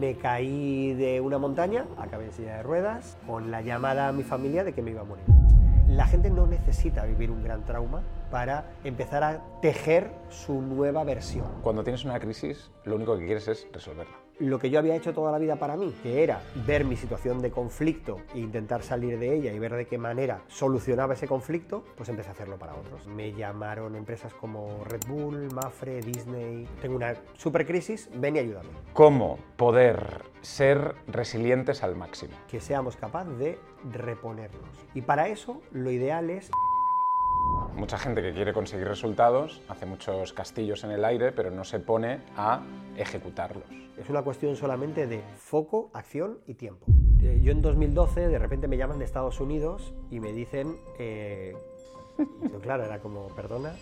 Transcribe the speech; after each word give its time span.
Me 0.00 0.16
caí 0.16 0.94
de 0.94 1.20
una 1.20 1.36
montaña, 1.36 1.84
acabé 1.98 2.24
en 2.24 2.32
silla 2.32 2.56
de 2.56 2.62
ruedas, 2.62 3.18
con 3.26 3.50
la 3.50 3.60
llamada 3.60 4.08
a 4.08 4.12
mi 4.12 4.22
familia 4.22 4.64
de 4.64 4.72
que 4.72 4.80
me 4.80 4.92
iba 4.92 5.02
a 5.02 5.04
morir. 5.04 5.26
La 5.88 6.06
gente 6.06 6.30
no 6.30 6.46
necesita 6.46 7.04
vivir 7.04 7.30
un 7.30 7.44
gran 7.44 7.66
trauma 7.66 8.00
para 8.30 8.64
empezar 8.82 9.22
a 9.22 9.42
tejer 9.60 10.10
su 10.30 10.62
nueva 10.62 11.04
versión. 11.04 11.48
Cuando 11.60 11.84
tienes 11.84 12.06
una 12.06 12.18
crisis, 12.18 12.70
lo 12.84 12.96
único 12.96 13.18
que 13.18 13.26
quieres 13.26 13.46
es 13.48 13.68
resolverla 13.74 14.16
lo 14.40 14.58
que 14.58 14.70
yo 14.70 14.78
había 14.78 14.96
hecho 14.96 15.12
toda 15.12 15.30
la 15.30 15.38
vida 15.38 15.56
para 15.56 15.76
mí, 15.76 15.94
que 16.02 16.22
era 16.22 16.42
ver 16.66 16.84
mi 16.84 16.96
situación 16.96 17.40
de 17.40 17.50
conflicto 17.50 18.16
e 18.34 18.38
intentar 18.38 18.82
salir 18.82 19.18
de 19.18 19.34
ella 19.34 19.52
y 19.52 19.58
ver 19.58 19.74
de 19.74 19.86
qué 19.86 19.98
manera 19.98 20.42
solucionaba 20.48 21.14
ese 21.14 21.28
conflicto, 21.28 21.84
pues 21.96 22.08
empecé 22.08 22.30
a 22.30 22.32
hacerlo 22.32 22.58
para 22.58 22.74
otros. 22.74 23.06
Me 23.06 23.32
llamaron 23.32 23.96
empresas 23.96 24.32
como 24.34 24.84
Red 24.84 25.02
Bull, 25.08 25.52
Mafre, 25.52 26.00
Disney. 26.00 26.66
Tengo 26.80 26.96
una 26.96 27.14
super 27.34 27.66
crisis, 27.66 28.08
ven 28.14 28.36
y 28.36 28.40
ayúdame. 28.40 28.70
¿Cómo 28.94 29.38
poder 29.56 30.22
ser 30.40 30.94
resilientes 31.06 31.82
al 31.82 31.96
máximo? 31.96 32.32
Que 32.48 32.60
seamos 32.60 32.96
capaces 32.96 33.38
de 33.38 33.58
reponernos. 33.92 34.86
Y 34.94 35.02
para 35.02 35.28
eso 35.28 35.60
lo 35.72 35.90
ideal 35.90 36.30
es 36.30 36.50
Mucha 37.74 37.98
gente 37.98 38.20
que 38.22 38.32
quiere 38.32 38.52
conseguir 38.52 38.86
resultados 38.86 39.62
hace 39.68 39.86
muchos 39.86 40.32
castillos 40.32 40.84
en 40.84 40.90
el 40.90 41.04
aire, 41.04 41.32
pero 41.32 41.50
no 41.50 41.64
se 41.64 41.80
pone 41.80 42.20
a 42.36 42.62
ejecutarlos. 42.96 43.64
Es 43.96 44.08
una 44.08 44.22
cuestión 44.22 44.56
solamente 44.56 45.06
de 45.06 45.22
foco, 45.36 45.90
acción 45.94 46.40
y 46.46 46.54
tiempo. 46.54 46.86
Eh, 47.22 47.40
yo 47.42 47.52
en 47.52 47.62
2012 47.62 48.28
de 48.28 48.38
repente 48.38 48.68
me 48.68 48.76
llaman 48.76 48.98
de 48.98 49.04
Estados 49.04 49.40
Unidos 49.40 49.94
y 50.10 50.20
me 50.20 50.32
dicen, 50.32 50.76
eh, 50.98 51.54
claro, 52.62 52.84
era 52.84 53.00
como, 53.00 53.28
perdona. 53.34 53.74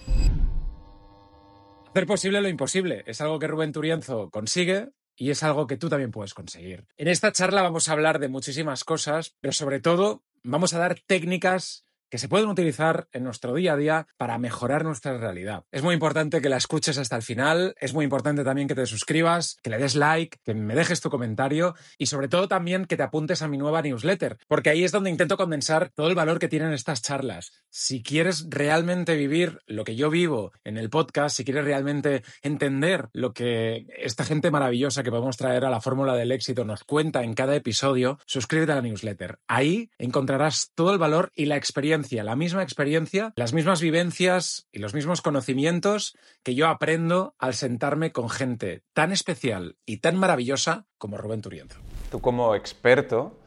Hacer 1.90 2.06
posible 2.06 2.40
lo 2.40 2.48
imposible 2.48 3.02
es 3.06 3.20
algo 3.20 3.38
que 3.38 3.48
Rubén 3.48 3.72
Turienzo 3.72 4.30
consigue 4.30 4.90
y 5.16 5.30
es 5.30 5.42
algo 5.42 5.66
que 5.66 5.76
tú 5.76 5.88
también 5.88 6.12
puedes 6.12 6.34
conseguir. 6.34 6.86
En 6.96 7.08
esta 7.08 7.32
charla 7.32 7.62
vamos 7.62 7.88
a 7.88 7.92
hablar 7.92 8.20
de 8.20 8.28
muchísimas 8.28 8.84
cosas, 8.84 9.36
pero 9.40 9.52
sobre 9.52 9.80
todo 9.80 10.22
vamos 10.44 10.74
a 10.74 10.78
dar 10.78 11.00
técnicas 11.06 11.87
que 12.10 12.18
se 12.18 12.28
pueden 12.28 12.48
utilizar 12.48 13.08
en 13.12 13.24
nuestro 13.24 13.54
día 13.54 13.74
a 13.74 13.76
día 13.76 14.06
para 14.16 14.38
mejorar 14.38 14.84
nuestra 14.84 15.16
realidad. 15.18 15.64
Es 15.70 15.82
muy 15.82 15.94
importante 15.94 16.40
que 16.40 16.48
la 16.48 16.56
escuches 16.56 16.98
hasta 16.98 17.16
el 17.16 17.22
final, 17.22 17.74
es 17.80 17.92
muy 17.92 18.04
importante 18.04 18.44
también 18.44 18.68
que 18.68 18.74
te 18.74 18.86
suscribas, 18.86 19.58
que 19.62 19.70
le 19.70 19.78
des 19.78 19.94
like, 19.94 20.38
que 20.44 20.54
me 20.54 20.74
dejes 20.74 21.00
tu 21.00 21.10
comentario 21.10 21.74
y 21.98 22.06
sobre 22.06 22.28
todo 22.28 22.48
también 22.48 22.86
que 22.86 22.96
te 22.96 23.02
apuntes 23.02 23.42
a 23.42 23.48
mi 23.48 23.58
nueva 23.58 23.82
newsletter, 23.82 24.38
porque 24.46 24.70
ahí 24.70 24.84
es 24.84 24.92
donde 24.92 25.10
intento 25.10 25.36
condensar 25.36 25.90
todo 25.90 26.08
el 26.08 26.14
valor 26.14 26.38
que 26.38 26.48
tienen 26.48 26.72
estas 26.72 27.02
charlas. 27.02 27.52
Si 27.70 28.02
quieres 28.02 28.46
realmente 28.48 29.16
vivir 29.16 29.60
lo 29.66 29.84
que 29.84 29.96
yo 29.96 30.10
vivo 30.10 30.52
en 30.64 30.78
el 30.78 30.90
podcast, 30.90 31.36
si 31.36 31.44
quieres 31.44 31.64
realmente 31.64 32.22
entender 32.42 33.08
lo 33.12 33.32
que 33.32 33.86
esta 33.98 34.24
gente 34.24 34.50
maravillosa 34.50 35.02
que 35.02 35.10
podemos 35.10 35.36
traer 35.36 35.64
a 35.64 35.70
la 35.70 35.80
fórmula 35.80 36.14
del 36.14 36.32
éxito 36.32 36.64
nos 36.64 36.84
cuenta 36.84 37.22
en 37.22 37.34
cada 37.34 37.54
episodio, 37.54 38.18
suscríbete 38.26 38.72
a 38.72 38.76
la 38.76 38.82
newsletter. 38.82 39.38
Ahí 39.46 39.90
encontrarás 39.98 40.70
todo 40.74 40.92
el 40.92 40.98
valor 40.98 41.32
y 41.34 41.46
la 41.46 41.56
experiencia 41.56 41.97
la 42.22 42.36
misma 42.36 42.62
experiencia, 42.62 43.32
las 43.36 43.52
mismas 43.52 43.80
vivencias 43.80 44.68
y 44.72 44.78
los 44.78 44.94
mismos 44.94 45.22
conocimientos 45.22 46.16
que 46.42 46.54
yo 46.54 46.68
aprendo 46.68 47.34
al 47.38 47.54
sentarme 47.54 48.12
con 48.12 48.28
gente 48.28 48.82
tan 48.92 49.12
especial 49.12 49.76
y 49.84 49.98
tan 49.98 50.16
maravillosa 50.16 50.86
como 50.98 51.16
Rubén 51.16 51.42
Turienzo. 51.42 51.80
Tú 52.10 52.20
como 52.20 52.54
experto, 52.54 53.38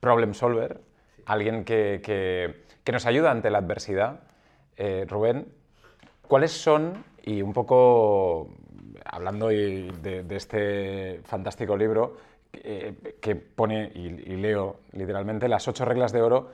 problem 0.00 0.34
solver, 0.34 0.80
alguien 1.26 1.64
que, 1.64 2.64
nos 2.90 3.06
ayuda 3.06 3.30
ante 3.30 3.50
la 3.50 3.58
adversidad, 3.58 4.20
eh, 4.76 5.04
Rubén, 5.08 5.52
¿cuáles 6.22 6.52
son, 6.52 7.04
y 7.22 7.42
un 7.42 7.52
poco 7.52 8.54
hablando 9.04 9.48
de, 9.48 10.24
este 10.30 11.20
fantástico 11.24 11.76
libro, 11.76 12.16
eh, 12.52 13.16
que 13.20 13.36
pone, 13.36 13.90
y, 13.94 14.36
leo 14.36 14.80
literalmente, 14.92 15.48
las 15.48 15.68
ocho 15.68 15.84
reglas 15.84 16.12
de 16.12 16.22
oro 16.22 16.50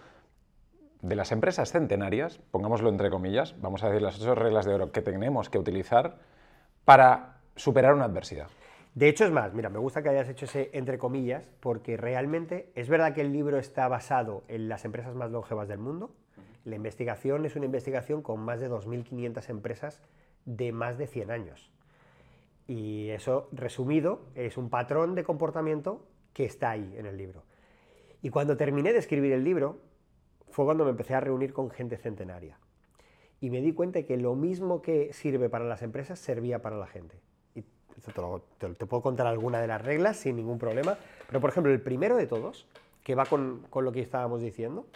de 1.04 1.16
las 1.16 1.32
empresas 1.32 1.70
centenarias, 1.70 2.38
pongámoslo 2.50 2.88
entre 2.88 3.10
comillas, 3.10 3.54
vamos 3.60 3.84
a 3.84 3.88
decir 3.88 4.00
las 4.00 4.18
ocho 4.18 4.34
reglas 4.34 4.64
de 4.64 4.72
oro 4.72 4.90
que 4.90 5.02
tenemos 5.02 5.50
que 5.50 5.58
utilizar 5.58 6.16
para 6.86 7.40
superar 7.56 7.94
una 7.94 8.06
adversidad. 8.06 8.48
De 8.94 9.08
hecho, 9.08 9.26
es 9.26 9.30
más, 9.30 9.52
mira, 9.52 9.68
me 9.68 9.78
gusta 9.78 10.02
que 10.02 10.08
hayas 10.08 10.30
hecho 10.30 10.46
ese 10.46 10.70
entre 10.72 10.96
comillas, 10.96 11.50
porque 11.60 11.98
realmente 11.98 12.72
es 12.74 12.88
verdad 12.88 13.12
que 13.12 13.20
el 13.20 13.34
libro 13.34 13.58
está 13.58 13.86
basado 13.86 14.44
en 14.48 14.70
las 14.70 14.86
empresas 14.86 15.14
más 15.14 15.30
longevas 15.30 15.68
del 15.68 15.78
mundo. 15.78 16.14
La 16.64 16.76
investigación 16.76 17.44
es 17.44 17.54
una 17.54 17.66
investigación 17.66 18.22
con 18.22 18.40
más 18.40 18.60
de 18.60 18.70
2.500 18.70 19.50
empresas 19.50 20.00
de 20.46 20.72
más 20.72 20.96
de 20.96 21.06
100 21.06 21.30
años. 21.30 21.70
Y 22.66 23.10
eso, 23.10 23.50
resumido, 23.52 24.22
es 24.34 24.56
un 24.56 24.70
patrón 24.70 25.14
de 25.14 25.22
comportamiento 25.22 26.06
que 26.32 26.46
está 26.46 26.70
ahí 26.70 26.94
en 26.96 27.04
el 27.04 27.18
libro. 27.18 27.42
Y 28.22 28.30
cuando 28.30 28.56
terminé 28.56 28.94
de 28.94 29.00
escribir 29.00 29.32
el 29.32 29.44
libro, 29.44 29.80
fue 30.54 30.64
cuando 30.64 30.84
me 30.84 30.92
empecé 30.92 31.16
a 31.16 31.20
reunir 31.20 31.52
con 31.52 31.68
gente 31.68 31.96
centenaria. 31.96 32.56
Y 33.40 33.50
me 33.50 33.60
di 33.60 33.72
cuenta 33.72 33.98
de 33.98 34.06
que 34.06 34.16
lo 34.16 34.36
mismo 34.36 34.82
que 34.82 35.12
sirve 35.12 35.48
para 35.48 35.64
las 35.64 35.82
empresas 35.82 36.20
servía 36.20 36.62
para 36.62 36.76
la 36.76 36.86
gente. 36.86 37.20
Y 37.56 37.62
te, 37.62 38.86
puedo 38.86 39.02
contar 39.02 39.26
alguna 39.26 39.60
de 39.60 39.66
las 39.66 39.82
reglas 39.82 40.16
sin 40.16 40.36
ningún 40.36 40.58
problema. 40.58 40.96
Pero, 41.26 41.40
por 41.40 41.50
ejemplo, 41.50 41.72
el 41.72 41.80
primero 41.80 42.16
de 42.16 42.28
todos, 42.28 42.68
que 43.02 43.16
va 43.16 43.26
con, 43.26 43.66
lo 43.74 43.90
que 43.90 44.00
estábamos 44.00 44.42
diciendo, 44.42 44.86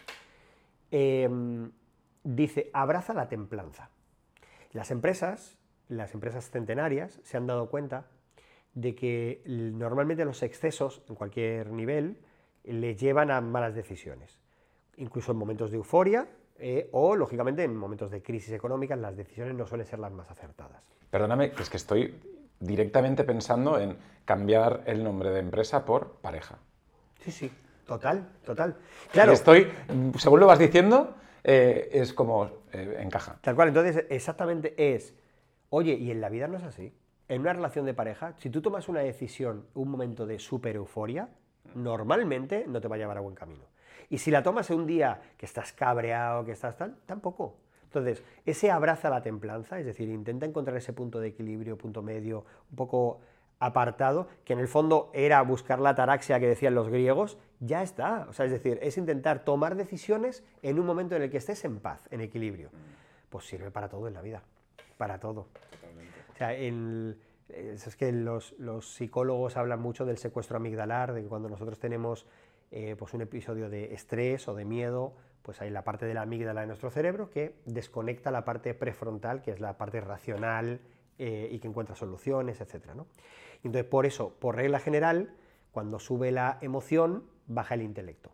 em, 0.92 1.72
dice, 2.22 2.70
abraza 2.72 3.12
la 3.12 3.28
templanza. 3.28 3.90
Las 4.70 4.92
empresas, 4.92 5.58
las 5.88 6.14
empresas 6.14 6.50
centenarias, 6.50 7.18
se 7.24 7.36
han 7.36 7.48
dado 7.48 7.68
cuenta 7.68 8.06
de 8.74 8.94
que 8.94 9.42
normalmente 9.44 10.24
los 10.24 10.44
excesos 10.44 11.02
en 11.08 11.16
cualquier 11.16 11.72
nivel 11.72 12.16
le 12.62 12.94
llevan 12.94 13.32
a 13.32 13.40
malas 13.40 13.74
decisiones 13.74 14.38
incluso 14.98 15.32
en 15.32 15.38
momentos 15.38 15.70
de 15.70 15.76
euforia 15.76 16.28
eh, 16.58 16.88
o, 16.92 17.14
lógicamente, 17.16 17.62
en 17.62 17.76
momentos 17.76 18.10
de 18.10 18.22
crisis 18.22 18.52
económica, 18.52 18.96
las 18.96 19.16
decisiones 19.16 19.54
no 19.54 19.66
suelen 19.66 19.86
ser 19.86 19.98
las 19.98 20.12
más 20.12 20.30
acertadas. 20.30 20.82
Perdóname, 21.10 21.52
es 21.58 21.70
que 21.70 21.76
estoy 21.76 22.14
directamente 22.60 23.24
pensando 23.24 23.78
en 23.78 23.96
cambiar 24.24 24.82
el 24.86 25.02
nombre 25.02 25.30
de 25.30 25.40
empresa 25.40 25.84
por 25.84 26.16
pareja. 26.16 26.58
Sí, 27.20 27.30
sí, 27.30 27.50
total, 27.86 28.28
total. 28.44 28.76
Claro. 29.12 29.32
estoy, 29.32 29.68
según 30.18 30.40
lo 30.40 30.46
vas 30.46 30.58
diciendo, 30.58 31.14
eh, 31.44 31.88
es 31.92 32.12
como 32.12 32.50
eh, 32.72 32.98
encaja. 33.00 33.38
Tal 33.40 33.54
cual, 33.54 33.68
entonces 33.68 34.04
exactamente 34.10 34.74
es, 34.94 35.14
oye, 35.70 35.94
y 35.94 36.10
en 36.10 36.20
la 36.20 36.28
vida 36.28 36.48
no 36.48 36.58
es 36.58 36.64
así. 36.64 36.92
En 37.28 37.42
una 37.42 37.52
relación 37.52 37.86
de 37.86 37.94
pareja, 37.94 38.34
si 38.38 38.50
tú 38.50 38.60
tomas 38.60 38.88
una 38.88 39.00
decisión, 39.00 39.66
un 39.74 39.90
momento 39.90 40.26
de 40.26 40.38
super 40.38 40.76
euforia, 40.76 41.28
normalmente 41.74 42.64
no 42.66 42.80
te 42.80 42.88
va 42.88 42.96
a 42.96 42.98
llevar 42.98 43.18
a 43.18 43.20
buen 43.20 43.34
camino. 43.34 43.64
Y 44.10 44.18
si 44.18 44.30
la 44.30 44.42
tomas 44.42 44.70
en 44.70 44.78
un 44.78 44.86
día 44.86 45.20
que 45.36 45.46
estás 45.46 45.72
cabreado, 45.72 46.44
que 46.44 46.52
estás 46.52 46.76
tal, 46.76 46.96
tampoco. 47.06 47.56
Entonces, 47.84 48.22
ese 48.44 48.70
abraza 48.70 49.08
la 49.08 49.22
templanza, 49.22 49.78
es 49.78 49.86
decir, 49.86 50.08
intenta 50.08 50.44
encontrar 50.46 50.76
ese 50.76 50.92
punto 50.92 51.20
de 51.20 51.28
equilibrio, 51.28 51.78
punto 51.78 52.02
medio, 52.02 52.44
un 52.70 52.76
poco 52.76 53.20
apartado, 53.60 54.28
que 54.44 54.52
en 54.52 54.60
el 54.60 54.68
fondo 54.68 55.10
era 55.14 55.40
buscar 55.42 55.80
la 55.80 55.94
taraxia 55.94 56.38
que 56.38 56.46
decían 56.46 56.74
los 56.74 56.88
griegos, 56.88 57.38
ya 57.60 57.82
está. 57.82 58.26
O 58.28 58.32
sea, 58.32 58.46
es 58.46 58.52
decir, 58.52 58.78
es 58.82 58.98
intentar 58.98 59.44
tomar 59.44 59.74
decisiones 59.74 60.44
en 60.62 60.78
un 60.78 60.86
momento 60.86 61.16
en 61.16 61.22
el 61.22 61.30
que 61.30 61.38
estés 61.38 61.64
en 61.64 61.80
paz, 61.80 62.08
en 62.10 62.20
equilibrio. 62.20 62.70
Pues 63.30 63.46
sirve 63.46 63.70
para 63.70 63.88
todo 63.88 64.06
en 64.06 64.14
la 64.14 64.22
vida, 64.22 64.42
para 64.96 65.18
todo. 65.18 65.48
O 66.34 66.36
sea, 66.38 66.54
es 66.54 67.16
que 67.96 68.12
los, 68.12 68.54
los, 68.58 68.94
psicólogos 68.94 69.56
hablan 69.56 69.80
mucho 69.80 70.04
del 70.04 70.18
secuestro 70.18 70.58
amigdalar, 70.58 71.12
de 71.12 71.22
que 71.22 71.28
cuando 71.28 71.48
nosotros 71.48 71.78
tenemos 71.78 72.26
eh, 72.70 72.96
pues 72.98 73.14
un 73.14 73.22
episodio 73.22 73.70
de 73.70 73.94
estrés 73.94 74.46
o 74.46 74.54
de 74.54 74.64
miedo, 74.64 75.14
pues 75.42 75.62
hay 75.62 75.70
la 75.70 75.84
parte 75.84 76.04
de 76.04 76.12
la 76.12 76.22
amígdala 76.22 76.60
de 76.60 76.66
nuestro 76.66 76.90
cerebro 76.90 77.30
que 77.30 77.54
desconecta 77.64 78.30
la 78.30 78.44
parte 78.44 78.74
prefrontal, 78.74 79.40
que 79.40 79.52
es 79.52 79.60
la 79.60 79.78
parte 79.78 80.00
racional 80.00 80.80
eh, 81.18 81.48
y 81.50 81.58
que 81.60 81.68
encuentra 81.68 81.94
soluciones, 81.94 82.60
etc. 82.60 82.90
Entonces, 83.64 83.84
por 83.84 84.04
eso, 84.04 84.34
por 84.38 84.56
regla 84.56 84.80
general, 84.80 85.34
cuando 85.72 85.98
sube 85.98 86.30
la 86.30 86.58
emoción, 86.60 87.24
baja 87.46 87.74
el 87.74 87.82
intelecto. 87.82 88.32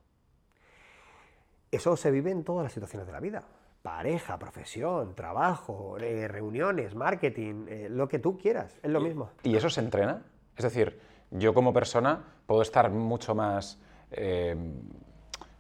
Eso 1.71 1.97
se 1.97 2.11
vive 2.11 2.33
en 2.33 2.43
todas 2.43 2.65
las 2.65 2.73
situaciones 2.73 3.07
de 3.07 3.13
la 3.13 3.21
vida. 3.21 3.45
Pareja, 3.83 4.39
profesión, 4.39 5.15
trabajo, 5.15 5.97
eh, 5.99 6.27
reuniones, 6.27 6.95
marketing, 6.95 7.67
lo 7.91 8.09
que 8.09 8.19
tú 8.19 8.37
quieras, 8.39 8.79
es 8.83 8.91
lo 8.91 9.01
mismo. 9.01 9.31
¿Y 9.43 9.57
eso 9.57 9.71
se 9.71 9.81
entrena? 9.81 10.25
Es 10.57 10.65
decir, 10.65 10.99
yo 11.31 11.53
como 11.55 11.73
persona 11.73 12.25
puedo 12.47 12.63
estar 12.63 12.91
mucho 12.91 13.35
más 13.35 13.79
eh, 14.17 14.57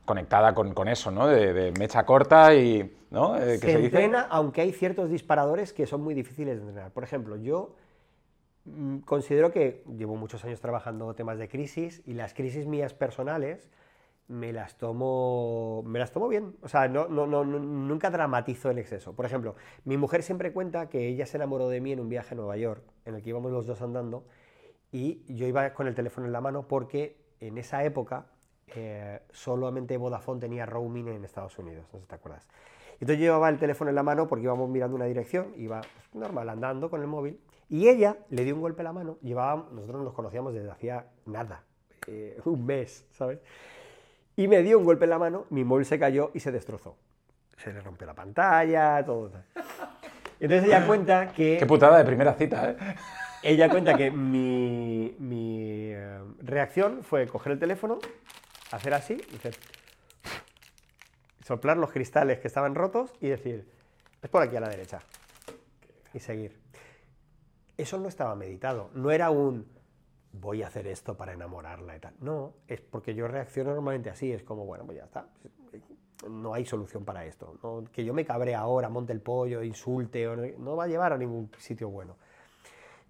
conectada 0.04 0.54
con, 0.54 0.88
eso, 0.88 1.10
¿no? 1.10 1.26
De, 1.26 1.72
mecha 1.78 2.04
corta 2.04 2.54
y... 2.54 2.98
¿no? 3.10 3.36
Eh, 3.36 3.58
se, 3.58 3.72
entrena, 3.72 4.22
aunque 4.28 4.60
hay 4.60 4.72
ciertos 4.72 5.08
disparadores 5.08 5.72
que 5.72 5.86
son 5.86 6.02
muy 6.02 6.14
difíciles 6.14 6.56
de 6.56 6.66
entrenar. 6.66 6.90
Por 6.90 7.04
ejemplo, 7.04 7.36
yo 7.36 7.74
mm, 8.64 8.98
considero 8.98 9.52
que 9.52 9.84
llevo 9.96 10.16
muchos 10.16 10.44
años 10.44 10.60
trabajando 10.60 11.14
temas 11.14 11.38
de 11.38 11.48
crisis 11.48 12.02
y 12.06 12.14
las 12.14 12.34
crisis 12.34 12.66
mías 12.66 12.92
personales 12.92 13.70
me 14.26 14.52
las 14.52 14.76
tomo, 14.76 15.82
me 15.86 15.98
las 15.98 16.10
tomo 16.10 16.28
bien. 16.28 16.56
O 16.62 16.68
sea, 16.68 16.88
no, 16.88 17.08
no, 17.08 17.26
no, 17.26 17.44
nunca 17.44 18.10
dramatizo 18.10 18.70
en 18.70 18.78
exceso. 18.78 19.14
Por 19.14 19.26
ejemplo, 19.26 19.54
mi 19.84 19.96
mujer 19.96 20.22
siempre 20.22 20.52
cuenta 20.52 20.88
que 20.88 21.08
ella 21.08 21.26
se 21.26 21.36
enamoró 21.36 21.68
de 21.68 21.80
mí 21.80 21.92
en 21.92 22.00
un 22.00 22.08
viaje 22.08 22.34
a 22.34 22.36
Nueva 22.36 22.56
York, 22.56 22.82
en 23.04 23.14
el 23.14 23.22
que 23.22 23.30
íbamos 23.30 23.52
los 23.52 23.66
dos 23.66 23.82
andando, 23.82 24.24
y 24.92 25.22
yo 25.32 25.46
iba 25.46 25.74
con 25.74 25.86
el 25.86 25.94
teléfono 25.94 26.26
en 26.26 26.32
la 26.32 26.40
mano 26.40 26.68
porque 26.68 27.16
en 27.40 27.58
esa 27.58 27.84
época 27.84 28.26
eh, 28.68 29.20
solamente 29.30 29.96
Vodafone 29.96 30.40
tenía 30.40 30.66
roaming 30.66 31.08
en 31.08 31.24
Estados 31.24 31.58
Unidos, 31.58 31.84
no 31.92 31.98
sé 31.98 32.02
si 32.02 32.08
te 32.08 32.14
acuerdas. 32.14 32.46
Entonces 32.94 33.18
yo 33.18 33.24
llevaba 33.24 33.48
el 33.48 33.58
teléfono 33.58 33.90
en 33.90 33.96
la 33.96 34.02
mano 34.02 34.28
porque 34.28 34.44
íbamos 34.44 34.68
mirando 34.68 34.96
una 34.96 35.04
dirección, 35.06 35.52
iba 35.56 35.80
pues, 35.80 36.14
normal 36.14 36.48
andando 36.48 36.90
con 36.90 37.00
el 37.00 37.06
móvil, 37.06 37.40
y 37.68 37.88
ella 37.88 38.16
le 38.30 38.44
dio 38.44 38.54
un 38.54 38.60
golpe 38.60 38.82
a 38.82 38.84
la 38.84 38.92
mano, 38.92 39.18
llevaba, 39.22 39.68
nosotros 39.72 40.04
nos 40.04 40.14
conocíamos 40.14 40.54
desde 40.54 40.70
hacía 40.70 41.06
nada, 41.26 41.64
eh, 42.06 42.40
un 42.44 42.64
mes, 42.64 43.06
¿sabes? 43.10 43.40
Y 44.36 44.48
me 44.48 44.62
dio 44.62 44.78
un 44.78 44.84
golpe 44.84 45.04
en 45.04 45.10
la 45.10 45.18
mano, 45.18 45.46
mi 45.50 45.64
móvil 45.64 45.86
se 45.86 45.98
cayó 45.98 46.30
y 46.34 46.40
se 46.40 46.50
destrozó. 46.52 46.96
Se 47.56 47.72
le 47.72 47.80
rompió 47.80 48.06
la 48.06 48.14
pantalla, 48.14 49.04
todo. 49.04 49.30
Entonces 50.40 50.66
ella 50.66 50.86
cuenta 50.86 51.32
que... 51.32 51.56
Qué 51.58 51.66
putada 51.66 51.98
de 51.98 52.04
primera 52.04 52.34
cita, 52.34 52.70
¿eh? 52.70 52.76
Ella 53.44 53.68
cuenta 53.68 53.94
que 53.96 54.10
mi, 54.10 55.14
mi 55.18 55.90
eh, 55.92 56.18
reacción 56.38 57.02
fue 57.02 57.26
coger 57.26 57.52
el 57.52 57.58
teléfono, 57.58 57.98
hacer 58.74 58.94
así, 58.94 59.20
soplar 61.44 61.76
los 61.76 61.90
cristales 61.90 62.38
que 62.38 62.48
estaban 62.48 62.74
rotos 62.74 63.12
y 63.20 63.28
decir, 63.28 63.68
es 64.22 64.30
por 64.30 64.42
aquí 64.42 64.56
a 64.56 64.60
la 64.60 64.68
derecha. 64.68 65.00
Y 66.12 66.20
seguir. 66.20 66.58
Eso 67.76 67.98
no 67.98 68.08
estaba 68.08 68.34
meditado, 68.36 68.90
no 68.94 69.10
era 69.10 69.30
un 69.30 69.66
voy 70.40 70.62
a 70.62 70.66
hacer 70.66 70.86
esto 70.86 71.16
para 71.16 71.32
enamorarla 71.32 71.96
y 71.96 72.00
tal. 72.00 72.14
No, 72.20 72.54
es 72.66 72.80
porque 72.80 73.14
yo 73.14 73.28
reacciono 73.28 73.74
normalmente 73.74 74.10
así, 74.10 74.32
es 74.32 74.42
como, 74.42 74.64
bueno, 74.64 74.84
pues 74.84 74.98
ya 74.98 75.04
está. 75.04 75.28
No 76.28 76.54
hay 76.54 76.64
solución 76.64 77.04
para 77.04 77.24
esto. 77.24 77.86
Que 77.92 78.04
yo 78.04 78.14
me 78.14 78.24
cabre 78.24 78.54
ahora, 78.54 78.88
monte 78.88 79.12
el 79.12 79.20
pollo, 79.20 79.62
insulte, 79.62 80.26
o 80.26 80.36
no, 80.36 80.42
no 80.58 80.76
va 80.76 80.84
a 80.84 80.88
llevar 80.88 81.12
a 81.12 81.18
ningún 81.18 81.50
sitio 81.58 81.88
bueno. 81.88 82.16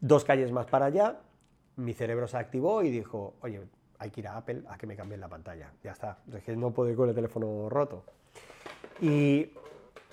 Dos 0.01 0.25
calles 0.25 0.53
más 0.53 0.67
para 0.67 0.87
allá, 0.87 1.21
mi 1.77 1.95
cerebro 1.95 2.29
se 2.29 2.37
activó 2.37 2.83
y 2.83 2.91
dijo, 2.91 3.35
oye, 3.41 3.63
hay 3.99 4.11
que 4.11 4.21
ir 4.21 4.29
a 4.29 4.37
Apple 4.37 4.63
a 4.69 4.77
que 4.77 4.87
me 4.87 4.97
cambien 4.97 5.21
la 5.21 5.29
pantalla. 5.29 5.71
Ya 5.83 5.93
está. 5.93 6.19
Es 6.33 6.43
que 6.45 6.57
no 6.57 6.73
puedo 6.73 6.91
ir 6.91 6.97
con 6.97 7.09
el 7.09 7.15
teléfono 7.15 7.69
roto. 7.69 8.05
Y 9.01 9.53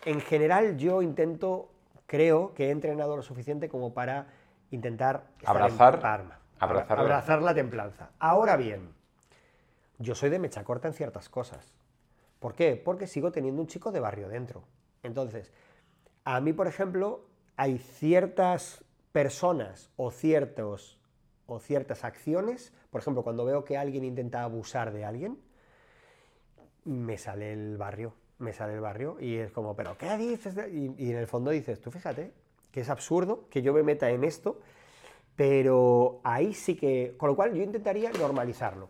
en 0.05 0.21
general 0.21 0.77
yo 0.77 1.01
intento, 1.01 1.69
creo 2.07 2.53
que 2.53 2.67
he 2.67 2.71
entrenado 2.71 3.15
lo 3.15 3.21
suficiente 3.23 3.69
como 3.69 3.93
para 3.93 4.27
intentar 4.71 5.23
Abrazar- 5.45 5.99
abrazar- 6.59 6.99
abrazar 6.99 7.41
la 7.41 7.53
templanza. 7.53 8.09
Ahora 8.19 8.55
bien, 8.57 8.93
yo 9.99 10.15
soy 10.15 10.29
de 10.29 10.39
mecha 10.39 10.63
corta 10.63 10.87
en 10.87 10.93
ciertas 10.93 11.29
cosas. 11.29 11.73
¿Por 12.39 12.55
qué? 12.55 12.75
Porque 12.83 13.05
sigo 13.07 13.31
teniendo 13.31 13.61
un 13.61 13.67
chico 13.67 13.91
de 13.91 13.99
barrio 13.99 14.29
dentro. 14.29 14.63
Entonces, 15.03 15.51
a 16.23 16.39
mí, 16.41 16.53
por 16.53 16.67
ejemplo, 16.67 17.25
hay 17.57 17.77
ciertas 17.77 18.83
personas 19.11 19.89
o 19.97 20.09
ciertos 20.09 20.97
o 21.51 21.59
ciertas 21.59 22.05
acciones, 22.05 22.71
por 22.91 23.01
ejemplo, 23.01 23.23
cuando 23.23 23.43
veo 23.43 23.65
que 23.65 23.77
alguien 23.77 24.05
intenta 24.05 24.43
abusar 24.43 24.93
de 24.93 25.03
alguien, 25.03 25.37
me 26.85 27.17
sale 27.17 27.51
el 27.51 27.75
barrio, 27.77 28.13
me 28.39 28.53
sale 28.53 28.73
el 28.73 28.79
barrio 28.79 29.17
y 29.19 29.35
es 29.35 29.51
como, 29.51 29.75
pero 29.75 29.97
¿qué 29.97 30.15
dices? 30.17 30.55
Y, 30.71 31.11
en 31.11 31.17
el 31.17 31.27
fondo 31.27 31.51
dices, 31.51 31.81
tú 31.81 31.91
fíjate, 31.91 32.31
que 32.71 32.81
es 32.81 32.89
absurdo 32.89 33.49
que 33.49 33.61
yo 33.61 33.73
me 33.73 33.83
meta 33.83 34.09
en 34.09 34.23
esto, 34.23 34.61
pero 35.35 36.21
ahí 36.23 36.53
sí 36.53 36.75
que, 36.75 37.15
con 37.17 37.27
lo 37.27 37.35
cual 37.35 37.53
yo 37.53 37.63
intentaría 37.63 38.11
normalizarlo. 38.11 38.89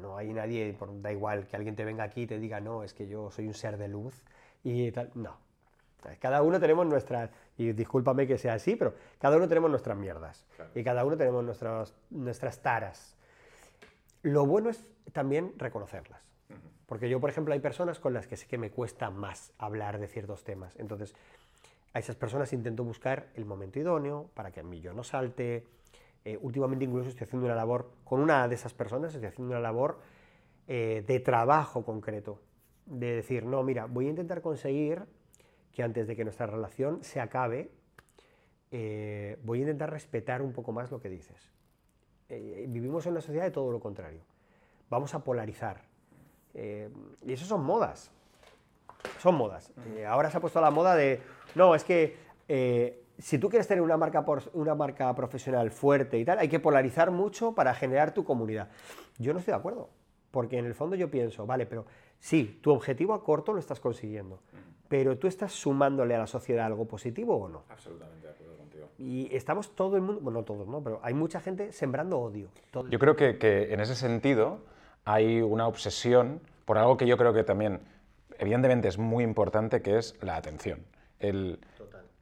No 0.00 0.16
hay 0.16 0.32
nadie, 0.32 0.76
da 1.00 1.10
igual 1.10 1.48
que 1.48 1.56
alguien 1.56 1.74
te 1.74 1.84
venga 1.84 2.04
aquí 2.04 2.22
y 2.22 2.26
te 2.26 2.38
diga, 2.38 2.60
no, 2.60 2.84
es 2.84 2.94
que 2.94 3.08
yo 3.08 3.30
soy 3.32 3.48
un 3.48 3.54
ser 3.54 3.76
de 3.76 3.88
luz 3.88 4.22
y 4.62 4.92
tal, 4.92 5.10
no. 5.14 5.36
Cada 6.18 6.42
uno 6.42 6.60
tenemos 6.60 6.86
nuestras, 6.86 7.30
y 7.56 7.72
discúlpame 7.72 8.26
que 8.26 8.38
sea 8.38 8.54
así, 8.54 8.76
pero 8.76 8.94
cada 9.18 9.36
uno 9.36 9.48
tenemos 9.48 9.70
nuestras 9.70 9.96
mierdas 9.96 10.46
y 10.74 10.82
cada 10.82 11.04
uno 11.04 11.16
tenemos 11.16 11.44
nuestras, 11.44 11.94
nuestras 12.10 12.62
taras. 12.62 13.16
Lo 14.22 14.46
bueno 14.46 14.70
es 14.70 14.86
también 15.12 15.54
reconocerlas. 15.56 16.20
Porque 16.86 17.08
yo, 17.08 17.20
por 17.20 17.30
ejemplo, 17.30 17.54
hay 17.54 17.60
personas 17.60 18.00
con 18.00 18.14
las 18.14 18.26
que 18.26 18.36
sí 18.36 18.48
que 18.48 18.58
me 18.58 18.70
cuesta 18.70 19.10
más 19.10 19.52
hablar 19.58 20.00
de 20.00 20.08
ciertos 20.08 20.42
temas. 20.42 20.74
Entonces, 20.76 21.14
a 21.92 21.98
esas 21.98 22.16
personas 22.16 22.52
intento 22.52 22.82
buscar 22.82 23.28
el 23.34 23.44
momento 23.44 23.78
idóneo 23.78 24.28
para 24.34 24.50
que 24.50 24.60
a 24.60 24.62
mí 24.64 24.80
yo 24.80 24.92
no 24.92 25.04
salte. 25.04 25.66
Eh, 26.24 26.38
últimamente 26.42 26.84
incluso 26.84 27.08
estoy 27.08 27.26
haciendo 27.26 27.46
una 27.46 27.54
labor, 27.54 27.92
con 28.04 28.20
una 28.20 28.46
de 28.48 28.54
esas 28.54 28.74
personas, 28.74 29.14
estoy 29.14 29.28
haciendo 29.28 29.52
una 29.52 29.60
labor 29.60 30.00
eh, 30.66 31.04
de 31.06 31.20
trabajo 31.20 31.84
concreto. 31.84 32.40
De 32.86 33.14
decir, 33.14 33.44
no, 33.44 33.62
mira, 33.62 33.86
voy 33.86 34.06
a 34.06 34.10
intentar 34.10 34.40
conseguir 34.42 35.04
que 35.72 35.82
antes 35.82 36.06
de 36.06 36.16
que 36.16 36.24
nuestra 36.24 36.46
relación 36.46 37.02
se 37.02 37.20
acabe, 37.20 37.70
eh, 38.70 39.38
voy 39.42 39.58
a 39.58 39.62
intentar 39.62 39.90
respetar 39.90 40.42
un 40.42 40.52
poco 40.52 40.72
más 40.72 40.90
lo 40.90 41.00
que 41.00 41.08
dices. 41.08 41.50
Eh, 42.28 42.66
vivimos 42.68 43.06
en 43.06 43.12
una 43.12 43.20
sociedad 43.20 43.44
de 43.44 43.50
todo 43.50 43.72
lo 43.72 43.80
contrario. 43.80 44.20
Vamos 44.88 45.14
a 45.14 45.24
polarizar. 45.24 45.82
Eh, 46.54 46.88
y 47.24 47.32
eso 47.32 47.44
son 47.44 47.64
modas. 47.64 48.12
Son 49.18 49.34
modas. 49.34 49.72
Ahora 50.06 50.30
se 50.30 50.36
ha 50.36 50.40
puesto 50.40 50.60
la 50.60 50.70
moda 50.70 50.94
de, 50.94 51.20
no, 51.54 51.74
es 51.74 51.84
que 51.84 52.16
si 53.18 53.38
tú 53.38 53.48
quieres 53.48 53.68
tener 53.68 53.82
una 53.82 53.96
marca, 53.96 54.24
una 54.52 54.74
marca 54.74 55.14
profesional 55.14 55.70
fuerte 55.70 56.18
y 56.18 56.24
tal, 56.24 56.38
hay 56.38 56.48
que 56.48 56.60
polarizar 56.60 57.10
mucho 57.10 57.54
para 57.54 57.74
generar 57.74 58.12
tu 58.12 58.24
comunidad. 58.24 58.68
Yo 59.18 59.32
no 59.32 59.38
estoy 59.38 59.52
de 59.52 59.58
acuerdo, 59.58 59.90
porque 60.30 60.58
en 60.58 60.66
el 60.66 60.74
fondo 60.74 60.96
yo 60.96 61.10
pienso, 61.10 61.46
vale, 61.46 61.66
pero 61.66 61.86
sí, 62.18 62.58
tu 62.62 62.72
objetivo 62.72 63.14
a 63.14 63.22
corto 63.22 63.52
lo 63.52 63.58
estás 63.58 63.80
consiguiendo, 63.80 64.40
pero 64.90 65.16
tú 65.16 65.28
estás 65.28 65.52
sumándole 65.52 66.16
a 66.16 66.18
la 66.18 66.26
sociedad 66.26 66.66
algo 66.66 66.84
positivo 66.84 67.36
o 67.36 67.48
no. 67.48 67.62
Absolutamente 67.68 68.26
de 68.26 68.32
acuerdo 68.32 68.56
contigo. 68.56 68.88
Y 68.98 69.32
estamos 69.32 69.76
todo 69.76 69.94
el 69.94 70.02
mundo, 70.02 70.20
bueno, 70.20 70.40
no 70.40 70.44
todos, 70.44 70.66
¿no? 70.66 70.82
Pero 70.82 70.98
hay 71.04 71.14
mucha 71.14 71.40
gente 71.40 71.72
sembrando 71.72 72.18
odio. 72.18 72.48
todo 72.72 72.88
Yo 72.88 72.98
creo 72.98 73.14
que, 73.14 73.38
que 73.38 73.72
en 73.72 73.78
ese 73.78 73.94
sentido 73.94 74.58
hay 75.04 75.42
una 75.42 75.68
obsesión 75.68 76.40
por 76.64 76.76
algo 76.76 76.96
que 76.96 77.06
yo 77.06 77.16
creo 77.16 77.32
que 77.32 77.44
también, 77.44 77.82
evidentemente, 78.36 78.88
es 78.88 78.98
muy 78.98 79.22
importante, 79.22 79.80
que 79.80 79.96
es 79.96 80.16
la 80.22 80.34
atención. 80.34 80.84
El, 81.20 81.60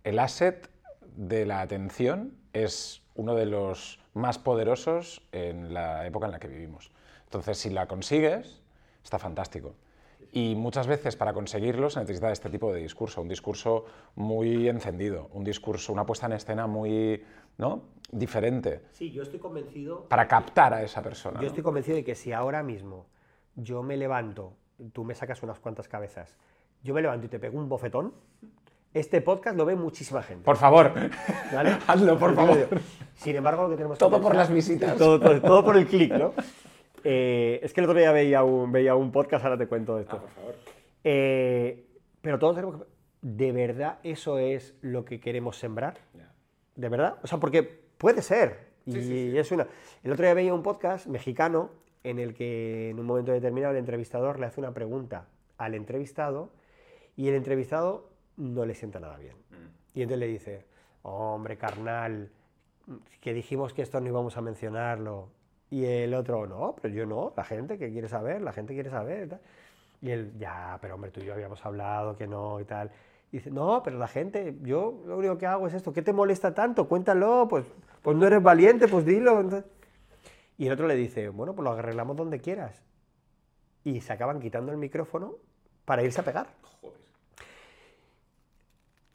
el 0.05 0.19
asset 0.19 0.69
de 1.17 1.47
la 1.47 1.63
atención 1.63 2.35
es 2.53 3.01
uno 3.15 3.35
de 3.35 3.47
los 3.47 3.99
más 4.13 4.39
poderosos 4.39 5.23
en 5.33 5.73
la 5.73 6.07
época 6.07 6.27
en 6.27 6.33
la 6.33 6.39
que 6.39 6.49
vivimos. 6.49 6.93
Entonces, 7.25 7.57
si 7.57 7.71
la 7.71 7.87
consigues, 7.87 8.61
está 9.03 9.19
fantástico. 9.19 9.75
Y 10.33 10.55
muchas 10.55 10.87
veces 10.87 11.17
para 11.17 11.33
conseguirlo 11.33 11.89
se 11.91 12.01
necesita 12.01 12.31
este 12.31 12.51
tipo 12.51 12.73
de 12.73 12.81
discurso, 12.83 13.23
un 13.23 13.29
discurso 13.29 13.87
muy 14.15 14.69
encendido, 14.69 15.29
un 15.33 15.43
discurso, 15.43 15.93
una 15.93 16.05
puesta 16.05 16.27
en 16.27 16.33
escena 16.35 16.67
muy 16.67 17.23
¿no? 17.57 17.83
diferente, 18.13 18.83
Sí, 18.93 19.11
yo 19.11 19.23
estoy 19.23 19.39
convencido 19.41 20.05
para 20.09 20.29
captar 20.29 20.75
a 20.75 20.83
esa 20.83 21.03
persona. 21.03 21.37
Yo 21.39 21.43
¿no? 21.43 21.49
estoy 21.49 21.63
convencido 21.63 21.97
de 21.97 22.05
que 22.05 22.15
si 22.15 22.33
ahora 22.33 22.63
mismo 22.63 23.07
yo 23.57 23.83
me 23.83 23.97
levanto, 23.97 24.53
tú 24.93 25.03
me 25.05 25.15
sacas 25.15 25.43
unas 25.43 25.59
cuantas 25.61 25.89
cabezas, 25.89 26.37
yo 26.83 26.95
me 26.95 27.03
levanto 27.03 27.27
y 27.27 27.29
te 27.29 27.39
pego 27.39 27.59
un 27.59 27.69
bofetón, 27.69 28.13
este 28.95 29.21
podcast 29.21 29.57
lo 29.57 29.65
ve 29.67 29.77
muchísima 29.77 30.23
gente. 30.23 30.45
Por 30.45 30.57
favor, 30.57 30.93
¿vale? 31.53 31.77
hazlo, 31.87 32.19
por 32.19 32.35
favor. 32.35 32.69
Sin 33.17 33.35
embargo, 33.37 33.65
lo 33.65 33.71
que 33.71 33.77
tenemos 33.77 33.97
que 33.97 34.01
Todo 34.01 34.13
por 34.21 34.33
pensar- 34.33 34.37
las 34.37 34.51
visitas. 34.53 34.97
Todo, 34.97 35.19
todo- 35.19 35.41
todo 35.41 35.65
por 35.65 35.77
el 35.77 35.87
clic, 35.87 36.13
¿no? 36.13 36.33
Eh, 37.11 37.61
es 37.63 37.73
que 37.73 37.81
el 37.81 37.87
otro 37.87 37.99
día 37.99 38.13
veía 38.13 38.45
un, 38.45 38.71
veía 38.71 38.95
un 38.95 39.11
podcast, 39.11 39.43
ahora 39.43 39.57
te 39.57 39.67
cuento 39.67 39.99
esto. 39.99 40.19
por 40.19 40.29
favor. 40.29 40.55
Eh, 41.05 41.87
pero 42.21 42.39
todos 42.39 42.57
tenemos 42.57 42.77
que... 42.77 42.85
¿De 43.23 43.51
verdad 43.51 43.99
eso 44.03 44.39
es 44.39 44.75
lo 44.83 45.07
que 45.07 45.19
queremos 45.19 45.57
sembrar? 45.57 45.97
¿De 46.77 46.89
verdad? 46.91 47.17
O 47.23 47.27
sea, 47.27 47.39
porque 47.39 47.63
puede 47.63 48.21
ser. 48.21 48.69
Y 48.85 48.93
Sí, 48.93 49.03
sí, 49.03 49.31
sí. 49.31 49.39
es 49.39 49.51
una. 49.53 49.67
El 50.05 50.13
otro 50.13 50.27
día 50.27 50.35
veía 50.35 50.53
un 50.53 50.63
podcast 50.63 51.07
mexicano 51.07 51.71
en 52.05 52.19
el 52.19 52.35
que 52.35 52.91
en 52.91 53.01
un 53.01 53.07
momento 53.07 53.33
determinado 53.33 53.73
el 53.73 53.79
entrevistador 53.79 54.39
le 54.39 54.45
hace 54.45 54.61
una 54.61 54.75
pregunta 54.75 55.29
al 55.57 55.75
entrevistado 55.75 56.51
y 57.17 57.29
el 57.29 57.35
entrevistado 57.37 58.11
no 58.37 58.67
le 58.67 58.75
sienta 58.75 59.01
nada 59.01 59.17
bien. 59.17 59.37
Y 59.95 60.03
entonces 60.03 60.21
le 60.21 60.27
dice, 60.27 60.67
hombre, 61.03 61.57
carnal, 61.57 62.31
que 63.23 63.33
dijimos 63.33 63.73
que 63.73 63.81
esto 63.81 63.99
no 63.99 64.09
íbamos 64.09 64.37
a 64.37 64.43
mencionarlo. 64.43 65.31
Y 65.71 65.85
el 65.85 66.15
otro, 66.15 66.47
no, 66.47 66.75
pero 66.81 66.95
yo 66.95 67.05
no, 67.07 67.33
la 67.37 67.45
gente 67.45 67.79
que 67.79 67.91
quiere 67.91 68.09
saber, 68.09 68.41
la 68.41 68.53
gente 68.53 68.75
quiere 68.75 68.91
saber. 68.91 69.27
y 69.27 69.29
tal". 69.31 69.41
Y 70.01 70.11
él, 70.11 70.33
ya, 70.39 70.79
pero 70.81 70.95
hombre, 70.95 71.11
tú 71.11 71.21
y 71.21 71.25
yo 71.25 71.35
habíamos 71.35 71.65
hablado 71.67 72.17
que 72.17 72.27
no 72.27 72.61
y 72.61 72.65
tal. 72.65 72.91
Y 73.33 73.39
dice, 73.39 73.51
no, 73.51 73.83
pero 73.83 73.99
la 73.99 74.09
gente, 74.09 74.57
yo 74.63 75.03
lo 75.07 75.19
único 75.19 75.37
que 75.37 75.47
hago 75.47 75.67
es 75.67 75.75
esto, 75.75 75.93
¿qué 75.93 76.01
te 76.03 76.13
molesta 76.13 76.55
tanto? 76.55 76.89
Cuéntalo, 76.89 77.47
pues, 77.49 77.67
pues 78.01 78.17
no 78.17 78.27
eres 78.27 78.43
valiente, 78.43 78.89
pues 78.89 79.05
dilo. 79.05 79.41
Entonces- 79.41 79.71
Y 80.57 80.67
el 80.67 80.73
otro 80.73 80.87
le 80.87 80.95
dice, 80.95 81.29
bueno, 81.29 81.55
pues 81.55 81.65
lo 81.65 81.73
arreglamos 81.73 82.17
donde 82.17 82.41
quieras. 82.41 82.83
Y 83.85 84.01
se 84.01 84.13
acaban 84.13 84.41
quitando 84.41 84.73
el 84.73 84.79
micrófono 84.79 85.35
para 85.85 86.03
irse 86.03 86.21
a 86.21 86.25
pegar. 86.25 86.49
Joder. 86.81 86.99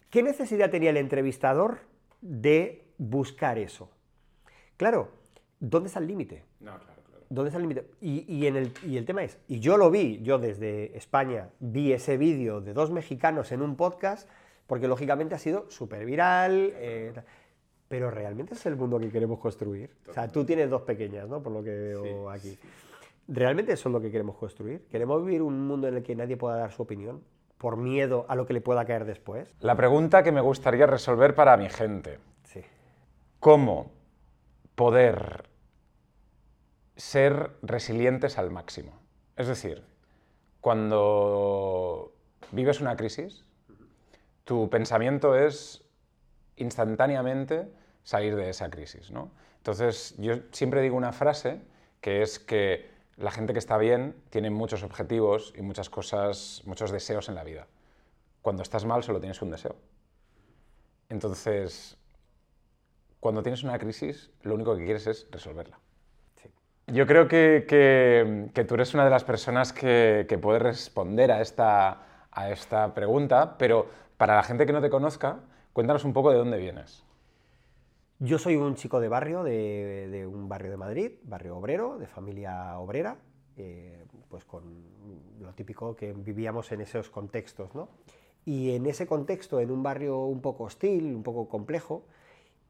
¿Qué 0.10 0.22
necesidad 0.22 0.70
tenía 0.70 0.92
el 0.92 0.98
entrevistador 0.98 1.80
de 2.22 2.86
buscar 2.98 3.58
eso? 3.58 3.90
Claro, 4.78 5.10
¿dónde 5.64 5.88
está 5.88 6.00
el 6.00 6.08
límite? 6.08 6.44
No, 6.60 6.72
claro, 6.72 7.02
claro. 7.06 7.26
¿Dónde 7.30 7.50
está 7.50 7.58
el 7.58 7.64
límite? 7.64 7.88
Y, 8.02 8.26
y 8.32 8.48
en 8.48 8.58
el, 8.58 8.74
y 8.86 8.98
el 8.98 9.06
tema 9.06 9.24
es, 9.24 9.40
y 9.48 9.60
yo 9.60 9.78
lo 9.78 9.90
vi, 9.90 10.22
yo 10.22 10.38
desde 10.38 10.96
España 10.96 11.50
vi 11.60 11.94
ese 11.94 12.18
vídeo 12.18 12.62
de 12.62 12.74
dos 12.74 12.92
mexicanos 12.92 13.52
en 13.52 13.62
un 13.62 13.76
podcast, 13.76 14.30
porque 14.68 14.88
lógicamente 14.88 15.36
ha 15.36 15.40
sido 15.40 15.70
súper 15.70 16.06
viral, 16.06 16.74
eh, 16.76 17.14
pero 17.88 18.12
realmente 18.12 18.56
es 18.56 18.66
el 18.66 18.76
mundo 18.76 19.00
que 19.00 19.10
queremos 19.10 19.40
construir. 19.40 19.92
O 20.10 20.14
sea, 20.14 20.28
tú 20.28 20.44
tienes 20.46 20.70
dos 20.70 20.82
pequeñas, 20.82 21.28
¿no? 21.28 21.42
Por 21.42 21.54
lo 21.54 21.64
que 21.64 21.72
veo 21.72 22.30
aquí. 22.30 22.58
¿Realmente 23.28 23.74
eso 23.74 23.90
es 23.90 23.94
lo 23.94 24.02
que 24.02 24.12
queremos 24.12 24.36
construir? 24.36 24.86
¿Queremos 24.90 25.24
vivir 25.24 25.42
un 25.42 25.66
mundo 25.66 25.88
en 25.88 25.96
el 25.96 26.04
que 26.04 26.16
nadie 26.16 26.36
pueda 26.36 26.58
dar 26.58 26.72
su 26.72 26.82
opinión 26.82 27.24
por 27.58 27.78
miedo 27.78 28.26
a 28.28 28.36
lo 28.36 28.46
que 28.46 28.54
le 28.54 28.62
pueda 28.62 28.84
caer 28.86 29.06
después? 29.06 29.56
La 29.62 29.76
pregunta 29.76 30.24
que 30.24 30.32
me 30.32 30.42
gustaría 30.42 30.88
resolver 30.88 31.34
para 31.36 31.56
mi 31.56 31.70
gente. 31.70 32.20
Sí. 32.44 32.62
¿Cómo 33.40 33.92
poder 34.76 35.53
ser 36.96 37.52
resilientes 37.62 38.38
al 38.38 38.52
máximo? 38.52 39.00
Es 39.36 39.48
decir, 39.48 39.84
cuando 40.62 42.14
vives 42.52 42.82
una 42.82 42.96
crisis, 42.96 43.44
tu 44.44 44.70
pensamiento 44.70 45.36
es 45.36 45.84
instantáneamente 46.56 47.72
salir 48.04 48.36
de 48.36 48.50
esa 48.50 48.70
crisis. 48.70 49.12
¿no? 49.12 49.32
Entonces, 49.58 50.16
yo 50.18 50.36
siempre 50.52 50.82
digo 50.82 50.96
una 50.96 51.12
frase 51.12 51.62
que 52.02 52.22
es 52.22 52.40
que 52.40 52.92
la 53.16 53.32
gente 53.32 53.54
que 53.54 53.60
está 53.60 53.78
bien 53.78 54.16
tiene 54.30 54.50
muchos 54.50 54.84
objetivos 54.84 55.54
y 55.56 55.62
muchas 55.62 55.90
cosas, 55.90 56.62
muchos 56.66 56.92
deseos 56.92 57.30
en 57.30 57.36
la 57.36 57.44
vida. 57.44 57.68
Cuando 58.42 58.64
estás 58.64 58.86
mal 58.86 59.04
solo 59.04 59.20
tienes 59.20 59.42
un 59.42 59.52
deseo. 59.52 59.76
Entonces, 61.10 61.98
cuando 63.20 63.42
tienes 63.42 63.64
una 63.64 63.80
crisis, 63.80 64.32
lo 64.42 64.56
único 64.56 64.76
que 64.76 64.84
quieres 64.84 65.08
es 65.08 65.28
resolverla. 65.32 65.80
Yo 66.88 67.08
creo 67.08 67.28
que, 67.28 67.66
que, 68.54 68.64
tú 68.66 68.76
eres 68.76 68.94
una 68.94 69.06
de 69.06 69.10
las 69.10 69.24
personas 69.24 69.72
que, 69.72 70.26
que 70.28 70.38
puede 70.38 70.60
responder 70.60 71.32
a 71.32 71.42
esta, 71.42 72.28
a 72.32 72.50
esta 72.50 72.94
pregunta, 72.94 73.58
pero 73.58 73.88
para 74.18 74.36
la 74.36 74.44
gente 74.44 74.66
que 74.66 74.74
no 74.74 74.82
te 74.82 74.90
conozca, 74.90 75.40
cuéntanos 75.72 76.04
un 76.04 76.14
poco 76.14 76.32
de 76.32 76.38
dónde 76.38 76.58
vienes. 76.58 77.04
Yo 78.20 78.40
soy 78.40 78.56
un 78.56 78.76
chico 78.76 79.00
de 79.00 79.10
barrio, 79.10 79.44
de, 79.44 80.26
un 80.26 80.48
barrio 80.48 80.72
de 80.72 80.78
Madrid, 80.78 81.12
barrio 81.24 81.58
obrero, 81.58 81.98
de 81.98 82.08
familia 82.08 82.80
obrera, 82.80 83.18
eh, 83.58 84.06
pues 84.30 84.46
con 84.46 84.64
lo 85.42 85.54
típico 85.54 85.96
que 85.96 86.14
vivíamos 86.14 86.72
en 86.72 86.82
esos 86.82 87.10
contextos, 87.10 87.76
¿no? 87.76 87.90
Y 88.46 88.76
en 88.76 88.86
ese 88.86 89.08
contexto, 89.08 89.60
en 89.60 89.72
un 89.72 89.84
barrio 89.84 90.20
un 90.26 90.42
poco 90.42 90.66
hostil, 90.66 91.14
un 91.14 91.24
poco 91.24 91.50
complejo, 91.50 92.06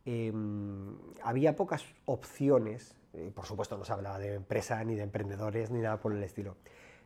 em, 0.05 0.97
había 1.21 1.55
pocas 1.55 1.85
opciones, 2.05 2.95
por 3.33 3.45
supuesto 3.45 3.77
no 3.77 3.85
se 3.85 3.93
hablaba 3.93 4.19
de 4.19 4.33
empresa, 4.35 4.83
ni 4.83 4.95
de 4.95 5.03
emprendedores, 5.03 5.71
ni 5.71 5.79
nada 5.79 5.99
por 5.99 6.13
el 6.13 6.23
estilo, 6.23 6.57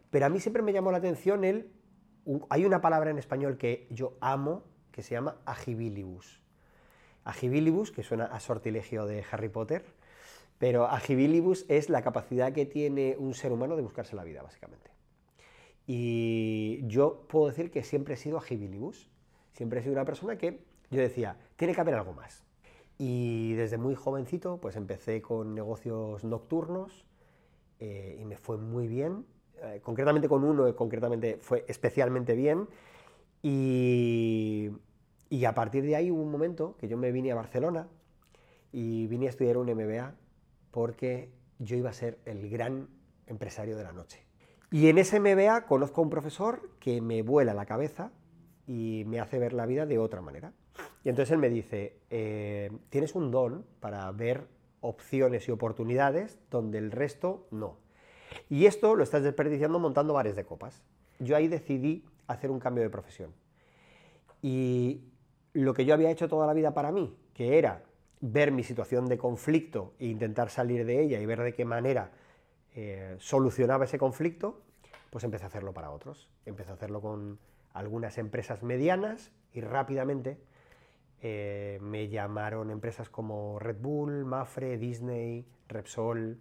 pero 0.09 0.25
a 0.25 0.29
mí 0.29 0.39
siempre 0.39 0.61
me 0.61 0.73
llamó 0.73 0.91
la 0.91 0.97
atención 0.99 1.43
el... 1.43 1.71
hay 2.49 2.65
una 2.65 2.81
palabra 2.81 3.11
en 3.11 3.17
español 3.17 3.57
que 3.57 3.87
yo 3.89 4.17
amo, 4.21 4.63
que 4.91 5.03
se 5.03 5.15
llama 5.15 5.37
agibilibus 5.45 6.41
Agibilibus, 7.27 7.91
que 7.91 8.03
suena 8.03 8.25
a 8.25 8.39
sortilegio 8.39 9.05
de 9.05 9.23
Harry 9.29 9.49
Potter, 9.49 9.85
pero 10.59 10.87
agibilibus 10.87 11.65
es 11.67 11.89
la 11.89 12.01
capacidad 12.01 12.53
que 12.53 12.65
tiene 12.65 13.17
un 13.19 13.33
ser 13.33 13.51
humano 13.51 13.75
de 13.75 13.81
buscarse 13.81 14.15
la 14.15 14.23
vida, 14.23 14.41
básicamente. 14.41 14.89
Y 15.85 16.79
yo 16.87 17.25
puedo 17.27 17.47
decir 17.47 17.69
que 17.69 17.83
siempre 17.83 18.13
he 18.13 18.17
sido 18.17 18.37
agibilibus, 18.37 19.09
siempre 19.51 19.79
he 19.79 19.83
sido 19.83 19.93
una 19.93 20.05
persona 20.05 20.37
que 20.37 20.63
yo 20.89 21.01
decía, 21.01 21.37
tiene 21.57 21.75
que 21.75 21.81
haber 21.81 21.95
algo 21.95 22.13
más. 22.13 22.46
Y 22.97 23.53
desde 23.53 23.77
muy 23.77 23.95
jovencito, 23.95 24.57
pues 24.57 24.75
empecé 24.75 25.21
con 25.21 25.53
negocios 25.53 26.23
nocturnos 26.23 27.05
eh, 27.79 28.17
y 28.19 28.25
me 28.25 28.37
fue 28.37 28.57
muy 28.57 28.87
bien. 28.87 29.25
Eh, 29.61 29.81
concretamente 29.83 30.27
con 30.27 30.43
uno, 30.43 30.75
concretamente 30.75 31.37
fue 31.39 31.63
especialmente 31.67 32.33
bien. 32.33 32.67
Y, 33.43 34.71
y 35.29 35.45
a 35.45 35.53
partir 35.53 35.83
de 35.83 35.95
ahí 35.95 36.09
hubo 36.09 36.21
un 36.21 36.31
momento 36.31 36.75
que 36.77 36.87
yo 36.87 36.97
me 36.97 37.11
vine 37.11 37.31
a 37.31 37.35
Barcelona 37.35 37.87
y 38.71 39.07
vine 39.07 39.27
a 39.27 39.29
estudiar 39.29 39.57
un 39.57 39.67
MBA 39.67 40.15
porque 40.71 41.31
yo 41.59 41.75
iba 41.75 41.89
a 41.89 41.93
ser 41.93 42.19
el 42.25 42.49
gran 42.49 42.87
empresario 43.27 43.77
de 43.77 43.83
la 43.83 43.91
noche. 43.91 44.25
Y 44.71 44.89
en 44.89 44.97
ese 44.97 45.19
MBA 45.19 45.65
conozco 45.65 46.01
a 46.01 46.03
un 46.03 46.09
profesor 46.09 46.69
que 46.79 47.01
me 47.01 47.21
vuela 47.21 47.53
la 47.53 47.65
cabeza 47.65 48.11
y 48.65 49.03
me 49.07 49.19
hace 49.19 49.39
ver 49.39 49.53
la 49.53 49.65
vida 49.65 49.85
de 49.85 49.97
otra 49.97 50.21
manera. 50.21 50.53
Y 51.07 51.09
entonces 51.09 51.31
él 51.31 51.37
me 51.37 51.49
dice, 51.49 52.01
eh, 52.09 52.69
tienes 52.89 53.15
un 53.15 53.31
don 53.31 53.65
para 53.79 54.11
ver 54.11 54.45
opciones 54.81 55.47
y 55.47 55.51
oportunidades 55.51 56.37
donde 56.51 56.79
el 56.79 56.91
resto 56.91 57.47
no. 57.49 57.77
Y 58.49 58.65
esto 58.65 58.93
lo 58.93 59.05
estás 59.05 59.23
desperdiciando 59.23 59.79
montando 59.79 60.13
bares 60.13 60.35
de 60.35 60.43
copas. 60.43 60.83
Yo 61.19 61.37
ahí 61.37 61.47
decidí 61.47 62.03
hacer 62.27 62.51
un 62.51 62.59
cambio 62.59 62.83
de 62.83 62.89
profesión. 62.89 63.31
Y 64.41 65.05
lo 65.53 65.73
que 65.73 65.85
yo 65.85 65.93
había 65.93 66.11
hecho 66.11 66.27
toda 66.27 66.45
la 66.45 66.51
vida 66.51 66.73
para 66.73 66.91
mí, 66.91 67.15
que 67.33 67.57
era 67.57 67.83
ver 68.19 68.51
mi 68.51 68.65
situación 68.65 69.07
de 69.07 69.17
conflicto 69.17 69.93
e 69.99 70.07
intentar 70.07 70.49
salir 70.49 70.85
de 70.85 71.01
ella 71.01 71.21
y 71.21 71.25
ver 71.25 71.41
de 71.41 71.53
qué 71.53 71.63
manera 71.63 72.11
eh, 72.75 73.15
solucionaba 73.19 73.85
ese 73.85 73.97
conflicto, 73.97 74.59
pues 75.09 75.23
empecé 75.23 75.45
a 75.45 75.47
hacerlo 75.47 75.73
para 75.73 75.89
otros. 75.89 76.29
Empecé 76.45 76.71
a 76.71 76.73
hacerlo 76.73 76.99
con 76.99 77.39
algunas 77.71 78.17
empresas 78.17 78.61
medianas 78.61 79.31
y 79.53 79.61
rápidamente 79.61 80.37
eh, 81.21 81.79
me 81.81 82.09
llamaron 82.09 82.71
empresas 82.71 83.09
como 83.09 83.59
Red 83.59 83.77
Bull, 83.79 84.25
Mafre, 84.25 84.77
Disney, 84.77 85.45
Repsol. 85.67 86.37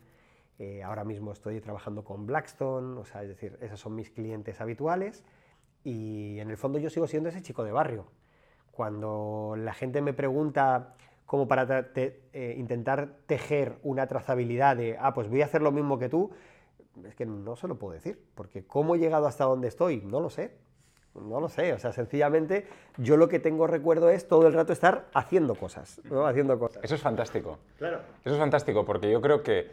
Eh, 0.59 0.83
ahora 0.83 1.05
mismo 1.05 1.33
estoy 1.33 1.61
trabajando 1.61 2.05
con 2.05 2.27
Blackstone, 2.27 2.99
o 2.99 3.05
sea, 3.05 3.23
es 3.23 3.29
decir, 3.29 3.59
esos 3.61 3.81
son 3.81 3.95
mis 3.95 4.11
clientes 4.11 4.61
habituales. 4.61 5.25
Y 5.85 6.39
en 6.41 6.51
el 6.51 6.57
fondo 6.57 6.79
yo 6.79 6.91
sigo 6.91 7.07
siendo 7.07 7.29
ese 7.29 7.43
chico 7.43 7.65
de 7.65 7.73
barrio 7.73 8.07
cuando 8.77 9.55
la 9.57 9.73
gente 9.73 10.03
me 10.03 10.13
pregunta 10.13 10.95
como 11.25 11.49
para 11.49 11.91
eh, 11.97 12.55
intentar 12.59 13.17
tejer 13.27 13.79
una 13.83 14.07
trazabilidad 14.07 14.77
de, 14.77 14.99
ah, 15.01 15.15
pues 15.15 15.29
voy 15.29 15.41
a 15.41 15.47
hacer 15.47 15.63
lo 15.63 15.73
mismo 15.73 15.99
que 15.99 16.11
tú, 16.11 16.31
es 17.05 17.15
que 17.15 17.25
no 17.25 17.57
se 17.57 17.69
lo 17.69 17.79
puedo 17.79 17.95
decir, 17.95 18.23
porque 18.35 18.67
cómo 18.67 18.95
he 18.95 18.99
llegado 18.99 19.27
hasta 19.27 19.45
donde 19.45 19.69
estoy, 19.69 20.03
no 20.03 20.21
lo 20.21 20.29
sé. 20.29 20.53
No 21.21 21.41
lo 21.41 21.49
sé, 21.49 21.73
o 21.73 21.79
sea, 21.79 21.93
sencillamente 21.93 22.67
yo 22.97 23.17
lo 23.17 23.29
que 23.29 23.39
tengo 23.39 23.67
recuerdo 23.67 24.11
es 24.11 24.29
todo 24.29 24.47
el 24.47 24.53
rato 24.53 24.73
estar 24.73 25.07
haciendo 25.15 25.55
cosas, 25.55 26.01
¿no? 26.05 26.27
Haciendo 26.27 26.59
cosas. 26.59 26.83
Eso 26.85 26.95
es 26.95 27.03
fantástico. 27.03 27.59
Claro. 27.79 28.01
Eso 28.25 28.35
es 28.35 28.41
fantástico 28.41 28.85
porque 28.85 29.11
yo 29.11 29.21
creo 29.21 29.43
que 29.43 29.71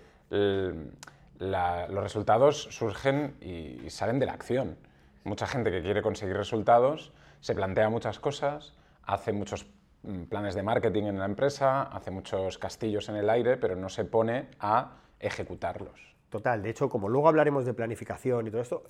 los 1.39 2.03
resultados 2.03 2.63
surgen 2.71 3.35
y 3.41 3.89
salen 3.89 4.19
de 4.19 4.25
la 4.25 4.33
acción. 4.33 4.77
Mucha 5.23 5.47
gente 5.47 5.71
que 5.71 5.81
quiere 5.81 6.01
conseguir 6.01 6.35
resultados 6.35 7.13
se 7.39 7.55
plantea 7.55 7.89
muchas 7.89 8.19
cosas, 8.19 8.73
hace 9.03 9.33
muchos 9.33 9.65
mm, 10.03 10.23
planes 10.23 10.55
de 10.55 10.63
marketing 10.63 11.03
en 11.03 11.19
la 11.19 11.25
empresa, 11.25 11.83
hace 11.83 12.09
muchos 12.09 12.57
castillos 12.57 13.09
en 13.09 13.17
el 13.17 13.29
aire, 13.29 13.57
pero 13.57 13.75
no 13.75 13.89
se 13.89 14.05
pone 14.05 14.47
a 14.59 14.93
ejecutarlos. 15.19 16.15
Total, 16.29 16.62
de 16.63 16.69
hecho, 16.69 16.89
como 16.89 17.09
luego 17.09 17.27
hablaremos 17.27 17.65
de 17.65 17.73
planificación 17.73 18.47
y 18.47 18.50
todo 18.51 18.62
esto, 18.62 18.83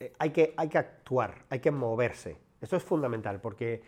eh, 0.00 0.12
hay, 0.18 0.30
que, 0.30 0.54
hay 0.56 0.68
que 0.68 0.78
actuar, 0.78 1.44
hay 1.50 1.60
que 1.60 1.70
moverse. 1.70 2.36
Esto 2.60 2.76
es 2.76 2.82
fundamental 2.82 3.40
porque, 3.40 3.82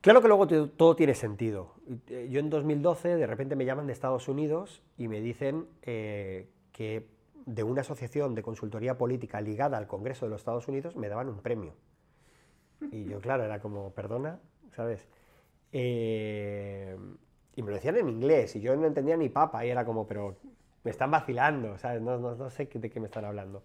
claro 0.00 0.22
que 0.22 0.28
luego 0.28 0.46
todo 0.46 0.96
tiene 0.96 1.14
sentido. 1.14 1.74
Eh, 2.08 2.28
yo 2.30 2.40
en 2.40 2.50
2012 2.50 3.16
de 3.16 3.26
repente 3.26 3.56
me 3.56 3.64
llaman 3.64 3.86
de 3.86 3.92
Estados 3.92 4.28
Unidos 4.28 4.82
y 4.96 5.08
me 5.08 5.20
dicen 5.20 5.66
eh, 5.82 6.48
que 6.72 7.06
de 7.46 7.62
una 7.62 7.80
asociación 7.80 8.34
de 8.34 8.42
consultoría 8.42 8.98
política 8.98 9.40
ligada 9.40 9.78
al 9.78 9.86
Congreso 9.86 10.26
de 10.26 10.30
los 10.30 10.40
Estados 10.40 10.68
Unidos 10.68 10.96
me 10.96 11.08
daban 11.08 11.28
un 11.28 11.40
premio. 11.40 11.74
Y 12.92 13.04
yo, 13.04 13.20
claro, 13.20 13.44
era 13.44 13.60
como, 13.60 13.90
perdona, 13.92 14.38
¿sabes? 14.76 15.08
Y 17.58 17.62
me 17.62 17.70
lo 17.70 17.74
decían 17.74 17.96
en 17.96 18.08
inglés 18.08 18.54
y 18.54 18.60
yo 18.60 18.76
no 18.76 18.86
entendía 18.86 19.16
ni 19.16 19.28
papa 19.28 19.66
y 19.66 19.70
era 19.70 19.84
como, 19.84 20.06
pero 20.06 20.36
me 20.84 20.92
están 20.92 21.10
vacilando, 21.10 21.76
¿sabes? 21.76 22.00
No, 22.00 22.16
no, 22.16 22.50
sé 22.50 22.66
de 22.72 22.88
qué 22.88 23.00
me 23.00 23.06
están 23.06 23.24
hablando. 23.24 23.62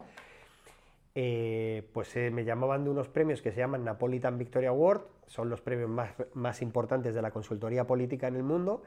Eh, 1.15 1.88
pues 1.93 2.15
eh, 2.15 2.32
me 2.32 2.43
llamaban 2.43 2.84
de 2.84 2.89
unos 2.89 3.08
premios 3.08 3.41
que 3.41 3.51
se 3.51 3.60
llaman 3.60 3.84
Napolitan 3.84 4.38
Victoria 4.38 4.70
Award, 4.70 5.01
son 5.27 5.50
los 5.50 5.62
premios 5.62 5.89
más, 5.89 6.12
más 6.34 6.62
importantes 6.62 7.13
de 7.13 7.22
la 7.22 7.32
consultoría 7.32 7.86
política 7.86 8.27
en 8.27 8.36
el 8.36 8.43
mundo, 8.43 8.82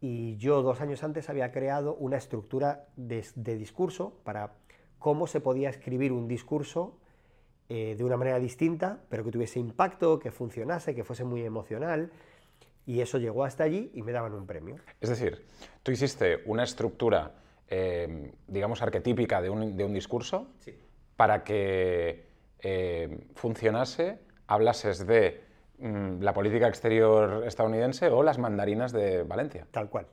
y 0.00 0.36
yo 0.36 0.62
dos 0.62 0.80
años 0.80 1.02
antes 1.02 1.28
había 1.28 1.52
creado 1.52 1.94
una 1.94 2.16
estructura 2.16 2.86
de, 2.96 3.24
de 3.34 3.56
discurso 3.56 4.14
para 4.24 4.54
cómo 4.98 5.26
se 5.26 5.40
podía 5.40 5.68
escribir 5.68 6.12
un 6.12 6.26
discurso 6.26 6.98
eh, 7.70 7.96
de 7.98 8.04
una 8.04 8.16
manera 8.16 8.38
distinta, 8.38 9.00
pero 9.10 9.24
que 9.24 9.30
tuviese 9.30 9.60
impacto, 9.60 10.18
que 10.18 10.30
funcionase, 10.30 10.94
que 10.94 11.04
fuese 11.04 11.24
muy 11.24 11.42
emocional. 11.42 12.10
Y 12.86 13.02
eso 13.02 13.18
llegó 13.18 13.44
hasta 13.44 13.64
allí 13.64 13.90
y 13.92 14.00
me 14.00 14.12
daban 14.12 14.32
un 14.32 14.46
premio. 14.46 14.76
Es 15.02 15.10
decir, 15.10 15.44
tú 15.82 15.92
hiciste 15.92 16.38
una 16.46 16.62
estructura, 16.62 17.34
eh, 17.68 18.32
digamos, 18.46 18.80
arquetípica 18.80 19.42
de 19.42 19.50
un, 19.50 19.76
de 19.76 19.84
un 19.84 19.92
discurso 19.92 20.46
para 21.18 21.42
que 21.42 22.24
eh, 22.60 23.26
funcionase, 23.34 24.20
hablases 24.46 25.06
de 25.06 25.42
mm, 25.80 26.22
la 26.22 26.32
política 26.32 26.68
exterior 26.68 27.44
estadounidense 27.44 28.06
o 28.08 28.22
las 28.22 28.38
mandarinas 28.38 28.92
de 28.92 29.24
Valencia. 29.24 29.66
Tal 29.70 29.90
cual, 29.90 30.06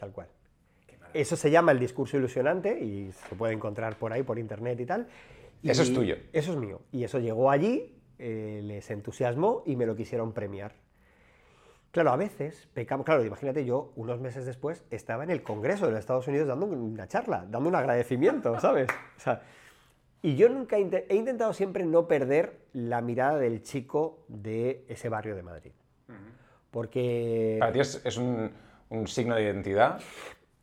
tal 0.00 0.10
cual. 0.10 0.26
Eso 1.12 1.36
se 1.36 1.50
llama 1.52 1.72
el 1.72 1.78
discurso 1.78 2.16
ilusionante 2.16 2.80
y 2.80 3.12
se 3.12 3.36
puede 3.36 3.52
encontrar 3.52 3.96
por 3.96 4.12
ahí, 4.12 4.24
por 4.24 4.38
internet 4.38 4.80
y 4.80 4.86
tal 4.86 5.06
eso 5.62 5.82
es 5.82 5.92
tuyo. 5.92 6.16
Eso 6.32 6.52
es 6.52 6.58
mío. 6.58 6.80
Y 6.92 7.04
eso 7.04 7.18
llegó 7.18 7.50
allí, 7.50 7.94
eh, 8.18 8.60
les 8.62 8.90
entusiasmó 8.90 9.62
y 9.66 9.76
me 9.76 9.86
lo 9.86 9.94
quisieron 9.94 10.32
premiar. 10.32 10.72
Claro, 11.90 12.10
a 12.10 12.16
veces 12.16 12.68
pecamos, 12.72 13.04
claro, 13.04 13.24
imagínate, 13.24 13.64
yo 13.64 13.92
unos 13.96 14.20
meses 14.20 14.46
después 14.46 14.84
estaba 14.90 15.24
en 15.24 15.30
el 15.30 15.42
Congreso 15.42 15.86
de 15.86 15.92
los 15.92 16.00
Estados 16.00 16.28
Unidos 16.28 16.46
dando 16.46 16.66
una 16.66 17.08
charla, 17.08 17.44
dando 17.50 17.68
un 17.68 17.74
agradecimiento, 17.74 18.58
¿sabes? 18.60 18.88
O 19.16 19.20
sea, 19.20 19.42
y 20.22 20.36
yo 20.36 20.48
nunca 20.48 20.76
he 20.76 21.14
intentado 21.14 21.52
siempre 21.52 21.84
no 21.84 22.06
perder 22.06 22.60
la 22.72 23.00
mirada 23.00 23.38
del 23.38 23.62
chico 23.62 24.24
de 24.28 24.84
ese 24.88 25.08
barrio 25.08 25.34
de 25.34 25.42
Madrid. 25.42 25.72
Porque... 26.70 27.56
Para 27.58 27.72
ti 27.72 27.80
es, 27.80 28.16
un, 28.16 28.50
un, 28.90 29.06
signo 29.08 29.34
de 29.34 29.42
identidad. 29.42 30.00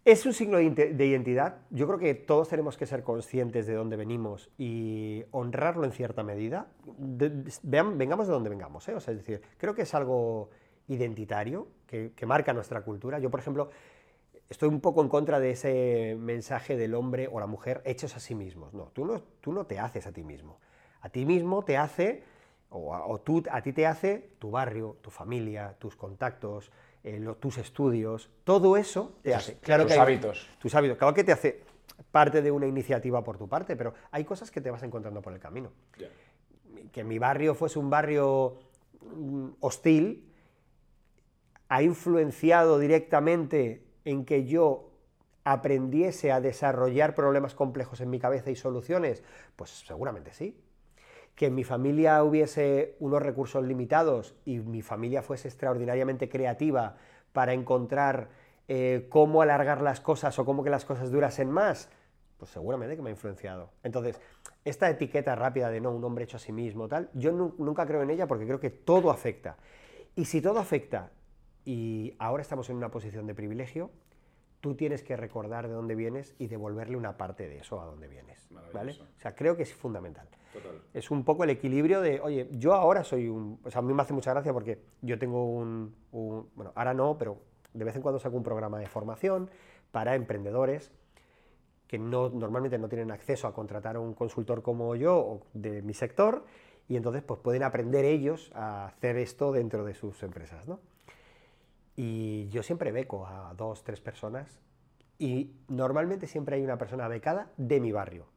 Es 0.06 0.26
un 0.26 0.34
signo 0.34 0.58
de 0.58 1.06
identidad. 1.06 1.58
Yo 1.70 1.86
creo 1.86 2.00
que 2.00 2.14
todos 2.14 2.48
tenemos 2.48 2.78
que 2.78 2.86
ser 2.86 3.04
conscientes 3.04 3.68
de 3.68 3.74
dónde 3.74 3.98
venimos 3.98 4.50
y 4.58 5.26
honrarlo 5.32 5.84
en 5.84 5.92
cierta 5.92 6.24
medida. 6.24 6.68
vean, 7.64 7.98
vengamos 7.98 8.28
de 8.28 8.34
donde 8.34 8.50
vengamos. 8.50 8.88
¿eh? 8.88 8.96
O 8.96 9.02
sea, 9.02 9.14
es 9.14 9.20
decir, 9.20 9.42
creo 9.58 9.76
que 9.76 9.82
es 9.82 9.94
algo 9.94 10.50
identitario 10.88 11.68
que, 11.86 12.14
marca 12.26 12.54
nuestra 12.54 12.82
cultura. 12.82 13.20
Yo, 13.20 13.30
por 13.30 13.40
ejemplo, 13.40 13.70
estoy 14.50 14.70
un 14.70 14.80
poco 14.80 15.02
en 15.02 15.10
contra 15.10 15.40
de 15.40 15.52
ese 15.52 16.16
mensaje 16.20 16.78
del 16.78 16.96
hombre 16.96 17.28
o 17.32 17.40
la 17.40 17.48
mujer 17.48 17.82
hechos 17.86 18.16
a 18.16 18.20
sí 18.20 18.36
mismos. 18.36 18.74
No, 18.74 18.86
tú 18.94 19.06
no, 19.06 19.22
tú 19.42 19.52
no 19.52 19.66
te 19.66 19.80
haces 19.80 20.08
a 20.08 20.12
ti 20.12 20.24
mismo. 20.24 20.60
A 21.02 21.10
ti 21.10 21.26
mismo 21.26 21.64
te 21.64 21.78
hace, 21.78 22.24
o, 22.70 23.20
tú, 23.22 23.44
a 23.52 23.62
ti 23.62 23.74
te 23.74 23.86
hace 23.86 24.32
tu 24.40 24.52
barrio, 24.52 24.98
tu 25.02 25.10
familia, 25.10 25.76
tus 25.80 25.96
contactos, 25.96 26.72
eh, 27.04 27.24
tus 27.40 27.58
estudios, 27.58 28.30
todo 28.44 28.78
eso 28.78 29.18
te 29.22 29.36
hace. 29.36 29.58
Claro 29.60 29.86
tus 29.86 29.98
hábitos. 29.98 30.50
Tus 30.60 30.76
hábitos. 30.76 30.98
Claro 30.98 31.14
que 31.14 31.24
te 31.24 31.32
hace 31.32 31.64
parte 32.12 32.42
de 32.42 32.52
una 32.52 32.68
iniciativa 32.68 33.24
por 33.24 33.38
tu 33.38 33.48
parte, 33.48 33.76
pero 33.76 33.94
hay 34.12 34.24
cosas 34.24 34.52
que 34.52 34.62
te 34.62 34.72
vas 34.72 34.84
encontrando 34.84 35.22
por 35.22 35.34
el 35.34 35.40
camino. 35.40 35.72
Que 36.92 37.04
mi 37.04 37.20
barrio 37.20 37.54
fuese 37.54 37.80
un 37.80 37.90
barrio 37.90 38.60
mm, 39.02 39.50
hostil, 39.60 40.32
ha 41.70 41.84
influenciado 41.84 42.80
directamente 42.80 43.87
en 44.08 44.24
que 44.24 44.46
yo 44.46 44.90
aprendiese 45.44 46.32
a 46.32 46.40
desarrollar 46.40 47.14
problemas 47.14 47.56
complejos 47.56 48.00
en 48.00 48.10
mi 48.10 48.20
cabeza 48.20 48.50
y 48.50 48.56
soluciones? 48.56 49.22
Pues 49.58 49.70
seguramente 49.70 50.32
sí. 50.34 50.58
Que 51.36 51.48
en 51.48 51.56
mi 51.56 51.66
familia 51.66 52.24
hubiese 52.24 52.96
unos 53.00 53.22
recursos 53.22 53.66
limitados 53.66 54.34
y 54.46 54.60
mi 54.60 54.82
familia 54.82 55.22
fuese 55.24 55.50
extraordinariamente 55.50 56.30
creativa 56.30 56.96
para 57.34 57.52
encontrar 57.52 58.30
eh, 58.70 59.08
cómo 59.10 59.42
alargar 59.42 59.82
las 59.82 60.00
cosas 60.00 60.40
o 60.40 60.46
cómo 60.46 60.64
que 60.64 60.70
las 60.70 60.86
cosas 60.86 61.12
durasen 61.12 61.52
más, 61.52 61.90
pues 62.38 62.50
seguramente 62.52 62.96
que 62.96 63.02
me 63.02 63.10
ha 63.10 63.12
influenciado. 63.12 63.72
Entonces, 63.84 64.22
esta 64.64 64.90
etiqueta 64.90 65.36
rápida 65.36 65.70
de 65.70 65.82
no, 65.82 65.92
un 65.92 66.04
hombre 66.06 66.24
hecho 66.24 66.38
a 66.38 66.40
sí 66.40 66.54
mismo, 66.54 66.88
tal, 66.88 67.10
yo 67.14 67.34
nunca 67.34 67.86
creo 67.86 68.02
en 68.04 68.10
ella 68.10 68.26
porque 68.26 68.46
creo 68.46 68.62
que 68.62 68.70
todo 68.70 69.12
afecta. 69.12 69.58
Y 70.16 70.24
si 70.26 70.42
todo 70.42 70.60
afecta 70.60 71.12
y 71.68 72.16
ahora 72.18 72.42
estamos 72.42 72.70
en 72.70 72.78
una 72.78 72.90
posición 72.90 73.28
de 73.28 73.36
privilegio, 73.36 73.92
tú 74.62 74.76
tienes 74.76 75.04
que 75.04 75.18
recordar 75.18 75.68
de 75.68 75.74
dónde 75.74 75.96
vienes 75.96 76.34
y 76.40 76.48
devolverle 76.48 76.96
una 76.96 77.18
parte 77.18 77.50
de 77.50 77.58
eso 77.58 77.82
a 77.82 77.86
dónde 77.86 78.08
vienes. 78.08 78.48
¿vale? 78.74 78.94
O 78.94 79.20
sea, 79.20 79.36
creo 79.36 79.58
que 79.58 79.64
es 79.64 79.74
fundamental. 79.74 80.30
Es 80.94 81.12
un 81.12 81.26
poco 81.26 81.44
el 81.44 81.50
equilibrio 81.50 82.00
de, 82.00 82.22
oye, 82.22 82.48
yo 82.54 82.74
ahora 82.74 83.04
soy 83.04 83.28
un... 83.28 83.60
O 83.66 83.70
sea, 83.70 83.80
a 83.80 83.82
mí 83.82 83.94
me 83.94 84.02
hace 84.02 84.14
mucha 84.14 84.32
gracia 84.32 84.54
porque 84.54 84.80
yo 85.02 85.20
tengo 85.20 85.44
un, 85.44 85.94
Bueno, 86.56 86.72
ahora 86.74 86.94
no, 86.94 87.18
pero 87.18 87.38
de 87.74 87.84
vez 87.84 87.98
en 87.98 88.02
cuando 88.02 88.18
saco 88.18 88.38
un 88.38 88.44
programa 88.44 88.80
de 88.80 88.88
formación 88.88 89.50
para 89.92 90.16
emprendedores 90.16 90.94
que 91.86 92.00
no, 92.00 92.30
normalmente 92.30 92.78
no 92.78 92.88
tienen 92.88 93.12
acceso 93.12 93.46
a 93.46 93.54
contratar 93.54 93.98
a 93.98 94.00
un 94.00 94.14
consultor 94.14 94.62
como 94.62 94.96
yo 94.96 95.18
o 95.18 95.42
de 95.54 95.82
mi 95.82 95.94
sector 95.94 96.46
y 96.88 96.96
entonces 96.96 97.24
pues 97.24 97.42
pueden 97.42 97.64
aprender 97.64 98.06
ellos 98.06 98.52
a 98.56 98.86
hacer 98.86 99.18
esto 99.18 99.52
dentro 99.52 99.84
de 99.84 99.96
sus 99.96 100.24
empresas, 100.24 100.66
¿no? 100.66 100.80
Y 101.98 102.48
yo 102.50 102.62
siempre 102.62 102.92
beco 102.92 103.26
a 103.26 103.54
dos, 103.58 103.84
tres 103.84 104.00
personas 104.00 104.62
y 105.18 105.52
normalmente 105.68 106.28
siempre 106.28 106.56
hay 106.56 106.64
una 106.64 106.78
persona 106.78 107.08
becada 107.08 107.52
de 107.58 107.80
mi 107.80 107.92
barrio. 107.92 108.28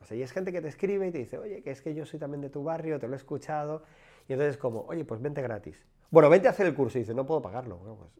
O 0.00 0.06
sea, 0.06 0.16
es 0.16 0.32
gente 0.32 0.52
que 0.52 0.62
te 0.62 0.68
escribe 0.68 1.06
y 1.06 1.12
te 1.12 1.18
dice, 1.18 1.38
oye, 1.38 1.62
que 1.62 1.70
es 1.70 1.82
que 1.82 1.94
yo 1.94 2.06
soy 2.06 2.18
también 2.18 2.40
de 2.40 2.48
tu 2.48 2.64
barrio, 2.64 2.98
te 2.98 3.06
lo 3.06 3.12
he 3.12 3.16
escuchado. 3.16 3.82
Y 4.26 4.32
entonces 4.32 4.56
como, 4.56 4.80
oye, 4.88 5.04
pues 5.04 5.20
vente 5.20 5.42
gratis. 5.42 5.86
Bueno, 6.10 6.30
vente 6.30 6.48
a 6.48 6.52
hacer 6.52 6.66
el 6.66 6.74
curso. 6.74 6.96
Y 6.96 7.02
dice, 7.02 7.14
no 7.14 7.26
puedo 7.26 7.42
pagarlo. 7.42 7.78
pues, 7.78 8.10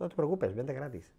no 0.00 0.08
te 0.08 0.16
preocupes, 0.16 0.54
vente 0.54 0.72
gratis. 0.72 1.14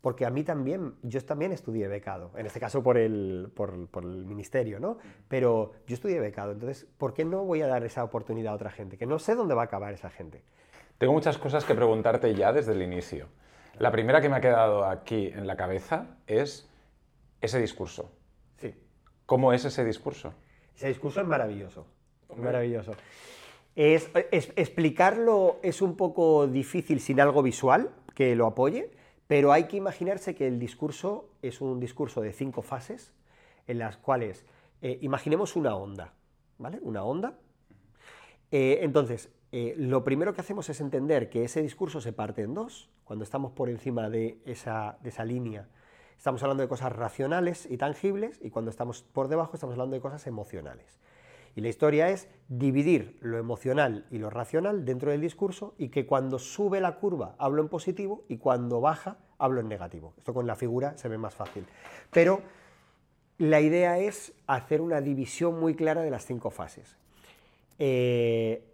Porque 0.00 0.24
a 0.24 0.30
mí 0.30 0.44
también, 0.44 0.94
yo 1.02 1.22
también 1.24 1.52
estudié 1.52 1.88
becado, 1.88 2.30
en 2.36 2.46
este 2.46 2.60
caso 2.60 2.82
por 2.82 2.98
el, 2.98 3.52
por, 3.54 3.88
por 3.88 4.02
el 4.02 4.26
ministerio, 4.26 4.80
¿no? 4.80 4.98
Pero 5.28 5.72
yo 5.86 5.94
estudié 5.94 6.20
becado, 6.20 6.52
entonces, 6.52 6.86
¿por 6.98 7.14
qué 7.14 7.24
no 7.24 7.44
voy 7.44 7.62
a 7.62 7.66
dar 7.66 7.84
esa 7.84 8.04
oportunidad 8.04 8.52
a 8.52 8.56
otra 8.56 8.70
gente? 8.70 8.98
Que 8.98 9.06
no 9.06 9.18
sé 9.18 9.34
dónde 9.34 9.54
va 9.54 9.62
a 9.62 9.64
acabar 9.64 9.94
esa 9.94 10.10
gente. 10.10 10.42
Tengo 10.98 11.12
muchas 11.12 11.38
cosas 11.38 11.64
que 11.64 11.74
preguntarte 11.74 12.34
ya 12.34 12.52
desde 12.52 12.72
el 12.72 12.82
inicio. 12.82 13.28
La 13.78 13.90
primera 13.90 14.20
que 14.20 14.28
me 14.28 14.36
ha 14.36 14.40
quedado 14.40 14.84
aquí 14.84 15.26
en 15.26 15.46
la 15.46 15.56
cabeza 15.56 16.16
es 16.26 16.68
ese 17.40 17.60
discurso. 17.60 18.12
Sí. 18.58 18.74
¿Cómo 19.26 19.52
es 19.52 19.64
ese 19.64 19.84
discurso? 19.84 20.32
Ese 20.76 20.88
discurso 20.88 21.20
es 21.20 21.26
maravilloso. 21.26 21.86
Maravilloso. 22.36 22.92
Es, 23.76 24.08
explicarlo 24.56 25.58
es 25.62 25.82
un 25.82 25.96
poco 25.96 26.46
difícil 26.46 27.00
sin 27.00 27.20
algo 27.20 27.42
visual 27.42 27.90
que 28.14 28.36
lo 28.36 28.46
apoye, 28.46 28.90
pero 29.26 29.52
hay 29.52 29.64
que 29.64 29.76
imaginarse 29.76 30.34
que 30.34 30.46
el 30.46 30.60
discurso 30.60 31.30
es 31.42 31.60
un 31.60 31.80
discurso 31.80 32.20
de 32.20 32.32
cinco 32.32 32.62
fases 32.62 33.12
en 33.66 33.78
las 33.78 33.96
cuales 33.96 34.44
eh, 34.80 34.98
imaginemos 35.02 35.56
una 35.56 35.74
onda, 35.74 36.12
¿vale? 36.58 36.78
Una 36.82 37.02
onda. 37.02 37.38
Eh, 38.52 38.78
entonces, 38.82 39.33
eh, 39.56 39.76
lo 39.78 40.02
primero 40.02 40.34
que 40.34 40.40
hacemos 40.40 40.68
es 40.68 40.80
entender 40.80 41.30
que 41.30 41.44
ese 41.44 41.62
discurso 41.62 42.00
se 42.00 42.12
parte 42.12 42.42
en 42.42 42.54
dos, 42.54 42.90
cuando 43.04 43.22
estamos 43.22 43.52
por 43.52 43.68
encima 43.68 44.10
de 44.10 44.40
esa, 44.46 44.98
línea. 45.24 45.68
Estamos 46.18 46.42
hablando 46.42 46.64
de 46.64 46.68
cosas 46.68 46.90
racionales 46.90 47.64
y 47.70 47.76
tangibles 47.76 48.40
y 48.42 48.50
cuando 48.50 48.72
estamos 48.72 49.02
por 49.02 49.28
debajo 49.28 49.54
estamos 49.54 49.74
hablando 49.74 49.94
de 49.94 50.02
cosas 50.02 50.26
emocionales. 50.26 50.98
Y 51.54 51.60
la 51.60 51.68
historia 51.68 52.08
es 52.08 52.26
dividir 52.48 53.16
lo 53.20 53.38
emocional 53.38 54.06
y 54.10 54.18
lo 54.18 54.28
racional 54.28 54.84
dentro 54.84 55.12
del 55.12 55.20
discurso 55.20 55.76
y 55.78 55.90
que 55.90 56.04
cuando 56.04 56.40
sube 56.40 56.80
la 56.80 56.96
curva 56.96 57.36
hablo 57.38 57.62
en 57.62 57.68
positivo 57.68 58.24
y 58.28 58.38
cuando 58.38 58.80
baja 58.80 59.18
hablo 59.38 59.60
en 59.60 59.68
negativo. 59.68 60.14
Esto 60.18 60.34
con 60.34 60.48
la 60.48 60.56
figura 60.56 60.98
se 60.98 61.08
ve 61.08 61.16
más 61.16 61.32
fácil. 61.32 61.64
Pero 62.10 62.42
la 63.38 63.60
idea 63.60 64.00
es 64.00 64.32
hacer 64.48 64.80
una 64.80 65.00
división 65.00 65.60
muy 65.60 65.76
clara 65.76 66.02
de 66.02 66.10
las 66.10 66.26
cinco 66.26 66.50
fases. 66.50 66.96
Eh, 67.78 68.73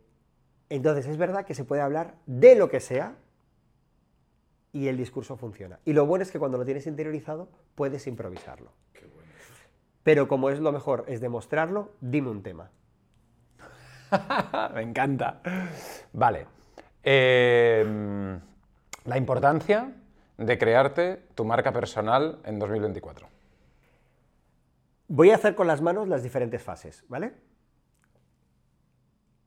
entonces 0.71 1.07
es 1.07 1.17
verdad 1.17 1.45
que 1.45 1.55
se 1.55 1.65
puede 1.65 1.83
hablar 1.83 2.15
de 2.27 2.55
lo 2.55 2.71
que 2.71 2.81
sea 2.81 3.15
y 4.73 4.89
el 4.89 4.97
discurso 4.97 5.37
funciona. 5.37 5.81
Y 5.85 5.93
lo 5.93 6.07
bueno 6.07 6.23
es 6.23 6.31
que 6.31 6.39
cuando 6.39 6.59
lo 6.59 6.65
tienes 6.65 6.87
interiorizado 6.87 7.49
puedes 7.75 8.07
improvisarlo. 8.07 8.73
Pero 10.03 10.29
como 10.29 10.49
es 10.51 10.61
lo 10.61 10.73
mejor, 10.73 11.05
es 11.09 11.21
demostrarlo, 11.21 11.91
dime 12.01 12.31
un 12.31 12.43
tema. 12.43 12.71
Me 14.75 14.83
encanta. 14.83 15.41
Vale. 16.13 16.47
Em, 17.03 18.41
la 19.05 19.19
importancia 19.19 19.93
de 20.39 20.59
crearte 20.59 21.23
tu 21.35 21.45
marca 21.45 21.73
personal 21.73 22.39
en 22.45 22.59
2024. 22.59 23.29
Voy 25.09 25.31
a 25.31 25.35
hacer 25.35 25.55
con 25.55 25.67
las 25.67 25.83
manos 25.83 26.09
las 26.09 26.23
diferentes 26.23 26.63
fases, 26.63 27.05
¿vale? 27.09 27.35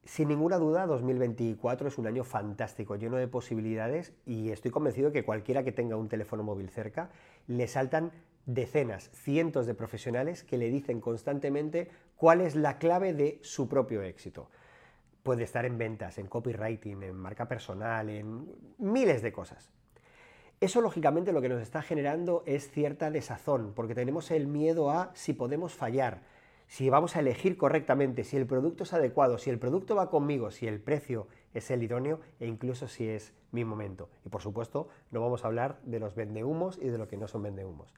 Sin 0.05 0.27
ninguna 0.27 0.57
duda, 0.57 0.85
2024 0.85 1.87
es 1.87 1.97
un 1.97 2.07
año 2.07 2.25
fantástico, 2.25 2.97
lleno 2.97 3.15
de 3.15 3.29
posibilidades 3.29 4.13
y 4.25 4.49
estoy 4.51 4.69
convencido 4.69 5.09
de 5.09 5.13
que 5.13 5.25
cualquiera 5.25 5.63
que 5.63 5.71
tenga 5.71 5.95
un 5.95 6.09
teléfono 6.09 6.43
móvil 6.43 6.69
cerca 6.69 7.09
le 7.47 7.67
saltan 7.69 8.11
decenas, 8.45 9.09
cientos 9.13 9.65
de 9.65 9.75
profesionales 9.75 10.43
que 10.43 10.57
le 10.57 10.69
dicen 10.69 10.99
constantemente 10.99 11.89
cuál 12.17 12.41
es 12.41 12.55
la 12.55 12.79
clave 12.79 13.13
de 13.13 13.39
su 13.43 13.69
propio 13.69 14.01
éxito. 14.01 14.49
Puede 15.23 15.43
estar 15.43 15.63
en 15.63 15.77
ventas, 15.77 16.17
en 16.17 16.27
copywriting, 16.27 17.01
en 17.01 17.15
marca 17.15 17.47
personal, 17.47 18.09
en 18.09 18.45
miles 18.79 19.21
de 19.21 19.31
cosas. 19.31 19.71
Eso 20.59 20.81
lógicamente 20.81 21.31
lo 21.31 21.41
que 21.41 21.47
nos 21.47 21.61
está 21.61 21.81
generando 21.81 22.43
es 22.45 22.69
cierta 22.69 23.09
desazón, 23.09 23.71
porque 23.73 23.95
tenemos 23.95 24.31
el 24.31 24.47
miedo 24.47 24.91
a 24.91 25.11
si 25.13 25.31
podemos 25.31 25.73
fallar, 25.73 26.21
si 26.73 26.89
vamos 26.89 27.15
a 27.15 27.19
elegir 27.19 27.55
correctamente, 27.55 28.23
si 28.23 28.35
el 28.35 28.47
producto 28.47 28.81
es 28.81 28.93
adecuado, 28.93 29.37
si 29.37 29.51
el 29.51 29.59
producto 29.59 29.95
va 29.95 30.09
conmigo, 30.09 30.49
si 30.49 30.65
el 30.65 30.81
precio 30.81 31.27
es 31.53 31.69
el 31.69 31.83
idóneo 31.83 32.19
e 32.39 32.47
incluso 32.47 32.87
si 32.87 33.07
es 33.07 33.31
mi 33.51 33.63
momento. 33.63 34.09
Y 34.25 34.29
por 34.29 34.41
supuesto, 34.41 34.89
no 35.11 35.21
vamos 35.21 35.43
a 35.43 35.49
hablar 35.49 35.77
de 35.83 35.99
los 35.99 36.15
vendehumos 36.15 36.79
y 36.81 36.87
de 36.87 36.97
lo 36.97 37.07
que 37.07 37.15
no 37.15 37.27
son 37.27 37.43
vendehumos. 37.43 37.93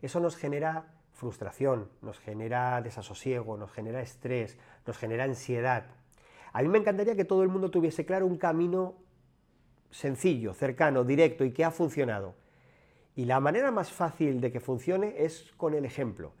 Eso 0.00 0.20
nos 0.20 0.36
genera 0.36 0.94
frustración, 1.12 1.88
nos 2.02 2.20
genera 2.20 2.80
desasosiego, 2.82 3.56
nos 3.56 3.72
genera 3.72 4.00
estrés, 4.00 4.58
nos 4.86 4.96
genera 4.96 5.24
ansiedad. 5.24 5.86
A 6.52 6.62
mí 6.62 6.68
me 6.68 6.78
encantaría 6.78 7.16
que 7.16 7.24
todo 7.24 7.42
el 7.42 7.48
mundo 7.48 7.72
tuviese 7.72 8.06
claro 8.06 8.26
un 8.26 8.38
camino 8.38 8.94
sencillo, 9.90 10.54
cercano, 10.54 11.02
directo 11.02 11.44
y 11.44 11.50
que 11.50 11.64
ha 11.64 11.72
funcionado. 11.72 12.36
Y 13.16 13.24
la 13.24 13.40
manera 13.40 13.72
más 13.72 13.90
fácil 13.90 14.40
de 14.40 14.52
que 14.52 14.60
funcione 14.60 15.16
es 15.18 15.52
con 15.56 15.74
el 15.74 15.84
ejemplo. 15.84 16.32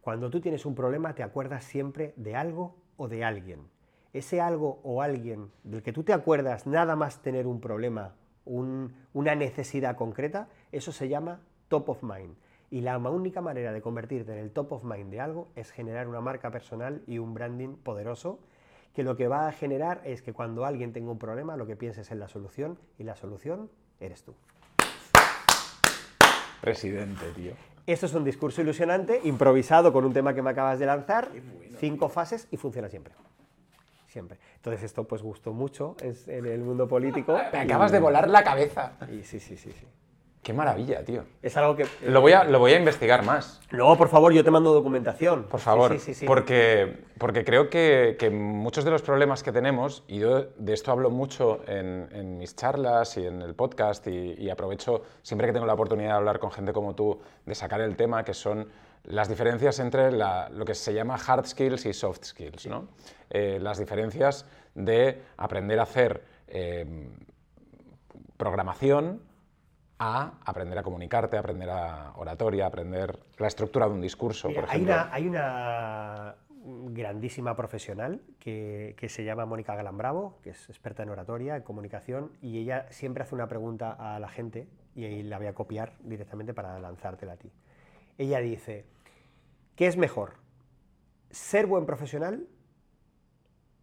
Cuando 0.00 0.30
tú 0.30 0.40
tienes 0.40 0.64
un 0.66 0.74
problema 0.74 1.14
te 1.14 1.22
acuerdas 1.22 1.64
siempre 1.64 2.14
de 2.16 2.36
algo 2.36 2.76
o 2.96 3.08
de 3.08 3.24
alguien. 3.24 3.68
ese 4.12 4.40
algo 4.40 4.80
o 4.82 5.02
alguien 5.02 5.52
del 5.62 5.84
que 5.84 5.92
tú 5.92 6.02
te 6.02 6.12
acuerdas 6.12 6.66
nada 6.66 6.96
más 6.96 7.22
tener 7.22 7.46
un 7.46 7.60
problema, 7.60 8.16
un- 8.44 8.92
una 9.12 9.36
necesidad 9.36 9.94
concreta, 9.94 10.48
eso 10.72 10.90
se 10.90 11.08
llama 11.08 11.38
top 11.68 11.90
of 11.90 12.02
mind. 12.02 12.34
Y 12.72 12.80
la 12.80 12.98
única 12.98 13.40
manera 13.40 13.72
de 13.72 13.80
convertirte 13.80 14.32
en 14.32 14.38
el 14.38 14.50
top 14.50 14.72
of 14.72 14.82
mind 14.84 15.10
de 15.12 15.20
algo 15.20 15.46
es 15.54 15.70
generar 15.70 16.08
una 16.08 16.20
marca 16.20 16.50
personal 16.50 17.02
y 17.06 17.18
un 17.18 17.34
branding 17.34 17.76
poderoso 17.76 18.40
que 18.94 19.04
lo 19.04 19.16
que 19.16 19.28
va 19.28 19.46
a 19.46 19.52
generar 19.52 20.00
es 20.04 20.22
que 20.22 20.32
cuando 20.32 20.64
alguien 20.64 20.92
tenga 20.92 21.12
un 21.12 21.18
problema 21.20 21.56
lo 21.56 21.68
que 21.68 21.76
pienses 21.76 22.10
en 22.10 22.18
la 22.18 22.26
solución 22.26 22.80
y 22.98 23.04
la 23.04 23.14
solución 23.14 23.70
eres 24.00 24.24
tú. 24.24 24.34
Presidente, 26.60 27.26
tío. 27.36 27.52
Esto 27.86 28.06
es 28.06 28.14
un 28.14 28.24
discurso 28.24 28.60
ilusionante, 28.60 29.20
improvisado 29.24 29.92
con 29.92 30.04
un 30.04 30.12
tema 30.12 30.34
que 30.34 30.42
me 30.42 30.50
acabas 30.50 30.78
de 30.78 30.86
lanzar, 30.86 31.28
cinco 31.78 32.08
fases 32.08 32.46
y 32.50 32.56
funciona 32.56 32.88
siempre. 32.88 33.14
Siempre. 34.06 34.38
Entonces 34.56 34.82
esto 34.82 35.04
pues 35.04 35.22
gustó 35.22 35.52
mucho 35.52 35.96
es 36.02 36.26
en 36.28 36.46
el 36.46 36.60
mundo 36.60 36.88
político. 36.88 37.38
Me 37.52 37.60
acabas 37.60 37.92
de 37.92 38.00
volar 38.00 38.28
la 38.28 38.42
cabeza. 38.42 38.92
Y 39.08 39.22
sí, 39.22 39.38
sí, 39.38 39.56
sí, 39.56 39.70
sí. 39.70 39.86
Qué 40.42 40.54
maravilla, 40.54 41.04
tío. 41.04 41.24
Es 41.42 41.54
algo 41.58 41.76
que... 41.76 41.86
Lo 42.06 42.22
voy 42.22 42.32
a, 42.32 42.44
lo 42.44 42.58
voy 42.58 42.72
a 42.72 42.78
investigar 42.78 43.22
más. 43.24 43.60
No, 43.72 43.94
por 43.98 44.08
favor, 44.08 44.32
yo 44.32 44.42
te 44.42 44.50
mando 44.50 44.72
documentación. 44.72 45.44
Por 45.44 45.60
favor, 45.60 45.92
Sí, 45.92 45.98
sí, 45.98 46.04
sí, 46.06 46.20
sí. 46.20 46.26
Porque, 46.26 47.04
porque 47.18 47.44
creo 47.44 47.68
que, 47.68 48.16
que 48.18 48.30
muchos 48.30 48.84
de 48.86 48.90
los 48.90 49.02
problemas 49.02 49.42
que 49.42 49.52
tenemos, 49.52 50.02
y 50.08 50.18
yo 50.18 50.44
de 50.56 50.72
esto 50.72 50.92
hablo 50.92 51.10
mucho 51.10 51.60
en, 51.68 52.08
en 52.12 52.38
mis 52.38 52.56
charlas 52.56 53.18
y 53.18 53.26
en 53.26 53.42
el 53.42 53.54
podcast, 53.54 54.06
y, 54.06 54.32
y 54.38 54.48
aprovecho 54.48 55.02
siempre 55.22 55.46
que 55.46 55.52
tengo 55.52 55.66
la 55.66 55.74
oportunidad 55.74 56.08
de 56.12 56.16
hablar 56.16 56.38
con 56.38 56.50
gente 56.50 56.72
como 56.72 56.94
tú, 56.94 57.20
de 57.44 57.54
sacar 57.54 57.82
el 57.82 57.94
tema, 57.96 58.24
que 58.24 58.32
son 58.32 58.66
las 59.04 59.28
diferencias 59.28 59.78
entre 59.78 60.10
la- 60.10 60.48
lo 60.48 60.64
que 60.64 60.74
se 60.74 60.94
llama 60.94 61.16
hard 61.16 61.44
skills 61.46 61.84
y 61.84 61.92
soft 61.92 62.24
skills. 62.24 62.66
¿no? 62.66 62.88
Eh, 63.28 63.58
las 63.60 63.78
diferencias 63.78 64.46
de 64.74 65.20
aprender 65.36 65.78
a 65.80 65.82
hacer 65.82 66.24
eh, 66.48 66.86
programación 68.38 69.20
a 70.02 70.32
aprender 70.46 70.78
a 70.78 70.82
comunicarte, 70.82 71.36
aprender 71.36 71.68
a 71.68 72.14
oratoria, 72.16 72.66
aprender 72.66 73.18
la 73.36 73.46
estructura 73.46 73.86
de 73.86 73.92
un 73.92 74.00
discurso, 74.00 74.48
Mira, 74.48 74.62
por 74.62 74.70
hay, 74.70 74.76
ejemplo. 74.82 74.94
una, 74.94 75.14
hay 75.14 75.28
una 75.28 76.36
grandísima 76.92 77.54
profesional 77.54 78.22
que, 78.38 78.94
que 78.98 79.10
se 79.10 79.24
llama 79.24 79.44
Mónica 79.44 79.74
Galambravo, 79.76 80.38
que 80.42 80.50
es 80.50 80.68
experta 80.70 81.02
en 81.02 81.10
oratoria, 81.10 81.56
en 81.56 81.62
comunicación, 81.62 82.32
y 82.40 82.58
ella 82.58 82.86
siempre 82.90 83.24
hace 83.24 83.34
una 83.34 83.46
pregunta 83.46 83.92
a 83.92 84.18
la 84.18 84.28
gente, 84.28 84.68
y 84.94 85.04
ahí 85.04 85.22
la 85.22 85.36
voy 85.36 85.48
a 85.48 85.54
copiar 85.54 85.92
directamente 86.00 86.54
para 86.54 86.78
lanzártela 86.80 87.34
a 87.34 87.36
ti. 87.36 87.52
Ella 88.16 88.40
dice, 88.40 88.86
¿qué 89.76 89.86
es 89.86 89.98
mejor? 89.98 90.34
¿Ser 91.30 91.66
buen 91.66 91.84
profesional? 91.84 92.46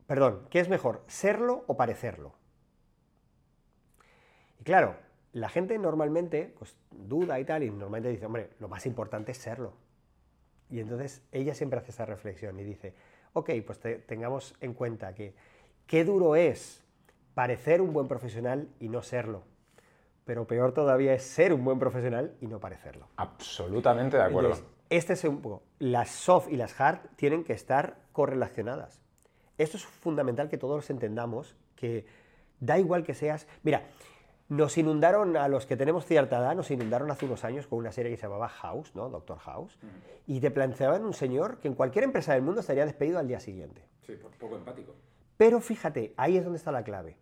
Perdón, 0.08 0.48
¿qué 0.50 0.62
es 0.62 0.70
mejor? 0.70 1.04
¿Serlo 1.06 1.64
o 1.68 1.78
parecerlo? 1.78 2.34
Y 4.60 4.64
claro, 4.64 4.96
la 5.38 5.50
gente 5.50 5.78
normalmente 5.78 6.54
pues, 6.58 6.76
duda 6.92 7.40
y 7.40 7.46
tal, 7.46 7.64
y 7.64 7.70
normalmente 7.70 8.10
dice, 8.10 8.26
hombre, 8.26 8.50
lo 8.60 8.68
más 8.68 8.86
importante 8.86 9.32
es 9.32 9.38
serlo. 9.38 9.74
Y 10.70 10.80
entonces 10.80 11.22
ella 11.32 11.54
siempre 11.54 11.80
hace 11.80 11.92
esa 11.92 12.06
reflexión 12.06 12.60
y 12.60 12.64
dice, 12.64 12.94
ok, 13.34 13.52
pues 13.66 13.80
te- 13.80 14.00
tengamos 14.00 14.56
en 14.62 14.74
cuenta 14.74 15.14
que 15.14 15.34
qué 15.86 16.04
duro 16.04 16.36
es 16.36 16.84
parecer 17.34 17.82
un 17.82 17.94
buen 17.94 18.08
profesional 18.08 18.68
y 18.80 18.90
no 18.90 19.02
serlo. 19.04 19.44
Pero 20.26 20.46
peor 20.46 20.74
todavía 20.74 21.14
es 21.14 21.24
ser 21.24 21.54
un 21.54 21.64
buen 21.64 21.80
profesional 21.80 22.36
y 22.42 22.48
no 22.48 22.60
parecerlo. 22.60 23.08
Absolutamente 23.16 24.18
de 24.18 24.24
acuerdo. 24.24 24.50
Entonces, 24.50 24.74
este 24.90 25.14
es 25.14 25.24
un 25.24 25.42
poco. 25.42 25.64
Las 25.80 26.10
soft 26.10 26.50
y 26.50 26.58
las 26.58 26.80
hard 26.82 27.00
tienen 27.16 27.44
que 27.44 27.54
estar 27.54 27.98
correlacionadas. 28.12 29.02
Esto 29.58 29.78
es 29.78 29.86
fundamental 29.86 30.50
que 30.50 30.58
todos 30.58 30.90
entendamos, 30.90 31.56
que 31.76 32.06
da 32.60 32.78
igual 32.78 33.04
que 33.04 33.14
seas... 33.14 33.48
Mira, 33.64 33.84
nos 34.50 34.78
inundaron, 34.78 35.36
a 35.36 35.48
los 35.48 35.66
que 35.66 35.76
tenemos 35.76 36.06
cierta 36.06 36.38
edad, 36.38 36.56
nos 36.56 36.72
inundaron 36.72 37.12
hace 37.12 37.26
unos 37.26 37.44
años 37.44 37.68
con 37.68 37.80
una 37.80 37.92
serie 37.92 38.12
que 38.12 38.18
se 38.18 38.24
llamaba 38.24 38.48
House, 38.48 38.96
¿no? 38.96 39.10
Doctor 39.10 39.38
House, 39.40 39.78
y 40.26 40.40
te 40.40 40.52
planteaban 40.52 41.04
un 41.04 41.14
señor 41.14 41.60
que 41.60 41.68
en 41.68 41.74
cualquier 41.74 42.06
empresa 42.06 42.34
del 42.34 42.42
mundo 42.42 42.62
estaría 42.62 42.86
despedido 42.86 43.20
al 43.20 43.28
día 43.28 43.40
siguiente. 43.40 43.84
Sí, 44.06 44.14
poco 44.40 44.56
empático. 44.56 44.94
Pero 45.36 45.60
fíjate, 45.60 46.14
ahí 46.18 46.38
es 46.38 46.44
donde 46.44 46.58
está 46.58 46.72
la 46.72 46.84
clave. 46.84 47.18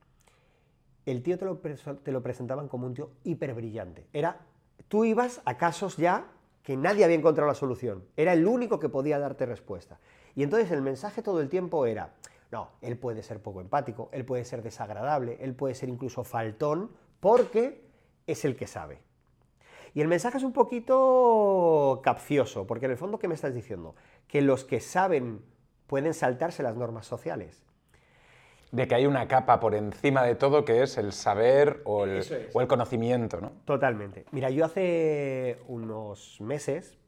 El 1.06 1.22
tío 1.22 1.38
te 1.38 1.46
lo, 1.46 1.58
te 1.58 2.12
lo 2.12 2.22
presentaban 2.22 2.68
como 2.68 2.88
un 2.88 2.94
tío 2.94 3.12
hiperbrillante. 3.24 4.08
Era, 4.14 4.40
tú 4.88 5.04
ibas 5.06 5.42
a 5.46 5.58
casos 5.58 5.98
ya 5.98 6.28
que 6.64 6.78
nadie 6.78 7.04
había 7.04 7.16
encontrado 7.16 7.48
la 7.48 7.56
solución. 7.56 8.06
Era 8.18 8.34
el 8.34 8.48
único 8.48 8.80
que 8.80 8.90
podía 8.90 9.20
darte 9.20 9.46
respuesta. 9.46 10.00
Y 10.36 10.44
entonces 10.44 10.72
el 10.72 10.82
mensaje 10.82 11.22
todo 11.22 11.40
el 11.42 11.50
tiempo 11.50 11.86
era, 11.86 12.14
no, 12.52 12.70
él 12.82 12.98
puede 12.98 13.22
ser 13.22 13.42
poco 13.42 13.62
empático, 13.62 14.10
él 14.12 14.26
puede 14.26 14.46
ser 14.46 14.64
desagradable, 14.64 15.38
él 15.42 15.54
puede 15.54 15.76
ser 15.76 15.90
incluso 15.90 16.24
faltón, 16.24 16.90
porque 17.26 17.82
es 18.28 18.46
el 18.46 18.56
que 18.56 18.68
sabe. 18.68 19.00
Y 19.96 20.02
el 20.02 20.08
mensaje 20.08 20.38
es 20.38 20.44
un 20.44 20.54
poquito 20.54 22.02
capcioso, 22.04 22.68
porque 22.68 22.86
en 22.86 22.92
el 22.92 22.98
fondo, 22.98 23.18
¿qué 23.18 23.28
me 23.28 23.34
estás 23.34 23.56
diciendo? 23.56 23.96
Que 24.28 24.44
los 24.44 24.64
que 24.64 24.80
saben 24.80 25.42
pueden 25.88 26.14
saltarse 26.14 26.62
las 26.62 26.76
normas 26.76 27.08
sociales. 27.08 27.64
De 28.72 28.88
que 28.88 28.94
hay 28.94 29.08
una 29.08 29.28
capa 29.28 29.60
por 29.60 29.74
encima 29.74 30.22
de 30.22 30.36
todo 30.36 30.66
que 30.66 30.84
es 30.84 31.00
el 31.00 31.14
saber 31.14 31.82
o 31.86 32.04
el, 32.04 32.18
Eso 32.18 32.36
es. 32.36 32.56
o 32.56 32.62
el 32.62 32.68
conocimiento, 32.68 33.42
¿no? 33.42 33.54
Totalmente. 33.66 34.26
Mira, 34.30 34.52
yo 34.52 34.64
hace 34.64 35.58
unos 35.68 36.40
meses, 36.42 37.00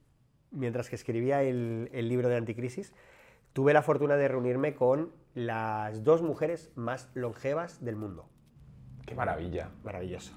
mientras 0.49 0.89
que 0.89 0.95
escribía 0.95 1.43
el, 1.43 1.91
el 1.93 2.09
libro 2.09 2.27
de 2.27 2.37
Anticrisis, 2.37 2.91
tuve 3.53 3.71
la 3.71 3.83
fortuna 3.83 4.15
de 4.15 4.27
reunirme 4.27 4.73
con 4.73 5.11
las 5.35 6.03
dos 6.03 6.23
mujeres 6.23 6.71
más 6.73 7.11
longevas 7.13 7.85
del 7.85 7.97
mundo. 7.97 8.27
Qué 9.07 9.15
maravilla. 9.15 9.69
Maravilloso. 9.83 10.33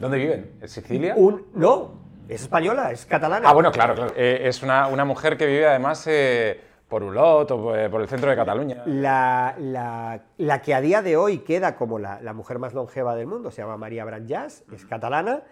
¿Dónde 0.00 0.16
viven? 0.18 0.52
¿En 0.60 0.68
Sicilia? 0.68 1.14
Un, 1.16 1.46
no, 1.54 2.00
es 2.28 2.42
española, 2.42 2.90
es 2.90 3.04
catalana. 3.06 3.48
Ah, 3.48 3.52
bueno, 3.52 3.70
claro, 3.70 3.94
claro. 3.94 4.12
Eh, 4.16 4.40
es 4.44 4.62
una, 4.62 4.88
una 4.88 5.04
mujer 5.04 5.36
que 5.36 5.46
vive 5.46 5.66
además 5.66 6.04
eh, 6.06 6.58
por 6.88 7.02
Ulot 7.02 7.50
o 7.50 7.62
por, 7.62 7.90
por 7.90 8.00
el 8.00 8.08
centro 8.08 8.30
de 8.30 8.36
Cataluña. 8.36 8.82
La, 8.86 9.54
la- 9.58 10.22
la 10.38 10.62
que 10.62 10.72
a 10.74 10.80
día 10.80 11.02
de 11.02 11.16
hoy 11.18 11.40
queda 11.40 11.76
como 11.76 11.98
la, 11.98 12.20
la 12.22 12.32
mujer 12.32 12.58
más 12.58 12.72
longeva 12.72 13.14
del 13.14 13.26
mundo 13.26 13.50
se 13.50 13.60
llama 13.60 13.76
María 13.76 14.04
Branjas, 14.06 14.64
es 14.72 14.86
catalana, 14.86 15.42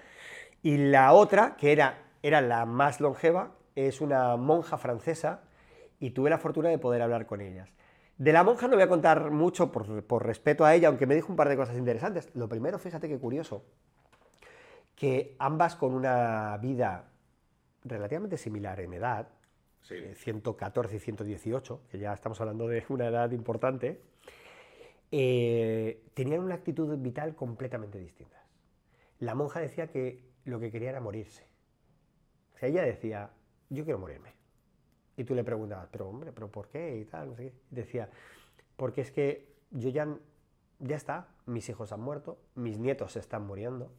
y 0.62 0.78
la 0.78 1.12
otra, 1.12 1.54
que 1.56 1.70
era, 1.72 1.98
era 2.22 2.40
la 2.40 2.64
más 2.64 3.00
longeva, 3.00 3.50
es 3.76 4.00
una 4.00 4.34
monja 4.36 4.78
francesa, 4.78 5.42
y 6.00 6.10
tuve 6.10 6.30
la 6.30 6.38
fortuna 6.38 6.70
de 6.70 6.78
poder 6.78 7.02
hablar 7.02 7.26
con 7.26 7.40
ellas. 7.42 7.68
De 8.18 8.32
la 8.32 8.42
monja 8.42 8.66
no 8.66 8.74
voy 8.74 8.82
a 8.82 8.88
contar 8.88 9.30
mucho 9.30 9.70
por, 9.70 10.02
por 10.04 10.26
respeto 10.26 10.64
a 10.64 10.74
ella, 10.74 10.88
aunque 10.88 11.06
me 11.06 11.14
dijo 11.14 11.28
un 11.28 11.36
par 11.36 11.48
de 11.48 11.56
cosas 11.56 11.76
interesantes. 11.76 12.28
Lo 12.34 12.48
primero, 12.48 12.78
fíjate 12.78 13.08
qué 13.08 13.16
curioso, 13.16 13.64
que 14.96 15.36
ambas 15.38 15.76
con 15.76 15.94
una 15.94 16.56
vida 16.58 17.12
relativamente 17.84 18.36
similar 18.36 18.80
en 18.80 18.94
edad, 18.94 19.28
eh, 19.90 20.14
114 20.16 20.96
y 20.96 20.98
118, 20.98 21.82
que 21.88 21.98
ya 21.98 22.12
estamos 22.12 22.40
hablando 22.40 22.66
de 22.66 22.84
una 22.88 23.06
edad 23.06 23.30
importante, 23.30 24.02
eh, 25.12 26.02
tenían 26.14 26.40
una 26.40 26.56
actitud 26.56 26.98
vital 26.98 27.36
completamente 27.36 27.98
distinta. 27.98 28.42
La 29.20 29.36
monja 29.36 29.60
decía 29.60 29.86
que 29.86 30.24
lo 30.44 30.58
que 30.58 30.72
quería 30.72 30.90
era 30.90 31.00
morirse. 31.00 31.46
O 32.54 32.58
sea, 32.58 32.68
ella 32.68 32.82
decía, 32.82 33.30
yo 33.70 33.84
quiero 33.84 34.00
morirme. 34.00 34.37
Y 35.18 35.24
tú 35.24 35.34
le 35.34 35.42
preguntabas, 35.42 35.88
pero 35.90 36.08
hombre, 36.08 36.30
¿pero 36.32 36.48
por 36.48 36.68
qué? 36.68 36.96
Y 36.96 37.04
tal, 37.04 37.30
no 37.30 37.34
sé 37.34 37.42
qué. 37.42 37.52
Y 37.72 37.74
decía, 37.74 38.08
porque 38.76 39.00
es 39.00 39.10
que 39.10 39.48
yo 39.72 39.90
ya, 39.90 40.06
ya 40.78 40.94
está, 40.94 41.26
mis 41.44 41.68
hijos 41.68 41.90
han 41.90 42.00
muerto, 42.00 42.38
mis 42.54 42.78
nietos 42.78 43.12
se 43.12 43.18
están 43.18 43.44
muriendo. 43.44 43.90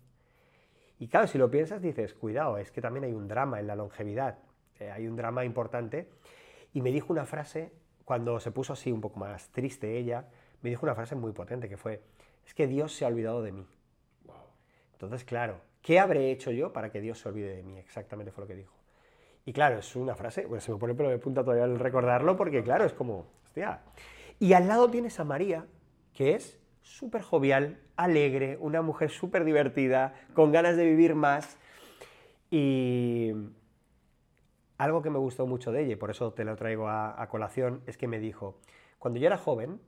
Y 0.97 1.09
claro, 1.09 1.27
si 1.27 1.37
lo 1.37 1.51
piensas, 1.51 1.81
dices, 1.81 2.13
cuidado, 2.13 2.57
es 2.57 2.71
que 2.71 2.79
también 2.79 3.03
hay 3.03 3.11
un 3.11 3.27
drama 3.27 3.59
en 3.59 3.67
la 3.67 3.75
longevidad, 3.75 4.37
eh, 4.79 4.91
hay 4.91 5.09
un 5.09 5.17
drama 5.17 5.43
importante. 5.43 6.07
Y 6.73 6.81
me 6.81 6.89
dijo 6.89 7.11
una 7.11 7.25
frase, 7.25 7.73
cuando 8.05 8.39
se 8.39 8.51
puso 8.51 8.71
así 8.71 8.89
un 8.89 9.01
poco 9.01 9.19
más 9.19 9.49
triste 9.49 9.97
ella, 9.97 10.25
me 10.61 10.69
dijo 10.69 10.85
una 10.85 10.95
frase 10.95 11.15
muy 11.15 11.33
potente 11.33 11.67
que 11.67 11.75
fue, 11.75 12.01
es 12.45 12.53
que 12.53 12.65
Dios 12.65 12.95
se 12.95 13.03
ha 13.03 13.09
olvidado 13.09 13.41
de 13.41 13.51
mí. 13.51 13.67
Entonces, 14.93 15.25
claro, 15.25 15.59
¿qué 15.81 15.99
habré 15.99 16.31
hecho 16.31 16.51
yo 16.51 16.71
para 16.71 16.93
que 16.93 17.01
Dios 17.01 17.19
se 17.19 17.27
olvide 17.27 17.57
de 17.57 17.63
mí? 17.63 17.77
Exactamente 17.77 18.31
fue 18.31 18.45
lo 18.45 18.47
que 18.47 18.55
dijo. 18.55 18.78
Y 19.49 19.51
claro, 19.51 19.79
es 19.79 19.95
una 19.95 20.13
frase, 20.13 20.45
bueno, 20.45 20.61
se 20.61 20.71
me 20.71 20.77
pone 20.77 20.91
el 20.91 20.97
pelo 20.97 21.09
de 21.09 21.17
punta 21.17 21.43
todavía 21.43 21.63
al 21.63 21.79
recordarlo, 21.79 22.37
porque 22.37 22.61
claro, 22.61 22.85
es 22.85 22.93
como, 22.93 23.25
hostia. 23.43 23.79
Y 24.37 24.53
al 24.53 24.67
lado 24.67 24.91
tienes 24.91 25.19
a 25.19 25.23
María, 25.23 25.65
que 26.13 26.35
es 26.35 26.59
súper 26.83 27.23
jovial, 27.23 27.79
alegre, 27.95 28.59
una 28.61 28.83
mujer 28.83 29.09
súper 29.09 29.45
divertida, 29.45 30.13
con 30.35 30.51
ganas 30.51 30.77
de 30.77 30.85
vivir 30.85 31.15
más. 31.15 31.57
Y 32.51 33.33
algo 34.77 35.01
que 35.01 35.09
me 35.09 35.17
gustó 35.17 35.47
mucho 35.47 35.71
de 35.71 35.81
ella, 35.81 35.93
y 35.93 35.95
por 35.95 36.11
eso 36.11 36.31
te 36.31 36.45
lo 36.45 36.55
traigo 36.55 36.87
a, 36.87 37.19
a 37.19 37.27
colación, 37.27 37.81
es 37.87 37.97
que 37.97 38.07
me 38.07 38.19
dijo, 38.19 38.59
cuando 38.99 39.19
yo 39.19 39.25
era 39.25 39.37
joven, 39.39 39.81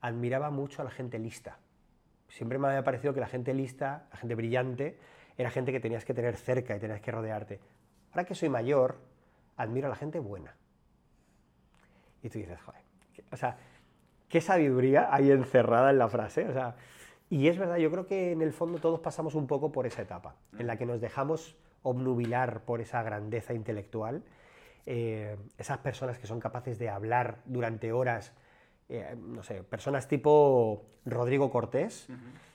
admiraba 0.00 0.50
mucho 0.50 0.82
a 0.82 0.84
la 0.84 0.90
gente 0.90 1.20
lista. 1.20 1.60
Siempre 2.26 2.58
me 2.58 2.66
había 2.66 2.82
parecido 2.82 3.14
que 3.14 3.20
la 3.20 3.28
gente 3.28 3.54
lista, 3.54 4.08
la 4.10 4.16
gente 4.16 4.34
brillante, 4.34 4.98
era 5.38 5.48
gente 5.48 5.70
que 5.70 5.78
tenías 5.78 6.04
que 6.04 6.12
tener 6.12 6.36
cerca 6.36 6.74
y 6.74 6.80
tenías 6.80 7.00
que 7.00 7.12
rodearte. 7.12 7.60
Ahora 8.10 8.24
que 8.24 8.34
soy 8.34 8.48
mayor, 8.48 8.98
admiro 9.56 9.86
a 9.86 9.90
la 9.90 9.96
gente 9.96 10.18
buena. 10.18 10.56
Y 12.22 12.28
tú 12.28 12.38
dices, 12.38 12.60
joder, 12.60 12.82
o 13.32 13.36
sea, 13.36 13.56
qué 14.28 14.40
sabiduría 14.40 15.08
hay 15.12 15.30
encerrada 15.30 15.90
en 15.90 15.98
la 15.98 16.08
frase. 16.08 16.48
O 16.48 16.52
sea, 16.52 16.76
y 17.28 17.48
es 17.48 17.58
verdad, 17.58 17.76
yo 17.76 17.90
creo 17.90 18.06
que 18.06 18.32
en 18.32 18.42
el 18.42 18.52
fondo 18.52 18.78
todos 18.78 19.00
pasamos 19.00 19.34
un 19.34 19.46
poco 19.46 19.70
por 19.70 19.86
esa 19.86 20.02
etapa, 20.02 20.34
en 20.58 20.66
la 20.66 20.76
que 20.76 20.86
nos 20.86 21.00
dejamos 21.00 21.56
obnubilar 21.82 22.62
por 22.62 22.80
esa 22.80 23.02
grandeza 23.02 23.54
intelectual, 23.54 24.22
eh, 24.86 25.36
esas 25.56 25.78
personas 25.78 26.18
que 26.18 26.26
son 26.26 26.40
capaces 26.40 26.78
de 26.78 26.88
hablar 26.88 27.38
durante 27.44 27.92
horas, 27.92 28.32
eh, 28.88 29.16
no 29.16 29.42
sé, 29.42 29.62
personas 29.62 30.08
tipo 30.08 30.86
Rodrigo 31.04 31.50
Cortés, 31.50 32.08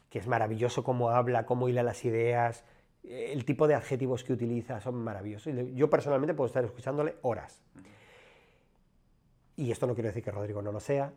que 0.10 0.20
es 0.20 0.28
maravilloso 0.28 0.84
cómo 0.84 1.12
habla, 1.12 1.46
cómo 1.46 1.70
hila 1.70 1.82
las 1.82 2.04
ideas, 2.04 2.66
el 3.10 3.46
tipo 3.46 3.68
de 3.68 3.76
adjetivos 3.76 4.24
que 4.24 4.34
utiliza 4.34 4.80
son 4.80 4.96
maravillosos. 4.96 5.54
Yo 5.74 5.90
personalmente 5.90 6.34
puedo 6.34 6.48
estar 6.48 6.64
escuchándole 6.64 7.16
horas. 7.22 7.62
Y 9.56 9.72
esto 9.72 9.88
no 9.88 9.94
quiere 9.94 10.10
decir 10.10 10.24
que 10.24 10.32
Rodrigo 10.32 10.62
no 10.62 10.72
lo 10.72 10.80
sea. 10.80 11.14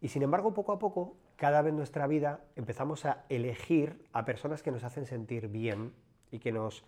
Y 0.00 0.08
sin 0.08 0.22
embargo, 0.22 0.54
poco 0.54 0.72
a 0.72 0.78
poco, 0.78 1.16
cada 1.36 1.62
vez 1.62 1.70
en 1.70 1.76
nuestra 1.76 2.06
vida 2.06 2.40
empezamos 2.56 3.04
a 3.06 3.24
elegir 3.28 4.04
a 4.12 4.24
personas 4.24 4.62
que 4.62 4.70
nos 4.70 4.84
hacen 4.84 5.06
sentir 5.06 5.48
bien 5.48 5.92
y 6.30 6.38
que 6.38 6.52
nos, 6.52 6.84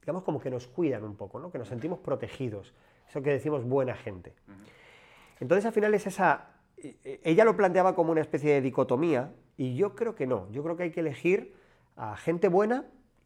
digamos, 0.00 0.22
como 0.22 0.40
que 0.40 0.50
nos 0.50 0.66
cuidan 0.66 1.04
un 1.04 1.16
poco, 1.16 1.38
¿no? 1.38 1.50
que 1.50 1.58
nos 1.58 1.68
sentimos 1.68 1.98
protegidos. 1.98 2.74
Eso 3.08 3.22
que 3.22 3.30
decimos 3.30 3.64
buena 3.64 3.94
gente. 3.94 4.34
Entonces, 5.40 5.66
al 5.66 5.72
final 5.72 5.94
es 5.94 6.06
esa... 6.06 6.50
E, 6.76 6.96
e, 7.04 7.20
ella 7.24 7.44
lo 7.44 7.56
planteaba 7.56 7.94
como 7.94 8.12
una 8.12 8.20
especie 8.20 8.52
de 8.54 8.60
dicotomía 8.60 9.32
y 9.56 9.76
yo 9.76 9.94
creo 9.94 10.14
que 10.14 10.26
no. 10.26 10.50
Yo 10.50 10.62
creo 10.62 10.76
que 10.76 10.84
hay 10.84 10.90
que 10.90 11.00
elegir 11.00 11.54
a 11.96 12.16
gente 12.16 12.48
buena 12.48 12.84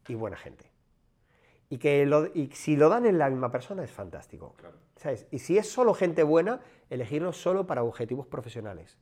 y 0.08 0.14
buena 0.14 0.36
gente. 0.36 0.70
Y 1.70 1.78
que 1.78 2.08
y 2.34 2.46
si 2.54 2.76
lo 2.76 2.88
dan 2.88 3.06
en 3.06 3.18
la 3.18 3.28
misma 3.28 3.50
persona 3.50 3.84
es 3.84 3.92
fantástico. 3.92 4.54
¿sabes? 4.96 5.26
Y 5.30 5.38
si 5.38 5.58
es 5.58 5.70
solo 5.70 5.94
gente 5.94 6.22
buena, 6.22 6.60
elegirlos 6.90 7.36
solo 7.36 7.66
para 7.66 7.82
objetivos 7.82 8.26
profesionales. 8.26 8.96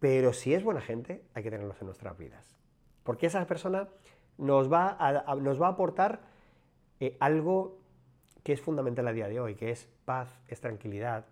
Pero 0.00 0.32
si 0.32 0.54
es 0.54 0.64
buena 0.64 0.80
gente, 0.80 1.22
hay 1.34 1.42
que 1.42 1.50
tenerlos 1.50 1.80
en 1.80 1.86
nuestras 1.86 2.16
vidas. 2.16 2.56
Porque 3.04 3.26
esa 3.26 3.46
persona 3.46 3.88
nos 4.38 4.72
va 4.72 4.96
a, 4.98 5.34
nos 5.36 5.60
va 5.60 5.66
a 5.66 5.70
aportar 5.70 6.20
eh, 7.00 7.16
algo 7.20 7.78
que 8.42 8.52
es 8.52 8.60
fundamental 8.60 9.06
a 9.08 9.12
día 9.12 9.28
de 9.28 9.40
hoy, 9.40 9.54
que 9.54 9.70
es 9.70 9.88
paz, 10.04 10.40
es 10.48 10.60
tranquilidad, 10.60 11.26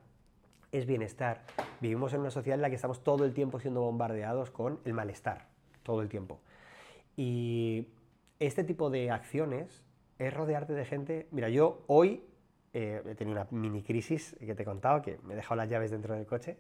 es 0.73 0.87
bienestar. 0.87 1.43
Vivimos 1.81 2.13
en 2.13 2.21
una 2.21 2.31
sociedad 2.31 2.57
en 2.57 2.63
la 2.63 2.69
que 2.69 2.77
estamos 2.77 3.03
todo 3.03 3.25
el 3.25 3.33
tiempo 3.33 3.61
siendo 3.61 3.81
bombardeados 3.81 4.51
con 4.51 4.81
el 4.85 4.93
malestar, 4.93 5.47
todo 5.83 6.03
el 6.03 6.09
tiempo. 6.09 6.41
Y 7.17 7.89
este 8.39 8.65
tipo 8.65 8.91
de 8.91 9.11
acciones 9.11 9.83
es 10.19 10.33
rodearte 10.33 10.73
de 10.73 10.85
gente. 10.85 11.27
Mira, 11.31 11.49
yo 11.49 11.83
hoy 11.87 12.25
eh, 12.73 13.03
he 13.07 13.15
tenido 13.15 13.41
una 13.41 13.47
mini 13.51 13.83
crisis 13.83 14.37
que 14.39 14.55
te 14.55 14.63
he 14.63 14.67
contado, 14.67 15.03
que 15.03 15.19
me 15.23 15.35
he 15.35 15.37
dejado 15.37 15.57
las 15.57 15.69
llaves 15.69 15.91
dentro 15.91 16.15
del 16.15 16.27
coche, 16.27 16.57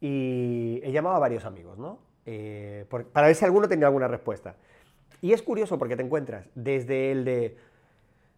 y 0.00 0.80
he 0.82 0.92
llamado 0.92 1.16
a 1.16 1.18
varios 1.18 1.44
amigos, 1.44 1.78
¿no? 1.78 1.98
Eh, 2.24 2.86
para 3.12 3.26
ver 3.26 3.36
si 3.36 3.44
alguno 3.44 3.68
tenía 3.68 3.86
alguna 3.86 4.08
respuesta. 4.08 4.56
Y 5.20 5.32
es 5.32 5.42
curioso 5.42 5.78
porque 5.78 5.96
te 5.96 6.02
encuentras 6.02 6.48
desde 6.54 7.12
el 7.12 7.24
de, 7.24 7.58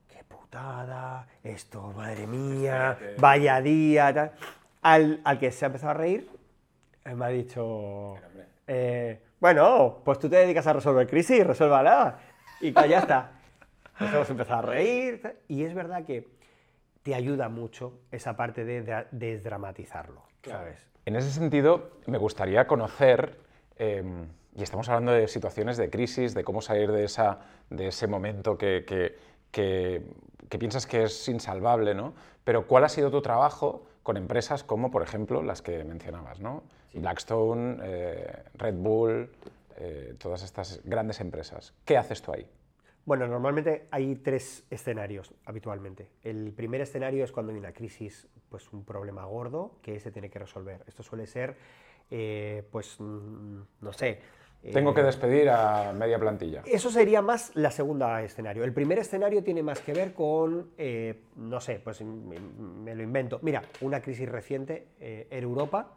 qué 0.09 0.25
putada, 0.25 1.29
esto, 1.45 1.93
madre 1.93 2.27
mía, 2.27 2.99
vaya 3.19 3.61
día, 3.61 4.13
tal, 4.13 4.33
al, 4.83 5.21
al 5.23 5.39
que 5.39 5.53
se 5.53 5.65
ha 5.65 5.67
empezado 5.67 5.91
a 5.93 5.95
reír, 5.95 6.29
eh, 7.05 7.15
me 7.15 7.25
ha 7.25 7.29
dicho, 7.29 8.17
bueno, 9.39 10.01
pues 10.05 10.19
tú 10.19 10.29
te 10.29 10.37
dedicas 10.37 10.67
a 10.67 10.73
resolver 10.73 11.07
crisis, 11.07 11.47
resuélvala, 11.47 12.19
y 12.63 12.73
ya 12.73 13.01
está. 13.01 13.33
Nos 13.99 14.15
hemos 14.15 14.31
empezado 14.31 14.61
a 14.61 14.63
reír, 14.63 15.37
y 15.49 15.65
es 15.65 15.75
verdad 15.75 16.05
que 16.05 16.29
te 17.03 17.15
ayuda 17.15 17.49
mucho 17.49 18.01
esa 18.11 18.37
parte 18.37 18.65
de, 18.65 19.07
desdramatizarlo, 19.11 20.23
¿sabes? 20.45 20.79
En 21.05 21.17
ese 21.17 21.31
sentido, 21.31 21.91
me 22.07 22.17
gustaría 22.17 22.67
conocer, 22.69 23.39
em, 23.77 24.29
y 24.55 24.63
estamos 24.63 24.89
hablando 24.89 25.13
de 25.13 25.27
situaciones 25.27 25.77
de 25.77 25.91
crisis, 25.91 26.35
de 26.35 26.45
cómo 26.45 26.63
salir 26.63 26.93
de, 26.93 27.05
esa, 27.05 27.41
de 27.71 27.89
ese 27.89 28.07
momento 28.07 28.57
que, 28.57 28.85
que, 28.87 29.17
que, 29.51 30.59
piensas 30.59 30.87
que 30.87 31.05
es 31.05 31.29
insalvable, 31.29 31.95
¿no? 31.95 32.15
Pero 32.45 32.67
¿cuál 32.69 32.85
ha 32.85 32.89
sido 32.89 33.11
tu 33.11 33.21
trabajo 33.21 33.85
con 34.05 34.17
empresas 34.17 34.63
como, 34.63 34.91
por 34.93 35.03
ejemplo, 35.03 35.43
las 35.43 35.63
que 35.63 35.83
mencionabas, 35.83 36.39
¿no? 36.39 36.63
Blackstone, 36.95 37.79
eh, 37.83 38.45
Red 38.55 38.75
Bull, 38.75 39.31
eh, 39.77 40.15
todas 40.19 40.43
estas 40.43 40.81
grandes 40.85 41.21
empresas. 41.21 41.75
¿Qué 41.85 41.97
haces 41.97 42.23
tú 42.23 42.33
ahí? 42.33 42.47
Bueno, 43.05 43.27
normalmente 43.27 43.89
hay 43.91 44.15
tres 44.17 44.65
escenarios 44.71 45.35
habitualmente. 45.45 46.09
El 46.23 46.53
primer 46.53 46.81
escenario 46.81 47.25
es 47.25 47.33
cuando 47.33 47.53
hay 47.53 47.59
una 47.59 47.73
crisis, 47.73 48.29
pues 48.49 48.73
un 48.73 48.85
problema 48.85 49.25
gordo 49.25 49.79
que 49.83 49.99
se 49.99 50.13
tiene 50.13 50.31
que 50.31 50.39
resolver. 50.39 50.85
Esto 50.87 51.03
suele 51.03 51.27
ser, 51.27 51.57
eh, 52.11 52.63
pues, 52.71 52.97
mm, 53.01 53.61
no 53.81 53.93
sé. 53.93 54.21
Tengo 54.73 54.95
que 54.95 55.01
eh, 55.01 55.05
despedir 55.05 55.51
a 55.51 55.93
media 55.93 56.17
plantilla. 56.21 56.63
Eso 56.65 56.93
sería 56.93 57.23
más 57.23 57.51
la 57.57 57.73
segunda 57.73 58.23
escenario. 58.23 58.63
El 58.63 58.73
primer 58.73 59.01
escenario 59.01 59.43
tiene 59.43 59.65
más 59.65 59.81
que 59.81 59.93
ver 59.93 60.15
con, 60.15 60.71
eh, 60.79 61.25
no 61.35 61.61
sé, 61.61 61.81
pues 61.83 62.03
me, 62.03 62.95
lo 62.95 63.03
invento. 63.03 63.41
Mira, 63.43 63.63
una 63.81 64.01
crisis 64.01 64.29
reciente 64.29 64.87
en 65.01 65.43
Europa, 65.43 65.95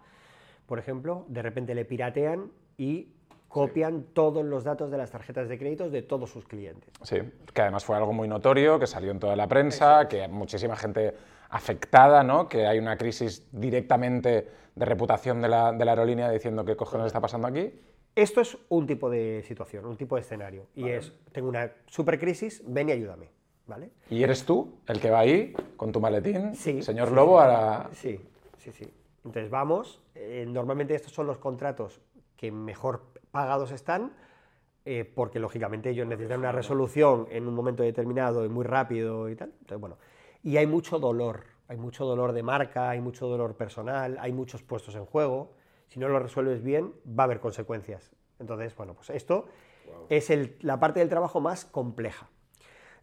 por 0.65 0.79
ejemplo, 0.79 1.25
de 1.27 1.43
repente 1.43 1.75
le 1.75 1.85
piratean 1.85 2.51
y 2.77 3.09
copian 3.55 4.03
todos 4.11 4.43
los 4.43 4.65
datos 4.65 4.91
de 4.91 4.97
las 4.97 5.11
tarjetas 5.11 5.47
de 5.47 5.57
créditos 5.57 5.89
de 5.89 6.01
todos 6.01 6.29
sus 6.29 6.45
clientes. 6.45 6.89
Sí, 7.03 7.19
que 7.53 7.61
además 7.61 7.85
fue 7.85 7.95
algo 7.95 8.11
muy 8.11 8.27
notorio, 8.27 8.77
que 8.77 8.85
salió 8.85 9.11
en 9.11 9.19
toda 9.19 9.37
la 9.37 9.47
prensa, 9.47 10.09
que 10.09 10.27
muchísima 10.27 10.75
gente 10.75 11.13
afectada, 11.49 12.21
¿no? 12.21 12.49
que 12.49 12.67
hay 12.67 12.79
una 12.79 12.97
crisis 12.97 13.47
directamente 13.53 14.45
de 14.75 14.85
reputación 14.85 15.41
de 15.41 15.47
la, 15.47 15.71
de 15.71 15.85
la 15.85 15.91
aerolínea 15.93 16.29
diciendo 16.29 16.65
qué 16.65 16.75
cojones 16.75 17.07
está 17.07 17.21
pasando 17.21 17.47
aquí. 17.47 17.71
Esto 18.13 18.41
es 18.41 18.57
un 18.67 18.85
tipo 18.85 19.09
de 19.09 19.41
situación, 19.47 19.85
un 19.85 19.95
tipo 19.95 20.15
de 20.15 20.23
escenario, 20.23 20.67
y 20.75 20.89
es, 20.89 21.13
tengo 21.31 21.47
una 21.47 21.71
supercrisis, 21.85 22.61
ven 22.67 22.89
y 22.89 22.91
ayúdame. 22.91 23.29
¿Vale? 23.67 23.89
¿Y 24.09 24.21
eres 24.21 24.43
tú 24.43 24.79
el 24.85 24.99
que 24.99 25.09
va 25.09 25.19
ahí 25.19 25.53
con 25.77 25.93
tu 25.93 26.01
maletín, 26.01 26.55
sí, 26.55 26.83
señor 26.83 27.13
Lobo, 27.13 27.39
a 27.39 27.47
la... 27.47 27.89
Sí, 27.93 28.19
sí, 28.57 28.73
sí. 28.73 28.93
Entonces 29.23 29.49
vamos, 29.49 30.01
eh, 30.13 30.45
normalmente 30.45 30.93
estos 30.93 31.13
son 31.13 31.25
los 31.25 31.37
contratos 31.37 32.01
que 32.37 32.51
mejor 32.51 33.03
pagados 33.31 33.71
están, 33.71 34.13
eh, 34.85 35.03
porque 35.03 35.39
lógicamente 35.39 35.89
ellos 35.89 36.07
necesitan 36.07 36.39
una 36.39 36.51
resolución 36.51 37.27
en 37.31 37.47
un 37.47 37.55
momento 37.55 37.83
determinado 37.83 38.45
y 38.45 38.49
muy 38.49 38.63
rápido 38.63 39.29
y 39.29 39.35
tal. 39.35 39.49
Entonces, 39.59 39.79
bueno, 39.79 39.97
y 40.43 40.57
hay 40.57 40.67
mucho 40.67 40.99
dolor, 40.99 41.45
hay 41.67 41.77
mucho 41.77 42.05
dolor 42.05 42.33
de 42.33 42.43
marca, 42.43 42.89
hay 42.89 43.01
mucho 43.01 43.27
dolor 43.27 43.55
personal, 43.55 44.17
hay 44.19 44.31
muchos 44.31 44.61
puestos 44.61 44.95
en 44.95 45.05
juego. 45.05 45.53
Si 45.87 45.99
no 45.99 46.07
lo 46.07 46.19
resuelves 46.19 46.63
bien, 46.63 46.93
va 47.07 47.23
a 47.23 47.25
haber 47.25 47.39
consecuencias. 47.39 48.11
Entonces, 48.39 48.75
bueno, 48.75 48.93
pues 48.93 49.09
esto 49.09 49.47
es 50.09 50.29
la 50.63 50.79
parte 50.79 50.99
del 50.99 51.09
trabajo 51.09 51.41
más 51.41 51.65
compleja. 51.65 52.29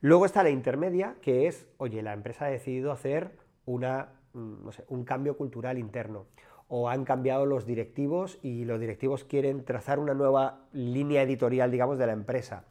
Luego 0.00 0.26
está 0.26 0.42
la 0.42 0.50
intermedia, 0.50 1.16
que 1.20 1.46
es, 1.46 1.66
oye, 1.78 2.02
la 2.02 2.12
empresa 2.12 2.46
ha 2.46 2.48
decidido 2.48 2.92
hacer 2.92 3.38
una, 3.64 4.12
mm, 4.32 4.64
no 4.64 4.72
sé, 4.72 4.84
un 4.88 5.04
cambio 5.04 5.36
cultural 5.36 5.78
interno 5.78 6.26
o 6.74 6.88
han 6.88 7.04
cambiado 7.04 7.44
los 7.44 7.66
directivos 7.66 8.38
y 8.40 8.64
los 8.64 8.80
directivos 8.80 9.24
quieren 9.24 9.62
trazar 9.62 9.98
una 9.98 10.14
nueva 10.14 10.60
línea 10.72 11.20
editorial, 11.20 11.70
digamos, 11.70 11.98
de 11.98 12.06
la 12.06 12.14
empresa. 12.14 12.64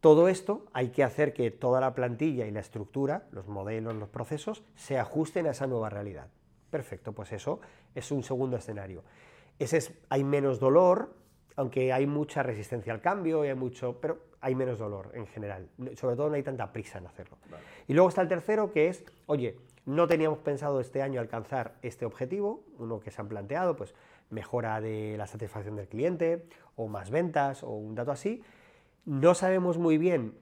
Todo 0.00 0.28
esto 0.28 0.66
hay 0.74 0.90
que 0.90 1.02
hacer 1.02 1.32
que 1.32 1.50
toda 1.50 1.80
la 1.80 1.94
plantilla 1.94 2.46
y 2.46 2.50
la 2.50 2.60
estructura, 2.60 3.26
los 3.30 3.48
modelos, 3.48 3.94
los 3.94 4.10
procesos, 4.10 4.62
se 4.76 4.98
ajusten 4.98 5.46
a 5.46 5.52
esa 5.52 5.66
nueva 5.66 5.88
realidad. 5.88 6.28
Perfecto, 6.68 7.12
pues 7.12 7.32
eso 7.32 7.60
es 7.94 8.10
un 8.10 8.22
segundo 8.22 8.58
escenario. 8.58 9.04
Ese 9.58 9.78
es, 9.78 9.94
hay 10.10 10.22
menos 10.22 10.60
dolor, 10.60 11.14
aunque 11.56 11.94
hay 11.94 12.06
mucha 12.06 12.42
resistencia 12.42 12.92
al 12.92 13.00
cambio, 13.00 13.40
hay 13.40 13.54
mucho, 13.54 14.00
pero 14.02 14.18
hay 14.42 14.54
menos 14.54 14.78
dolor 14.78 15.12
en 15.14 15.26
general. 15.28 15.70
Sobre 15.94 16.16
todo 16.16 16.28
no 16.28 16.34
hay 16.34 16.42
tanta 16.42 16.70
prisa 16.70 16.98
en 16.98 17.06
hacerlo. 17.06 17.38
Y 17.88 17.94
luego 17.94 18.10
está 18.10 18.20
el 18.20 18.28
tercero, 18.28 18.70
que 18.70 18.88
es, 18.88 19.02
oye, 19.24 19.56
no 19.86 20.06
teníamos 20.06 20.38
pensado 20.38 20.80
este 20.80 21.02
año 21.02 21.20
alcanzar 21.20 21.74
este 21.82 22.06
objetivo, 22.06 22.64
uno 22.78 23.00
que 23.00 23.10
se 23.10 23.20
han 23.20 23.28
planteado, 23.28 23.76
pues 23.76 23.94
mejora 24.30 24.80
de 24.80 25.16
la 25.18 25.26
satisfacción 25.26 25.76
del 25.76 25.88
cliente 25.88 26.46
o 26.76 26.88
más 26.88 27.10
ventas 27.10 27.62
o 27.62 27.70
un 27.70 27.94
dato 27.94 28.10
así. 28.10 28.42
No 29.04 29.34
sabemos 29.34 29.78
muy 29.78 29.98
bien 29.98 30.38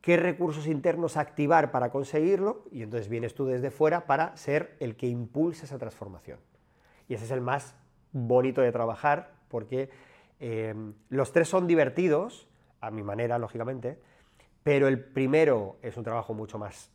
qué 0.00 0.16
recursos 0.16 0.66
internos 0.66 1.16
activar 1.16 1.70
para 1.70 1.90
conseguirlo 1.90 2.64
y 2.70 2.82
entonces 2.82 3.08
vienes 3.08 3.34
tú 3.34 3.44
desde 3.46 3.70
fuera 3.70 4.06
para 4.06 4.36
ser 4.36 4.76
el 4.80 4.96
que 4.96 5.06
impulse 5.06 5.66
esa 5.66 5.78
transformación. 5.78 6.38
Y 7.08 7.14
ese 7.14 7.24
es 7.24 7.30
el 7.30 7.40
más 7.40 7.76
bonito 8.12 8.62
de 8.62 8.72
trabajar 8.72 9.32
porque 9.48 9.90
eh, 10.40 10.74
los 11.08 11.32
tres 11.32 11.48
son 11.48 11.66
divertidos, 11.66 12.48
a 12.80 12.90
mi 12.90 13.02
manera, 13.02 13.38
lógicamente, 13.38 13.98
pero 14.62 14.88
el 14.88 15.02
primero 15.02 15.76
es 15.82 15.96
un 15.96 16.04
trabajo 16.04 16.34
mucho 16.34 16.58
más 16.58 16.90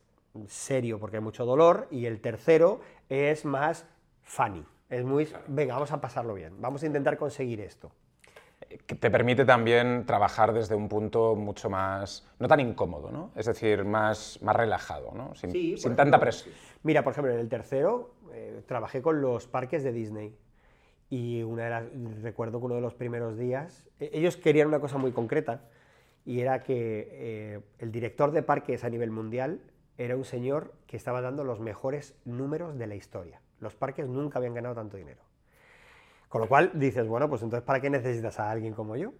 serio 0.47 0.99
porque 0.99 1.17
hay 1.17 1.23
mucho 1.23 1.45
dolor 1.45 1.87
y 1.91 2.05
el 2.05 2.21
tercero 2.21 2.81
es 3.09 3.45
más 3.45 3.85
funny. 4.21 4.63
Es 4.89 5.05
muy, 5.05 5.27
venga, 5.47 5.73
vamos 5.73 5.91
a 5.91 6.01
pasarlo 6.01 6.33
bien, 6.33 6.59
vamos 6.59 6.83
a 6.83 6.85
intentar 6.85 7.17
conseguir 7.17 7.61
esto. 7.61 7.91
Que 8.85 8.95
te 8.95 9.09
permite 9.09 9.43
también 9.43 10.05
trabajar 10.05 10.53
desde 10.53 10.75
un 10.75 10.87
punto 10.87 11.35
mucho 11.35 11.69
más, 11.69 12.27
no 12.39 12.47
tan 12.47 12.59
incómodo, 12.59 13.11
¿no? 13.11 13.31
Es 13.35 13.47
decir, 13.47 13.83
más, 13.83 14.39
más 14.41 14.55
relajado, 14.55 15.11
¿no? 15.13 15.33
Sin, 15.35 15.95
tanta 15.95 16.19
presión. 16.19 16.53
Mira, 16.83 17.03
por 17.03 17.11
ejemplo, 17.11 17.33
en 17.33 17.39
el 17.39 17.49
tercero 17.49 18.13
eh, 18.33 18.61
trabajé 18.65 19.01
con 19.01 19.21
los 19.21 19.47
parques 19.47 19.83
de 19.83 19.91
Disney 19.91 20.35
y 21.09 21.41
una 21.41 21.63
de 21.65 21.69
las, 21.69 21.83
recuerdo 22.21 22.59
que 22.59 22.65
uno 22.65 22.75
de 22.75 22.81
los 22.81 22.93
primeros 22.93 23.37
días, 23.37 23.89
e- 23.99 24.11
ellos 24.13 24.37
querían 24.37 24.67
una 24.67 24.79
cosa 24.79 24.97
muy 24.97 25.11
concreta, 25.11 25.63
y 26.25 26.39
era 26.39 26.63
que 26.63 27.09
eh, 27.11 27.59
el 27.79 27.91
director 27.91 28.31
de 28.31 28.43
parques 28.43 28.83
a 28.83 28.89
nivel 28.89 29.09
mundial 29.11 29.59
era 30.03 30.17
un 30.17 30.25
señor 30.25 30.73
que 30.87 30.97
estaba 30.97 31.21
dando 31.21 31.43
los 31.43 31.59
mejores 31.59 32.15
números 32.25 32.77
de 32.77 32.87
la 32.87 32.95
historia. 32.95 33.41
Los 33.59 33.75
parques 33.75 34.07
nunca 34.07 34.39
habían 34.39 34.53
ganado 34.53 34.75
tanto 34.75 34.97
dinero. 34.97 35.21
Con 36.27 36.41
lo 36.41 36.47
cual 36.47 36.71
dices, 36.73 37.07
bueno, 37.07 37.29
pues 37.29 37.41
entonces 37.43 37.65
¿para 37.65 37.81
qué 37.81 37.89
necesitas 37.89 38.39
a 38.39 38.49
alguien 38.49 38.73
como 38.73 38.95
yo? 38.95 39.13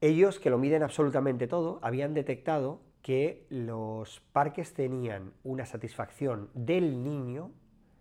Ellos, 0.00 0.40
que 0.40 0.50
lo 0.50 0.58
miden 0.58 0.82
absolutamente 0.82 1.46
todo, 1.46 1.78
habían 1.82 2.12
detectado 2.12 2.80
que 3.02 3.46
los 3.48 4.20
parques 4.32 4.74
tenían 4.74 5.32
una 5.44 5.64
satisfacción 5.64 6.50
del 6.54 7.04
niño 7.04 7.52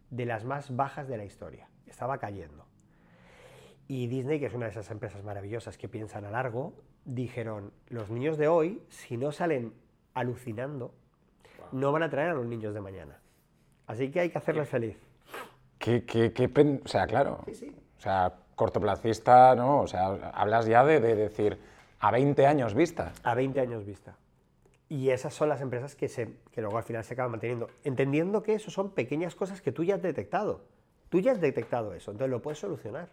de 0.10 0.26
las 0.26 0.44
más 0.44 0.76
bajas 0.76 1.08
de 1.08 1.17
la 1.17 1.26
historia. 1.26 1.70
Estaba 1.86 2.17
cayendo. 2.17 2.65
Y 3.88 4.08
Disney, 4.08 4.39
que 4.39 4.48
es 4.48 4.54
una 4.54 4.65
de 4.65 4.72
esas 4.72 4.89
empresas 4.89 5.24
maravillosas 5.24 5.78
que 5.78 5.88
piensan 5.88 6.26
a 6.26 6.32
largo, 6.32 6.74
dijeron, 7.06 7.72
los 7.89 8.10
niños 8.10 8.38
de 8.38 8.48
hoy, 8.48 8.82
si 8.89 9.17
no 9.17 9.32
salen 9.32 9.74
alucinando, 10.13 10.94
no 11.71 11.91
van 11.91 12.03
a 12.03 12.10
traer 12.10 12.29
a 12.29 12.34
los 12.34 12.45
niños 12.45 12.73
de 12.73 12.81
mañana. 12.81 13.19
Así 13.88 14.10
que 14.12 14.19
hay 14.21 14.29
que 14.29 14.38
hacerles 14.38 14.69
feliz. 14.69 14.97
¿Qué, 15.77 16.03
qué- 16.05 16.31
qué 16.31 16.47
pen- 16.49 16.81
o 16.86 16.88
sea, 16.88 17.07
claro. 17.07 17.39
Sí, 17.45 17.55
sí. 17.55 17.75
O 17.97 18.01
sea, 18.01 18.34
cortoplacista, 18.55 19.55
¿no? 19.55 19.81
O 19.81 19.88
sea, 19.88 20.07
hablas 20.34 20.65
ya 20.65 20.86
de, 20.86 20.99
de 20.99 21.15
decir 21.15 21.57
a 21.99 22.12
20 22.12 22.45
años 22.45 22.73
vista. 22.73 23.13
A 23.23 23.36
20 23.36 23.60
años 23.60 23.86
vista. 23.86 24.15
Y 24.89 25.10
esas 25.10 25.34
son 25.34 25.49
las 25.49 25.62
empresas 25.62 25.95
que, 25.95 26.07
se, 26.07 26.34
que 26.51 26.62
luego 26.62 26.77
al 26.77 26.84
final 26.84 27.03
se 27.03 27.13
acaban 27.13 27.31
manteniendo. 27.31 27.69
Entendiendo 27.84 28.43
que 28.43 28.53
eso 28.53 28.69
son 28.71 28.91
pequeñas 28.91 29.36
cosas 29.36 29.62
que 29.62 29.71
tú 29.71 29.84
ya 29.84 29.95
has 29.95 30.01
detectado. 30.01 30.65
Tú 31.10 31.19
ya 31.19 31.31
has 31.31 31.41
detectado 31.41 31.93
eso, 31.93 32.12
entonces 32.12 32.31
lo 32.31 32.41
puedes 32.41 32.60
solucionar. 32.60 33.10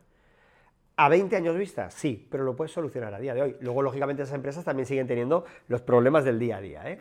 A 0.96 1.08
20 1.08 1.36
años 1.36 1.56
vista, 1.56 1.90
sí, 1.90 2.26
pero 2.30 2.42
lo 2.44 2.56
puedes 2.56 2.72
solucionar 2.72 3.14
a 3.14 3.18
día 3.20 3.32
de 3.34 3.42
hoy. 3.42 3.56
Luego, 3.60 3.82
lógicamente, 3.82 4.22
esas 4.24 4.34
empresas 4.34 4.64
también 4.64 4.86
siguen 4.86 5.06
teniendo 5.06 5.44
los 5.68 5.80
problemas 5.82 6.24
del 6.24 6.38
día 6.40 6.56
a 6.56 6.60
día. 6.60 6.90
¿eh? 6.90 6.98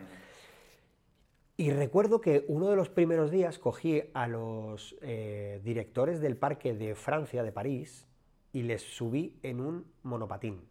Y 1.59 1.71
recuerdo 1.71 2.21
que 2.21 2.45
uno 2.47 2.69
de 2.69 2.75
los 2.75 2.89
primeros 2.89 3.31
días 3.31 3.57
cogí 3.57 4.03
a 4.13 4.27
los 4.27 4.95
eh, 5.01 5.59
directores 5.63 6.21
del 6.21 6.37
parque 6.37 6.75
de 6.75 6.93
Francia, 6.93 7.41
de 7.41 7.51
París, 7.51 8.07
y 8.53 8.61
les 8.61 8.83
subí 8.83 9.39
en 9.41 9.59
un 9.59 9.91
monopatín. 10.03 10.61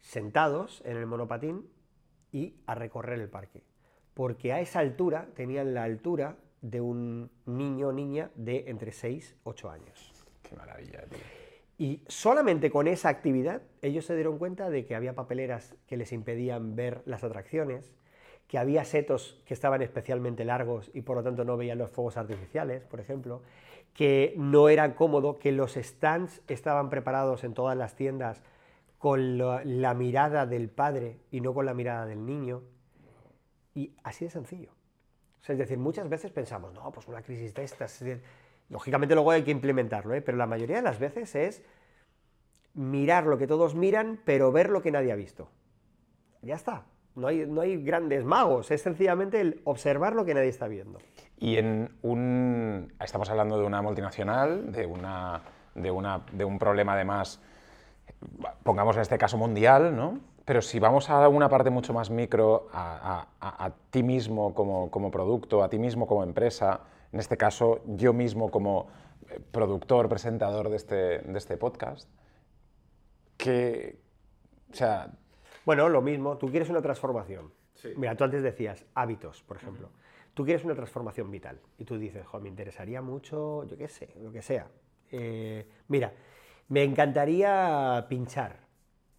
Sentados 0.00 0.82
en 0.84 0.96
el 0.96 1.06
monopatín 1.06 1.68
y 2.30 2.54
a 2.66 2.76
recorrer 2.76 3.18
el 3.18 3.28
parque. 3.28 3.64
Porque 4.14 4.52
a 4.52 4.60
esa 4.60 4.78
altura 4.78 5.30
tenían 5.34 5.74
la 5.74 5.82
altura 5.82 6.36
de 6.62 6.80
un 6.80 7.30
niño 7.44 7.88
o 7.88 7.92
niña 7.92 8.30
de 8.36 8.64
entre 8.68 8.92
6 8.92 9.34
y 9.34 9.40
8 9.42 9.70
años. 9.70 10.12
Qué 10.48 10.54
maravilla, 10.54 11.04
tío. 11.06 11.18
Y 11.78 12.02
solamente 12.06 12.70
con 12.70 12.86
esa 12.86 13.08
actividad 13.08 13.62
ellos 13.82 14.06
se 14.06 14.14
dieron 14.14 14.38
cuenta 14.38 14.70
de 14.70 14.86
que 14.86 14.94
había 14.94 15.14
papeleras 15.14 15.74
que 15.86 15.96
les 15.96 16.12
impedían 16.12 16.74
ver 16.74 17.02
las 17.04 17.22
atracciones, 17.22 17.94
que 18.48 18.58
había 18.58 18.84
setos 18.84 19.42
que 19.44 19.54
estaban 19.54 19.82
especialmente 19.82 20.44
largos 20.44 20.90
y 20.94 21.02
por 21.02 21.16
lo 21.16 21.22
tanto 21.22 21.44
no 21.44 21.56
veían 21.56 21.78
los 21.78 21.90
fuegos 21.90 22.16
artificiales, 22.16 22.84
por 22.84 23.00
ejemplo, 23.00 23.42
que 23.92 24.34
no 24.36 24.68
era 24.68 24.94
cómodo, 24.94 25.38
que 25.38 25.52
los 25.52 25.74
stands 25.74 26.42
estaban 26.48 26.90
preparados 26.90 27.44
en 27.44 27.54
todas 27.54 27.76
las 27.76 27.96
tiendas 27.96 28.42
con 28.98 29.38
la, 29.38 29.62
la 29.64 29.94
mirada 29.94 30.46
del 30.46 30.68
padre 30.68 31.18
y 31.30 31.40
no 31.40 31.54
con 31.54 31.66
la 31.66 31.74
mirada 31.74 32.06
del 32.06 32.24
niño. 32.24 32.62
Y 33.74 33.94
así 34.04 34.26
de 34.26 34.30
sencillo. 34.30 34.70
O 35.40 35.44
sea, 35.44 35.54
es 35.54 35.58
decir, 35.58 35.78
muchas 35.78 36.08
veces 36.08 36.30
pensamos, 36.30 36.72
no, 36.74 36.90
pues 36.92 37.06
una 37.08 37.22
crisis 37.22 37.54
de 37.54 37.64
estas. 37.64 38.04
Lógicamente 38.68 39.14
luego 39.14 39.30
hay 39.30 39.44
que 39.44 39.50
implementarlo, 39.50 40.14
¿eh? 40.14 40.22
pero 40.22 40.36
la 40.36 40.46
mayoría 40.46 40.76
de 40.76 40.82
las 40.82 40.98
veces 40.98 41.34
es 41.34 41.62
mirar 42.74 43.26
lo 43.26 43.38
que 43.38 43.46
todos 43.46 43.74
miran, 43.74 44.20
pero 44.24 44.52
ver 44.52 44.70
lo 44.70 44.82
que 44.82 44.90
nadie 44.90 45.12
ha 45.12 45.16
visto. 45.16 45.48
Ya 46.42 46.56
está. 46.56 46.84
No 47.16 47.28
hay, 47.28 47.46
no 47.46 47.62
hay 47.62 47.82
grandes 47.82 48.24
magos, 48.24 48.70
es 48.70 48.82
sencillamente 48.82 49.40
el 49.40 49.60
observar 49.64 50.14
lo 50.14 50.24
que 50.26 50.34
nadie 50.34 50.48
está 50.50 50.68
viendo. 50.68 50.98
Y 51.38 51.56
en 51.56 51.90
un. 52.02 52.92
Estamos 53.02 53.30
hablando 53.30 53.58
de 53.58 53.64
una 53.64 53.80
multinacional, 53.80 54.70
de, 54.70 54.84
una, 54.84 55.40
de, 55.74 55.90
una, 55.90 56.20
de 56.32 56.44
un 56.44 56.58
problema 56.58 56.92
además, 56.92 57.40
pongamos 58.62 58.96
en 58.96 59.02
este 59.02 59.16
caso 59.16 59.38
mundial, 59.38 59.96
¿no? 59.96 60.20
Pero 60.44 60.60
si 60.62 60.78
vamos 60.78 61.08
a 61.10 61.26
una 61.28 61.48
parte 61.48 61.70
mucho 61.70 61.92
más 61.94 62.10
micro, 62.10 62.68
a, 62.72 63.26
a- 63.40 63.64
a- 63.64 63.70
ti 63.90 64.02
mismo 64.02 64.54
como, 64.54 64.90
como 64.90 65.10
producto, 65.10 65.62
a 65.64 65.68
ti 65.70 65.78
mismo 65.78 66.06
como 66.06 66.22
empresa, 66.22 66.80
en 67.12 67.18
este 67.18 67.36
caso 67.36 67.80
yo 67.86 68.12
mismo 68.12 68.50
como 68.50 68.88
eh, 69.30 69.40
productor, 69.50 70.08
presentador 70.08 70.68
de 70.68 70.76
este, 70.76 70.94
de 71.20 71.38
este 71.38 71.56
podcast, 71.56 72.08
que. 73.36 73.98
O 74.70 74.74
sea, 74.74 75.10
Bueno, 75.66 75.88
lo 75.90 76.00
mismo, 76.00 76.38
tú 76.38 76.48
quieres 76.48 76.70
una 76.70 76.80
transformación. 76.80 77.52
Mira, 77.96 78.14
tú 78.16 78.24
antes 78.24 78.42
decías 78.42 78.86
hábitos, 78.94 79.42
por 79.42 79.58
ejemplo. 79.58 79.90
Tú 80.32 80.44
quieres 80.44 80.64
una 80.64 80.74
transformación 80.74 81.30
vital 81.30 81.58
y 81.76 81.84
tú 81.84 81.98
dices, 81.98 82.24
jo, 82.26 82.40
me 82.40 82.48
interesaría 82.48 83.02
mucho, 83.02 83.64
yo 83.64 83.76
qué 83.76 83.88
sé, 83.88 84.14
lo 84.22 84.30
que 84.32 84.42
sea. 84.42 84.68
Eh, 85.10 85.66
mira, 85.88 86.12
me 86.68 86.84
encantaría 86.84 88.06
pinchar 88.08 88.58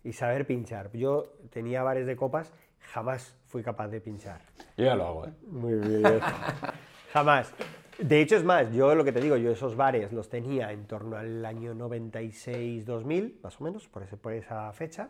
y 0.03 0.13
saber 0.13 0.47
pinchar. 0.47 0.89
Yo 0.93 1.33
tenía 1.51 1.83
bares 1.83 2.05
de 2.07 2.15
copas, 2.15 2.53
jamás 2.79 3.35
fui 3.47 3.61
capaz 3.61 3.89
de 3.89 3.99
pinchar. 3.99 4.41
yo 4.77 4.85
ya 4.85 4.95
lo 4.95 5.05
hago, 5.07 5.25
¿eh? 5.27 5.33
Muy 5.47 5.73
bien. 5.73 6.19
Jamás. 7.13 7.51
De 7.99 8.21
hecho, 8.21 8.35
es 8.37 8.43
más, 8.43 8.71
yo 8.73 8.93
lo 8.95 9.03
que 9.03 9.11
te 9.11 9.19
digo, 9.19 9.37
yo 9.37 9.51
esos 9.51 9.75
bares 9.75 10.13
los 10.13 10.29
tenía 10.29 10.71
en 10.71 10.85
torno 10.85 11.17
al 11.17 11.43
año 11.45 11.73
96-2000, 11.73 13.39
más 13.41 13.59
o 13.59 13.63
menos, 13.63 13.87
por, 13.87 14.03
ese- 14.03 14.17
por 14.17 14.33
esa 14.33 14.71
fecha. 14.73 15.09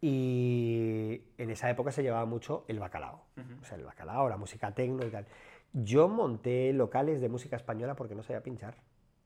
Y 0.00 1.22
en 1.38 1.50
esa 1.50 1.70
época 1.70 1.90
se 1.90 2.02
llevaba 2.02 2.26
mucho 2.26 2.64
el 2.68 2.78
bacalao. 2.78 3.22
O 3.60 3.64
sea, 3.64 3.76
el 3.76 3.84
bacalao, 3.84 4.28
la 4.28 4.36
música 4.36 4.72
tecno 4.72 5.04
y 5.06 5.10
tal. 5.10 5.26
Yo 5.72 6.08
monté 6.08 6.72
locales 6.72 7.20
de 7.20 7.28
música 7.28 7.56
española 7.56 7.94
porque 7.96 8.14
no 8.14 8.22
sabía 8.22 8.42
pinchar. 8.42 8.74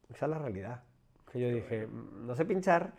Esa 0.08 0.26
es 0.26 0.30
la 0.30 0.38
realidad. 0.38 0.82
Que 1.30 1.38
yo 1.40 1.48
dije, 1.48 1.86
"Mm, 1.86 2.26
no 2.26 2.34
sé 2.34 2.44
pinchar. 2.44 2.92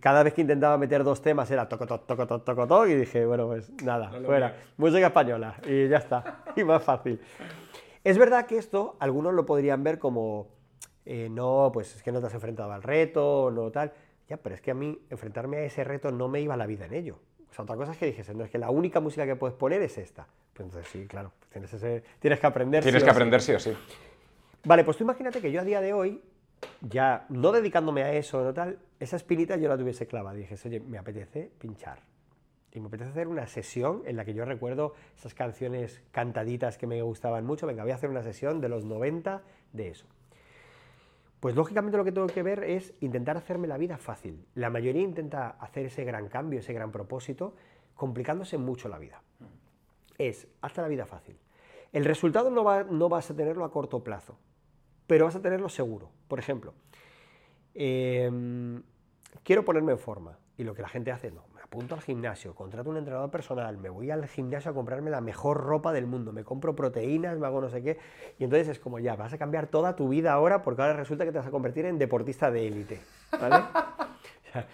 Cada 0.00 0.22
vez 0.22 0.34
que 0.34 0.40
intentaba 0.42 0.78
meter 0.78 1.02
dos 1.02 1.20
temas 1.20 1.50
era 1.50 1.68
toco, 1.68 1.86
toco, 1.86 2.04
toco, 2.06 2.26
toco, 2.26 2.42
toco, 2.44 2.66
toco, 2.68 2.86
y 2.86 2.94
dije, 2.94 3.26
bueno, 3.26 3.48
pues 3.48 3.70
nada, 3.82 4.10
fuera. 4.24 4.56
Música 4.76 5.08
española 5.08 5.56
y 5.66 5.88
ya 5.88 5.98
está. 5.98 6.44
Y 6.56 6.62
más 6.62 6.82
fácil. 6.84 7.20
Es 8.04 8.16
verdad 8.18 8.46
que 8.46 8.56
esto 8.58 8.96
algunos 9.00 9.34
lo 9.34 9.44
podrían 9.44 9.82
ver 9.82 9.98
como, 9.98 10.46
eh, 11.04 11.28
no, 11.28 11.70
pues 11.72 11.96
es 11.96 12.02
que 12.04 12.12
no 12.12 12.20
te 12.20 12.26
has 12.28 12.34
enfrentado 12.34 12.70
al 12.72 12.82
reto, 12.84 13.50
no 13.50 13.70
tal. 13.72 13.92
Ya, 14.28 14.36
pero 14.38 14.54
es 14.54 14.60
que 14.60 14.70
a 14.70 14.74
mí 14.74 14.98
enfrentarme 15.10 15.58
a 15.58 15.64
ese 15.64 15.84
reto 15.84 16.10
no 16.10 16.28
me 16.28 16.40
iba 16.40 16.56
la 16.56 16.66
vida 16.66 16.86
en 16.86 16.94
ello. 16.94 17.18
O 17.50 17.54
sea, 17.54 17.62
otra 17.64 17.76
cosa 17.76 17.92
es 17.92 17.98
que 17.98 18.06
dijese, 18.06 18.34
no, 18.34 18.44
es 18.44 18.50
que 18.50 18.58
la 18.58 18.70
única 18.70 19.00
música 19.00 19.26
que 19.26 19.36
puedes 19.36 19.54
poner 19.56 19.82
es 19.82 19.98
esta. 19.98 20.26
Pues 20.54 20.66
entonces 20.66 20.90
sí, 20.90 21.06
claro, 21.06 21.32
pues 21.38 21.50
tienes, 21.50 21.72
ese- 21.74 22.02
tienes 22.20 22.40
que 22.40 22.46
aprender. 22.46 22.82
Tienes 22.82 23.02
sí 23.02 23.06
que 23.06 23.10
sí. 23.12 23.16
aprender 23.16 23.40
sí 23.42 23.52
o 23.52 23.58
sí. 23.60 23.72
Vale, 24.64 24.82
pues 24.84 24.96
tú 24.96 25.04
imagínate 25.04 25.40
que 25.40 25.52
yo 25.52 25.60
a 25.60 25.64
día 25.64 25.80
de 25.80 25.92
hoy, 25.92 26.22
ya 26.80 27.26
no 27.28 27.52
dedicándome 27.52 28.02
a 28.02 28.12
eso 28.14 28.42
no 28.42 28.54
tal, 28.54 28.78
esa 28.98 29.16
espinita 29.16 29.56
yo 29.56 29.68
la 29.68 29.76
tuviese 29.76 30.06
clavada. 30.06 30.34
Dije, 30.36 30.56
oye, 30.66 30.80
me 30.80 30.96
apetece 30.98 31.50
pinchar. 31.58 31.98
Y 32.72 32.80
me 32.80 32.86
apetece 32.88 33.10
hacer 33.10 33.28
una 33.28 33.46
sesión 33.46 34.02
en 34.06 34.16
la 34.16 34.24
que 34.24 34.34
yo 34.34 34.44
recuerdo 34.44 34.94
esas 35.16 35.34
canciones 35.34 36.02
cantaditas 36.10 36.76
que 36.78 36.86
me 36.88 37.00
gustaban 37.02 37.44
mucho. 37.44 37.66
Venga, 37.66 37.82
voy 37.84 37.92
a 37.92 37.96
hacer 37.96 38.10
una 38.10 38.22
sesión 38.22 38.60
de 38.60 38.68
los 38.68 38.84
90 38.84 39.42
de 39.72 39.88
eso. 39.88 40.06
Pues 41.44 41.56
lógicamente 41.56 41.98
lo 41.98 42.04
que 42.04 42.12
tengo 42.12 42.26
que 42.26 42.42
ver 42.42 42.64
es 42.64 42.94
intentar 43.00 43.36
hacerme 43.36 43.68
la 43.68 43.76
vida 43.76 43.98
fácil. 43.98 44.46
La 44.54 44.70
mayoría 44.70 45.02
intenta 45.02 45.50
hacer 45.50 45.84
ese 45.84 46.02
gran 46.02 46.28
cambio, 46.30 46.60
ese 46.60 46.72
gran 46.72 46.90
propósito, 46.90 47.54
complicándose 47.94 48.56
mucho 48.56 48.88
la 48.88 48.98
vida. 48.98 49.20
Es, 50.16 50.48
hazte 50.62 50.80
la 50.80 50.88
vida 50.88 51.04
fácil. 51.04 51.36
El 51.92 52.06
resultado 52.06 52.48
no, 52.50 52.64
va- 52.64 52.84
vas 52.84 53.30
a 53.30 53.36
tenerlo 53.36 53.66
a 53.66 53.70
corto 53.70 54.02
plazo, 54.02 54.38
pero 55.06 55.26
vas 55.26 55.36
a 55.36 55.42
tenerlo 55.42 55.68
seguro. 55.68 56.08
Por 56.28 56.38
ejemplo, 56.38 56.72
em, 57.74 58.82
quiero 59.42 59.66
ponerme 59.66 59.92
en 59.92 59.98
forma. 59.98 60.38
Y 60.56 60.64
lo 60.64 60.74
que 60.74 60.80
la 60.80 60.88
gente 60.88 61.12
hace, 61.12 61.30
no, 61.30 61.44
apunto 61.74 61.94
al 61.96 62.00
gimnasio, 62.02 62.54
contrato 62.54 62.88
un 62.90 62.96
entrenador 62.96 63.30
personal, 63.30 63.76
me 63.78 63.88
voy 63.88 64.10
al 64.10 64.26
gimnasio 64.28 64.70
a 64.70 64.74
comprarme 64.74 65.10
la 65.10 65.20
mejor 65.20 65.56
ropa 65.58 65.92
del 65.92 66.06
mundo, 66.06 66.32
me 66.32 66.44
compro 66.44 66.74
proteínas, 66.76 67.36
me 67.38 67.46
hago 67.46 67.60
no 67.60 67.68
sé 67.68 67.82
qué. 67.82 67.98
Y 68.38 68.44
entonces 68.44 68.68
es 68.68 68.78
como 68.78 68.98
ya, 69.00 69.16
vas 69.16 69.32
a 69.32 69.38
cambiar 69.38 69.66
toda 69.66 69.96
tu 69.96 70.08
vida 70.08 70.32
ahora 70.32 70.62
porque 70.62 70.82
ahora 70.82 70.94
resulta 70.94 71.24
que 71.24 71.32
te 71.32 71.38
vas 71.38 71.46
a 71.46 71.50
convertir 71.50 71.84
en 71.86 71.98
deportista 71.98 72.50
de 72.50 72.66
élite. 72.68 73.00
¿Vale? 73.32 73.56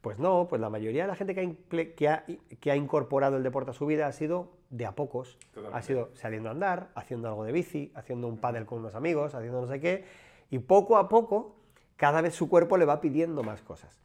Pues 0.00 0.18
no, 0.18 0.46
pues 0.50 0.60
la 0.60 0.68
mayoría 0.68 1.04
de 1.04 1.08
la 1.08 1.14
gente 1.14 1.34
que 1.34 1.40
ha, 1.40 1.94
que 1.94 2.08
ha- 2.10 2.24
que 2.60 2.70
ha 2.70 2.76
incorporado 2.76 3.38
el 3.38 3.42
deporte 3.42 3.70
a 3.70 3.72
su 3.72 3.86
vida 3.86 4.06
ha 4.06 4.12
sido 4.12 4.50
de 4.68 4.84
a 4.84 4.92
pocos. 4.92 5.38
Ha 5.72 5.80
sido 5.80 6.10
saliendo 6.12 6.50
a 6.50 6.52
andar, 6.52 6.88
haciendo 6.94 7.26
algo 7.28 7.42
de 7.44 7.52
bici, 7.52 7.90
haciendo 7.94 8.28
un 8.28 8.36
pádel 8.36 8.66
con 8.66 8.80
unos 8.80 8.94
amigos, 8.94 9.34
haciendo 9.34 9.62
no 9.62 9.66
sé 9.66 9.80
qué. 9.80 10.04
Y 10.50 10.58
poco 10.58 10.98
a 10.98 11.08
poco, 11.08 11.56
cada 11.96 12.20
vez 12.20 12.34
su 12.34 12.50
cuerpo 12.50 12.76
le 12.76 12.84
va 12.84 13.00
pidiendo 13.00 13.42
más 13.42 13.62
cosas. 13.62 13.98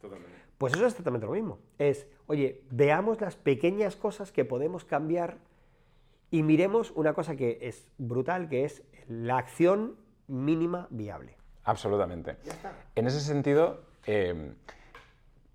Pues 0.60 0.74
eso 0.74 0.84
es 0.84 0.92
exactamente 0.92 1.26
lo 1.26 1.32
mismo. 1.32 1.58
Es, 1.78 2.06
oye, 2.26 2.60
veamos 2.70 3.18
las 3.22 3.34
pequeñas 3.34 3.96
cosas 3.96 4.30
que 4.30 4.44
podemos 4.44 4.84
cambiar 4.84 5.38
y 6.30 6.42
miremos 6.42 6.90
una 6.90 7.14
cosa 7.14 7.34
que 7.34 7.60
es 7.62 7.88
brutal, 7.96 8.50
que 8.50 8.64
es 8.66 8.82
la 9.08 9.38
acción 9.38 9.96
mínima 10.28 10.86
viable. 10.90 11.34
absolutamente. 11.64 12.36
En 12.94 13.06
ese 13.06 13.20
sentido, 13.20 13.80
eh, 14.06 14.52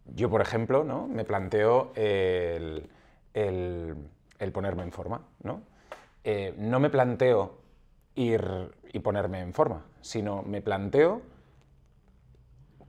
yo, 0.08 0.28
por 0.32 0.42
ejemplo, 0.42 0.84
¿no? 0.84 1.08
me 1.08 1.24
planteo 1.24 1.92
el, 1.96 2.90
el- 3.36 3.96
el 4.40 4.52
ponerme 4.52 4.82
en 4.82 4.92
forma. 4.92 5.22
¿no? 5.44 5.62
Eh, 6.24 6.56
no 6.58 6.80
me 6.80 6.90
planteo 6.90 7.60
ir 8.16 8.44
y 8.92 9.00
ponerme 9.02 9.42
en 9.42 9.54
forma, 9.54 9.86
sino 10.02 10.42
me 10.42 10.64
planteo 10.64 11.22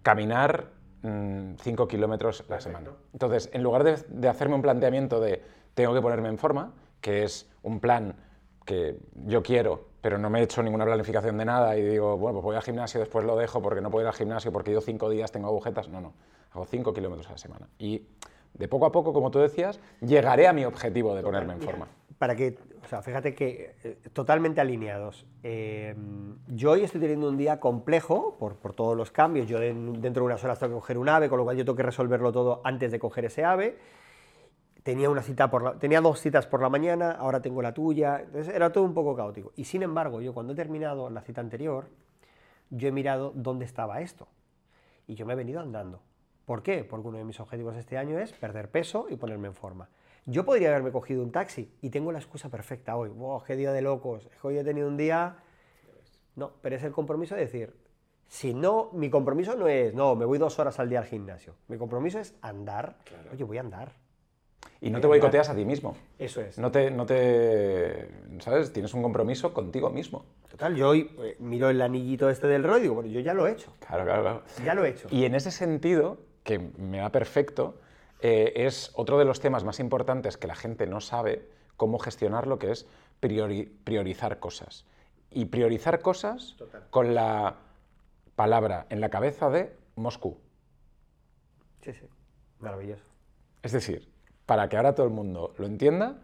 caminar 0.03 0.71
5 1.03 1.89
kilómetros 1.89 2.45
la 2.49 2.61
semana. 2.61 2.91
Entonces, 3.13 3.51
en 3.53 3.63
lugar 3.63 3.85
de, 3.85 3.97
de 4.09 4.29
hacerme 4.29 4.55
un 4.55 4.63
planteamiento 4.63 5.21
de 5.21 5.43
tengo 5.75 5.95
que 5.95 6.01
ponerme 6.01 6.29
en 6.29 6.39
forma, 6.39 6.73
que 7.01 7.23
es 7.23 7.49
un 7.63 7.81
plan 7.81 8.17
que 8.65 8.99
yo 9.27 9.43
quiero, 9.43 9.89
pero 10.01 10.19
no 10.19 10.31
me 10.31 10.41
he 10.41 10.43
hecho 10.43 10.63
ninguna 10.63 10.85
planificación 10.85 11.39
de 11.39 11.45
nada 11.45 11.77
y 11.77 11.83
digo, 11.83 12.17
bueno, 12.17 12.35
pues 12.35 12.45
voy 12.45 12.57
al 12.57 12.63
gimnasio, 12.63 13.01
después 13.01 13.25
lo 13.25 13.37
dejo 13.37 13.63
porque 13.63 13.81
no 13.81 13.91
puedo 13.91 14.05
ir 14.05 14.09
al 14.09 14.15
gimnasio 14.15 14.53
porque 14.53 14.73
yo 14.73 14.81
cinco 14.81 15.09
días 15.09 15.31
tengo 15.31 15.49
agujetas. 15.49 15.89
No, 15.89 16.01
no, 16.01 16.15
hago 16.53 16.67
5 16.67 16.93
kilómetros 16.93 17.29
a 17.29 17.33
la 17.33 17.39
semana. 17.39 17.69
Y 17.79 18.03
de 18.55 18.69
poco 18.69 18.87
a 18.87 18.93
poco, 18.93 19.13
como 19.13 19.31
tú 19.31 19.39
decías, 19.39 19.79
llegaré 20.01 20.49
a 20.49 20.53
mi 20.53 20.65
objetivo 20.65 21.15
de 21.15 21.23
ponerme 21.23 21.55
en 21.55 21.61
forma. 21.61 21.89
Para 22.19 22.35
que, 22.35 22.59
o 22.83 22.89
sea, 22.89 23.03
fíjate 23.03 23.35
que 23.35 23.75
eh, 23.85 23.99
totalmente 24.12 24.61
alineados. 24.61 25.27
Eh, 25.43 25.95
yo 26.49 26.71
hoy 26.71 26.83
estoy 26.85 27.01
teniendo 27.01 27.29
un 27.29 27.37
día 27.37 27.61
complejo 27.61 28.37
por, 28.39 28.57
por 28.57 28.73
todos 28.73 28.97
los 28.97 29.11
cambios. 29.11 29.47
Yo 29.47 29.59
den- 29.61 30.01
dentro 30.01 30.23
de 30.23 30.27
unas 30.27 30.43
horas 30.43 30.59
tengo 30.59 30.75
que 30.75 30.81
coger 30.81 30.97
un 30.99 31.09
ave, 31.11 31.29
con 31.29 31.37
lo 31.39 31.45
cual 31.45 31.57
yo 31.59 31.64
tengo 31.64 31.77
que 31.77 31.83
resolverlo 31.83 32.33
todo 32.33 32.62
antes 32.64 32.91
de 32.91 32.99
coger 32.99 33.27
ese 33.27 33.45
ave. 33.45 33.77
Tenía, 34.83 35.11
una 35.11 35.21
cita 35.21 35.51
por 35.51 35.62
la- 35.62 35.79
tenía 35.79 36.01
dos 36.01 36.21
citas 36.21 36.47
por 36.47 36.62
la 36.62 36.71
mañana, 36.71 37.11
ahora 37.11 37.43
tengo 37.43 37.61
la 37.61 37.75
tuya. 37.75 38.21
Entonces 38.23 38.55
era 38.55 38.73
todo 38.73 38.85
un 38.85 38.95
poco 38.95 39.14
caótico. 39.14 39.53
Y 39.57 39.64
sin 39.64 39.83
embargo, 39.83 40.23
yo 40.23 40.33
cuando 40.33 40.55
he 40.55 40.57
terminado 40.57 41.11
la 41.11 41.21
cita 41.21 41.43
anterior, 41.43 41.89
yo 42.71 42.89
he 42.89 42.93
mirado 42.93 43.33
dónde 43.35 43.67
estaba 43.67 44.01
esto. 44.01 44.27
Y 45.07 45.17
yo 45.17 45.27
me 45.27 45.35
he 45.35 45.37
venido 45.37 45.61
andando. 45.61 46.01
¿Por 46.47 46.62
qué? 46.62 46.83
Porque 46.85 47.09
uno 47.09 47.19
de 47.19 47.25
mis 47.25 47.41
objetivos 47.41 47.77
este 47.77 47.99
año 47.99 48.19
es 48.19 48.33
perder 48.33 48.71
peso 48.71 49.07
y 49.11 49.17
ponerme 49.17 49.49
en 49.49 49.55
forma. 49.55 49.89
Yo 50.29 50.45
podría 50.45 50.70
haberme 50.70 50.91
cogido 50.91 51.22
un 51.22 51.31
taxi 51.31 51.70
y 51.81 51.91
tengo 51.91 52.11
la 52.11 52.18
excusa 52.18 52.49
perfecta 52.49 52.97
hoy. 52.97 53.11
¡Wow, 53.11 53.45
qué 53.45 53.55
día 53.55 53.72
de 53.72 53.81
locos! 53.81 54.29
Hoy 54.43 54.59
he 54.59 54.64
tenido 54.64 54.89
un 54.89 54.97
día... 54.97 55.37
No, 56.35 56.51
pero 56.61 56.74
es 56.74 56.83
el 56.83 56.91
compromiso 56.91 57.37
de 57.37 57.43
decir, 57.43 57.77
si 58.27 58.53
no, 58.53 58.91
mi 58.93 59.09
compromiso 59.09 59.55
no 59.55 59.68
es, 59.68 59.95
no, 59.95 60.16
me 60.16 60.24
voy 60.24 60.39
dos 60.39 60.59
horas 60.59 60.81
al 60.81 60.91
día 60.91 60.99
al 60.99 61.05
gimnasio. 61.05 61.55
Mi 61.68 61.79
compromiso 61.79 62.18
es 62.18 62.35
andar. 62.43 62.99
Oye, 63.33 63.45
voy 63.45 63.59
a 63.59 63.61
andar. 63.61 63.93
Y 64.81 64.91
no 64.91 65.01
te 65.01 65.07
boicoteas 65.07 65.49
a 65.49 65.55
ti 65.55 65.64
mismo. 65.64 65.97
Eso 66.18 66.41
es. 66.41 66.59
No 66.59 66.72
te, 66.72 66.91
no 66.91 67.07
te, 67.07 68.09
¿sabes? 68.41 68.72
Tienes 68.72 68.93
un 68.95 69.03
compromiso 69.03 69.55
contigo 69.55 69.91
mismo. 69.91 70.27
Total, 70.51 70.74
yo 70.74 70.89
hoy 70.89 71.09
eh, 71.20 71.37
miro 71.39 71.70
el 71.70 71.81
anillito 71.81 72.29
este 72.29 72.49
del 72.49 72.64
rollo 72.64 72.79
y 72.79 72.83
digo, 72.83 72.95
bueno, 72.95 73.11
yo 73.11 73.20
ya 73.20 73.33
lo 73.33 73.47
he 73.47 73.53
hecho. 73.53 73.72
Claro, 73.79 74.05
claro, 74.05 74.22
claro. 74.22 74.43
Ya 74.64 74.74
lo 74.74 74.85
he 74.85 74.91
hecho. 74.91 75.07
Y 75.11 75.24
en 75.24 75.37
ese 75.37 75.53
sentido, 75.53 76.18
que 76.43 76.59
me 76.59 77.01
va 77.01 77.11
perfecto, 77.11 77.79
eh, 78.21 78.53
es 78.57 78.91
otro 78.95 79.19
de 79.19 79.25
los 79.25 79.41
temas 79.41 79.64
más 79.64 79.79
importantes 79.81 80.37
que 80.37 80.47
la 80.47 80.55
gente 80.55 80.87
no 80.87 81.01
sabe 81.01 81.49
cómo 81.77 81.99
gestionar 81.99 82.47
lo 82.47 82.59
que 82.59 82.71
es 82.73 82.87
priori- 83.21 83.71
priorizar 83.85 84.39
cosas. 84.39 84.85
Y 85.31 85.47
priorizar 85.47 86.01
cosas 86.01 86.57
con 86.91 87.14
la 87.14 87.57
palabra 88.37 88.87
en 88.91 89.01
la 89.01 89.11
cabeza 89.11 89.51
de 89.51 89.75
Moscú. 89.97 90.39
Sí, 91.83 91.93
sí. 91.93 92.07
Maravilloso. 92.61 93.05
Es 93.62 93.73
decir, 93.73 94.09
para 94.47 94.69
que 94.69 94.77
ahora 94.77 94.95
todo 94.95 95.07
el 95.07 95.12
mundo 95.12 95.53
lo 95.59 95.67
entienda, 95.67 96.17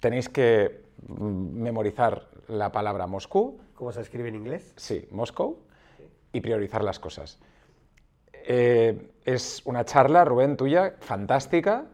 tenéis 0.00 0.28
que 0.28 0.84
memorizar 1.08 2.28
la 2.48 2.72
palabra 2.72 3.06
Moscú, 3.06 3.60
¿Cómo 3.74 3.92
se 3.92 4.00
escribe 4.00 4.28
en 4.28 4.36
inglés? 4.36 4.72
sí, 4.76 5.06
Moscow, 5.10 5.58
y 6.32 6.40
priorizar 6.40 6.82
las 6.84 6.98
cosas. 7.00 7.38
Eh, 8.46 9.10
es 9.24 9.62
una 9.64 9.84
charla, 9.84 10.24
Rubén, 10.24 10.56
tuya, 10.56 10.94
fantástica, 11.00 11.86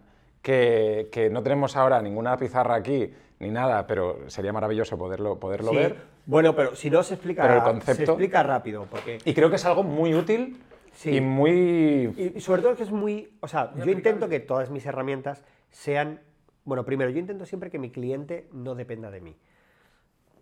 que, 0.42 1.09
que 1.12 1.30
no 1.30 1.42
tenemos 1.42 1.76
ahora 1.76 2.03
ninguna 2.03 2.36
pizarra 2.36 2.74
aquí 2.74 3.11
ni 3.38 3.51
nada, 3.51 3.86
pero 3.86 4.28
sería 4.28 4.53
maravilloso 4.53 4.98
poderlo, 4.98 5.38
poderlo 5.38 5.70
Sí. 5.70 5.76
ver. 5.76 5.96
Bueno, 6.26 6.55
pero 6.55 6.74
si 6.74 6.90
no 6.90 7.03
se 7.03 7.14
explica, 7.14 7.42
Pero 7.42 7.55
el 7.55 7.61
se 7.61 7.66
concepto- 7.66 8.12
explica 8.12 8.42
rápido, 8.42 8.86
porque 8.90 9.18
Y 9.24 9.32
creo 9.32 9.48
que 9.48 9.57
es 9.57 9.64
algo 9.64 9.82
muy 9.82 10.14
útil 10.14 10.61
Sí. 10.92 11.16
y 11.16 11.20
muy... 11.20 12.12
Y, 12.16 12.32
y 12.36 12.40
sobre 12.40 12.62
todo 12.62 12.74
que 12.76 12.82
es 12.82 12.90
muy, 12.90 13.32
o 13.40 13.48
sea, 13.48 13.72
yo 13.76 13.90
intento 13.90 14.28
que 14.28 14.40
todas 14.40 14.70
mis 14.70 14.84
herramientas 14.84 15.44
sean, 15.70 16.20
bueno, 16.64 16.84
primero, 16.84 17.11
yo 17.11 17.18
intento 17.18 17.46
siempre 17.46 17.70
que 17.70 17.78
mi 17.78 17.90
cliente 17.90 18.48
no 18.53 18.74
dependa 18.74 19.11
de 19.11 19.20
mí. 19.20 19.36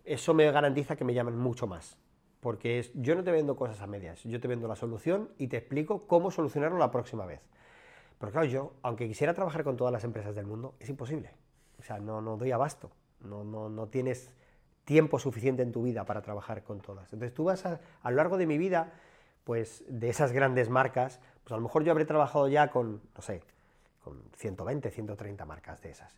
Eso 0.05 0.33
me 0.33 0.51
garantiza 0.51 0.95
que 0.95 1.03
me 1.05 1.13
llamen 1.13 1.37
mucho 1.37 1.67
más, 1.67 1.97
porque 2.39 2.79
es, 2.79 2.91
yo 2.93 3.15
no 3.15 3.23
te 3.23 3.31
vendo 3.31 3.55
cosas 3.55 3.81
a 3.81 3.87
medias, 3.87 4.23
yo 4.23 4.39
te 4.39 4.47
vendo 4.47 4.67
la 4.67 4.75
solución 4.75 5.29
y 5.37 5.47
te 5.47 5.57
explico 5.57 6.07
cómo 6.07 6.31
solucionarlo 6.31 6.77
la 6.77 6.91
próxima 6.91 7.25
vez. 7.25 7.41
Pero 8.17 8.31
claro, 8.31 8.47
yo, 8.47 8.73
aunque 8.81 9.07
quisiera 9.07 9.33
trabajar 9.33 9.63
con 9.63 9.77
todas 9.77 9.93
las 9.93 10.03
empresas 10.03 10.35
del 10.35 10.45
mundo, 10.45 10.75
es 10.79 10.89
imposible. 10.89 11.31
O 11.79 11.83
sea, 11.83 11.99
no, 11.99 12.21
no 12.21 12.37
doy 12.37 12.51
abasto, 12.51 12.91
no, 13.21 13.43
no, 13.43 13.69
no 13.69 13.87
tienes 13.87 14.31
tiempo 14.83 15.19
suficiente 15.19 15.63
en 15.63 15.71
tu 15.71 15.83
vida 15.83 16.05
para 16.05 16.21
trabajar 16.21 16.63
con 16.63 16.81
todas. 16.81 17.11
Entonces 17.13 17.33
tú 17.33 17.45
vas 17.45 17.65
a, 17.65 17.79
a 18.01 18.09
lo 18.09 18.17
largo 18.17 18.37
de 18.37 18.47
mi 18.47 18.57
vida, 18.57 18.93
pues 19.43 19.83
de 19.87 20.09
esas 20.09 20.31
grandes 20.31 20.69
marcas, 20.69 21.19
pues 21.43 21.51
a 21.53 21.55
lo 21.55 21.61
mejor 21.61 21.83
yo 21.83 21.91
habré 21.91 22.05
trabajado 22.05 22.47
ya 22.47 22.69
con, 22.69 23.01
no 23.15 23.21
sé, 23.21 23.41
con 24.03 24.21
120, 24.37 24.89
130 24.91 25.45
marcas 25.45 25.81
de 25.81 25.91
esas. 25.91 26.17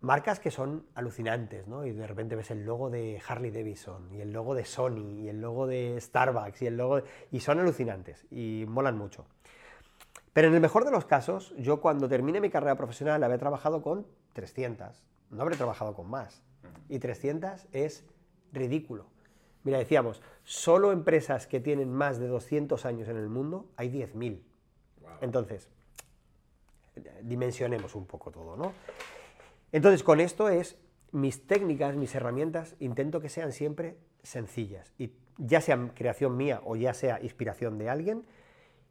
Marcas 0.00 0.38
que 0.38 0.50
son 0.52 0.86
alucinantes, 0.94 1.66
¿no? 1.66 1.84
Y 1.84 1.90
de 1.92 2.06
repente 2.06 2.36
ves 2.36 2.50
el 2.52 2.64
logo 2.64 2.88
de 2.88 3.20
Harley 3.26 3.50
Davidson, 3.50 4.12
y 4.14 4.20
el 4.20 4.32
logo 4.32 4.54
de 4.54 4.64
Sony, 4.64 5.22
y 5.24 5.28
el 5.28 5.40
logo 5.40 5.66
de 5.66 6.00
Starbucks, 6.00 6.62
y 6.62 6.66
el 6.68 6.76
logo... 6.76 6.96
de- 6.96 7.04
Y 7.32 7.40
son 7.40 7.58
alucinantes, 7.58 8.24
y 8.30 8.64
molan 8.68 8.96
mucho. 8.96 9.26
Pero 10.32 10.48
en 10.48 10.54
el 10.54 10.60
mejor 10.60 10.84
de 10.84 10.92
los 10.92 11.04
casos, 11.04 11.52
yo 11.58 11.80
cuando 11.80 12.08
termine 12.08 12.40
mi 12.40 12.48
carrera 12.48 12.76
profesional 12.76 13.24
había 13.24 13.38
trabajado 13.38 13.82
con 13.82 14.06
300, 14.34 15.02
no 15.30 15.42
habré 15.42 15.56
trabajado 15.56 15.94
con 15.94 16.08
más. 16.08 16.42
Y 16.88 17.00
300 17.00 17.66
es 17.72 18.04
ridículo. 18.52 19.06
Mira, 19.64 19.78
decíamos, 19.78 20.22
solo 20.44 20.92
empresas 20.92 21.48
que 21.48 21.58
tienen 21.58 21.92
más 21.92 22.18
de 22.20 22.28
200 22.28 22.86
años 22.86 23.08
en 23.08 23.16
el 23.16 23.28
mundo 23.28 23.66
hay 23.76 23.90
10.000. 23.90 24.40
Entonces, 25.20 25.68
dimensionemos 27.22 27.96
un 27.96 28.06
poco 28.06 28.30
todo, 28.30 28.56
¿no? 28.56 28.72
Entonces, 29.72 30.02
con 30.02 30.20
esto 30.20 30.48
es 30.48 30.76
mis 31.12 31.46
técnicas, 31.46 31.96
mis 31.96 32.14
herramientas, 32.14 32.76
intento 32.80 33.20
que 33.20 33.28
sean 33.28 33.52
siempre 33.52 33.96
sencillas. 34.22 34.92
Y 34.98 35.12
ya 35.38 35.60
sea 35.60 35.92
creación 35.94 36.36
mía 36.36 36.60
o 36.64 36.76
ya 36.76 36.94
sea 36.94 37.20
inspiración 37.22 37.78
de 37.78 37.88
alguien, 37.88 38.24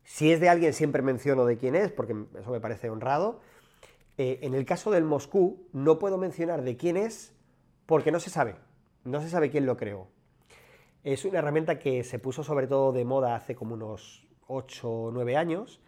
si 0.03 0.31
es 0.31 0.39
de 0.39 0.47
alguien 0.47 0.73
siempre 0.73 1.01
menciono 1.01 1.45
de 1.45 1.57
quién 1.57 1.75
es, 1.75 1.91
porque 1.91 2.15
eso 2.39 2.51
me 2.51 2.61
parece 2.61 2.89
honrado. 2.89 3.41
Eh, 4.17 4.39
en 4.41 4.55
el 4.55 4.65
caso 4.65 4.89
del 4.89 5.03
Moscú, 5.03 5.67
no 5.73 5.99
puedo 5.99 6.17
mencionar 6.17 6.63
de 6.63 6.77
quién 6.77 6.95
es 6.95 7.33
porque 7.85 8.11
no 8.11 8.21
se 8.21 8.29
sabe. 8.29 8.55
No 9.03 9.21
se 9.21 9.29
sabe 9.29 9.49
quién 9.49 9.65
lo 9.65 9.75
creó. 9.75 10.07
Es 11.03 11.25
una 11.25 11.39
herramienta 11.39 11.77
que 11.77 12.03
se 12.03 12.19
puso 12.19 12.43
sobre 12.43 12.67
todo 12.67 12.93
de 12.93 13.03
moda 13.03 13.35
hace 13.35 13.53
como 13.53 13.73
unos 13.73 14.25
8 14.47 14.89
o 14.89 15.11
9 15.11 15.35
años, 15.35 15.81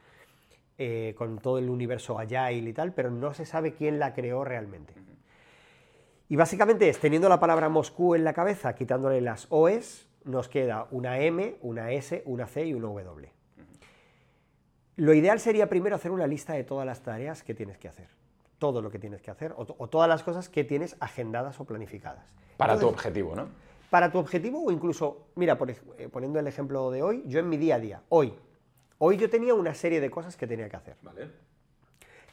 eh, 0.80 1.14
con 1.18 1.38
todo 1.38 1.60
el 1.60 1.70
universo 1.70 2.18
Agile 2.18 2.70
y 2.70 2.74
tal, 2.74 2.94
pero 2.94 3.12
no 3.12 3.34
se 3.36 3.46
sabe 3.46 3.74
quién 3.74 4.00
la 4.00 4.14
creó 4.14 4.44
realmente. 4.44 4.94
Y 6.30 6.36
básicamente 6.36 6.90
es, 6.90 7.00
teniendo 7.00 7.28
la 7.30 7.40
palabra 7.40 7.70
Moscú 7.70 8.16
en 8.16 8.24
la 8.24 8.34
cabeza, 8.34 8.74
quitándole 8.76 9.20
las 9.22 9.48
OEs, 9.50 10.08
nos 10.26 10.48
queda 10.50 10.88
una 10.92 11.20
M, 11.20 11.58
una 11.62 11.92
S, 11.92 12.24
una 12.26 12.48
C 12.48 12.66
y 12.66 12.74
una 12.74 12.88
W. 12.88 13.32
Lo 14.98 15.14
ideal 15.14 15.40
sería 15.40 15.70
primero 15.70 15.96
hacer 15.96 16.12
una 16.12 16.28
lista 16.28 16.54
de 16.54 16.64
todas 16.64 16.86
las 16.86 17.02
tareas 17.02 17.42
que 17.44 17.54
tienes 17.54 17.78
que 17.78 17.88
hacer. 17.88 18.08
Todo 18.58 18.82
lo 18.82 18.92
que 18.92 19.00
tienes 19.00 19.22
que 19.22 19.32
hacer, 19.32 19.54
o, 19.56 19.66
to- 19.66 19.76
o 19.78 19.88
todas 19.88 20.10
las 20.10 20.24
cosas 20.24 20.50
que 20.50 20.64
tienes 20.66 20.98
agendadas 21.00 21.60
o 21.60 21.66
planificadas. 21.66 22.34
Para 22.58 22.74
tu 22.80 22.88
objetivo, 22.88 23.36
¿no? 23.36 23.48
para 23.90 24.12
tu 24.12 24.20
objetivo 24.20 24.64
o 24.64 24.72
incluso, 24.72 25.30
mira, 25.36 25.58
por 25.58 25.72
eh, 25.72 25.76
poniendo 26.12 26.38
el 26.38 26.46
ejemplo 26.46 26.92
de 26.92 27.02
hoy, 27.02 27.24
yo 27.26 27.40
en 27.40 27.50
mi 27.50 27.58
día 27.58 27.76
a 27.76 27.80
día, 27.80 28.02
hoy, 28.10 28.34
hoy 29.00 29.18
yo 29.18 29.30
tenía 29.30 29.54
una 29.54 29.74
serie 29.74 30.00
de 30.00 30.10
cosas 30.10 30.38
que 30.38 30.47
tenía 30.47 30.70
que 30.70 30.76
hacer. 30.76 30.95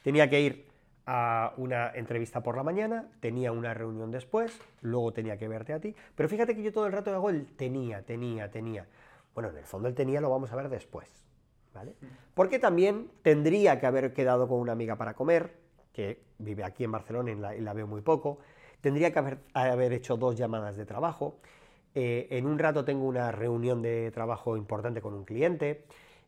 Tenía 0.02 0.28
que 0.28 0.40
ir 0.40 0.66
a 1.06 1.54
una 1.56 1.90
entrevista 1.94 2.42
por 2.42 2.56
la 2.56 2.62
mañana, 2.62 3.08
tenía 3.20 3.52
una 3.52 3.72
reunión 3.74 4.10
después, 4.10 4.60
luego 4.82 5.12
tenía 5.12 5.38
que 5.38 5.48
verte 5.48 5.72
a 5.72 5.80
ti, 5.80 5.94
pero 6.14 6.28
fíjate 6.28 6.54
que 6.54 6.62
yo 6.62 6.72
todo 6.72 6.86
el 6.86 6.92
rato 6.92 7.14
hago 7.14 7.30
el 7.30 7.46
tenía, 7.46 8.02
tenía, 8.02 8.50
tenía. 8.50 8.86
Bueno, 9.34 9.50
en 9.50 9.58
el 9.58 9.64
fondo 9.64 9.88
el 9.88 9.94
tenía 9.94 10.20
lo 10.20 10.30
vamos 10.30 10.52
a 10.52 10.56
ver 10.56 10.68
después, 10.68 11.08
¿vale? 11.72 11.94
Porque 12.34 12.58
también 12.58 13.10
tendría 13.22 13.78
que 13.78 13.86
haber 13.86 14.12
quedado 14.12 14.48
con 14.48 14.58
una 14.58 14.72
amiga 14.72 14.96
para 14.96 15.14
comer, 15.14 15.52
que 15.92 16.20
vive 16.38 16.64
aquí 16.64 16.84
en 16.84 16.92
Barcelona 16.92 17.30
y 17.30 17.34
la, 17.36 17.56
y 17.56 17.60
la 17.60 17.72
veo 17.72 17.86
muy 17.86 18.00
poco, 18.00 18.38
tendría 18.80 19.12
que 19.12 19.18
haber, 19.18 19.38
haber 19.54 19.92
hecho 19.92 20.16
dos 20.16 20.36
llamadas 20.36 20.76
de 20.76 20.86
trabajo, 20.86 21.38
eh, 21.94 22.28
en 22.30 22.46
un 22.46 22.58
rato 22.58 22.84
tengo 22.84 23.06
una 23.06 23.32
reunión 23.32 23.80
de 23.80 24.10
trabajo 24.10 24.56
importante 24.56 25.00
con 25.00 25.14
un 25.14 25.24
cliente, 25.24 25.84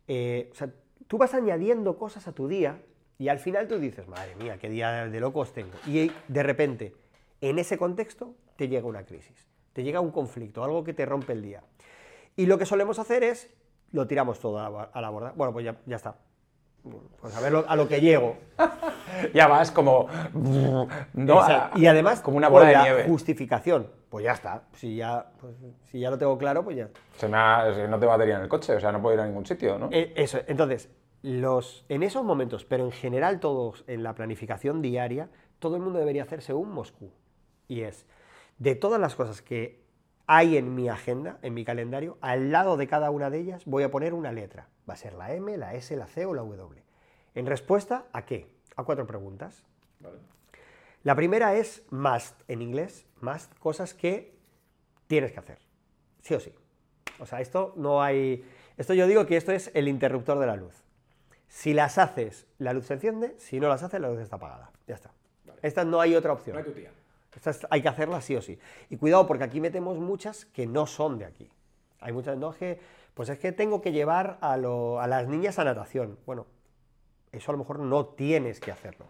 eh, 0.09 0.49
o 0.53 0.55
sea, 0.55 0.73
tú 1.07 1.19
vas 1.19 1.35
añadiendo 1.35 1.97
cosas 1.97 2.27
a 2.27 2.33
tu 2.33 2.49
día 2.49 2.83
y 3.19 3.29
al 3.29 3.39
final 3.39 3.69
tú 3.69 3.79
dices, 3.79 4.09
madre 4.09 4.35
mía, 4.37 4.59
qué 4.59 4.69
día 4.69 5.07
de 5.07 5.21
locos 5.21 5.53
tengo. 5.53 5.73
Y 5.87 6.11
de 6.29 6.43
repente, 6.43 6.95
en 7.41 7.59
ese 7.59 7.79
contexto, 7.79 8.35
te 8.57 8.69
llega 8.69 8.87
una 8.87 9.05
crisis, 9.05 9.47
te 9.73 9.85
llega 9.85 10.01
un 10.01 10.11
conflicto, 10.11 10.65
algo 10.65 10.83
que 10.85 10.95
te 10.95 11.07
rompe 11.07 11.33
el 11.33 11.43
día. 11.43 11.63
Y 12.37 12.47
lo 12.47 12.59
que 12.59 12.67
solemos 12.67 12.99
hacer 12.99 13.23
es, 13.23 13.49
lo 13.93 14.07
tiramos 14.07 14.41
todo 14.41 14.59
a 14.59 15.01
la, 15.01 15.11
borda. 15.11 15.33
Bueno, 15.37 15.53
pues 15.53 15.65
ya 15.65 15.97
está. 15.97 16.17
Pues 17.21 17.35
a 17.37 17.41
ver 17.41 17.53
lo- 17.53 17.69
a 17.69 17.77
lo 17.77 17.89
que 17.89 18.01
llego. 18.01 18.37
Ya 19.35 19.49
vas 19.49 19.73
como... 19.73 20.07
No, 20.33 21.41
a- 21.41 21.71
y 21.75 21.87
además, 21.87 22.21
Como 22.21 22.37
una 22.37 22.49
bola 22.49 22.67
de 22.67 22.73
la 22.75 22.83
nieve. 22.85 23.05
justificación. 23.09 23.91
Pues 24.11 24.25
ya 24.25 24.33
está. 24.33 24.63
Si 24.75 24.97
ya, 24.97 25.33
pues, 25.41 25.55
si 25.91 25.99
ya 26.01 26.11
lo 26.11 26.19
tengo 26.19 26.39
claro, 26.39 26.63
pues 26.63 26.77
ya. 26.77 26.89
Se 27.17 27.27
me 27.29 27.37
ha- 27.37 27.73
se- 27.75 27.89
no 27.89 27.99
te 27.99 28.07
batería 28.07 28.37
en 28.37 28.43
el 28.43 28.49
coche, 28.49 28.75
o 28.77 28.81
sea, 28.81 28.93
no 28.93 29.03
puedo 29.03 29.15
ir 29.15 29.21
a 29.21 29.27
ningún 29.27 29.45
sitio, 29.45 29.79
¿no? 29.79 29.89
Eh, 29.91 30.13
Eso, 30.17 30.39
entonces, 30.47 30.89
los, 31.23 31.85
en 31.89 32.03
esos 32.05 32.23
momentos, 32.25 32.65
pero 32.65 32.85
en 32.85 32.93
general 32.93 33.41
todos 33.41 33.83
en 33.89 34.03
la 34.03 34.15
planificación 34.15 34.83
diaria, 34.83 35.29
todo 35.59 35.77
el 35.77 35.83
mundo 35.83 35.99
debería 35.99 36.23
hacerse 36.23 36.55
un 36.55 36.71
Moscú. 36.71 37.11
Y 37.67 37.81
es, 37.83 38.07
de 38.59 38.77
todas 38.77 39.01
las 39.01 39.15
cosas 39.17 39.43
que 39.43 39.83
hay 40.27 40.57
en 40.57 40.75
mi 40.75 40.89
agenda, 40.89 41.39
en 41.43 41.55
mi 41.55 41.65
calendario, 41.65 42.19
al 42.21 42.53
lado 42.53 42.77
de 42.77 42.87
cada 42.87 43.11
una 43.11 43.31
de 43.31 43.41
ellas 43.41 43.63
voy 43.67 43.83
a 43.83 43.91
poner 43.91 44.15
una 44.15 44.31
letra. 44.33 44.69
Va 44.89 44.95
a 44.95 44.97
ser 44.97 45.15
la 45.15 45.33
M, 45.35 45.57
la 45.57 45.75
S, 45.75 45.95
la 45.97 46.07
C 46.07 46.25
o 46.25 46.35
la 46.35 46.43
W. 46.43 46.83
¿En 47.35 47.47
respuesta 47.47 48.07
a 48.13 48.25
qué? 48.25 48.49
A 48.77 48.85
cuatro 48.85 49.07
preguntas. 49.07 49.65
La 51.03 51.15
primera 51.15 51.55
es 51.55 51.85
must 51.91 52.41
en 52.49 52.63
inglés, 52.63 53.07
must, 53.21 53.53
cosas 53.59 53.95
que 53.95 54.37
tienes 55.07 55.33
que 55.33 55.41
hacer, 55.41 55.59
sí 56.23 56.35
o 56.35 56.41
sí. 56.41 56.53
O 57.19 57.27
sea, 57.27 57.41
esto 57.41 57.75
no 57.77 58.03
hay... 58.03 58.45
Esto 58.77 58.95
yo 58.95 59.07
digo 59.07 59.27
que 59.27 59.37
esto 59.37 59.53
es 59.53 59.71
el 59.75 59.89
interruptor 59.89 60.39
de 60.39 60.47
la 60.47 60.57
luz. 60.57 60.75
Si 61.49 61.75
las 61.75 61.99
haces, 61.99 62.47
la 62.59 62.73
luz 62.73 62.87
se 62.87 62.95
enciende, 62.95 63.35
si 63.39 63.59
no 63.59 63.69
las 63.69 63.83
haces, 63.83 64.01
la 64.01 64.09
luz 64.09 64.21
está 64.21 64.37
apagada. 64.37 64.71
Ya 64.87 64.95
está. 64.95 65.11
Esta 65.63 65.85
no 65.85 66.01
hay 66.01 66.15
otra 66.15 66.33
opción. 66.33 66.57
Estas 67.35 67.67
hay 67.71 67.83
que 67.83 67.89
hacerlas 67.89 68.25
sí 68.25 68.37
o 68.37 68.43
sí. 68.43 68.59
Y 68.91 68.97
cuidado, 68.97 69.27
porque 69.27 69.45
aquí 69.45 69.61
metemos 69.61 69.99
muchas 69.99 70.45
que 70.47 70.67
no 70.67 70.87
son 70.87 71.19
de 71.19 71.25
aquí. 71.25 71.51
Hay 72.01 72.13
muchas, 72.13 72.37
no 72.37 72.51
es 72.51 72.57
que, 72.57 72.81
pues 73.19 73.31
es 73.31 73.39
que 73.41 73.51
tengo 73.51 73.83
que 73.83 73.91
llevar 73.91 74.39
a, 74.43 74.57
lo- 74.57 75.01
a 75.01 75.09
las 75.09 75.27
niñas 75.27 75.59
a 75.59 75.65
natación. 75.65 76.21
Bueno, 76.25 76.47
eso 77.33 77.51
a 77.51 77.53
lo 77.55 77.59
mejor 77.59 77.81
no 77.81 78.07
tienes 78.07 78.61
que 78.61 78.71
hacerlo. 78.71 79.07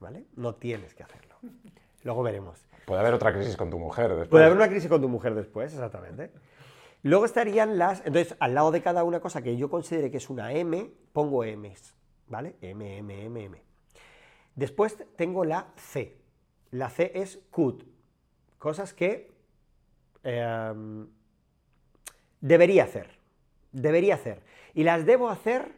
¿Vale? 0.00 0.24
No 0.36 0.54
tienes 0.54 0.94
que 0.94 1.02
hacerlo. 1.02 1.34
Luego 2.02 2.22
veremos. 2.22 2.64
Puede 2.86 3.00
haber 3.02 3.12
otra 3.12 3.34
crisis 3.34 3.58
con 3.58 3.68
tu 3.68 3.78
mujer 3.78 4.08
después. 4.08 4.28
Puede 4.30 4.46
haber 4.46 4.56
una 4.56 4.70
crisis 4.70 4.88
con 4.88 5.02
tu 5.02 5.08
mujer 5.10 5.34
después, 5.34 5.70
exactamente. 5.74 6.30
Luego 7.02 7.26
estarían 7.26 7.76
las. 7.76 7.98
Entonces, 8.06 8.34
al 8.40 8.54
lado 8.54 8.70
de 8.70 8.80
cada 8.80 9.04
una 9.04 9.20
cosa 9.20 9.42
que 9.42 9.54
yo 9.58 9.68
considere 9.68 10.10
que 10.10 10.16
es 10.16 10.30
una 10.30 10.54
M, 10.54 10.90
pongo 11.12 11.44
M's. 11.44 11.94
¿Vale? 12.26 12.56
M, 12.62 12.96
M, 13.00 13.24
M, 13.26 13.44
M. 13.44 13.62
Después 14.54 14.96
tengo 15.16 15.44
la 15.44 15.66
C. 15.76 16.16
La 16.70 16.88
C 16.88 17.12
es 17.14 17.38
could. 17.50 17.82
Cosas 18.56 18.94
que 18.94 19.30
em, 20.22 21.06
debería 22.40 22.84
hacer. 22.84 23.18
Debería 23.72 24.14
hacer. 24.14 24.42
Y 24.74 24.84
las 24.84 25.06
debo 25.06 25.28
hacer 25.28 25.72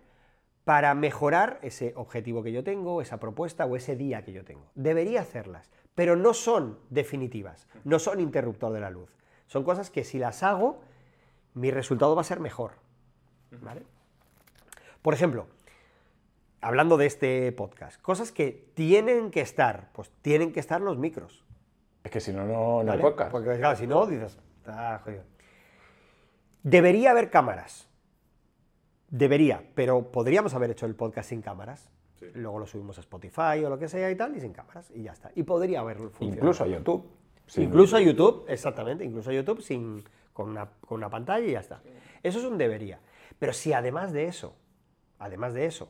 para 0.64 0.94
mejorar 0.94 1.58
ese 1.62 1.92
objetivo 1.96 2.42
que 2.42 2.52
yo 2.52 2.62
tengo, 2.62 3.02
esa 3.02 3.18
propuesta 3.18 3.64
o 3.66 3.76
ese 3.76 3.96
día 3.96 4.24
que 4.24 4.32
yo 4.32 4.44
tengo. 4.44 4.70
Debería 4.74 5.20
hacerlas, 5.20 5.70
pero 5.94 6.16
no 6.16 6.34
son 6.34 6.78
definitivas, 6.90 7.66
no 7.84 7.98
son 7.98 8.20
interruptor 8.20 8.72
de 8.72 8.80
la 8.80 8.90
luz. 8.90 9.10
Son 9.46 9.64
cosas 9.64 9.90
que 9.90 10.04
si 10.04 10.18
las 10.18 10.42
hago, 10.42 10.80
mi 11.54 11.70
resultado 11.70 12.14
va 12.14 12.22
a 12.22 12.24
ser 12.24 12.40
mejor. 12.40 12.72
¿vale? 13.60 13.82
Por 15.02 15.14
ejemplo, 15.14 15.46
hablando 16.60 16.96
de 16.96 17.06
este 17.06 17.52
podcast, 17.52 18.00
cosas 18.00 18.32
que 18.32 18.70
tienen 18.74 19.30
que 19.30 19.40
estar, 19.40 19.90
pues 19.92 20.10
tienen 20.22 20.52
que 20.52 20.60
estar 20.60 20.80
los 20.80 20.96
micros. 20.96 21.44
Es 22.04 22.10
que 22.10 22.20
si 22.20 22.32
no, 22.32 22.46
no, 22.46 22.82
no 22.82 22.92
hay 22.92 22.98
podcast. 22.98 23.30
Porque 23.30 23.56
claro, 23.58 23.76
si 23.76 23.86
no, 23.86 24.06
dices, 24.06 24.38
está 24.58 25.00
jodido. 25.04 25.24
Debería 26.62 27.10
haber 27.10 27.30
cámaras. 27.30 27.88
Debería, 29.08 29.62
pero 29.74 30.10
podríamos 30.10 30.54
haber 30.54 30.70
hecho 30.70 30.86
el 30.86 30.94
podcast 30.94 31.28
sin 31.28 31.42
cámaras. 31.42 31.90
Luego 32.34 32.60
lo 32.60 32.66
subimos 32.66 32.96
a 32.98 33.00
Spotify 33.00 33.64
o 33.64 33.68
lo 33.68 33.78
que 33.78 33.88
sea 33.88 34.10
y 34.10 34.16
tal, 34.16 34.36
y 34.36 34.40
sin 34.40 34.52
cámaras, 34.52 34.90
y 34.94 35.02
ya 35.02 35.12
está. 35.12 35.30
Y 35.34 35.42
podría 35.42 35.80
haberlo 35.80 36.08
funcionado. 36.10 36.36
Incluso 36.36 36.64
a 36.64 36.68
YouTube. 36.68 37.04
Incluso 37.56 37.96
a 37.96 38.00
YouTube, 38.00 38.44
exactamente, 38.48 39.04
incluso 39.04 39.30
a 39.30 39.32
YouTube 39.34 39.60
sin, 39.60 40.04
con, 40.32 40.48
una, 40.50 40.70
con 40.86 40.98
una 40.98 41.10
pantalla 41.10 41.44
y 41.46 41.50
ya 41.52 41.60
está. 41.60 41.82
Eso 42.22 42.38
es 42.38 42.44
un 42.44 42.56
debería. 42.56 43.00
Pero 43.38 43.52
si 43.52 43.72
además 43.72 44.12
de 44.12 44.26
eso, 44.28 44.54
además 45.18 45.52
de 45.52 45.66
eso, 45.66 45.88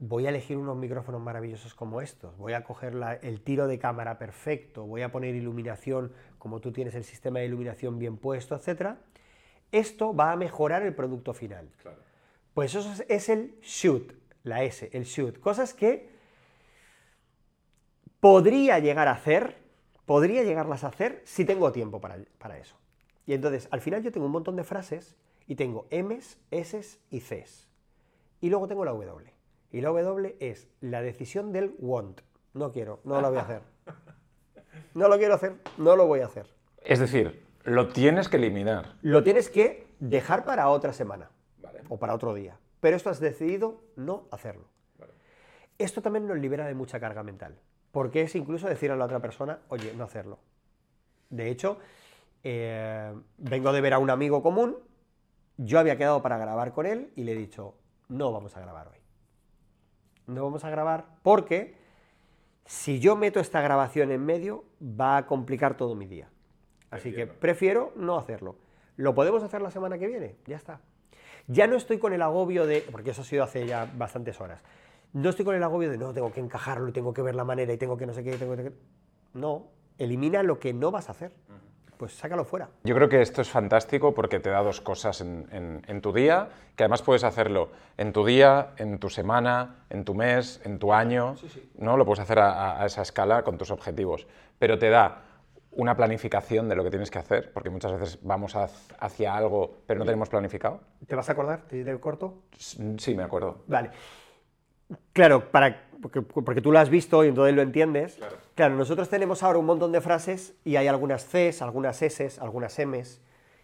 voy 0.00 0.26
a 0.26 0.30
elegir 0.30 0.56
unos 0.58 0.76
micrófonos 0.76 1.20
maravillosos 1.22 1.74
como 1.74 2.00
estos, 2.00 2.36
voy 2.36 2.52
a 2.54 2.64
coger 2.64 2.94
la- 2.94 3.14
el 3.14 3.40
tiro 3.40 3.68
de 3.68 3.78
cámara 3.78 4.18
perfecto, 4.18 4.84
voy 4.86 5.02
a 5.02 5.12
poner 5.12 5.34
iluminación 5.36 6.12
como 6.38 6.60
tú 6.60 6.72
tienes 6.72 6.94
el 6.96 7.04
sistema 7.04 7.38
de 7.38 7.46
iluminación 7.46 7.98
bien 7.98 8.16
puesto, 8.16 8.56
etc., 8.56 8.96
esto 9.72 10.14
va 10.14 10.32
a 10.32 10.36
mejorar 10.36 10.82
el 10.82 10.94
producto 10.94 11.32
final. 11.34 11.68
Pues 12.54 12.74
eso 12.74 12.92
es, 12.92 13.04
es 13.08 13.28
el 13.28 13.58
shoot, 13.62 14.12
la 14.42 14.64
S, 14.64 14.90
el 14.92 15.04
shoot. 15.04 15.38
Cosas 15.38 15.74
que 15.74 16.10
podría 18.20 18.78
llegar 18.78 19.08
a 19.08 19.12
hacer, 19.12 19.56
podría 20.06 20.42
llegarlas 20.42 20.84
a 20.84 20.88
hacer 20.88 21.22
si 21.24 21.44
tengo 21.44 21.72
tiempo 21.72 22.00
para, 22.00 22.18
para 22.38 22.58
eso. 22.58 22.76
Y 23.26 23.34
entonces, 23.34 23.68
al 23.70 23.80
final 23.80 24.02
yo 24.02 24.12
tengo 24.12 24.26
un 24.26 24.32
montón 24.32 24.56
de 24.56 24.64
frases 24.64 25.16
y 25.46 25.54
tengo 25.54 25.86
M's, 25.90 26.38
S's 26.50 26.98
y 27.10 27.20
C's. 27.20 27.68
Y 28.40 28.50
luego 28.50 28.68
tengo 28.68 28.84
la 28.84 28.92
W. 28.92 29.32
Y 29.72 29.80
la 29.80 29.90
W 29.90 30.36
es 30.40 30.68
la 30.80 31.02
decisión 31.02 31.52
del 31.52 31.74
want. 31.78 32.22
No 32.54 32.72
quiero, 32.72 33.00
no 33.04 33.20
lo 33.20 33.30
voy 33.30 33.38
a 33.38 33.42
hacer. 33.42 33.62
No 34.94 35.08
lo 35.08 35.18
quiero 35.18 35.34
hacer, 35.34 35.54
no 35.78 35.94
lo 35.94 36.06
voy 36.06 36.20
a 36.20 36.26
hacer. 36.26 36.46
Es 36.82 36.98
decir, 36.98 37.44
lo 37.64 37.88
tienes 37.88 38.28
que 38.28 38.36
eliminar. 38.36 38.94
Lo 39.02 39.22
tienes 39.22 39.50
que 39.50 39.86
dejar 39.98 40.44
para 40.44 40.68
otra 40.68 40.92
semana 40.92 41.30
Vale. 41.58 41.80
o 41.88 41.98
para 41.98 42.14
otro 42.14 42.34
día. 42.34 42.58
Pero 42.80 42.96
esto 42.96 43.10
has 43.10 43.20
decidido 43.20 43.82
no 43.96 44.26
hacerlo. 44.30 44.64
Esto 45.78 46.02
también 46.02 46.26
nos 46.26 46.38
libera 46.38 46.66
de 46.66 46.74
mucha 46.74 47.00
carga 47.00 47.22
mental, 47.22 47.58
porque 47.90 48.22
es 48.22 48.34
incluso 48.34 48.68
decir 48.68 48.90
a 48.90 48.96
la 48.96 49.06
otra 49.06 49.20
persona, 49.20 49.60
oye, 49.68 49.94
no 49.96 50.04
hacerlo. 50.04 50.38
De 51.30 51.48
hecho, 51.48 51.78
eh, 52.42 53.14
vengo 53.38 53.72
de 53.72 53.80
ver 53.80 53.94
a 53.94 53.98
un 53.98 54.10
amigo 54.10 54.42
común, 54.42 54.76
yo 55.56 55.78
había 55.78 55.96
quedado 55.96 56.20
para 56.20 56.36
grabar 56.36 56.72
con 56.72 56.84
él 56.84 57.12
y 57.16 57.24
le 57.24 57.32
he 57.32 57.36
dicho, 57.36 57.76
no 58.08 58.30
vamos 58.30 58.56
a 58.56 58.60
grabar 58.60 58.88
hoy. 58.88 58.98
No 60.26 60.44
vamos 60.44 60.64
a 60.64 60.70
grabar 60.70 61.06
porque 61.22 61.76
si 62.66 63.00
yo 63.00 63.16
meto 63.16 63.40
esta 63.40 63.60
grabación 63.60 64.12
en 64.12 64.24
medio, 64.24 64.64
va 64.82 65.16
a 65.16 65.26
complicar 65.26 65.76
todo 65.76 65.94
mi 65.94 66.06
día. 66.06 66.28
Así 66.90 67.12
que 67.12 67.26
prefiero 67.26 67.92
no 67.96 68.16
hacerlo. 68.18 68.56
¿Lo 68.96 69.14
podemos 69.14 69.42
hacer 69.42 69.62
la 69.62 69.70
semana 69.70 69.98
que 69.98 70.06
viene? 70.06 70.36
Ya 70.46 70.56
está. 70.56 70.80
Ya 71.46 71.66
no 71.66 71.76
estoy 71.76 71.98
con 71.98 72.12
el 72.12 72.22
agobio 72.22 72.66
de, 72.66 72.84
porque 72.90 73.10
eso 73.10 73.22
ha 73.22 73.24
sido 73.24 73.44
hace 73.44 73.66
ya 73.66 73.90
bastantes 73.96 74.40
horas, 74.40 74.60
no 75.12 75.30
estoy 75.30 75.44
con 75.44 75.54
el 75.56 75.62
agobio 75.62 75.90
de, 75.90 75.98
no, 75.98 76.12
tengo 76.12 76.32
que 76.32 76.38
encajarlo 76.40 76.92
tengo 76.92 77.12
que 77.12 77.22
ver 77.22 77.34
la 77.34 77.44
manera 77.44 77.72
y 77.72 77.76
tengo 77.76 77.96
que 77.96 78.06
no 78.06 78.12
sé 78.12 78.22
qué, 78.22 78.36
tengo 78.36 78.56
que... 78.56 78.72
No, 79.34 79.66
elimina 79.98 80.42
lo 80.42 80.58
que 80.60 80.72
no 80.72 80.90
vas 80.90 81.08
a 81.08 81.12
hacer. 81.12 81.32
Pues 81.96 82.12
sácalo 82.14 82.44
fuera. 82.44 82.68
Yo 82.84 82.94
creo 82.94 83.08
que 83.10 83.20
esto 83.20 83.42
es 83.42 83.50
fantástico 83.50 84.14
porque 84.14 84.40
te 84.40 84.48
da 84.48 84.62
dos 84.62 84.80
cosas 84.80 85.20
en, 85.20 85.46
en- 85.52 85.82
en 85.86 86.00
tu 86.00 86.12
día, 86.14 86.48
que 86.74 86.84
además 86.84 87.02
puedes 87.02 87.24
hacerlo 87.24 87.70
en 87.98 88.12
tu 88.12 88.24
día, 88.24 88.70
en 88.78 88.98
tu 88.98 89.10
semana, 89.10 89.84
en 89.90 90.04
tu 90.06 90.14
mes, 90.14 90.60
en 90.64 90.78
tu 90.78 90.92
año, 90.94 91.34
¿no? 91.78 91.96
Lo 91.98 92.06
puedes 92.06 92.20
hacer 92.20 92.38
a 92.38 92.84
esa 92.86 93.02
escala 93.02 93.42
con 93.42 93.58
tus 93.58 93.70
objetivos, 93.70 94.26
pero 94.58 94.78
te 94.78 94.88
da 94.88 95.24
una 95.72 95.96
planificación 95.96 96.68
de 96.68 96.74
lo 96.74 96.82
que 96.82 96.90
tienes 96.90 97.10
que 97.10 97.18
hacer, 97.18 97.52
porque 97.52 97.70
muchas 97.70 97.92
veces 97.92 98.18
vamos 98.22 98.56
hacia 98.56 99.36
algo, 99.36 99.78
pero 99.86 100.00
no 100.00 100.04
tenemos 100.04 100.28
planificado. 100.28 100.80
¿Te 101.06 101.14
vas 101.14 101.28
a 101.28 101.32
acordar? 101.32 101.62
¿Te 101.62 101.76
diré 101.76 101.98
corto? 102.00 102.42
Sí, 102.56 103.14
me 103.14 103.22
acuerdo. 103.22 103.62
Vale. 103.66 103.90
Claro, 105.12 105.50
para, 105.50 105.88
porque, 106.02 106.22
porque 106.22 106.60
tú 106.60 106.72
lo 106.72 106.80
has 106.80 106.90
visto 106.90 107.24
y 107.24 107.28
entonces 107.28 107.54
lo 107.54 107.62
entiendes. 107.62 108.18
Claro. 108.56 108.76
nosotros 108.76 109.08
tenemos 109.08 109.42
ahora 109.42 109.58
un 109.58 109.66
montón 109.66 109.92
de 109.92 110.00
frases 110.00 110.54
y 110.64 110.76
hay 110.76 110.88
algunas 110.88 111.24
Cs, 111.24 111.62
algunas 111.62 111.98
Ss, 112.02 112.40
algunas 112.40 112.76
Ms 112.78 113.20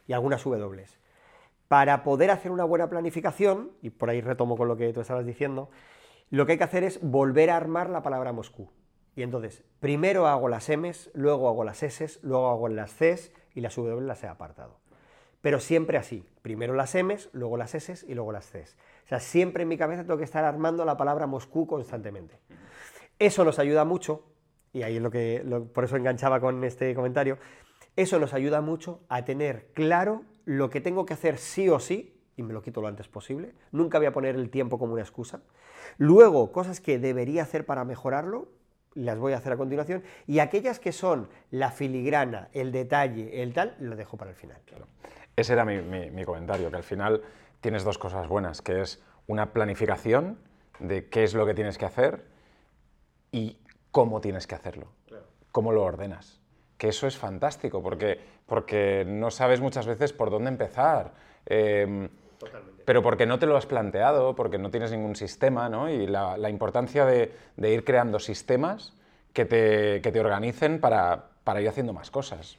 y 0.06 0.12
algunas 0.12 0.44
W. 0.44 0.84
Para 1.66 2.04
poder 2.04 2.30
hacer 2.30 2.52
una 2.52 2.62
buena 2.62 2.88
planificación, 2.88 3.72
y 3.82 3.90
por 3.90 4.08
ahí 4.08 4.20
retomo 4.20 4.56
con 4.56 4.68
lo 4.68 4.76
que 4.76 4.92
tú 4.92 5.00
estabas 5.00 5.26
diciendo, 5.26 5.68
lo 6.30 6.46
que 6.46 6.52
hay 6.52 6.58
que 6.58 6.64
hacer 6.64 6.84
es 6.84 7.00
volver 7.02 7.50
a 7.50 7.56
armar 7.56 7.90
la 7.90 8.02
palabra 8.02 8.32
Moscú. 8.32 8.70
Y 9.16 9.22
entonces, 9.22 9.64
primero 9.80 10.26
hago 10.26 10.48
las 10.48 10.68
Ms, 10.68 11.10
luego 11.14 11.48
hago 11.48 11.64
las 11.64 11.82
S, 11.82 12.20
luego 12.22 12.50
hago 12.50 12.68
las 12.68 12.92
Cs 12.92 13.32
y 13.54 13.62
las 13.62 13.74
W 13.74 14.02
las 14.02 14.22
he 14.22 14.28
apartado. 14.28 14.78
Pero 15.40 15.58
siempre 15.58 15.96
así, 15.96 16.24
primero 16.42 16.74
las 16.74 16.94
M's, 16.94 17.30
luego 17.32 17.56
las 17.56 17.74
S 17.74 18.04
y 18.06 18.14
luego 18.14 18.30
las 18.30 18.50
Cs. 18.50 18.76
O 19.06 19.08
sea, 19.08 19.18
siempre 19.18 19.62
en 19.62 19.70
mi 19.70 19.78
cabeza 19.78 20.02
tengo 20.02 20.18
que 20.18 20.24
estar 20.24 20.44
armando 20.44 20.84
la 20.84 20.98
palabra 20.98 21.26
Moscú 21.26 21.66
constantemente. 21.66 22.38
Eso 23.18 23.42
nos 23.42 23.58
ayuda 23.58 23.86
mucho, 23.86 24.22
y 24.74 24.82
ahí 24.82 24.96
es 24.96 25.02
lo 25.02 25.10
que, 25.10 25.42
por 25.72 25.84
eso 25.84 25.96
enganchaba 25.96 26.38
con 26.38 26.62
este 26.64 26.94
comentario, 26.94 27.38
eso 27.96 28.18
nos 28.18 28.34
ayuda 28.34 28.60
mucho 28.60 29.00
a 29.08 29.24
tener 29.24 29.68
claro 29.72 30.24
lo 30.44 30.68
que 30.68 30.82
tengo 30.82 31.06
que 31.06 31.14
hacer 31.14 31.38
sí 31.38 31.70
o 31.70 31.80
sí, 31.80 32.20
y 32.36 32.42
me 32.42 32.52
lo 32.52 32.60
quito 32.60 32.82
lo 32.82 32.88
antes 32.88 33.08
posible, 33.08 33.54
nunca 33.72 33.96
voy 33.96 34.08
a 34.08 34.12
poner 34.12 34.34
el 34.34 34.50
tiempo 34.50 34.78
como 34.78 34.92
una 34.92 35.02
excusa. 35.02 35.40
Luego, 35.96 36.52
cosas 36.52 36.82
que 36.82 36.98
debería 36.98 37.44
hacer 37.44 37.64
para 37.64 37.86
mejorarlo, 37.86 38.48
las 38.96 39.18
voy 39.18 39.32
a 39.32 39.36
hacer 39.36 39.52
a 39.52 39.56
continuación, 39.56 40.02
y 40.26 40.40
aquellas 40.40 40.80
que 40.80 40.90
son 40.90 41.28
la 41.50 41.70
filigrana, 41.70 42.48
el 42.52 42.72
detalle, 42.72 43.42
el 43.42 43.52
tal, 43.52 43.76
lo 43.78 43.94
dejo 43.94 44.16
para 44.16 44.30
el 44.30 44.36
final. 44.36 44.58
Ese 45.36 45.52
era 45.52 45.64
mi, 45.64 45.80
mi- 45.82 46.10
mi 46.10 46.24
comentario, 46.24 46.70
que 46.70 46.76
al 46.76 46.82
final 46.82 47.22
tienes 47.60 47.84
dos 47.84 47.98
cosas 47.98 48.26
buenas, 48.26 48.62
que 48.62 48.80
es 48.80 49.02
una 49.26 49.52
planificación 49.52 50.38
de 50.80 51.08
qué 51.08 51.24
es 51.24 51.34
lo 51.34 51.46
que 51.46 51.54
tienes 51.54 51.78
que 51.78 51.84
hacer 51.84 52.24
y 53.32 53.58
cómo 53.90 54.20
tienes 54.20 54.46
que 54.46 54.54
hacerlo, 54.54 54.88
cómo 55.52 55.72
lo 55.72 55.82
ordenas. 55.84 56.40
Que 56.78 56.88
eso 56.88 57.06
es 57.06 57.16
fantástico, 57.16 57.82
porque, 57.82 58.20
porque 58.46 59.04
no 59.06 59.30
sabes 59.30 59.60
muchas 59.60 59.86
veces 59.86 60.12
por 60.12 60.30
dónde 60.30 60.48
empezar. 60.50 61.14
eh, 61.46 62.08
pero 62.84 63.02
porque 63.02 63.26
no 63.26 63.38
te 63.38 63.46
lo 63.46 63.56
has 63.56 63.66
planteado, 63.66 64.34
porque 64.36 64.58
no 64.58 64.70
tienes 64.70 64.92
ningún 64.92 65.16
sistema, 65.16 65.68
¿no? 65.68 65.88
Y 65.90 66.06
la, 66.06 66.36
la 66.36 66.50
importancia 66.50 67.04
de, 67.04 67.32
de 67.56 67.72
ir 67.72 67.84
creando 67.84 68.18
sistemas 68.18 68.94
que 69.32 69.44
te, 69.44 70.00
que 70.02 70.12
te 70.12 70.20
organicen 70.20 70.80
para, 70.80 71.30
para 71.44 71.60
ir 71.60 71.68
haciendo 71.68 71.92
más 71.92 72.10
cosas. 72.10 72.56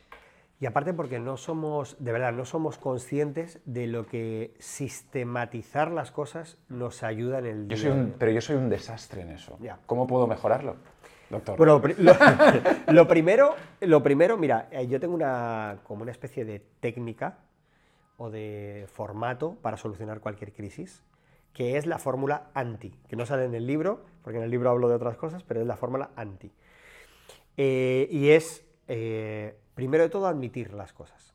Y 0.60 0.66
aparte 0.66 0.92
porque 0.94 1.20
no 1.20 1.38
somos, 1.38 1.96
de 2.00 2.12
verdad, 2.12 2.34
no 2.34 2.44
somos 2.44 2.78
conscientes 2.80 3.60
de 3.66 3.86
lo 3.88 4.08
que 4.08 4.56
sistematizar 4.60 5.92
las 5.92 6.12
cosas 6.12 6.58
nos 6.68 7.04
ayuda 7.04 7.40
en 7.40 7.46
el 7.46 7.68
Yo 7.68 7.76
día 7.76 7.78
soy 7.78 7.92
a 7.92 7.94
un, 7.94 8.16
pero 8.18 8.32
yo 8.32 8.42
soy 8.42 8.56
un 8.56 8.68
desastre 8.70 9.22
en 9.22 9.30
eso. 9.32 9.58
Ya. 9.62 9.78
¿Cómo 9.86 10.08
puedo 10.08 10.26
mejorarlo, 10.26 10.78
doctor? 11.30 11.58
Bueno, 11.58 11.80
lo- 12.00 12.14
lo 12.92 13.08
primero, 13.08 13.56
lo 13.82 14.02
primero, 14.02 14.36
mira, 14.38 14.68
eh, 14.72 14.88
yo 14.88 15.00
tengo 15.00 15.14
una, 15.14 15.78
como 15.84 16.02
una 16.02 16.12
especie 16.12 16.44
de 16.44 16.60
técnica 16.80 17.38
o 18.18 18.30
de 18.30 18.86
formato 18.92 19.56
para 19.62 19.78
solucionar 19.78 20.20
cualquier 20.20 20.54
crisis, 20.54 21.04
que 21.54 21.78
es 21.78 21.86
la 21.86 21.98
fórmula 21.98 22.50
anti, 22.54 22.92
que 23.08 23.16
no 23.16 23.26
sale 23.26 23.46
en 23.46 23.56
el 23.56 23.66
libro, 23.66 24.06
porque 24.24 24.38
en 24.38 24.44
el 24.44 24.52
libro 24.52 24.70
hablo 24.70 24.90
de 24.90 24.96
otras 24.96 25.18
cosas, 25.18 25.44
pero 25.44 25.62
es 25.62 25.68
la 25.68 25.78
fórmula 25.78 26.12
anti. 26.16 26.52
Eh, 27.58 28.08
y 28.12 28.30
es, 28.30 28.64
eh, 28.88 29.58
primero 29.74 30.04
de 30.04 30.10
todo, 30.10 30.28
admitir 30.28 30.74
las 30.74 30.94
cosas. 30.94 31.34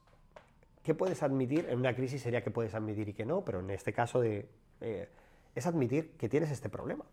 ¿Qué 0.83 0.95
puedes 0.95 1.23
admitir? 1.23 1.67
En 1.69 1.79
una 1.79 1.95
crisis 1.95 2.23
sería 2.23 2.43
que 2.43 2.51
puedes 2.51 2.75
admitir 2.75 3.09
y 3.09 3.15
que 3.15 3.25
no, 3.25 3.45
pero 3.45 3.61
en 3.61 3.71
este 3.71 3.93
caso 3.93 4.21
de, 4.21 4.49
eh, 4.81 5.09
es 5.55 5.67
admitir 5.67 6.13
que 6.17 6.29
tienes 6.29 6.51
este 6.51 6.69
problema 6.69 7.05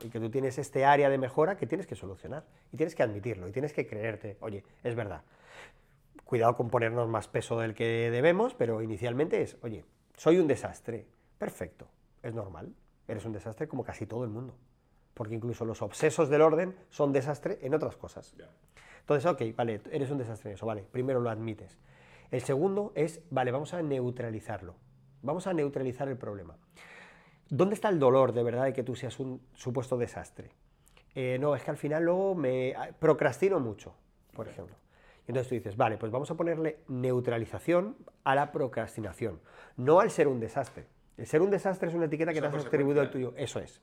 y 0.00 0.08
que 0.10 0.20
tú 0.20 0.30
tienes 0.30 0.58
este 0.58 0.84
área 0.84 1.10
de 1.10 1.18
mejora 1.18 1.56
que 1.56 1.66
tienes 1.66 1.86
que 1.86 1.96
solucionar 1.96 2.44
y 2.72 2.76
tienes 2.76 2.94
que 2.94 3.02
admitirlo 3.02 3.48
y 3.48 3.52
tienes 3.52 3.72
que 3.72 3.86
creerte, 3.86 4.36
oye, 4.40 4.62
es 4.84 4.94
verdad. 4.94 5.22
Cuidado 6.32 6.56
con 6.56 6.70
ponernos 6.70 7.10
más 7.10 7.28
peso 7.28 7.60
del 7.60 7.74
que 7.74 8.10
debemos, 8.10 8.54
pero 8.54 8.80
inicialmente 8.80 9.42
es, 9.42 9.58
oye, 9.60 9.84
soy 10.16 10.38
un 10.38 10.46
desastre. 10.46 11.06
Perfecto, 11.36 11.88
es 12.22 12.32
normal. 12.32 12.74
Eres 13.06 13.26
un 13.26 13.34
desastre 13.34 13.68
como 13.68 13.84
casi 13.84 14.06
todo 14.06 14.24
el 14.24 14.30
mundo. 14.30 14.54
Porque 15.12 15.34
incluso 15.34 15.66
los 15.66 15.82
obsesos 15.82 16.30
del 16.30 16.40
orden 16.40 16.74
son 16.88 17.12
desastre 17.12 17.58
en 17.60 17.74
otras 17.74 17.98
cosas. 17.98 18.34
Entonces, 19.00 19.30
ok, 19.30 19.54
vale, 19.54 19.82
eres 19.90 20.10
un 20.10 20.16
desastre 20.16 20.48
en 20.48 20.54
eso, 20.54 20.64
vale, 20.64 20.86
primero 20.90 21.20
lo 21.20 21.28
admites. 21.28 21.76
El 22.30 22.40
segundo 22.40 22.92
es, 22.94 23.20
vale, 23.28 23.50
vamos 23.50 23.74
a 23.74 23.82
neutralizarlo. 23.82 24.74
Vamos 25.20 25.46
a 25.46 25.52
neutralizar 25.52 26.08
el 26.08 26.16
problema. 26.16 26.56
¿Dónde 27.50 27.74
está 27.74 27.90
el 27.90 27.98
dolor 27.98 28.32
de 28.32 28.42
verdad 28.42 28.64
de 28.64 28.72
que 28.72 28.82
tú 28.82 28.96
seas 28.96 29.20
un 29.20 29.42
supuesto 29.52 29.98
desastre? 29.98 30.52
Eh, 31.14 31.36
no, 31.38 31.54
es 31.54 31.62
que 31.62 31.72
al 31.72 31.76
final 31.76 32.04
luego 32.04 32.34
me 32.34 32.74
ah, 32.74 32.88
procrastino 32.98 33.60
mucho, 33.60 33.94
por 34.32 34.48
ejemplo. 34.48 34.76
Y 35.26 35.30
entonces 35.30 35.48
tú 35.48 35.54
dices, 35.54 35.76
vale, 35.76 35.96
pues 35.98 36.10
vamos 36.10 36.30
a 36.30 36.34
ponerle 36.34 36.78
neutralización 36.88 37.96
a 38.24 38.34
la 38.34 38.50
procrastinación, 38.52 39.40
no 39.76 40.00
al 40.00 40.10
ser 40.10 40.26
un 40.28 40.40
desastre. 40.40 40.86
El 41.16 41.26
ser 41.26 41.42
un 41.42 41.50
desastre 41.50 41.88
es 41.88 41.94
una 41.94 42.06
etiqueta 42.06 42.32
que 42.32 42.40
te 42.40 42.46
has 42.46 42.66
atribuido 42.66 43.00
al 43.00 43.10
tuyo, 43.10 43.32
eso 43.36 43.60
es. 43.60 43.80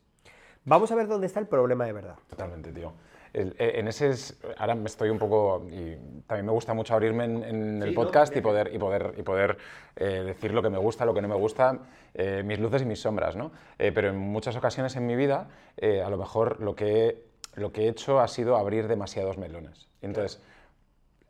Vamos 0.65 0.91
a 0.91 0.95
ver 0.95 1.07
dónde 1.07 1.27
está 1.27 1.39
el 1.39 1.47
problema 1.47 1.85
de 1.85 1.93
verdad. 1.93 2.15
Totalmente, 2.27 2.71
tío. 2.73 2.91
El- 3.31 3.55
eh, 3.59 3.73
en 3.75 3.87
ese 3.87 4.09
es- 4.09 4.39
ahora 4.57 4.73
me 4.75 4.87
estoy 4.87 5.09
un 5.09 5.19
poco 5.19 5.63
y 5.69 5.95
también 6.27 6.47
me 6.47 6.51
gusta 6.51 6.73
mucho 6.73 6.95
abrirme 6.95 7.25
en, 7.25 7.43
en 7.43 7.83
el 7.83 7.89
Sí, 7.89 7.95
¿no? 7.95 8.01
podcast 8.03 8.31
y 8.33 8.35
Bien. 8.35 8.43
poder 8.43 8.73
y 8.73 8.79
poder 8.79 9.13
y 9.17 9.21
poder 9.21 9.57
eh, 9.95 10.23
decir 10.25 10.51
lo 10.51 10.61
que 10.63 10.69
me 10.69 10.79
gusta, 10.79 11.05
lo 11.05 11.13
que 11.13 11.21
no 11.21 11.27
me 11.27 11.35
gusta, 11.35 11.79
eh, 12.15 12.41
mis 12.43 12.59
luces 12.59 12.81
y 12.81 12.85
mis 12.85 12.99
sombras, 12.99 13.35
¿no? 13.35 13.51
Eh, 13.77 13.91
pero 13.93 14.09
en 14.09 14.17
muchas 14.17 14.55
ocasiones 14.55 14.95
en 14.95 15.05
mi 15.05 15.15
vida 15.15 15.47
eh, 15.77 16.01
a 16.01 16.09
lo 16.09 16.17
mejor 16.17 16.59
lo 16.59 16.75
que 16.75 17.29
lo 17.55 17.71
que 17.71 17.85
he 17.85 17.89
hecho 17.89 18.19
ha 18.19 18.27
sido 18.27 18.57
abrir 18.57 18.87
demasiados 18.87 19.37
melones. 19.37 19.87
Y 20.01 20.05
entonces 20.07 20.41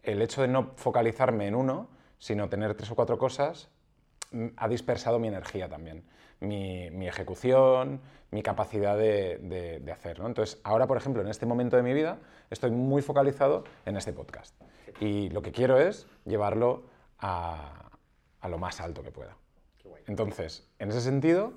el 0.04 0.22
hecho 0.22 0.42
de 0.42 0.48
no 0.48 0.72
focalizarme 0.76 1.48
en 1.48 1.56
uno, 1.56 1.90
sino 2.18 2.50
tener 2.50 2.76
tres 2.76 2.92
o 2.92 2.96
cuatro 2.96 3.18
cosas, 3.18 3.70
mm, 4.32 4.48
ha 4.58 4.68
dispersado 4.68 5.20
mi 5.20 5.28
energía 5.28 5.70
también, 5.70 6.04
mi, 6.40 6.90
mi 6.92 7.08
ejecución, 7.08 8.02
mi 8.32 8.42
capacidad 8.44 8.98
de, 8.98 9.40
de- 9.40 9.80
de 9.80 9.92
hacer. 9.92 10.20
¿no? 10.20 10.28
Entonces, 10.28 10.60
ahora, 10.64 10.88
por 10.88 10.98
ejemplo, 10.98 11.22
en 11.22 11.28
este 11.28 11.46
momento 11.46 11.76
de 11.78 11.84
mi 11.84 11.94
vida, 11.94 12.20
estoy 12.50 12.72
muy 12.72 13.02
focalizado 13.02 13.64
en 13.86 13.98
este 13.98 14.14
podcast. 14.14 14.56
Y 15.00 15.30
lo 15.30 15.42
que 15.42 15.52
quiero 15.52 15.80
es 15.80 16.08
llevarlo 16.26 16.84
a, 17.20 17.90
a 18.42 18.50
lo 18.50 18.58
más 18.58 18.80
alto 18.82 19.02
que 19.04 19.12
pueda. 19.12 19.36
Entonces, 20.08 20.68
en 20.80 20.90
ese 20.90 21.02
sentido, 21.02 21.54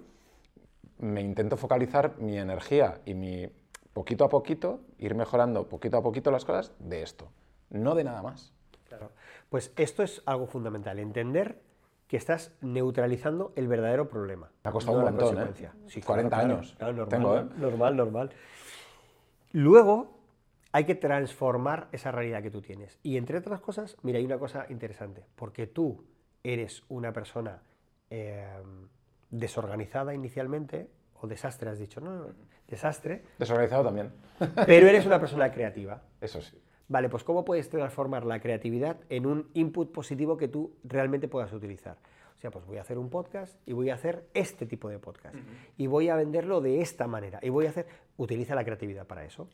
me 0.99 1.21
intento 1.21 1.57
focalizar 1.57 2.15
mi 2.19 2.39
energía 2.39 3.01
y 3.05 3.15
mi 3.15 3.49
poquito 3.93 4.25
a 4.25 4.29
poquito, 4.29 4.81
ir 4.99 5.15
mejorando 5.15 5.69
poquito 5.69 5.97
a 5.99 6.03
poquito 6.03 6.31
las 6.31 6.45
cosas 6.45 6.73
de 6.79 7.03
esto, 7.03 7.29
no 7.73 7.95
de 7.95 8.05
nada 8.05 8.23
más. 8.23 8.53
Claro. 8.89 9.11
Pues 9.49 9.73
esto 9.77 10.03
es 10.03 10.23
algo 10.27 10.47
fundamental, 10.47 10.99
entender 10.99 11.61
que 12.07 12.17
estás 12.19 12.53
neutralizando 12.61 13.53
el 13.57 13.69
verdadero 13.69 14.09
problema. 14.09 14.51
Me 14.63 14.69
ha 14.69 14.73
costado 14.73 14.99
no 15.01 15.07
un 15.07 15.17
la 15.17 15.25
montón, 15.25 15.49
¿eh? 15.49 15.71
Sí, 15.87 16.03
40 16.03 16.29
claro, 16.29 16.47
claro, 16.47 16.55
años 16.59 16.75
claro, 16.77 16.93
normal, 16.93 17.09
tengo, 17.09 17.39
¿eh? 17.39 17.47
Normal, 17.57 17.97
normal. 17.97 18.31
Luego 19.53 20.19
hay 20.73 20.85
que 20.85 20.95
transformar 20.95 21.89
esa 21.93 22.11
realidad 22.11 22.43
que 22.43 22.51
tú 22.51 22.61
tienes. 22.61 22.99
Y 23.03 23.17
entre 23.17 23.39
otras 23.39 23.61
cosas, 23.61 23.97
mira, 24.03 24.19
hay 24.19 24.25
una 24.25 24.39
cosa 24.39 24.67
interesante, 24.69 25.25
porque 25.37 25.67
tú 25.67 26.05
eres 26.43 26.83
una 26.89 27.13
persona 27.13 27.63
eh, 28.11 28.47
desorganizada 29.31 30.15
inicialmente, 30.15 30.91
o 31.21 31.27
desastre 31.27 31.71
has 31.71 31.79
dicho, 31.79 32.01
no, 32.01 32.27
desastre, 32.69 33.25
Desorganizado 33.39 33.85
también. 33.85 34.13
pero 34.67 34.87
eres 34.87 35.07
una 35.07 35.21
persona 35.21 35.51
creativa. 35.53 36.03
Eso 36.21 36.41
sí. 36.41 36.61
Vale, 36.89 37.09
pues 37.09 37.25
¿cómo 37.25 37.45
puedes 37.45 37.69
transformar 37.69 38.25
la 38.25 38.41
creatividad 38.41 38.99
en 39.09 39.27
un 39.27 39.49
input 39.55 39.93
positivo 39.93 40.37
que 40.37 40.49
tú 40.49 40.75
realmente 40.85 41.29
puedas 41.29 41.53
utilizar? 41.53 41.97
O 42.37 42.39
sea, 42.43 42.51
pues 42.51 42.67
voy 42.67 42.79
a 42.79 42.81
hacer 42.81 42.99
un 42.99 43.09
podcast 43.09 43.57
y 43.67 43.73
voy 43.73 43.91
a 43.91 43.95
hacer 43.95 44.27
este 44.35 44.67
tipo 44.67 44.89
de 44.89 44.99
podcast. 44.99 45.37
Y 45.79 45.87
voy 45.87 46.09
a 46.09 46.17
venderlo 46.17 46.61
de 46.61 46.81
esta 46.81 47.07
manera. 47.07 47.39
Y 47.41 47.51
voy 47.51 47.67
a 47.67 47.71
hacer... 47.71 47.87
Utiliza 48.17 48.55
la 48.55 48.65
creatividad 48.65 49.07
para 49.07 49.25
eso. 49.25 49.49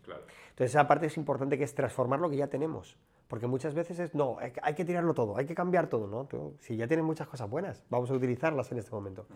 Entonces 0.51 0.71
esa 0.71 0.89
parte 0.89 1.07
es 1.07 1.17
importante 1.17 1.57
que 1.59 1.65
es 1.65 1.75
transformar 1.75 2.19
lo 2.19 2.29
que 2.31 2.37
ya 2.37 2.49
tenemos. 2.49 2.97
Porque 3.29 3.47
muchas 3.47 3.75
veces 3.75 3.99
es, 3.99 4.15
no, 4.15 4.39
hay 4.41 4.75
que- 4.75 4.85
tirarlo 4.87 5.13
todo, 5.13 5.37
hay 5.37 5.45
que 5.45 5.55
cambiar 5.55 5.89
todo, 5.89 6.07
¿no? 6.07 6.25
Tú, 6.25 6.57
si 6.61 6.77
ya 6.77 6.89
tienes 6.89 7.05
muchas 7.05 7.29
cosas 7.29 7.49
buenas, 7.49 7.85
vamos 7.91 8.11
a 8.11 8.15
utilizarlas 8.15 8.73
en 8.73 8.79
este 8.79 8.91
momento. 8.91 9.27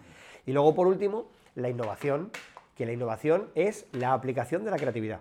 Y 0.46 0.52
luego, 0.52 0.74
por 0.74 0.86
último, 0.86 1.28
la 1.54 1.68
innovación, 1.68 2.30
que 2.74 2.86
la 2.86 2.92
innovación 2.92 3.48
es 3.54 3.86
la 3.92 4.14
aplicación 4.14 4.64
de 4.64 4.70
la 4.70 4.78
creatividad. 4.78 5.20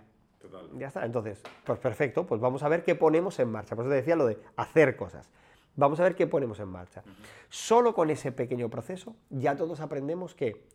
Ya 0.77 0.87
está, 0.87 1.05
entonces, 1.05 1.41
pues 1.65 1.79
perfecto, 1.79 2.25
pues 2.25 2.41
vamos 2.41 2.63
a 2.63 2.69
ver 2.69 2.83
qué 2.83 2.95
ponemos 2.95 3.39
en 3.39 3.49
marcha. 3.49 3.75
Por 3.75 3.85
eso 3.85 3.89
te 3.89 3.95
decía 3.95 4.15
lo 4.15 4.25
de 4.25 4.39
hacer 4.55 4.95
cosas. 4.95 5.29
Vamos 5.75 5.99
a 5.99 6.03
ver 6.03 6.15
qué 6.15 6.27
ponemos 6.27 6.59
en 6.59 6.67
marcha. 6.67 7.03
Solo 7.49 7.93
con 7.93 8.09
ese 8.09 8.31
pequeño 8.31 8.69
proceso 8.69 9.15
ya 9.29 9.55
todos 9.55 9.79
aprendemos 9.79 10.35
que, 10.35 10.67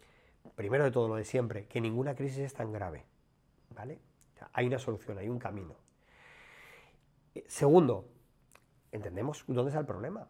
primero 0.54 0.84
de 0.84 0.90
todo 0.90 1.08
lo 1.08 1.16
de 1.16 1.24
siempre, 1.24 1.66
que 1.66 1.80
ninguna 1.80 2.14
crisis 2.14 2.38
es 2.38 2.54
tan 2.54 2.72
grave. 2.72 3.04
¿Vale? 3.74 4.00
O 4.34 4.38
sea, 4.38 4.50
hay 4.52 4.66
una 4.66 4.78
solución, 4.78 5.18
hay 5.18 5.28
un 5.28 5.38
camino. 5.38 5.76
Eh, 7.34 7.44
Segundo, 7.46 8.08
entendemos 8.92 9.44
dónde 9.46 9.70
está 9.70 9.80
el 9.80 9.86
problema. 9.86 10.28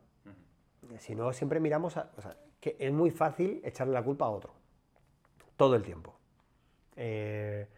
Si 0.98 1.14
no, 1.14 1.32
siempre 1.32 1.60
miramos 1.60 1.96
a. 1.96 2.10
o 2.16 2.22
sea, 2.22 2.36
que 2.60 2.76
es 2.78 2.92
muy 2.92 3.10
fácil 3.10 3.60
echarle 3.64 3.92
la 3.92 4.02
culpa 4.02 4.26
a 4.26 4.30
otro. 4.30 4.54
Todo 5.56 5.74
el 5.74 5.82
tiempo. 5.82 6.18
Eh, 6.96 7.68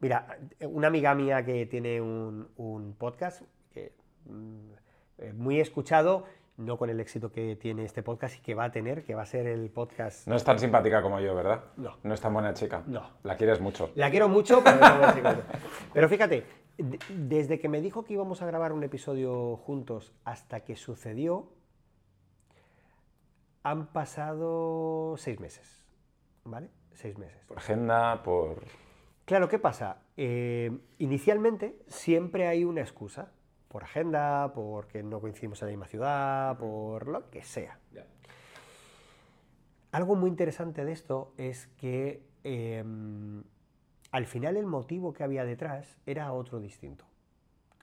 mira, 0.00 0.38
una 0.60 0.88
amiga 0.88 1.14
mía 1.14 1.44
que 1.44 1.66
tiene 1.66 2.00
un, 2.00 2.48
un 2.56 2.94
podcast 2.94 3.42
que, 3.72 3.92
mm, 4.26 4.70
eh, 5.18 5.32
muy 5.32 5.60
escuchado, 5.60 6.24
no 6.58 6.78
con 6.78 6.88
el 6.88 7.00
éxito 7.00 7.30
que 7.30 7.54
tiene 7.56 7.84
este 7.84 8.02
podcast 8.02 8.36
y 8.38 8.40
que 8.40 8.54
va 8.54 8.64
a 8.64 8.72
tener, 8.72 9.04
que 9.04 9.14
va 9.14 9.22
a 9.22 9.26
ser 9.26 9.46
el 9.46 9.68
podcast. 9.70 10.26
No 10.26 10.36
es 10.36 10.44
tan 10.44 10.58
simpática 10.58 11.02
como 11.02 11.20
yo, 11.20 11.34
¿verdad? 11.34 11.64
No. 11.76 11.96
No 12.02 12.14
es 12.14 12.20
tan 12.20 12.32
buena 12.32 12.54
chica. 12.54 12.82
No. 12.86 13.02
La 13.24 13.36
quieres 13.36 13.60
mucho. 13.60 13.90
La 13.94 14.10
quiero 14.10 14.28
mucho, 14.28 14.62
pero, 14.64 14.78
no. 14.78 15.42
Pero 15.92 16.08
fíjate, 16.08 16.44
de- 16.78 16.98
desde 17.10 17.58
que 17.58 17.68
me 17.68 17.80
dijo 17.82 18.04
que 18.04 18.14
íbamos 18.14 18.40
a 18.40 18.46
grabar 18.46 18.72
un 18.72 18.82
episodio 18.84 19.56
juntos 19.58 20.14
hasta 20.24 20.60
que 20.60 20.76
sucedió, 20.76 21.52
han 23.62 23.86
pasado 23.88 25.16
seis 25.18 25.40
meses. 25.40 25.84
¿Vale? 26.44 26.70
Seis 26.94 27.18
meses. 27.18 27.44
Por 27.48 27.58
agenda, 27.58 28.22
por... 28.22 28.62
Claro, 29.26 29.48
¿qué 29.48 29.58
pasa? 29.58 30.02
Eh, 30.16 30.70
inicialmente 30.98 31.76
siempre 31.88 32.46
hay 32.46 32.64
una 32.64 32.80
excusa. 32.80 33.32
Por 33.66 33.82
agenda, 33.82 34.52
porque 34.54 35.02
no 35.02 35.20
coincidimos 35.20 35.60
en 35.60 35.66
la 35.66 35.70
misma 35.72 35.88
ciudad, 35.88 36.56
por 36.56 37.08
lo 37.08 37.28
que 37.28 37.42
sea. 37.42 37.78
Algo 39.90 40.14
muy 40.14 40.30
interesante 40.30 40.84
de 40.84 40.92
esto 40.92 41.34
es 41.36 41.66
que 41.76 42.22
eh, 42.44 42.84
al 44.12 44.26
final 44.26 44.56
el 44.56 44.66
motivo 44.66 45.12
que 45.12 45.24
había 45.24 45.44
detrás 45.44 45.98
era 46.06 46.32
otro 46.32 46.60
distinto. 46.60 47.04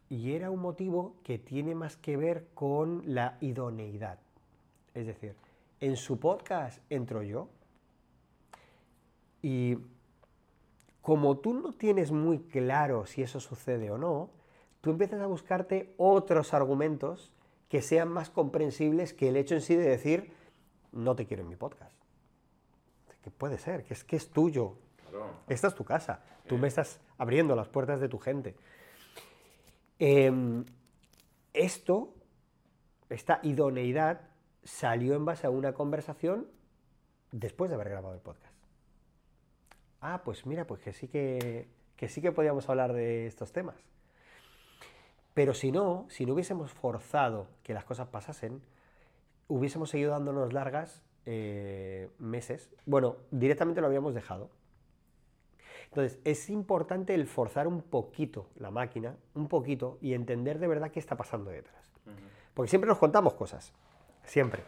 Y 0.10 0.32
era 0.32 0.50
un 0.50 0.62
motivo 0.62 1.18
que 1.24 1.38
tiene 1.38 1.76
más 1.76 1.98
que 1.98 2.16
ver 2.16 2.48
con 2.54 3.04
la 3.06 3.38
idoneidad. 3.42 4.20
Es 4.94 5.06
decir, 5.06 5.36
en 5.82 5.98
su 5.98 6.20
podcast 6.20 6.82
entro 6.90 7.22
yo 7.22 7.50
y 9.42 9.78
como 11.04 11.38
tú 11.38 11.54
no 11.54 11.74
tienes 11.74 12.12
muy 12.12 12.40
claro 12.40 13.06
si 13.06 13.22
eso 13.22 13.42
sucede 13.42 13.92
o 13.92 13.98
no, 13.98 14.30
tú 14.80 14.90
empiezas 14.90 15.20
a 15.20 15.28
buscarte 15.28 15.94
otros 15.98 16.54
argumentos 16.54 17.34
que 17.68 17.82
sean 17.82 18.08
más 18.08 18.30
comprensibles 18.30 19.14
que 19.14 19.28
el 19.28 19.36
hecho 19.36 19.54
en 19.54 19.62
sí 19.62 19.76
de 19.76 19.84
decir, 19.84 20.32
no 20.94 21.14
te 21.14 21.26
quiero 21.26 21.44
en 21.44 21.50
mi 21.50 21.58
podcast. 21.58 21.94
Que 23.22 23.32
puede 23.32 23.58
ser, 23.58 23.84
que 23.84 23.94
es 23.94 24.06
que 24.06 24.16
es 24.16 24.30
tuyo. 24.30 24.78
Esta 25.50 25.68
es 25.68 25.76
tu 25.76 25.84
casa. 25.84 26.24
Tú 26.48 26.58
me 26.58 26.70
estás 26.70 27.02
abriendo 27.18 27.54
las 27.54 27.68
puertas 27.68 28.00
de 28.00 28.08
tu 28.08 28.18
gente. 28.18 28.56
Em, 30.00 30.64
esto, 31.52 32.14
esta 33.10 33.42
idoneidad, 33.44 34.22
salió 34.64 35.16
en 35.16 35.26
base 35.26 35.48
a 35.48 35.50
una 35.50 35.74
conversación 35.74 36.48
después 37.32 37.70
de 37.70 37.76
haber 37.76 37.90
grabado 37.90 38.16
el 38.16 38.22
podcast. 38.22 38.53
Ah, 40.06 40.22
pues 40.22 40.46
mira, 40.46 40.68
pues 40.68 40.82
que 40.82 40.92
sí 40.92 41.08
que, 41.08 41.66
que 41.96 42.10
sí 42.10 42.22
que 42.22 42.34
podíamos 42.34 42.68
hablar 42.68 42.92
de 42.92 43.26
estos 43.26 43.54
temas. 43.54 43.78
Pero 45.34 45.54
si 45.54 45.72
no, 45.72 46.06
si 46.10 46.26
no 46.26 46.34
hubiésemos 46.34 46.74
forzado 46.74 47.48
que 47.64 47.74
las 47.74 47.86
cosas 47.86 48.10
pasasen, 48.10 48.62
hubiésemos 49.48 49.90
seguido 49.90 50.12
dándonos 50.12 50.52
largas 50.52 51.02
eh, 51.26 52.10
meses. 52.20 52.70
Bueno, 52.86 53.16
directamente 53.32 53.80
lo 53.80 53.88
habíamos 53.88 54.14
dejado. 54.14 54.50
Entonces, 55.86 56.20
es 56.26 56.50
importante 56.50 57.16
el 57.16 57.26
forzar 57.26 57.66
un 57.66 57.82
poquito 57.82 58.50
la 58.58 58.72
máquina, 58.72 59.16
un 59.36 59.48
poquito, 59.48 60.00
y 60.02 60.16
entender 60.16 60.60
de 60.60 60.68
verdad 60.68 60.92
qué 60.92 61.00
está 61.00 61.16
pasando 61.16 61.50
detrás. 61.50 61.94
Porque 62.54 62.70
siempre 62.70 62.90
nos 62.90 62.98
contamos 62.98 63.36
cosas, 63.36 63.72
siempre. 64.26 64.64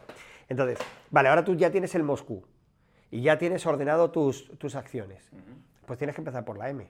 Entonces, 0.48 0.78
vale, 1.10 1.28
ahora 1.28 1.44
tú 1.44 1.54
ya 1.56 1.70
tienes 1.70 1.94
el 1.94 2.04
Moscú 2.04 2.42
y 3.10 3.22
ya 3.22 3.38
tienes 3.38 3.66
ordenado 3.66 4.10
tus, 4.10 4.48
tus 4.58 4.74
acciones. 4.74 5.30
Pues 5.86 5.98
tienes 5.98 6.14
que 6.14 6.20
empezar 6.20 6.44
por 6.44 6.58
la 6.58 6.70
M. 6.70 6.88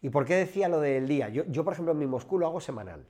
¿Y 0.00 0.10
por 0.10 0.24
qué 0.24 0.34
decía 0.34 0.68
lo 0.68 0.80
del 0.80 1.06
día? 1.06 1.28
Yo, 1.28 1.44
yo, 1.46 1.64
por 1.64 1.74
ejemplo, 1.74 1.94
mi 1.94 2.06
Moscú 2.06 2.38
lo 2.38 2.46
hago 2.46 2.60
semanal. 2.60 3.06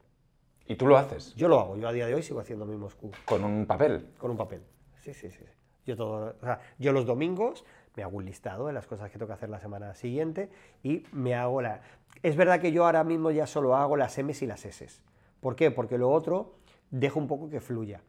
¿Y 0.67 0.77
tú 0.77 0.87
lo 0.87 0.97
haces? 0.97 1.35
Yo 1.35 1.49
lo 1.49 1.59
hago, 1.59 1.77
yo 1.77 1.89
a 1.89 1.93
día 1.93 2.07
de 2.07 2.15
hoy 2.15 2.23
sigo 2.23 2.41
haciendo 2.41 2.67
mi 2.67 2.77
Moscú. 2.77 3.11
¿Con 3.25 3.45
un 3.45 3.67
papel? 3.67 4.11
Con 4.19 4.31
un 4.31 4.37
papel. 4.37 4.63
Sí, 5.01 5.15
sí, 5.15 5.31
sí. 5.31 5.45
Yo, 5.87 5.97
todo, 5.97 6.37
o 6.41 6.45
sea, 6.45 6.61
yo 6.79 6.93
los 6.93 7.07
domingos 7.07 7.65
me 7.97 8.03
hago 8.03 8.19
un 8.19 8.25
listado 8.25 8.67
de 8.67 8.73
las 8.73 8.87
cosas 8.87 9.11
que 9.11 9.19
tengo 9.19 9.27
que 9.27 9.35
hacer 9.35 9.49
la 9.49 9.59
semana 9.59 9.95
siguiente 9.95 10.51
y 10.83 11.05
me 11.13 11.35
hago 11.35 11.61
la... 11.61 11.81
Es 12.23 12.37
verdad 12.37 12.61
que 12.61 12.73
yo 12.73 12.85
ahora 12.85 13.05
mismo 13.05 13.31
ya 13.31 13.47
solo 13.47 13.75
hago 13.75 13.97
las 13.97 14.17
M's 14.19 14.43
y 14.43 14.47
las 14.47 14.65
S's. 14.65 15.03
¿Por 15.41 15.57
qué? 15.57 15.71
Porque 15.71 15.99
lo 15.99 16.11
otro 16.11 16.55
dejo 16.91 17.19
un 17.19 17.27
poco 17.27 17.51
que 17.51 17.61
fluya. 17.61 18.03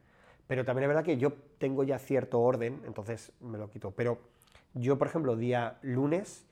Pero 0.46 0.64
también 0.64 0.84
es 0.84 0.88
verdad 0.88 1.04
que 1.04 1.16
yo 1.16 1.32
tengo 1.58 1.84
ya 1.84 1.98
cierto 1.98 2.40
orden, 2.40 2.82
entonces 2.86 3.32
me 3.40 3.58
lo 3.58 3.70
quito. 3.70 3.92
Pero 3.92 4.18
yo, 4.74 4.98
por 4.98 5.06
ejemplo, 5.06 5.36
día 5.36 5.78
lunes 5.82 6.44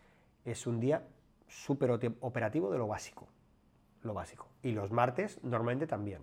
es 0.44 0.66
un 0.66 0.80
día 0.80 1.02
súper 1.48 1.90
operativo 2.20 2.70
de 2.70 2.78
lo 2.78 2.86
básico. 2.86 3.28
Lo 4.02 4.14
básico. 4.14 4.48
Y 4.62 4.72
los 4.72 4.90
martes 4.90 5.42
normalmente 5.42 5.86
también. 5.86 6.22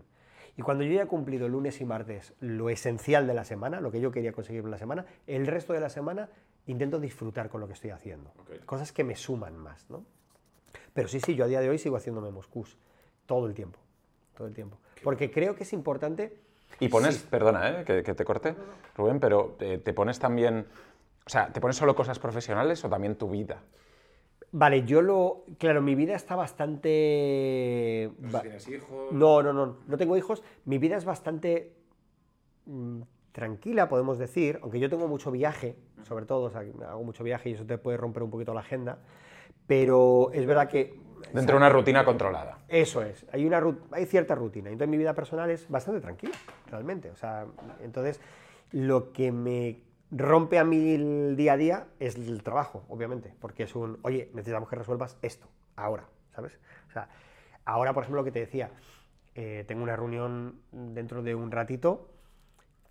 Y 0.57 0.61
cuando 0.61 0.83
yo 0.83 0.93
ya 0.93 1.03
he 1.03 1.07
cumplido 1.07 1.47
lunes 1.47 1.79
y 1.79 1.85
martes 1.85 2.33
lo 2.39 2.69
esencial 2.69 3.27
de 3.27 3.33
la 3.33 3.45
semana, 3.45 3.79
lo 3.79 3.91
que 3.91 4.01
yo 4.01 4.11
quería 4.11 4.33
conseguir 4.33 4.63
en 4.63 4.71
la 4.71 4.77
semana, 4.77 5.05
el 5.27 5.47
resto 5.47 5.73
de 5.73 5.79
la 5.79 5.89
semana 5.89 6.29
intento 6.65 6.99
disfrutar 6.99 7.49
con 7.49 7.61
lo 7.61 7.67
que 7.67 7.73
estoy 7.73 7.91
haciendo. 7.91 8.33
Cosas 8.65 8.91
que 8.91 9.03
me 9.03 9.15
suman 9.15 9.55
más, 9.57 9.89
¿no? 9.89 10.03
Pero 10.93 11.07
sí, 11.07 11.19
sí, 11.19 11.35
yo 11.35 11.45
a 11.45 11.47
día 11.47 11.61
de 11.61 11.69
hoy 11.69 11.77
sigo 11.77 11.95
haciéndome 11.95 12.31
moscús. 12.31 12.77
Todo 13.25 13.47
el 13.47 13.53
tiempo. 13.53 13.79
Todo 14.35 14.47
el 14.47 14.53
tiempo. 14.53 14.77
Porque 15.03 15.31
creo 15.31 15.55
que 15.55 15.63
es 15.63 15.73
importante... 15.73 16.48
Y 16.79 16.87
pones, 16.87 17.17
perdona, 17.19 17.81
¿eh? 17.81 17.83
que, 17.85 18.01
te 18.01 18.25
corte, 18.25 18.55
Rubén, 18.95 19.19
pero 19.19 19.57
eh, 19.59 19.77
te 19.77 19.93
pones 19.93 20.19
también... 20.19 20.65
O 21.25 21.29
sea, 21.29 21.51
¿te 21.51 21.61
pones 21.61 21.75
solo 21.75 21.95
cosas 21.95 22.19
profesionales 22.19 22.83
o 22.85 22.89
también 22.89 23.15
tu 23.15 23.29
vida? 23.29 23.61
Vale, 24.51 24.83
yo 24.83 25.01
lo. 25.03 25.45
Claro, 25.59 25.79
mi 25.79 25.93
vida 25.93 26.15
está 26.15 26.35
bastante. 26.35 28.11
¿Tienes 28.41 28.67
hijos? 28.67 29.11
No, 29.11 29.43
no, 29.43 29.53
no. 29.53 29.77
No 29.85 29.97
tengo 29.97 30.17
hijos. 30.17 30.41
Mi 30.65 30.79
vida 30.79 30.97
es 30.97 31.05
bastante. 31.05 31.75
Mm, 32.65 33.01
tranquila, 33.31 33.87
podemos 33.87 34.17
decir, 34.17 34.59
aunque 34.61 34.79
yo 34.79 34.89
tengo 34.89 35.07
mucho 35.07 35.31
viaje, 35.31 35.75
sobre 36.03 36.25
todo, 36.25 36.43
o 36.43 36.49
sea, 36.49 36.61
hago 36.87 37.03
mucho 37.03 37.23
viaje 37.23 37.49
y 37.49 37.53
eso 37.53 37.65
te 37.65 37.77
puede 37.77 37.97
romper 37.97 38.23
un 38.23 38.31
poquito 38.31 38.53
la 38.53 38.61
agenda, 38.61 38.99
pero 39.67 40.31
es 40.33 40.45
verdad 40.45 40.67
que... 40.67 40.99
Dentro 41.33 41.55
de 41.55 41.57
una 41.57 41.69
rutina 41.69 42.05
controlada. 42.05 42.59
Eso 42.67 43.01
es, 43.01 43.25
hay, 43.31 43.45
una, 43.45 43.63
hay 43.91 44.05
cierta 44.05 44.35
rutina, 44.35 44.69
entonces 44.69 44.89
mi 44.89 44.97
vida 44.97 45.13
personal 45.13 45.49
es 45.49 45.69
bastante 45.69 46.01
tranquila, 46.01 46.33
realmente, 46.69 47.09
o 47.11 47.15
sea, 47.15 47.45
entonces 47.81 48.19
lo 48.71 49.11
que 49.11 49.31
me 49.31 49.81
rompe 50.11 50.57
a 50.57 50.63
mí 50.63 50.93
el 50.93 51.35
día 51.35 51.53
a 51.53 51.57
día 51.57 51.87
es 51.99 52.15
el 52.15 52.43
trabajo, 52.43 52.85
obviamente, 52.89 53.33
porque 53.39 53.63
es 53.63 53.75
un, 53.75 53.99
oye, 54.03 54.29
necesitamos 54.33 54.69
que 54.69 54.75
resuelvas 54.75 55.17
esto, 55.21 55.47
ahora, 55.75 56.05
¿sabes? 56.33 56.59
O 56.89 56.91
sea, 56.91 57.09
ahora, 57.65 57.93
por 57.93 58.03
ejemplo, 58.03 58.21
lo 58.21 58.25
que 58.25 58.31
te 58.31 58.39
decía, 58.39 58.71
eh, 59.35 59.63
tengo 59.67 59.83
una 59.83 59.95
reunión 59.95 60.61
dentro 60.71 61.21
de 61.21 61.35
un 61.35 61.51
ratito 61.51 62.09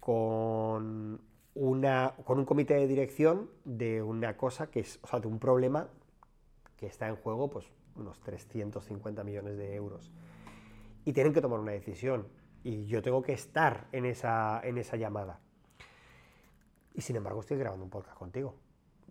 con, 0.00 1.20
una, 1.54 2.14
con 2.24 2.38
un 2.38 2.44
comité 2.44 2.74
de 2.74 2.86
dirección 2.86 3.50
de 3.64 4.02
una 4.02 4.36
cosa 4.36 4.70
que 4.70 4.80
es, 4.80 4.98
o 5.02 5.08
sea, 5.08 5.20
de 5.20 5.26
un 5.26 5.38
problema 5.38 5.88
que 6.76 6.86
está 6.86 7.08
en 7.08 7.16
juego, 7.16 7.50
pues, 7.50 7.66
unos 7.98 8.20
350 8.20 9.24
millones 9.24 9.56
de 9.56 9.74
euros. 9.74 10.12
Y 11.04 11.12
tienen 11.12 11.32
que 11.32 11.40
tomar 11.40 11.60
una 11.60 11.72
decisión. 11.72 12.26
Y 12.64 12.86
yo 12.86 13.02
tengo 13.02 13.22
que 13.22 13.32
estar 13.32 13.86
en 13.92 14.04
esa, 14.04 14.60
en 14.64 14.78
esa 14.78 14.96
llamada. 14.96 15.40
Y 16.94 17.00
sin 17.00 17.16
embargo 17.16 17.40
estoy 17.40 17.58
grabando 17.58 17.84
un 17.84 17.90
podcast 17.90 18.16
contigo. 18.16 18.54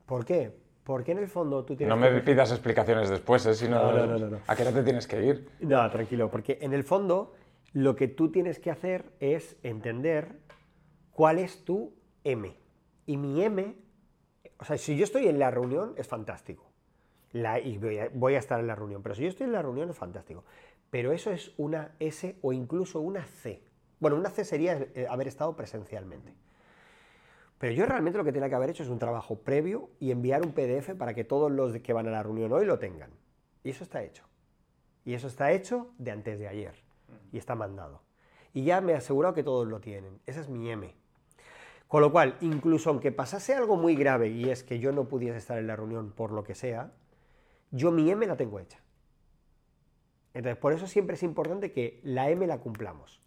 ¿Por 0.05 0.25
qué? 0.25 0.51
Porque 0.83 1.11
en 1.11 1.17
el 1.17 1.27
fondo 1.27 1.65
tú 1.65 1.75
tienes... 1.75 1.93
No 1.95 1.99
me 1.99 2.21
pidas 2.21 2.51
explicaciones 2.51 3.09
después, 3.09 3.45
¿eh? 3.45 3.53
Si 3.53 3.67
no, 3.67 3.91
no, 3.91 4.17
no, 4.17 4.39
¿A 4.47 4.55
qué 4.55 4.63
no 4.63 4.71
te 4.71 4.83
tienes 4.83 5.05
que 5.07 5.25
ir? 5.25 5.49
No, 5.59 5.89
tranquilo, 5.89 6.29
porque 6.29 6.59
en 6.61 6.73
el 6.73 6.83
fondo 6.83 7.33
lo 7.73 7.95
que 7.95 8.07
tú 8.07 8.31
tienes 8.31 8.59
que 8.59 8.71
hacer 8.71 9.11
es 9.19 9.57
entender 9.63 10.39
cuál 11.11 11.39
es 11.39 11.65
tu 11.65 11.93
M. 12.23 12.55
Y 13.05 13.17
mi 13.17 13.43
M, 13.43 13.75
o 14.59 14.65
sea, 14.65 14.77
si 14.77 14.95
yo 14.95 15.03
estoy 15.03 15.27
en 15.27 15.39
la 15.39 15.51
reunión 15.51 15.93
es 15.97 16.07
fantástico. 16.07 16.66
La, 17.41 17.59
y 17.59 17.77
voy 17.77 17.99
a, 17.99 18.09
voy 18.13 18.35
a 18.35 18.39
estar 18.39 18.59
en 18.59 18.67
la 18.67 18.75
reunión, 18.75 19.01
pero 19.03 19.15
si 19.15 19.23
yo 19.23 19.29
estoy 19.29 19.45
en 19.45 19.53
la 19.53 19.61
reunión 19.61 19.89
es 19.89 19.97
fantástico. 19.97 20.43
Pero 20.89 21.11
eso 21.11 21.31
es 21.31 21.53
una 21.57 21.95
S 21.99 22.37
o 22.41 22.53
incluso 22.53 22.99
una 23.01 23.25
C. 23.25 23.61
Bueno, 23.99 24.15
una 24.15 24.29
C 24.29 24.45
sería 24.45 24.73
eh, 24.95 25.07
haber 25.09 25.27
estado 25.27 25.55
presencialmente. 25.55 26.33
Pero 27.57 27.73
yo 27.73 27.85
realmente 27.85 28.17
lo 28.17 28.23
que 28.23 28.31
tenía 28.31 28.49
que 28.49 28.55
haber 28.55 28.69
hecho 28.69 28.83
es 28.83 28.89
un 28.89 28.99
trabajo 28.99 29.39
previo 29.39 29.89
y 29.99 30.11
enviar 30.11 30.45
un 30.45 30.53
PDF 30.53 30.93
para 30.95 31.13
que 31.13 31.23
todos 31.23 31.51
los 31.51 31.77
que 31.79 31.93
van 31.93 32.07
a 32.07 32.11
la 32.11 32.23
reunión 32.23 32.53
hoy 32.53 32.65
lo 32.65 32.77
tengan. 32.77 33.09
Y 33.63 33.71
eso 33.71 33.83
está 33.83 34.03
hecho. 34.03 34.23
Y 35.03 35.13
eso 35.13 35.27
está 35.27 35.51
hecho 35.51 35.89
de 35.97 36.11
antes 36.11 36.37
de 36.37 36.47
ayer. 36.47 36.75
Y 37.31 37.37
está 37.37 37.55
mandado. 37.55 38.01
Y 38.53 38.63
ya 38.63 38.79
me 38.81 38.91
he 38.93 38.95
asegurado 38.95 39.33
que 39.33 39.43
todos 39.43 39.67
lo 39.67 39.79
tienen. 39.79 40.19
Esa 40.25 40.41
es 40.41 40.49
mi 40.49 40.69
M. 40.69 40.93
Con 41.87 42.01
lo 42.01 42.11
cual, 42.11 42.37
incluso 42.41 42.89
aunque 42.89 43.11
pasase 43.11 43.53
algo 43.53 43.77
muy 43.77 43.95
grave 43.95 44.29
y 44.29 44.49
es 44.49 44.63
que 44.63 44.79
yo 44.79 44.91
no 44.91 45.05
pudiese 45.05 45.37
estar 45.37 45.57
en 45.57 45.67
la 45.67 45.75
reunión 45.75 46.11
por 46.11 46.31
lo 46.31 46.43
que 46.43 46.53
sea, 46.53 46.91
yo 47.71 47.91
mi 47.91 48.09
M 48.09 48.25
la 48.25 48.35
tengo 48.35 48.59
hecha. 48.59 48.79
Entonces, 50.33 50.57
por 50.59 50.73
eso 50.73 50.87
siempre 50.87 51.15
es 51.15 51.23
importante 51.23 51.71
que 51.71 51.99
la 52.03 52.29
M 52.29 52.45
la 52.45 52.59
cumplamos. 52.59 53.21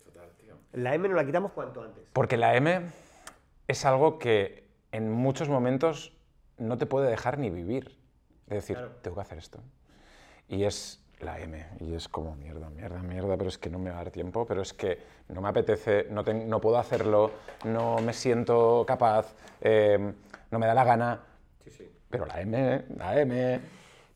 La 0.72 0.94
M 0.94 1.08
no 1.08 1.16
la 1.16 1.26
quitamos 1.26 1.50
cuanto 1.50 1.82
antes. 1.82 2.04
Porque 2.12 2.36
la 2.36 2.54
M 2.54 2.82
es 3.66 3.84
algo 3.84 4.18
que 4.18 4.68
en 4.92 5.10
muchos 5.10 5.48
momentos 5.48 6.16
no 6.58 6.78
te 6.78 6.86
puede 6.86 7.10
dejar 7.10 7.38
ni 7.38 7.50
vivir. 7.50 7.98
Es 8.46 8.54
decir, 8.54 8.78
tengo 9.02 9.16
que 9.16 9.22
hacer 9.22 9.38
esto. 9.38 9.60
Y 10.48 10.64
es 10.64 11.02
la 11.20 11.38
M, 11.38 11.66
y 11.80 11.94
es 11.94 12.08
como 12.08 12.34
mierda, 12.34 12.70
mierda, 12.70 13.02
mierda, 13.02 13.36
pero 13.36 13.48
es 13.48 13.58
que 13.58 13.68
no 13.68 13.78
me 13.78 13.90
va 13.90 14.00
a 14.00 14.04
dar 14.04 14.12
tiempo, 14.12 14.46
pero 14.46 14.62
es 14.62 14.72
que 14.72 14.98
no 15.28 15.40
me 15.40 15.48
apetece, 15.48 16.06
no, 16.10 16.22
no 16.22 16.60
puedo 16.60 16.78
hacerlo, 16.78 17.32
no 17.64 17.98
me 17.98 18.12
siento 18.12 18.84
capaz, 18.86 19.34
em, 19.60 20.14
no 20.50 20.58
me 20.58 20.66
da 20.66 20.74
la 20.74 20.84
gana. 20.84 21.20
Sí, 21.62 21.70
sí. 21.70 21.92
Pero 22.08 22.26
la 22.26 22.40
M, 22.40 22.84
la 22.96 23.20
M. 23.20 23.60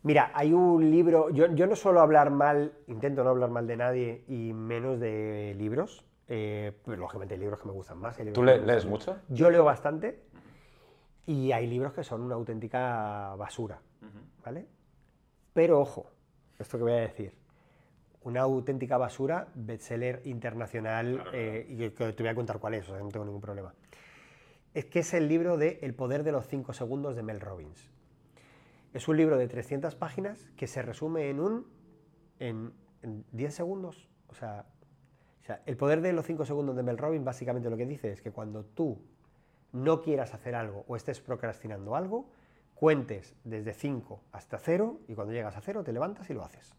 Mira, 0.05 0.32
hay 0.34 0.52
un 0.52 0.90
libro, 0.90 1.30
yo, 1.30 1.46
yo 1.55 1.66
no 1.66 1.74
suelo 1.74 2.00
hablar 2.02 2.30
mal, 2.30 2.74
intento 2.88 3.24
no 3.24 3.30
hablar 3.30 3.48
mal 3.48 3.66
de 3.66 3.76
nadie 3.78 4.24
y 4.28 4.52
menos 4.52 5.00
de 5.00 5.55
libros, 5.57 6.05
eh, 6.28 6.72
pues, 6.84 6.98
lógicamente 6.98 7.34
hay 7.34 7.40
libros 7.40 7.59
que 7.59 7.66
me 7.68 7.72
gustan 7.72 7.98
más. 7.98 8.18
¿Tú 8.34 8.44
lees 8.44 8.84
mucho? 8.84 9.16
Yo 9.30 9.48
leo 9.48 9.64
bastante 9.64 10.20
y 11.24 11.52
hay 11.52 11.66
libros 11.66 11.94
que 11.94 12.05
son 12.05 12.20
una 12.20 12.34
auténtica 12.34 13.34
basura, 13.36 13.80
¿vale? 14.44 14.66
Pero 15.55 15.80
ojo, 15.80 16.11
esto 16.59 16.76
que 16.76 16.84
voy 16.84 16.92
a 16.92 16.96
decir, 16.96 17.32
una 18.24 18.42
auténtica 18.42 18.98
basura, 18.98 19.48
bestseller 19.55 20.20
internacional, 20.26 21.24
eh, 21.32 21.66
y 21.66 21.76
que 21.76 22.12
te 22.12 22.22
voy 22.22 22.28
a 22.28 22.34
contar 22.34 22.59
cuál 22.59 22.74
es, 22.74 22.86
o 22.90 22.92
sea, 22.92 23.02
no 23.02 23.09
tengo 23.09 23.24
ningún 23.24 23.40
problema. 23.40 23.72
Es 24.74 24.84
que 24.84 24.98
es 24.98 25.14
el 25.14 25.28
libro 25.28 25.57
de 25.57 25.78
El 25.80 25.94
poder 25.94 26.24
de 26.24 26.32
los 26.32 26.46
cinco 26.46 26.74
segundos 26.74 27.16
de 27.16 27.22
Mel 27.22 27.40
Robbins. 27.40 27.93
Es 28.95 29.07
un 29.09 29.16
libro 29.18 29.36
de 29.36 29.47
300 29.49 29.95
páginas 29.97 30.49
que 30.57 30.66
se 30.66 30.80
resume 30.80 31.28
en 31.28 31.40
un... 31.40 31.66
en, 32.38 32.72
en 33.03 33.24
10 33.32 33.55
segundos. 33.55 34.09
O 34.28 34.34
sea, 34.34 34.64
o 35.42 35.45
sea, 35.45 35.61
el 35.66 35.76
poder 35.76 36.01
de 36.01 36.12
los 36.14 36.24
5 36.24 36.47
segundos 36.47 36.74
de 36.74 36.82
Mel 36.82 36.97
Robbins 36.97 37.24
básicamente 37.24 37.68
lo 37.68 37.76
que 37.76 37.84
dice 37.84 38.11
es 38.12 38.22
que 38.22 38.30
cuando 38.30 38.64
tú 38.64 39.05
no 39.72 40.01
quieras 40.01 40.32
hacer 40.32 40.55
algo 40.55 40.84
o 40.88 40.97
estés 40.97 41.20
procrastinando 41.20 41.97
algo, 41.97 42.30
cuentes 42.74 43.34
desde 43.45 43.74
5 43.74 44.22
hasta 44.32 44.59
0 44.59 45.01
y 45.09 45.14
cuando 45.14 45.34
llegas 45.34 45.57
a 45.57 45.61
0 45.61 45.84
te 45.84 45.92
levantas 45.92 46.30
y 46.30 46.34
lo 46.34 46.45
haces. 46.45 46.74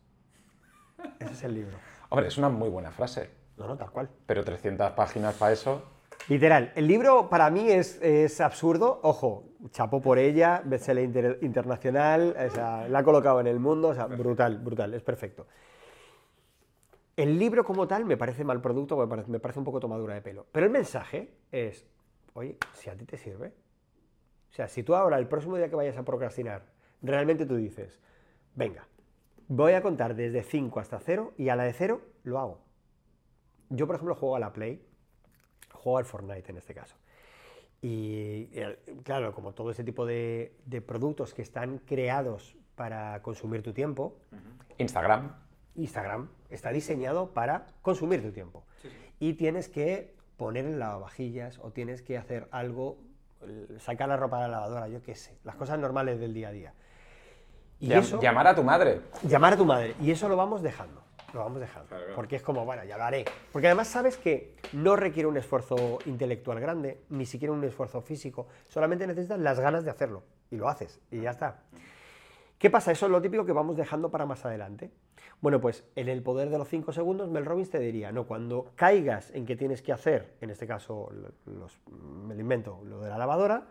Ese 1.20 1.34
es 1.34 1.43
el 1.43 1.53
libro. 1.53 1.78
Hombre, 2.09 2.28
es 2.30 2.38
una 2.38 2.49
muy 2.49 2.70
buena 2.70 2.89
frase, 2.91 3.30
No, 3.57 3.68
no, 3.68 3.78
tal 3.78 3.91
cual. 3.91 4.09
pero 4.26 4.43
300 4.43 4.91
páginas 4.91 5.36
para 5.36 5.51
eso. 5.51 5.84
Literal, 6.28 6.71
el 6.76 6.88
libro 6.88 7.30
para 7.30 7.51
mí 7.51 7.69
es, 7.69 8.01
es 8.01 8.41
absurdo, 8.41 8.99
ojo, 9.03 9.43
chapó 9.69 10.01
por 10.01 10.17
ella, 10.17 10.61
bestseller 10.65 11.03
inter- 11.05 11.39
internacional, 11.41 12.36
o 12.36 12.49
sea, 12.49 12.88
la 12.88 12.99
ha 12.99 13.03
colocado 13.03 13.39
en 13.41 13.47
el 13.47 13.59
mundo, 13.59 13.89
o 13.89 13.93
sea, 13.93 14.07
brutal, 14.07 14.57
brutal, 14.57 14.93
es 14.95 15.03
perfecto. 15.03 15.45
El 17.15 17.38
libro 17.38 17.63
como 17.63 17.88
tal 17.88 18.05
me 18.05 18.17
parece 18.17 18.43
mal 18.43 18.59
producto, 18.59 18.97
me 18.97 19.07
parece, 19.07 19.30
me 19.30 19.39
parece 19.39 19.59
un 19.59 19.65
poco 19.65 19.80
tomadura 19.80 20.15
de 20.15 20.21
pelo, 20.21 20.47
pero 20.51 20.65
el 20.65 20.71
mensaje 20.71 21.32
es, 21.51 21.86
oye, 22.34 22.57
si 22.73 22.89
a 22.89 22.95
ti 22.97 23.05
te 23.05 23.17
sirve, 23.17 23.53
o 24.49 24.53
sea, 24.53 24.67
si 24.67 24.82
tú 24.82 24.95
ahora, 24.95 25.19
el 25.19 25.28
próximo 25.28 25.57
día 25.57 25.69
que 25.69 25.76
vayas 25.76 25.95
a 25.97 26.03
procrastinar, 26.03 26.63
realmente 27.03 27.45
tú 27.45 27.55
dices, 27.55 27.99
venga, 28.55 28.88
voy 29.47 29.73
a 29.73 29.84
contar 29.84 30.15
desde 30.15 30.41
5 30.41 30.80
hasta 30.80 30.99
0 30.99 31.34
y 31.38 31.49
a 31.49 31.55
la 31.55 31.65
de 31.65 31.73
0 31.73 32.01
lo 32.23 32.39
hago. 32.39 32.61
Yo, 33.69 33.86
por 33.86 33.95
ejemplo, 33.95 34.15
juego 34.15 34.36
a 34.36 34.39
la 34.39 34.53
Play, 34.53 34.82
juego 35.86 36.00
al 36.00 36.06
Fortnite 36.06 36.50
en 36.50 36.58
este 36.58 36.74
caso. 36.74 36.96
Y 37.82 38.48
claro, 39.04 39.34
como 39.34 39.54
todo 39.54 39.70
ese 39.70 39.84
tipo 39.84 40.06
de, 40.08 40.56
de 40.66 40.82
productos 40.82 41.34
que 41.36 41.44
están 41.44 41.78
creados 41.78 42.56
para 42.76 43.22
consumir 43.22 43.62
tu 43.62 43.72
tiempo, 43.72 44.18
Instagram. 44.80 45.32
Instagram 45.76 46.30
está 46.50 46.72
diseñado 46.72 47.30
para 47.34 47.68
consumir 47.84 48.24
tu 48.24 48.32
tiempo. 48.32 48.64
Y 49.20 49.34
tienes 49.34 49.70
que 49.70 50.16
poner 50.38 50.66
en 50.66 50.80
lavavajillas 50.80 51.60
o 51.60 51.70
tienes 51.72 52.02
que 52.02 52.18
hacer 52.18 52.48
algo, 52.52 52.98
sacar 53.78 54.10
la 54.10 54.18
ropa 54.18 54.38
de 54.42 54.48
la 54.48 54.56
lavadora, 54.62 54.88
yo 54.88 55.02
qué 55.04 55.14
sé, 55.16 55.38
las 55.44 55.56
cosas 55.56 55.78
normales 55.78 56.20
del 56.20 56.34
día 56.34 56.48
a 56.48 56.52
día. 56.52 56.74
Y 57.80 57.90
Llam- 57.90 58.00
eso, 58.00 58.20
Llamar 58.22 58.48
a 58.48 58.56
tu 58.56 58.64
madre. 58.64 59.02
llamar 59.24 59.54
a 59.54 59.58
tu 59.58 59.66
madre. 59.66 59.96
Y 60.02 60.10
eso 60.10 60.28
lo 60.28 60.36
vamos 60.36 60.64
dejando. 60.64 61.04
Lo 61.36 61.42
vamos 61.42 61.60
dejando. 61.60 61.94
Porque 62.16 62.38
es 62.38 62.42
como, 62.42 62.64
bueno, 62.64 62.86
ya 62.86 62.98
lo 62.98 63.04
haré. 63.04 63.26
Porque 63.52 63.68
además 63.68 63.90
sabes 63.90 64.16
que 64.16 64.56
no 64.72 64.96
requiere 64.96 65.28
un 65.28 65.36
esfuerzo 65.36 66.00
intelectual 66.06 66.62
grande, 66.62 67.02
ni 67.10 67.26
siquiera 67.26 67.54
un 67.54 67.62
esfuerzo 67.66 68.02
físico. 68.02 68.48
Solamente 68.70 69.06
necesitas 69.06 69.38
las 69.40 69.60
ganas 69.60 69.84
de 69.84 69.92
hacerlo. 69.92 70.24
Y 70.50 70.56
lo 70.56 70.70
haces. 70.70 71.02
Y 71.12 71.20
ya 71.20 71.32
está. 71.32 71.60
¿Qué 72.58 72.70
pasa? 72.70 72.94
Eso 72.94 73.08
es 73.08 73.12
lo 73.12 73.22
típico 73.22 73.46
que 73.46 73.52
vamos 73.52 73.76
dejando 73.76 74.10
para 74.10 74.26
más 74.26 74.46
adelante. 74.46 74.92
Bueno, 75.42 75.60
pues 75.60 75.84
en 75.98 76.08
el 76.08 76.24
poder 76.24 76.50
de 76.50 76.58
los 76.58 76.70
5 76.70 76.94
segundos, 76.94 77.30
Mel 77.30 77.46
Robbins 77.46 77.70
te 77.70 77.80
diría, 77.80 78.14
no, 78.14 78.26
cuando 78.26 78.72
caigas 78.76 79.30
en 79.36 79.46
que 79.46 79.58
tienes 79.58 79.82
que 79.82 79.92
hacer, 79.92 80.38
en 80.40 80.52
este 80.52 80.66
caso, 80.66 81.12
los, 81.46 81.78
me 81.90 82.34
lo 82.34 82.40
invento, 82.40 82.80
lo 82.86 83.02
de 83.02 83.10
la 83.10 83.18
lavadora, 83.18 83.68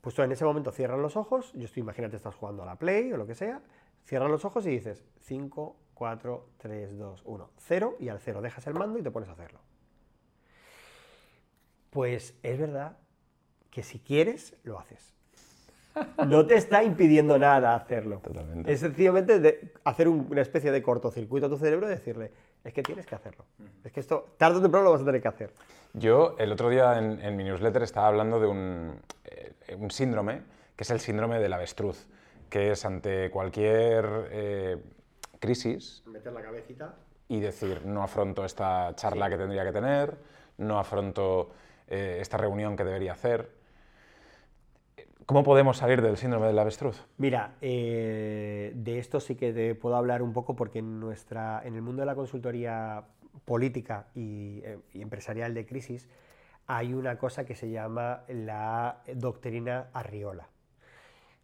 pues 0.00 0.16
tú 0.16 0.22
en 0.22 0.32
ese 0.32 0.44
momento 0.44 0.72
cierras 0.72 0.98
los 0.98 1.16
ojos, 1.16 1.52
yo 1.54 1.66
estoy, 1.66 1.82
imagínate, 1.82 2.16
estás 2.16 2.34
jugando 2.34 2.64
a 2.64 2.66
la 2.66 2.76
Play 2.76 3.12
o 3.12 3.16
lo 3.16 3.26
que 3.26 3.36
sea, 3.36 3.62
cierras 4.04 4.30
los 4.30 4.44
ojos 4.44 4.66
y 4.66 4.70
dices 4.70 5.04
5, 5.20 5.76
4, 5.96 6.46
3, 6.58 6.98
2, 6.98 7.22
1, 7.24 7.50
0 7.58 7.96
y 7.98 8.08
al 8.10 8.20
0 8.20 8.42
dejas 8.42 8.66
el 8.66 8.74
mando 8.74 8.98
y 8.98 9.02
te 9.02 9.10
pones 9.10 9.28
a 9.30 9.32
hacerlo. 9.32 9.58
Pues 11.90 12.34
es 12.42 12.58
verdad 12.58 12.96
que 13.70 13.82
si 13.82 13.98
quieres, 13.98 14.54
lo 14.62 14.78
haces. 14.78 15.12
No 16.28 16.46
te 16.46 16.56
está 16.56 16.84
impidiendo 16.84 17.38
nada 17.38 17.74
hacerlo. 17.74 18.18
Totalmente. 18.22 18.70
Es 18.70 18.80
sencillamente 18.80 19.40
de 19.40 19.72
hacer 19.84 20.08
un- 20.08 20.26
una 20.30 20.42
especie 20.42 20.70
de 20.70 20.82
cortocircuito 20.82 21.46
a 21.46 21.48
tu 21.48 21.56
cerebro 21.56 21.86
y 21.86 21.90
decirle, 21.90 22.30
es 22.62 22.74
que 22.74 22.82
tienes 22.82 23.06
que 23.06 23.14
hacerlo. 23.14 23.46
Es 23.82 23.92
que 23.92 24.00
esto, 24.00 24.34
tarde 24.36 24.58
o 24.58 24.62
temprano 24.62 24.84
lo 24.84 24.92
vas 24.92 25.00
a 25.00 25.06
tener 25.06 25.22
que 25.22 25.28
hacer. 25.28 25.54
Yo 25.94 26.36
el 26.38 26.52
otro 26.52 26.68
día 26.68 26.98
en, 26.98 27.18
en 27.22 27.34
mi 27.34 27.44
newsletter 27.44 27.82
estaba 27.82 28.08
hablando 28.08 28.38
de 28.38 28.46
un, 28.46 29.00
eh, 29.24 29.54
un 29.78 29.90
síndrome, 29.90 30.42
que 30.76 30.84
es 30.84 30.90
el 30.90 31.00
síndrome 31.00 31.38
del 31.38 31.54
avestruz, 31.54 32.06
que 32.50 32.72
es 32.72 32.84
ante 32.84 33.30
cualquier 33.30 34.28
eh, 34.30 34.76
crisis 35.46 36.02
Meter 36.06 36.32
la 36.32 36.42
cabecita. 36.42 36.94
y 37.28 37.40
decir, 37.40 37.86
no 37.86 38.02
afronto 38.02 38.44
esta 38.44 38.94
charla 38.96 39.30
que 39.30 39.36
tendría 39.36 39.64
que 39.64 39.72
tener, 39.72 40.18
no 40.58 40.78
afronto 40.78 41.50
eh, 41.86 42.18
esta 42.20 42.36
reunión 42.36 42.76
que 42.76 42.84
debería 42.84 43.12
hacer. 43.12 43.50
¿Cómo 45.24 45.42
podemos 45.42 45.78
salir 45.78 46.02
del 46.02 46.16
síndrome 46.16 46.46
del 46.48 46.58
avestruz? 46.58 47.04
Mira, 47.18 47.54
eh, 47.60 48.72
de 48.74 48.98
esto 48.98 49.18
sí 49.20 49.34
que 49.34 49.52
te 49.52 49.74
puedo 49.74 49.96
hablar 49.96 50.22
un 50.22 50.32
poco 50.32 50.54
porque 50.54 50.80
en, 50.80 51.00
nuestra, 51.00 51.62
en 51.64 51.74
el 51.74 51.82
mundo 51.82 52.02
de 52.02 52.06
la 52.06 52.14
consultoría 52.14 53.04
política 53.44 54.06
y, 54.14 54.60
eh, 54.64 54.78
y 54.92 55.02
empresarial 55.02 55.54
de 55.54 55.66
crisis 55.66 56.08
hay 56.66 56.94
una 56.94 57.18
cosa 57.18 57.44
que 57.44 57.54
se 57.54 57.70
llama 57.70 58.22
la 58.28 59.02
doctrina 59.14 59.88
Arriola. 59.92 60.48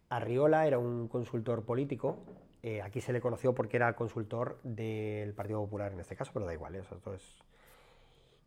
Arriola 0.09 0.67
era 0.67 0.77
un 0.77 1.07
consultor 1.07 1.63
político, 1.63 2.19
eh, 2.63 2.81
aquí 2.81 3.01
se 3.01 3.11
le 3.11 3.19
conoció 3.19 3.53
porque 3.53 3.75
era 3.75 3.93
consultor 3.93 4.57
del 4.63 5.33
Partido 5.33 5.59
Popular 5.59 5.91
en 5.91 5.99
este 5.99 6.15
caso, 6.15 6.31
pero 6.33 6.45
da 6.45 6.53
igual, 6.53 6.75
eso 6.75 6.95
todo 6.95 7.13
es... 7.15 7.43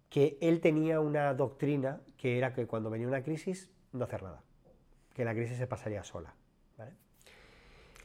Que 0.08 0.38
él 0.40 0.60
tenía 0.60 1.00
una 1.00 1.34
doctrina 1.34 2.00
que 2.16 2.38
era 2.38 2.54
que 2.54 2.66
cuando 2.66 2.88
venía 2.88 3.06
una 3.06 3.22
crisis, 3.22 3.70
no 3.92 4.04
hacer 4.04 4.22
nada, 4.22 4.42
que 5.12 5.24
la 5.24 5.34
crisis 5.34 5.58
se 5.58 5.66
pasaría 5.66 6.02
sola. 6.02 6.34
¿vale? 6.78 6.92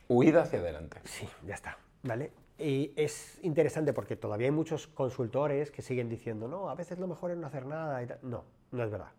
Huida 0.10 0.42
hacia 0.42 0.60
adelante. 0.60 1.00
Sí, 1.06 1.30
ya 1.48 1.56
está. 1.56 1.78
¿Vale? 2.04 2.32
Y 2.58 2.92
es 2.98 3.40
interesante 3.44 3.94
porque 3.94 4.18
todavía 4.18 4.48
hay 4.48 4.52
muchos 4.52 4.88
consultores 4.88 5.72
que 5.72 5.82
siguen 5.82 6.10
diciendo, 6.10 6.50
no, 6.50 6.70
a 6.70 6.76
veces 6.76 7.00
lo 7.00 7.08
mejor 7.08 7.32
es 7.32 7.38
no 7.38 7.48
hacer 7.48 7.66
nada. 7.66 8.04
y 8.04 8.08
tal". 8.08 8.20
No, 8.22 8.44
no 8.72 8.84
es 8.84 8.92
verdad. 8.92 9.12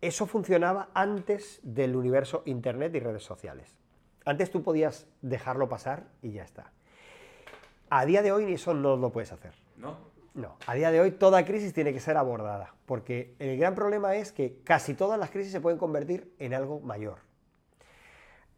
Eso 0.00 0.26
funcionaba 0.26 0.88
antes 0.94 1.60
del 1.62 1.94
universo 1.94 2.42
Internet 2.46 2.94
y 2.94 3.00
redes 3.00 3.22
sociales. 3.22 3.76
Antes 4.26 4.50
tú 4.50 4.62
podías 4.62 5.06
dejarlo 5.22 5.68
pasar 5.68 6.08
y 6.20 6.32
ya 6.32 6.42
está. 6.42 6.70
A 7.88 8.04
día 8.04 8.20
de 8.22 8.32
hoy 8.32 8.52
eso 8.52 8.74
no 8.74 8.96
lo 8.96 9.10
puedes 9.12 9.32
hacer. 9.32 9.52
¿No? 9.76 9.96
No, 10.34 10.56
a 10.66 10.74
día 10.74 10.90
de 10.90 11.00
hoy 11.00 11.12
toda 11.12 11.46
crisis 11.46 11.72
tiene 11.72 11.94
que 11.94 12.00
ser 12.00 12.18
abordada, 12.18 12.74
porque 12.84 13.34
el 13.38 13.56
gran 13.56 13.74
problema 13.74 14.16
es 14.16 14.32
que 14.32 14.58
casi 14.64 14.92
todas 14.92 15.18
las 15.18 15.30
crisis 15.30 15.50
se 15.50 15.62
pueden 15.62 15.78
convertir 15.78 16.34
en 16.38 16.52
algo 16.52 16.78
mayor. 16.80 17.20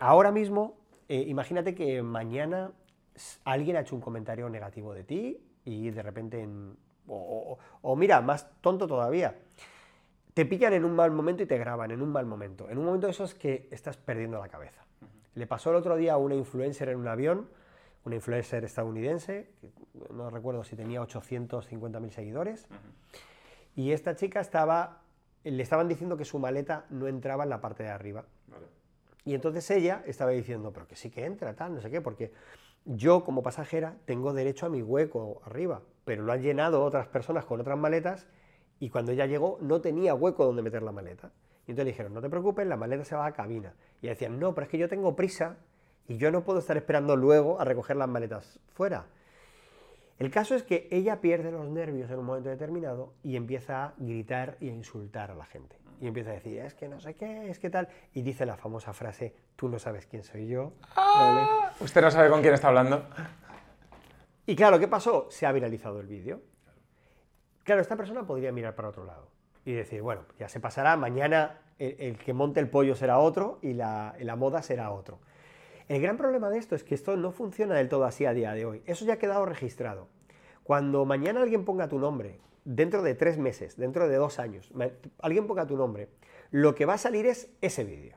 Ahora 0.00 0.32
mismo, 0.32 0.76
eh, 1.08 1.24
imagínate 1.28 1.74
que 1.76 2.02
mañana 2.02 2.72
alguien 3.44 3.76
ha 3.76 3.80
hecho 3.80 3.94
un 3.94 4.00
comentario 4.00 4.48
negativo 4.48 4.92
de 4.94 5.04
ti 5.04 5.40
y 5.64 5.90
de 5.90 6.02
repente, 6.02 6.40
en- 6.42 6.76
o, 7.06 7.14
o- 7.52 7.58
o 7.82 7.94
mira, 7.96 8.20
más 8.22 8.48
tonto 8.60 8.88
todavía, 8.88 9.36
te 10.34 10.46
pillan 10.46 10.72
en 10.72 10.84
un 10.84 10.96
mal 10.96 11.10
momento 11.12 11.42
y 11.42 11.46
te 11.46 11.58
graban 11.58 11.90
en 11.92 12.02
un 12.02 12.10
mal 12.10 12.26
momento, 12.26 12.68
en 12.70 12.78
un 12.78 12.84
momento 12.86 13.06
de 13.06 13.12
esos 13.12 13.34
que 13.34 13.68
estás 13.70 13.96
perdiendo 13.96 14.38
la 14.38 14.48
cabeza. 14.48 14.84
Le 15.38 15.46
pasó 15.46 15.70
el 15.70 15.76
otro 15.76 15.96
día 15.96 16.14
a 16.14 16.16
una 16.16 16.34
influencer 16.34 16.88
en 16.88 16.98
un 16.98 17.06
avión, 17.06 17.48
una 18.04 18.16
influencer 18.16 18.64
estadounidense, 18.64 19.48
que 19.60 19.70
no 20.12 20.30
recuerdo 20.30 20.64
si 20.64 20.74
tenía 20.74 21.00
850.000 21.00 22.10
seguidores, 22.10 22.66
y 23.76 23.92
esta 23.92 24.16
chica 24.16 24.40
estaba, 24.40 25.02
le 25.44 25.62
estaban 25.62 25.86
diciendo 25.86 26.16
que 26.16 26.24
su 26.24 26.40
maleta 26.40 26.86
no 26.90 27.06
entraba 27.06 27.44
en 27.44 27.50
la 27.50 27.60
parte 27.60 27.84
de 27.84 27.90
arriba. 27.90 28.24
Y 29.24 29.34
entonces 29.34 29.70
ella 29.70 30.02
estaba 30.06 30.32
diciendo, 30.32 30.72
pero 30.72 30.88
que 30.88 30.96
sí 30.96 31.08
que 31.08 31.24
entra, 31.24 31.54
tal, 31.54 31.72
no 31.72 31.80
sé 31.80 31.88
qué, 31.88 32.00
porque 32.00 32.32
yo 32.84 33.22
como 33.22 33.40
pasajera 33.40 33.94
tengo 34.06 34.32
derecho 34.32 34.66
a 34.66 34.70
mi 34.70 34.82
hueco 34.82 35.40
arriba, 35.44 35.82
pero 36.04 36.24
lo 36.24 36.32
han 36.32 36.42
llenado 36.42 36.82
otras 36.82 37.06
personas 37.06 37.44
con 37.44 37.60
otras 37.60 37.78
maletas 37.78 38.26
y 38.80 38.90
cuando 38.90 39.12
ella 39.12 39.26
llegó 39.26 39.58
no 39.60 39.80
tenía 39.80 40.16
hueco 40.16 40.44
donde 40.44 40.62
meter 40.62 40.82
la 40.82 40.90
maleta. 40.90 41.30
Y 41.68 41.70
entonces 41.70 41.84
le 41.84 41.92
dijeron, 41.92 42.12
no 42.12 42.20
te 42.20 42.28
preocupes, 42.28 42.66
la 42.66 42.76
maleta 42.76 43.04
se 43.04 43.14
va 43.14 43.26
a 43.26 43.32
cabina. 43.32 43.72
Y 44.02 44.08
decían, 44.08 44.38
no, 44.38 44.54
pero 44.54 44.64
es 44.64 44.70
que 44.70 44.78
yo 44.78 44.88
tengo 44.88 45.16
prisa 45.16 45.56
y 46.06 46.16
yo 46.16 46.30
no 46.30 46.44
puedo 46.44 46.58
estar 46.58 46.76
esperando 46.76 47.16
luego 47.16 47.60
a 47.60 47.64
recoger 47.64 47.96
las 47.96 48.08
maletas 48.08 48.58
fuera. 48.74 49.06
El 50.18 50.30
caso 50.30 50.54
es 50.54 50.62
que 50.62 50.88
ella 50.90 51.20
pierde 51.20 51.52
los 51.52 51.68
nervios 51.68 52.10
en 52.10 52.18
un 52.18 52.24
momento 52.24 52.48
determinado 52.48 53.14
y 53.22 53.36
empieza 53.36 53.84
a 53.84 53.94
gritar 53.98 54.56
y 54.60 54.68
a 54.68 54.72
insultar 54.72 55.30
a 55.30 55.34
la 55.34 55.44
gente. 55.44 55.76
Y 56.00 56.06
empieza 56.06 56.30
a 56.30 56.34
decir, 56.34 56.58
es 56.58 56.74
que 56.74 56.88
no 56.88 57.00
sé 57.00 57.14
qué, 57.14 57.50
es 57.50 57.58
que 57.58 57.70
tal. 57.70 57.88
Y 58.14 58.22
dice 58.22 58.46
la 58.46 58.56
famosa 58.56 58.92
frase, 58.92 59.34
tú 59.56 59.68
no 59.68 59.78
sabes 59.78 60.06
quién 60.06 60.24
soy 60.24 60.46
yo. 60.48 60.72
¿vale? 60.96 61.46
¿Usted 61.80 62.00
no 62.00 62.10
sabe 62.10 62.30
con 62.30 62.40
quién 62.40 62.54
está 62.54 62.68
hablando? 62.68 63.04
Y 64.46 64.56
claro, 64.56 64.78
¿qué 64.78 64.88
pasó? 64.88 65.26
Se 65.30 65.46
ha 65.46 65.52
viralizado 65.52 66.00
el 66.00 66.06
vídeo. 66.06 66.40
Claro, 67.64 67.80
esta 67.80 67.96
persona 67.96 68.26
podría 68.26 68.50
mirar 68.50 68.74
para 68.74 68.88
otro 68.88 69.04
lado 69.04 69.37
y 69.68 69.74
decir, 69.74 70.00
bueno, 70.00 70.22
ya 70.38 70.48
se 70.48 70.60
pasará, 70.60 70.96
mañana 70.96 71.60
el, 71.78 71.94
el 71.98 72.16
que 72.16 72.32
monte 72.32 72.58
el 72.58 72.70
pollo 72.70 72.94
será 72.94 73.18
otro 73.18 73.58
y 73.60 73.74
la, 73.74 74.14
moda 74.38 74.62
será 74.62 74.90
otro. 74.90 75.18
El 75.88 76.00
gran 76.00 76.16
problema 76.16 76.48
de 76.48 76.56
esto 76.56 76.74
es 76.74 76.82
que 76.82 76.94
esto 76.94 77.18
no 77.18 77.32
funciona 77.32 77.74
del 77.74 77.90
todo 77.90 78.04
así 78.04 78.24
a 78.24 78.32
día 78.32 78.54
de 78.54 78.64
hoy. 78.64 78.82
Eso 78.86 79.04
ya 79.04 79.14
ha 79.14 79.18
quedado 79.18 79.44
registrado. 79.44 80.08
Cuando 80.64 81.04
mañana 81.04 81.42
alguien 81.42 81.66
ponga 81.66 81.86
tu 81.86 81.98
nombre, 81.98 82.40
dentro 82.64 83.02
de 83.02 83.14
tres 83.14 83.36
meses, 83.36 83.76
dentro 83.76 84.08
de 84.08 84.16
dos 84.16 84.38
años, 84.38 84.72
alguien 85.20 85.46
ponga 85.46 85.66
tu 85.66 85.76
nombre, 85.76 86.08
lo 86.50 86.74
que 86.74 86.86
va 86.86 86.94
a 86.94 86.98
salir 86.98 87.26
es 87.26 87.50
ese 87.60 87.84
vídeo. 87.84 88.16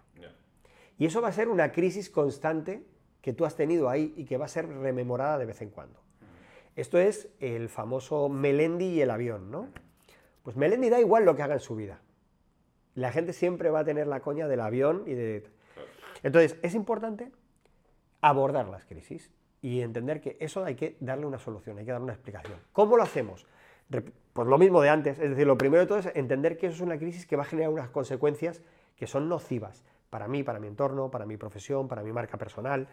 Y 0.98 1.06
eso 1.06 1.22
va 1.22 1.28
a 1.28 1.34
ser 1.34 1.50
una 1.50 1.74
crisis 1.74 2.10
constante 2.10 2.86
que 3.22 3.34
tú 3.34 3.44
has 3.44 3.58
tenido 3.58 3.90
ahí 3.90 4.14
y 4.16 4.24
que 4.24 4.38
va 4.38 4.46
a 4.46 4.48
ser 4.48 4.70
rememorada 4.70 5.38
de 5.38 5.48
vez 5.48 5.62
en 5.62 5.70
cuando. 5.70 6.00
Esto 6.78 6.98
es 6.98 7.28
el 7.42 7.68
famoso 7.68 8.30
Melendi 8.30 8.86
y 8.86 9.02
el 9.02 9.12
avión, 9.12 9.52
¿no? 9.52 9.68
Pues 10.44 10.56
Melendi 10.56 10.90
da 10.90 11.00
igual 11.00 11.26
lo 11.26 11.36
que 11.36 11.44
haga 11.44 11.54
en 11.54 11.60
su 11.60 11.76
vida. 11.76 12.02
La 12.96 13.12
gente 13.12 13.34
siempre 13.34 13.70
va 13.70 13.80
a 13.80 13.86
tener 13.86 14.08
la 14.08 14.20
coña 14.20 14.48
del 14.48 14.62
avión 14.62 15.04
y 15.06 15.14
de... 15.14 15.48
Entonces, 16.24 16.58
es 16.62 16.76
importante 16.76 17.32
abordar 18.22 18.68
las 18.68 18.86
crisis 18.86 19.32
y 19.62 19.82
entender 19.82 20.22
que 20.22 20.38
eso 20.40 20.64
hay 20.64 20.76
que 20.76 20.98
darle 21.00 21.26
una 21.26 21.40
solución, 21.40 21.78
hay 21.78 21.86
que 21.86 21.92
darle 21.92 22.06
una 22.06 22.14
explicación. 22.14 22.60
¿Cómo 22.74 22.98
lo 22.98 23.04
hacemos? 23.04 23.48
Pues 24.34 24.48
lo 24.48 24.58
mismo 24.58 24.82
de 24.82 24.90
antes, 24.90 25.20
es 25.20 25.30
decir, 25.30 25.46
lo 25.46 25.58
primero 25.58 25.82
de 25.82 25.88
todo 25.88 26.00
es 26.00 26.10
entender 26.16 26.58
que 26.58 26.68
eso 26.68 26.76
es 26.76 26.82
una 26.82 26.98
crisis 26.98 27.26
que 27.26 27.36
va 27.36 27.44
a 27.44 27.46
generar 27.46 27.70
unas 27.70 27.90
consecuencias 27.90 28.62
que 28.96 29.08
son 29.08 29.28
nocivas 29.28 29.84
para 30.10 30.28
mí, 30.28 30.44
para 30.44 30.60
mi 30.60 30.68
entorno, 30.68 31.10
para 31.10 31.26
mi 31.26 31.38
profesión, 31.38 31.88
para 31.88 32.04
mi 32.04 32.12
marca 32.12 32.38
personal. 32.38 32.88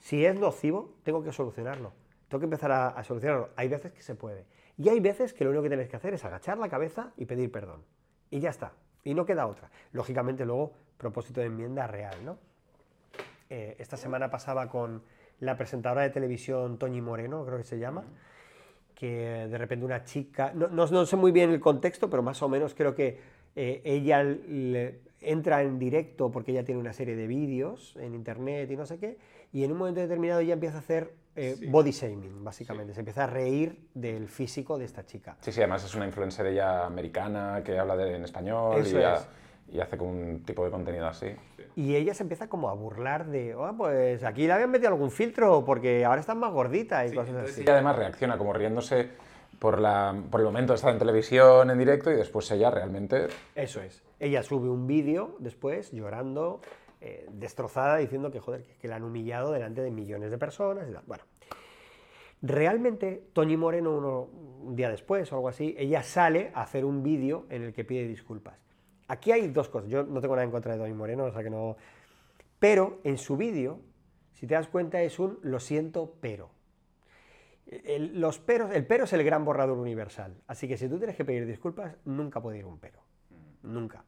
Si 0.00 0.24
es 0.24 0.38
nocivo, 0.38 0.94
tengo 1.02 1.22
que 1.22 1.32
solucionarlo. 1.32 1.92
Tengo 2.28 2.40
que 2.40 2.44
empezar 2.44 2.72
a, 2.72 3.02
solucionarlo. 3.04 3.50
Hay 3.56 3.68
veces 3.68 3.92
que 3.92 4.02
se 4.02 4.14
puede. 4.14 4.44
Y 4.76 4.88
hay 4.88 5.00
veces 5.00 5.32
que 5.32 5.44
lo 5.44 5.50
único 5.50 5.62
que 5.62 5.68
tienes 5.68 5.88
que 5.88 5.96
hacer 5.96 6.14
es 6.14 6.24
agachar 6.24 6.58
la 6.58 6.68
cabeza 6.68 7.12
y 7.16 7.26
pedir 7.26 7.50
perdón. 7.50 7.84
Y 8.30 8.40
ya 8.40 8.50
está. 8.50 8.72
Y 9.04 9.14
no 9.14 9.24
queda 9.24 9.46
otra. 9.46 9.70
Lógicamente 9.92 10.44
luego, 10.44 10.72
propósito 10.96 11.40
de 11.40 11.46
enmienda 11.46 11.86
real, 11.86 12.24
¿no? 12.24 12.38
Eh, 13.50 13.76
esta 13.78 13.96
semana 13.96 14.30
pasaba 14.30 14.68
con 14.68 15.02
la 15.40 15.56
presentadora 15.56 16.02
de 16.02 16.10
televisión 16.10 16.78
Toñi 16.78 17.00
Moreno, 17.00 17.44
creo 17.44 17.58
que 17.58 17.64
se 17.64 17.78
llama, 17.78 18.04
que 18.94 19.46
de 19.48 19.58
repente 19.58 19.84
una 19.84 20.04
chica, 20.04 20.52
no, 20.54 21.06
sé 21.06 21.16
muy 21.16 21.32
bien 21.32 21.50
el 21.50 21.60
contexto, 21.60 22.08
pero 22.08 22.22
más 22.22 22.42
o 22.42 22.48
menos 22.48 22.74
creo 22.74 22.94
que 22.94 23.20
eh, 23.56 23.82
ella 23.84 24.24
entra 25.20 25.62
en 25.62 25.78
directo 25.78 26.30
porque 26.30 26.52
ella 26.52 26.64
tiene 26.64 26.80
una 26.80 26.92
serie 26.92 27.16
de 27.16 27.26
vídeos 27.26 27.96
en 28.00 28.14
internet 28.14 28.70
y 28.70 28.76
no 28.76 28.86
sé 28.86 28.98
qué, 28.98 29.18
y 29.52 29.64
en 29.64 29.72
un 29.72 29.78
momento 29.78 30.00
determinado 30.00 30.40
ella 30.40 30.54
empieza 30.54 30.76
a 30.76 30.80
hacer 30.80 31.12
eh, 31.36 31.56
body 31.68 31.90
shaming, 31.90 32.44
básicamente. 32.44 32.94
Se 32.94 33.00
empieza 33.00 33.24
a 33.24 33.26
reír 33.26 33.88
del 33.94 34.28
físico 34.28 34.78
de 34.78 34.84
esta 34.84 35.04
chica. 35.04 35.36
Sí, 35.40 35.52
sí, 35.52 35.60
además 35.60 35.84
es 35.84 35.94
una 35.94 36.06
influencer 36.06 36.46
ella 36.46 36.86
americana 36.86 37.62
que 37.64 37.78
habla 37.78 37.94
en 38.06 38.24
español 38.24 38.84
y, 38.86 39.74
y, 39.74 39.80
hace 39.80 39.96
como 39.96 40.10
un 40.10 40.44
tipo 40.44 40.64
de 40.64 40.70
contenido 40.70 41.06
así. 41.06 41.28
Y 41.76 41.96
ella 41.96 42.14
se 42.14 42.22
empieza 42.22 42.48
como 42.48 42.68
a 42.68 42.74
burlar 42.74 43.26
de, 43.26 43.54
oh, 43.54 43.74
pues 43.76 44.22
aquí 44.22 44.46
le 44.46 44.52
habían 44.52 44.70
metido 44.70 44.90
algún 44.90 45.10
filtro 45.10 45.64
porque 45.64 46.04
ahora 46.04 46.20
está 46.20 46.34
más 46.34 46.52
gordita 46.52 47.04
y 47.04 47.12
cosas 47.12 47.50
así. 47.50 47.64
Y 47.66 47.68
además 47.68 47.96
reacciona 47.96 48.38
como 48.38 48.52
riéndose 48.52 49.08
por, 49.58 49.80
la, 49.80 50.14
por 50.30 50.40
el 50.40 50.46
momento 50.46 50.72
de 50.72 50.76
estar 50.76 50.92
en 50.92 50.98
televisión 50.98 51.70
en 51.70 51.78
directo 51.78 52.12
y 52.12 52.16
después 52.16 52.48
ella 52.50 52.70
realmente... 52.70 53.26
Eso 53.54 53.80
es. 53.80 54.02
Ella 54.20 54.42
sube 54.42 54.68
un 54.68 54.86
vídeo 54.86 55.34
después 55.40 55.90
llorando, 55.90 56.60
eh, 57.06 57.26
destrozada, 57.30 57.98
diciendo 57.98 58.30
que 58.30 58.40
joder, 58.40 58.64
que, 58.80 58.88
la 58.88 58.96
han 58.96 59.04
humillado 59.04 59.52
delante 59.52 59.82
de 59.82 59.90
millones 59.90 60.30
de 60.30 60.38
personas. 60.38 60.88
Y 60.88 60.94
Bueno, 61.06 61.24
realmente 62.40 63.28
Toñi 63.34 63.58
Moreno 63.58 64.30
un 64.64 64.74
día 64.74 64.88
después 64.88 65.30
o 65.30 65.36
algo 65.36 65.48
así, 65.48 65.74
ella 65.78 66.02
sale 66.02 66.50
a 66.54 66.62
hacer 66.62 66.86
un 66.86 67.02
vídeo 67.02 67.44
en 67.50 67.62
el 67.62 67.74
que 67.74 67.84
pide 67.84 68.08
disculpas. 68.08 68.58
Aquí 69.06 69.32
hay 69.32 69.48
dos 69.48 69.68
cosas. 69.68 69.90
Yo 69.90 70.02
no 70.02 70.22
tengo 70.22 70.34
nada 70.34 70.44
en 70.44 70.50
contra 70.50 70.72
de 70.72 70.78
Tony 70.78 70.94
Moreno, 70.94 71.24
o 71.24 71.32
sea 71.32 71.42
que 71.42 71.50
no. 71.50 71.76
Pero 72.58 73.00
en 73.04 73.18
su 73.18 73.36
vídeo, 73.36 73.80
si 74.32 74.46
te 74.46 74.54
das 74.54 74.68
cuenta, 74.68 75.02
es 75.02 75.18
un 75.18 75.38
lo 75.42 75.60
siento, 75.60 76.16
pero. 76.22 76.52
El, 77.66 78.18
los 78.18 78.38
peros, 78.38 78.70
el 78.72 78.86
pero 78.86 79.04
es 79.04 79.12
el 79.12 79.24
gran 79.24 79.44
borrador 79.44 79.76
universal. 79.76 80.36
Así 80.46 80.68
que 80.68 80.78
si 80.78 80.88
tú 80.88 80.96
tienes 80.96 81.16
que 81.16 81.24
pedir 81.26 81.44
disculpas, 81.44 81.96
nunca 82.06 82.40
puede 82.40 82.58
ir 82.60 82.64
un 82.64 82.78
pero. 82.78 83.00
Nunca. 83.62 84.04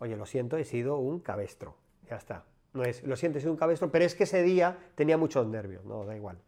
Oye, 0.00 0.16
lo 0.16 0.26
siento, 0.26 0.56
he 0.56 0.64
sido 0.64 0.98
un 0.98 1.20
cabestro. 1.20 1.76
Ya 2.10 2.16
está. 2.16 2.44
No 2.72 2.82
es, 2.82 3.02
lo 3.04 3.16
siento, 3.16 3.38
he 3.38 3.40
sido 3.40 3.52
un 3.52 3.58
cabestro, 3.58 3.90
pero 3.90 4.04
es 4.04 4.14
que 4.14 4.24
ese 4.24 4.42
día 4.42 4.76
tenía 4.96 5.16
muchos 5.16 5.46
nervios. 5.46 5.84
No, 5.84 6.04
da 6.04 6.16
igual. 6.16 6.38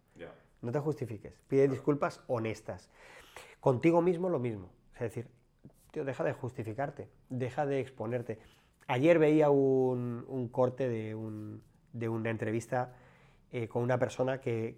No 0.60 0.70
te 0.70 0.78
justifiques. 0.78 1.34
Pide 1.48 1.66
disculpas 1.66 2.22
honestas. 2.28 2.88
Contigo 3.58 4.00
mismo 4.00 4.28
lo 4.28 4.38
mismo. 4.38 4.70
Es 4.94 5.00
decir, 5.00 5.26
deja 5.92 6.22
de 6.22 6.32
justificarte, 6.32 7.08
deja 7.28 7.66
de 7.66 7.80
exponerte. 7.80 8.38
Ayer 8.86 9.18
veía 9.18 9.50
un, 9.50 10.48
corte 10.52 10.88
de, 10.88 11.14
una 12.08 12.30
entrevista 12.30 12.94
eh, 13.50 13.66
con 13.66 13.82
una 13.82 13.98
persona 13.98 14.40
que, 14.40 14.76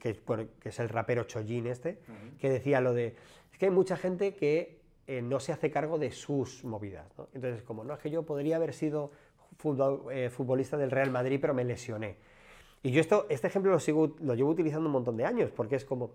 es 0.65 0.81
el 0.81 0.89
rapero 0.89 1.25
Chojin 1.25 1.67
este, 1.67 2.01
que 2.39 2.49
decía 2.49 2.81
lo 2.81 2.95
de, 2.95 3.15
es 3.53 3.59
que 3.59 3.67
hay 3.67 3.71
mucha 3.71 3.97
gente 3.97 4.35
que 4.35 4.81
eh, 5.07 5.21
no 5.21 5.39
se 5.39 5.53
hace 5.53 5.71
cargo 5.71 5.99
de 5.99 6.11
sus 6.11 6.65
movidas. 6.65 7.07
Entonces, 7.35 7.63
como 7.63 7.85
no 7.85 7.93
es 7.93 8.01
que 8.01 8.11
yo 8.11 8.25
podría 8.25 8.57
haber 8.57 8.73
sido 8.73 9.13
eh, 10.11 10.31
futbolista 10.31 10.77
del 10.77 10.91
Real 10.91 11.11
Madrid, 11.11 11.39
pero 11.41 11.55
me 11.55 11.65
lesioné. 11.65 12.17
Y 12.83 12.91
yo 12.91 13.01
esto, 13.01 13.27
este 13.31 13.47
ejemplo 13.47 13.73
lo, 13.73 13.81
sigo, 13.81 14.15
lo 14.21 14.35
llevo 14.35 14.51
utilizando 14.51 14.87
un 14.87 14.93
montón 14.93 15.17
de 15.17 15.25
años, 15.25 15.51
porque 15.51 15.77
es 15.77 15.85
como, 15.85 16.13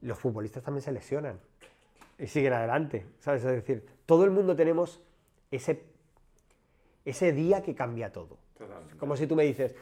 los 0.00 0.18
futbolistas 0.18 0.62
también 0.62 0.82
se 0.82 0.92
lesionan 0.92 1.38
y 2.18 2.26
siguen 2.26 2.52
adelante, 2.52 3.06
¿sabes? 3.20 3.44
Es 3.44 3.52
decir, 3.52 3.86
todo 4.06 4.24
el 4.24 4.30
mundo 4.30 4.56
tenemos 4.56 5.00
ese, 5.50 5.84
ese 7.04 7.32
día 7.32 7.62
que 7.62 7.74
cambia 7.74 8.12
todo. 8.12 8.36
Como 8.98 9.16
si 9.16 9.26
tú 9.26 9.36
me 9.36 9.44
dices, 9.44 9.76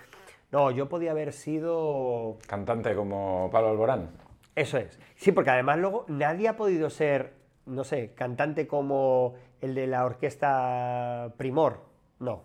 no, 0.53 0.71
yo 0.71 0.89
podía 0.89 1.13
haber 1.13 1.33
sido... 1.33 2.39
Cantante 2.47 2.95
como 2.95 3.49
Pablo 3.51 3.71
Alborán. 3.71 4.11
Eso 4.55 4.79
es. 4.79 4.99
Sí, 5.17 5.33
porque 5.33 5.51
además 5.51 5.79
luego 5.79 6.05
nadie 6.09 6.49
ha 6.49 6.57
podido 6.57 6.91
ser, 6.91 7.35
no 7.67 7.85
sé, 7.85 8.13
cantante 8.15 8.67
como 8.67 9.35
el 9.61 9.75
de 9.75 9.87
la 9.87 10.05
orquesta 10.05 11.33
Primor. 11.37 11.81
No. 12.19 12.45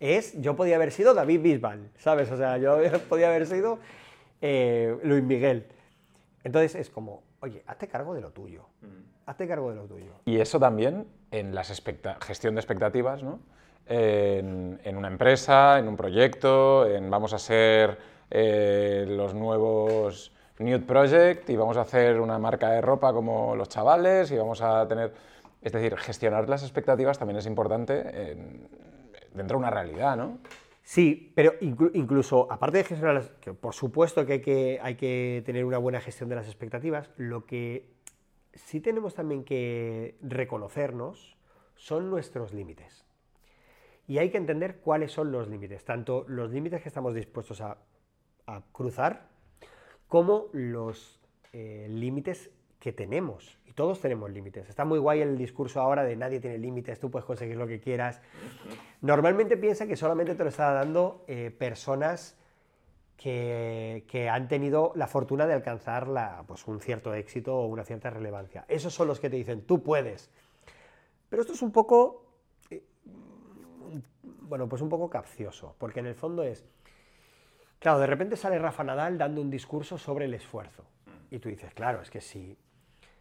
Es, 0.00 0.40
yo 0.40 0.56
podía 0.56 0.76
haber 0.76 0.92
sido 0.92 1.12
David 1.12 1.42
Bisbal, 1.42 1.90
¿sabes? 1.98 2.30
O 2.32 2.36
sea, 2.38 2.56
yo 2.56 2.78
podía 3.08 3.28
haber 3.28 3.46
sido 3.46 3.78
eh, 4.40 4.96
Luis 5.02 5.22
Miguel. 5.22 5.66
Entonces 6.42 6.74
es 6.74 6.88
como, 6.88 7.22
oye, 7.40 7.62
hazte 7.66 7.86
cargo 7.86 8.14
de 8.14 8.22
lo 8.22 8.30
tuyo. 8.30 8.64
Hazte 9.26 9.46
cargo 9.46 9.68
de 9.68 9.76
lo 9.76 9.84
tuyo. 9.84 10.12
Y 10.24 10.40
eso 10.40 10.58
también 10.58 11.06
en 11.30 11.54
la 11.54 11.62
gestión 11.62 12.54
de 12.54 12.60
expectativas, 12.60 13.22
¿no? 13.22 13.40
En, 13.86 14.96
una 14.96 15.08
empresa, 15.08 15.78
en 15.78 15.88
un 15.88 15.96
proyecto, 15.96 16.86
en 16.86 17.10
vamos 17.10 17.32
a 17.34 17.38
ser 17.38 17.98
eh, 18.30 19.04
los 19.06 19.34
nuevos 19.34 20.32
Nude 20.58 20.78
Project 20.80 21.50
y 21.50 21.56
vamos 21.56 21.76
a 21.76 21.82
hacer 21.82 22.20
una 22.20 22.38
marca 22.38 22.70
de 22.70 22.80
ropa 22.80 23.12
como 23.12 23.56
los 23.56 23.68
chavales 23.68 24.30
y 24.30 24.36
vamos 24.36 24.62
a 24.62 24.86
tener... 24.88 25.12
Es 25.60 25.72
decir, 25.72 25.94
gestionar 25.98 26.48
las 26.48 26.62
expectativas 26.62 27.18
también 27.18 27.38
es 27.38 27.46
importante 27.46 28.36
dentro 29.34 29.56
de 29.56 29.58
una 29.58 29.70
realidad, 29.70 30.16
¿no? 30.16 30.38
Sí, 30.82 31.32
pero 31.36 31.52
incluso, 31.60 32.50
aparte 32.50 32.78
de 32.78 32.84
gestionar, 32.84 33.22
que 33.40 33.52
por 33.52 33.74
supuesto 33.74 34.26
que 34.26 34.80
hay, 34.82 34.96
que 34.96 35.42
tener 35.46 35.64
una 35.64 35.78
buena 35.78 36.00
gestión 36.00 36.28
de 36.28 36.34
las 36.34 36.46
expectativas, 36.46 37.10
lo 37.16 37.46
que 37.46 37.94
sí 38.54 38.80
tenemos 38.80 39.14
también 39.14 39.44
que 39.44 40.16
reconocernos 40.20 41.36
son 41.76 42.10
nuestros 42.10 42.52
límites. 42.52 43.04
Y 44.08 44.18
hay 44.18 44.30
que 44.30 44.38
entender 44.38 44.80
cuáles 44.80 45.12
son 45.12 45.30
los 45.30 45.46
límites, 45.46 45.84
tanto 45.84 46.24
los 46.26 46.50
límites 46.50 46.82
que 46.82 46.88
estamos 46.88 47.14
dispuestos 47.14 47.60
a, 47.60 47.78
cruzar, 48.72 49.28
como 50.08 50.48
los 50.52 51.20
eh, 51.52 51.86
límites 51.88 52.50
que 52.80 52.92
tenemos. 52.92 53.58
Y 53.66 53.72
todos 53.72 54.00
tenemos 54.00 54.30
límites. 54.30 54.68
Está 54.68 54.84
muy 54.84 54.98
guay 54.98 55.20
el 55.20 55.38
discurso 55.38 55.80
ahora 55.80 56.02
de 56.02 56.16
nadie 56.16 56.40
tiene 56.40 56.58
límites, 56.58 56.98
tú 56.98 57.10
puedes 57.10 57.26
conseguir 57.26 57.56
lo 57.56 57.68
que 57.68 57.78
quieras. 57.78 58.20
Normalmente 59.02 59.56
piensa 59.56 59.86
que 59.86 59.96
solamente 59.96 60.34
te 60.34 60.42
lo 60.42 60.48
está 60.48 60.72
dando 60.72 61.24
eh, 61.28 61.54
personas 61.56 62.36
que, 63.16 64.28
han 64.32 64.48
tenido 64.48 64.92
la 64.96 65.06
fortuna 65.06 65.46
de 65.46 65.52
alcanzar 65.52 66.08
pues, 66.46 66.66
un 66.66 66.80
cierto 66.80 67.12
éxito 67.12 67.54
o 67.54 67.66
una 67.66 67.84
cierta 67.84 68.08
relevancia. 68.08 68.64
Esos 68.66 68.94
son 68.94 69.08
los 69.08 69.20
que 69.20 69.28
te 69.28 69.36
dicen, 69.36 69.66
tú 69.66 69.82
puedes. 69.82 70.30
Pero 71.28 71.42
esto 71.42 71.52
es 71.52 71.60
un 71.60 71.70
poco, 71.70 72.24
eh, 72.70 72.82
bueno, 74.24 74.68
pues 74.68 74.80
un 74.80 74.88
poco 74.88 75.10
capcioso, 75.10 75.76
porque 75.78 76.00
en 76.00 76.06
el 76.06 76.14
fondo 76.14 76.42
es, 76.42 76.64
claro, 77.78 77.98
de 77.98 78.06
repente 78.06 78.36
sale 78.36 78.58
Rafa 78.58 78.84
Nadal 78.84 79.18
dando 79.18 79.42
un 79.42 79.50
discurso 79.50 79.98
sobre 79.98 80.24
el 80.24 80.34
esfuerzo. 80.34 80.84
Y 81.30 81.38
tú 81.38 81.50
dices, 81.50 81.72
claro, 81.74 82.00
es 82.00 82.10
que 82.10 82.22
si, 82.22 82.56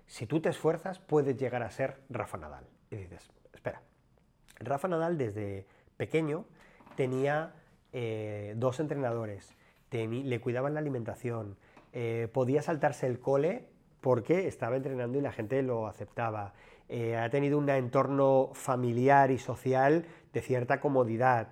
si 0.09 0.25
tú 0.25 0.41
te 0.41 0.49
esfuerzas, 0.49 0.97
puedes 0.97 1.37
llegar 1.37 1.61
a 1.61 1.69
ser 1.69 2.01
Rafa 2.09 2.37
Nadal. 2.37 2.65
Y 2.89 2.95
dices, 2.95 3.29
espera, 3.53 3.83
Rafa 4.57 4.87
Nadal 4.87 5.19
desde 5.19 5.67
pequeño 5.97 6.45
tenía 6.95 7.53
eh, 7.93 8.55
dos 8.57 8.79
entrenadores, 8.79 9.55
le 9.91 10.41
cuidaban 10.41 10.73
la 10.73 10.79
alimentación, 10.79 11.57
eh, 11.93 12.27
podía 12.33 12.63
saltarse 12.63 13.05
el 13.05 13.19
cole 13.19 13.69
porque 14.01 14.47
estaba 14.47 14.77
entrenando 14.77 15.19
y 15.19 15.21
la 15.21 15.31
gente 15.31 15.61
lo 15.61 15.85
aceptaba. 15.85 16.53
Eh, 16.87 17.15
ha 17.15 17.29
tenido 17.29 17.59
un 17.59 17.69
entorno 17.69 18.49
familiar 18.53 19.29
y 19.29 19.37
social 19.37 20.05
de 20.33 20.41
cierta 20.41 20.81
comodidad. 20.81 21.49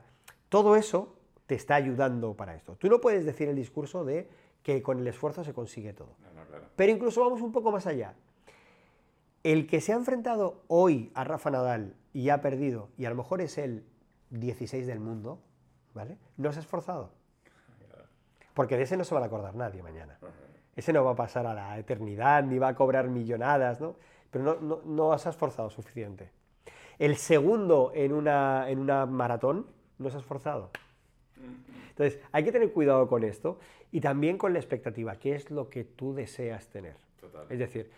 Todo 0.50 0.76
eso 0.76 1.16
te 1.46 1.54
está 1.54 1.76
ayudando 1.76 2.34
para 2.34 2.56
esto. 2.56 2.76
Tú 2.76 2.90
no 2.90 3.02
puedes 3.02 3.24
decir 3.24 3.50
el 3.50 3.56
discurso 3.56 4.04
de 4.04 4.28
que 4.64 4.82
con 4.82 4.98
el 4.98 5.08
esfuerzo 5.08 5.44
se 5.44 5.54
consigue 5.54 5.94
todo. 5.94 6.16
Pero 6.76 6.92
incluso 6.92 7.22
vamos 7.22 7.42
un 7.42 7.52
poco 7.52 7.72
más 7.72 7.86
allá. 7.86 8.16
El 9.48 9.66
que 9.66 9.80
se 9.80 9.94
ha 9.94 9.96
enfrentado 9.96 10.66
hoy 10.68 11.10
a 11.14 11.24
Rafa 11.24 11.50
Nadal 11.50 11.96
y 12.12 12.28
ha 12.32 12.42
perdido, 12.42 12.90
y 12.98 13.06
a 13.06 13.10
lo 13.10 13.16
mejor 13.16 13.40
es 13.40 13.58
el 13.58 13.86
16 14.32 14.86
del 14.86 15.00
mundo, 15.00 15.40
¿vale? 15.94 16.18
No 16.36 16.52
se 16.52 16.60
ha 16.60 16.62
esforzado. 16.62 17.12
Porque 18.54 18.76
de 18.76 18.84
ese 18.84 18.98
no 18.98 19.06
se 19.06 19.16
va 19.16 19.22
a 19.22 19.26
acordar 19.26 19.56
nadie 19.56 19.82
mañana. 19.82 20.20
Ese 20.76 20.92
no 20.92 21.06
va 21.06 21.12
a 21.12 21.16
pasar 21.16 21.48
a 21.48 21.54
la 21.54 21.80
eternidad, 21.80 22.44
ni 22.44 22.60
va 22.60 22.68
a 22.68 22.76
cobrar 22.76 23.08
millonadas, 23.08 23.80
¿no? 23.80 23.96
Pero 24.32 24.44
no, 24.44 24.56
no, 24.56 24.82
no 24.84 25.18
se 25.18 25.30
ha 25.30 25.32
esforzado 25.32 25.70
suficiente. 25.70 26.30
El 27.00 27.16
segundo 27.16 27.94
en 27.96 28.12
una, 28.12 28.70
en 28.70 28.80
una 28.80 29.06
maratón 29.06 29.66
no 29.98 30.10
se 30.10 30.18
ha 30.18 30.20
esforzado. 30.20 30.72
Entonces, 31.92 32.20
hay 32.34 32.44
que 32.44 32.52
tener 32.52 32.74
cuidado 32.74 33.08
con 33.08 33.24
esto 33.24 33.60
y 33.94 34.02
también 34.02 34.38
con 34.38 34.52
la 34.52 34.60
expectativa, 34.60 35.16
qué 35.16 35.36
es 35.36 35.52
lo 35.52 35.70
que 35.70 35.86
tú 35.86 36.14
deseas 36.14 36.68
tener. 36.68 36.98
Es 37.50 37.60
decir, 37.60 37.90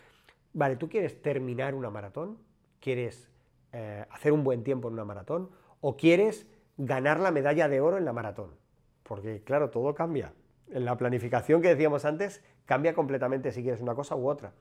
vale, 0.53 0.75
tú 0.75 0.89
quieres 0.89 1.21
terminar 1.21 1.75
una 1.75 1.89
maratón, 1.89 2.37
quieres 2.79 3.29
eh, 3.71 4.05
hacer 4.09 4.31
un 4.31 4.43
buen 4.43 4.63
tiempo 4.63 4.87
en 4.87 4.95
una 4.95 5.05
maratón 5.05 5.49
o 5.81 5.95
quieres 5.95 6.47
ganar 6.77 7.19
la 7.19 7.31
medalla 7.31 7.67
de 7.67 7.81
oro 7.81 7.97
en 7.97 8.05
la 8.05 8.13
maratón. 8.13 8.51
Porque, 9.03 9.41
claro, 9.43 9.69
todo 9.69 9.93
cambia. 9.95 10.33
En 10.69 10.85
la 10.85 10.97
planificación 10.97 11.61
que 11.61 11.69
decíamos 11.69 12.05
antes, 12.05 12.43
cambia 12.65 12.93
completamente 12.93 13.51
si 13.51 13.63
quieres 13.63 13.81
una 13.81 13.95
cosa 13.95 14.15
u 14.15 14.29
otra. 14.29 14.53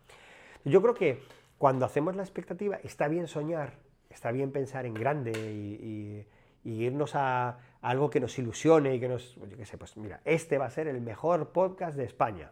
Yo 0.65 0.81
creo 0.83 0.95
que 0.95 1.21
cuando 1.59 1.85
hacemos 1.85 2.17
la 2.17 2.23
expectativa, 2.23 2.77
está 2.83 3.09
bien 3.09 3.27
soñar, 3.27 3.75
está 4.11 4.31
bien 4.31 4.53
pensar 4.53 4.87
en 4.87 4.95
grande 4.95 5.33
y, 5.33 6.27
irnos 6.65 7.15
a, 7.15 7.59
algo 7.81 8.11
que 8.11 8.21
nos 8.21 8.39
ilusione 8.39 8.95
y 8.95 9.01
que 9.01 9.09
nos, 9.09 9.37
yo 9.37 9.57
qué 9.57 9.65
sé, 9.65 9.79
pues 9.79 9.97
mira, 9.97 10.21
este 10.25 10.59
va 10.59 10.67
a 10.67 10.71
ser 10.71 10.87
el 10.87 11.01
mejor 11.01 11.51
podcast 11.51 11.97
de 11.97 12.05
España. 12.05 12.51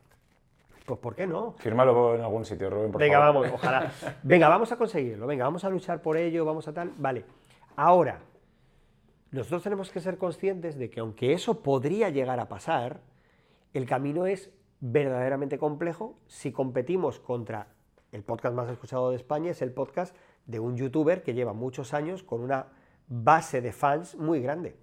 Pues 0.86 1.00
¿por 1.00 1.14
qué 1.16 1.26
no? 1.26 1.54
Fírmalo 1.58 2.14
en 2.14 2.20
algún 2.20 2.44
sitio, 2.44 2.70
Rubén, 2.70 2.92
por 2.92 3.00
Venga, 3.00 3.18
favor. 3.18 3.42
vamos, 3.42 3.54
ojalá. 3.60 3.92
Venga, 4.22 4.48
vamos 4.48 4.70
a 4.72 4.76
conseguirlo, 4.76 5.26
venga, 5.26 5.44
vamos 5.44 5.64
a 5.64 5.70
luchar 5.70 6.00
por 6.00 6.16
ello, 6.16 6.44
vamos 6.44 6.68
a 6.68 6.72
tal. 6.72 6.92
Vale, 6.96 7.24
ahora, 7.74 8.20
nosotros 9.32 9.62
tenemos 9.64 9.90
que 9.90 10.00
ser 10.00 10.16
conscientes 10.16 10.78
de 10.78 10.88
que 10.88 11.00
aunque 11.00 11.32
eso 11.32 11.62
podría 11.62 12.08
llegar 12.10 12.38
a 12.38 12.48
pasar, 12.48 13.00
el 13.74 13.84
camino 13.86 14.26
es 14.26 14.50
verdaderamente 14.80 15.58
complejo 15.58 16.14
si 16.26 16.52
competimos 16.52 17.18
contra 17.18 17.68
el 18.12 18.22
podcast 18.22 18.54
más 18.54 18.68
escuchado 18.70 19.10
de 19.10 19.16
España, 19.16 19.50
es 19.50 19.62
el 19.62 19.72
podcast 19.72 20.14
de 20.46 20.60
un 20.60 20.76
youtuber 20.76 21.22
que 21.22 21.34
lleva 21.34 21.52
muchos 21.52 21.92
años 21.94 22.22
con 22.22 22.40
una 22.40 22.66
base 23.08 23.60
de 23.60 23.72
fans 23.72 24.14
muy 24.14 24.40
grande. 24.40 24.76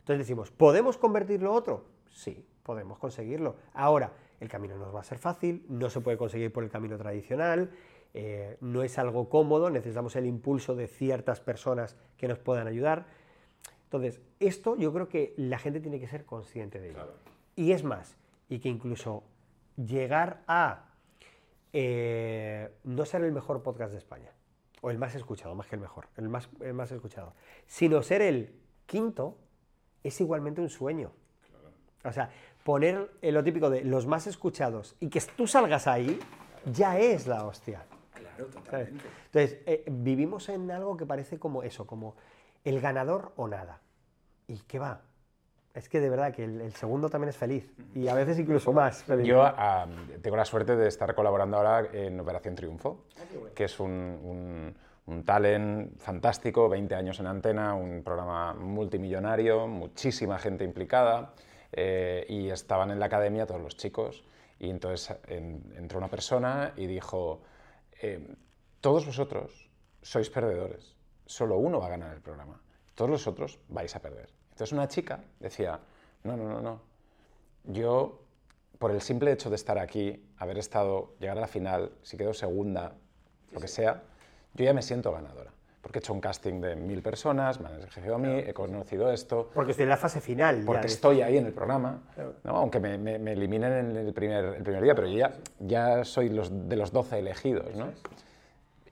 Entonces 0.00 0.18
decimos, 0.18 0.50
¿podemos 0.50 0.98
convertirlo 0.98 1.52
otro? 1.52 1.84
Sí, 2.10 2.44
podemos 2.62 2.98
conseguirlo. 2.98 3.56
Ahora, 3.72 4.12
el 4.40 4.48
camino 4.48 4.76
no 4.76 4.92
va 4.92 5.00
a 5.00 5.04
ser 5.04 5.18
fácil, 5.18 5.64
no 5.68 5.90
se 5.90 6.00
puede 6.00 6.16
conseguir 6.16 6.52
por 6.52 6.64
el 6.64 6.70
camino 6.70 6.96
tradicional, 6.96 7.70
eh, 8.12 8.56
no 8.60 8.82
es 8.82 8.98
algo 8.98 9.28
cómodo, 9.28 9.70
necesitamos 9.70 10.14
el 10.16 10.26
impulso 10.26 10.74
de 10.74 10.86
ciertas 10.86 11.40
personas 11.40 11.96
que 12.16 12.28
nos 12.28 12.38
puedan 12.38 12.66
ayudar. 12.66 13.06
Entonces, 13.84 14.20
esto 14.40 14.76
yo 14.76 14.92
creo 14.92 15.08
que 15.08 15.34
la 15.36 15.58
gente 15.58 15.80
tiene 15.80 16.00
que 16.00 16.08
ser 16.08 16.24
consciente 16.24 16.80
de 16.80 16.90
ello. 16.90 17.14
Y 17.56 17.72
es 17.72 17.84
más, 17.84 18.16
y 18.48 18.58
que 18.58 18.68
incluso 18.68 19.24
llegar 19.76 20.42
a 20.46 20.90
eh, 21.72 22.70
no 22.84 23.04
ser 23.04 23.24
el 23.24 23.32
mejor 23.32 23.62
podcast 23.62 23.92
de 23.92 23.98
España, 23.98 24.30
o 24.80 24.90
el 24.90 24.98
más 24.98 25.14
escuchado, 25.14 25.54
más 25.54 25.66
que 25.66 25.76
el 25.76 25.80
mejor, 25.80 26.08
el 26.16 26.28
más, 26.28 26.48
el 26.60 26.74
más 26.74 26.92
escuchado, 26.92 27.34
sino 27.66 28.02
ser 28.02 28.22
el 28.22 28.54
quinto, 28.86 29.38
es 30.02 30.20
igualmente 30.20 30.60
un 30.60 30.68
sueño. 30.68 31.10
O 32.04 32.12
sea, 32.12 32.30
poner 32.64 33.10
lo 33.22 33.44
típico 33.44 33.70
de 33.70 33.84
los 33.84 34.06
más 34.06 34.26
escuchados 34.26 34.96
y 34.98 35.08
que 35.08 35.22
tú 35.36 35.46
salgas 35.46 35.86
ahí, 35.86 36.18
ya 36.72 36.98
es 36.98 37.26
la 37.26 37.44
hostia. 37.44 37.84
Claro, 38.14 38.46
totalmente. 38.46 39.04
Entonces, 39.26 39.58
eh, 39.66 39.84
vivimos 39.86 40.48
en 40.48 40.70
algo 40.70 40.96
que 40.96 41.06
parece 41.06 41.38
como 41.38 41.62
eso, 41.62 41.86
como 41.86 42.16
el 42.64 42.80
ganador 42.80 43.32
o 43.36 43.46
nada. 43.46 43.80
¿Y 44.48 44.58
qué 44.60 44.78
va? 44.78 45.02
Es 45.74 45.88
que 45.88 46.00
de 46.00 46.08
verdad 46.08 46.32
que 46.32 46.44
el, 46.44 46.72
segundo 46.72 47.10
también 47.10 47.30
es 47.30 47.36
feliz 47.36 47.70
y 47.94 48.08
a 48.08 48.14
veces 48.14 48.38
incluso 48.38 48.72
más 48.72 49.02
feliz. 49.02 49.26
Yo 49.26 49.44
tengo 50.22 50.36
la 50.36 50.44
suerte 50.44 50.76
de 50.76 50.88
estar 50.88 51.14
colaborando 51.14 51.56
ahora 51.56 51.88
en 51.92 52.18
Operación 52.20 52.54
Triunfo, 52.54 53.06
ah, 53.18 53.22
que 53.54 53.64
es 53.64 53.80
un, 53.80 54.72
un, 55.06 55.24
talent 55.24 55.98
fantástico, 55.98 56.68
20 56.68 56.94
años 56.94 57.18
en 57.18 57.26
antena, 57.26 57.74
un 57.74 58.02
programa 58.04 58.54
multimillonario, 58.54 59.66
muchísima 59.66 60.38
gente 60.38 60.62
implicada 60.64 61.34
eh, 61.76 62.24
y 62.28 62.50
estaban 62.50 62.90
en 62.90 63.00
la 63.00 63.06
academia 63.06 63.46
todos 63.46 63.60
los 63.60 63.76
chicos. 63.76 64.24
Y 64.58 64.70
entonces 64.70 65.14
entró 65.28 65.98
una 65.98 66.08
persona 66.08 66.72
y 66.76 66.86
dijo, 66.86 67.42
eh, 68.00 68.34
todos 68.80 69.04
vosotros 69.04 69.68
sois 70.00 70.30
perdedores, 70.30 70.94
solo 71.26 71.58
uno 71.58 71.80
va 71.80 71.86
a 71.86 71.90
ganar 71.90 72.14
el 72.14 72.20
programa, 72.20 72.60
todos 72.94 73.10
los 73.10 73.26
otros 73.26 73.58
vais 73.68 73.94
a 73.96 74.00
perder. 74.00 74.30
Entonces 74.50 74.72
una 74.72 74.86
chica 74.86 75.24
decía, 75.40 75.80
no, 76.22 76.36
no, 76.36 76.48
no, 76.48 76.60
no, 76.60 76.80
yo 77.64 78.20
por 78.78 78.90
el 78.90 79.00
simple 79.00 79.32
hecho 79.32 79.50
de 79.50 79.56
estar 79.56 79.78
aquí, 79.78 80.22
haber 80.38 80.58
estado, 80.58 81.14
llegar 81.18 81.38
a 81.38 81.40
la 81.40 81.46
final, 81.46 81.92
si 82.02 82.16
quedo 82.16 82.34
segunda, 82.34 82.94
lo 83.50 83.60
que 83.60 83.68
sea, 83.68 84.02
yo 84.54 84.64
ya 84.64 84.72
me 84.72 84.82
siento 84.82 85.12
ganadora. 85.12 85.52
Porque 85.84 85.98
he 85.98 86.00
hecho 86.00 86.14
un 86.14 86.20
casting 86.22 86.62
de 86.62 86.76
mil 86.76 87.02
personas, 87.02 87.60
me 87.60 87.68
han 87.68 87.74
elegido 87.74 88.14
a 88.14 88.18
mí, 88.18 88.38
he 88.38 88.54
conocido 88.54 89.12
esto. 89.12 89.50
Porque 89.52 89.72
estoy 89.72 89.82
en 89.82 89.90
la 89.90 89.98
fase 89.98 90.18
final. 90.18 90.62
Porque 90.64 90.86
estoy 90.86 91.20
ahí 91.20 91.36
en 91.36 91.44
el 91.44 91.52
programa, 91.52 92.00
aunque 92.44 92.80
me, 92.80 92.96
me, 92.96 93.32
eliminen 93.32 93.90
en 93.90 93.96
el 93.98 94.14
primer, 94.14 94.44
el 94.56 94.62
primer 94.62 94.82
día, 94.82 94.94
pero 94.94 95.08
yo 95.08 95.18
ya, 95.18 95.34
ya 95.58 96.02
soy 96.02 96.30
los, 96.30 96.70
de 96.70 96.76
los 96.76 96.90
12 96.90 97.18
elegidos. 97.18 97.76
¿no? 97.76 97.88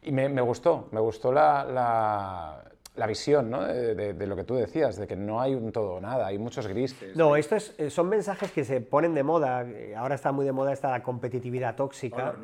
Y 0.02 0.12
me, 0.12 0.28
me, 0.28 0.42
gustó, 0.42 0.88
me 0.90 1.00
gustó 1.00 1.32
la, 1.32 1.64
la, 1.64 2.62
la 2.96 3.06
visión 3.06 3.48
¿no? 3.48 3.62
de, 3.62 4.12
de, 4.12 4.26
lo 4.26 4.36
que 4.36 4.44
tú 4.44 4.54
decías, 4.54 4.96
de 4.96 5.06
que 5.06 5.16
no 5.16 5.40
hay 5.40 5.54
un 5.54 5.72
todo 5.72 5.94
o 5.94 6.00
nada, 6.00 6.26
hay 6.26 6.36
muchos 6.36 6.66
grises. 6.66 7.16
No, 7.16 7.36
esto 7.36 7.56
es, 7.56 7.74
eh, 7.78 7.88
son 7.88 8.10
mensajes 8.10 8.52
que 8.52 8.66
se 8.66 8.82
ponen 8.82 9.14
de 9.14 9.22
moda, 9.22 9.62
eh, 9.62 9.96
ahora 9.96 10.14
está 10.14 10.30
muy 10.30 10.44
de 10.44 10.52
moda 10.52 10.74
esta 10.74 11.02
competitividad 11.02 11.74
tóxica, 11.74 12.34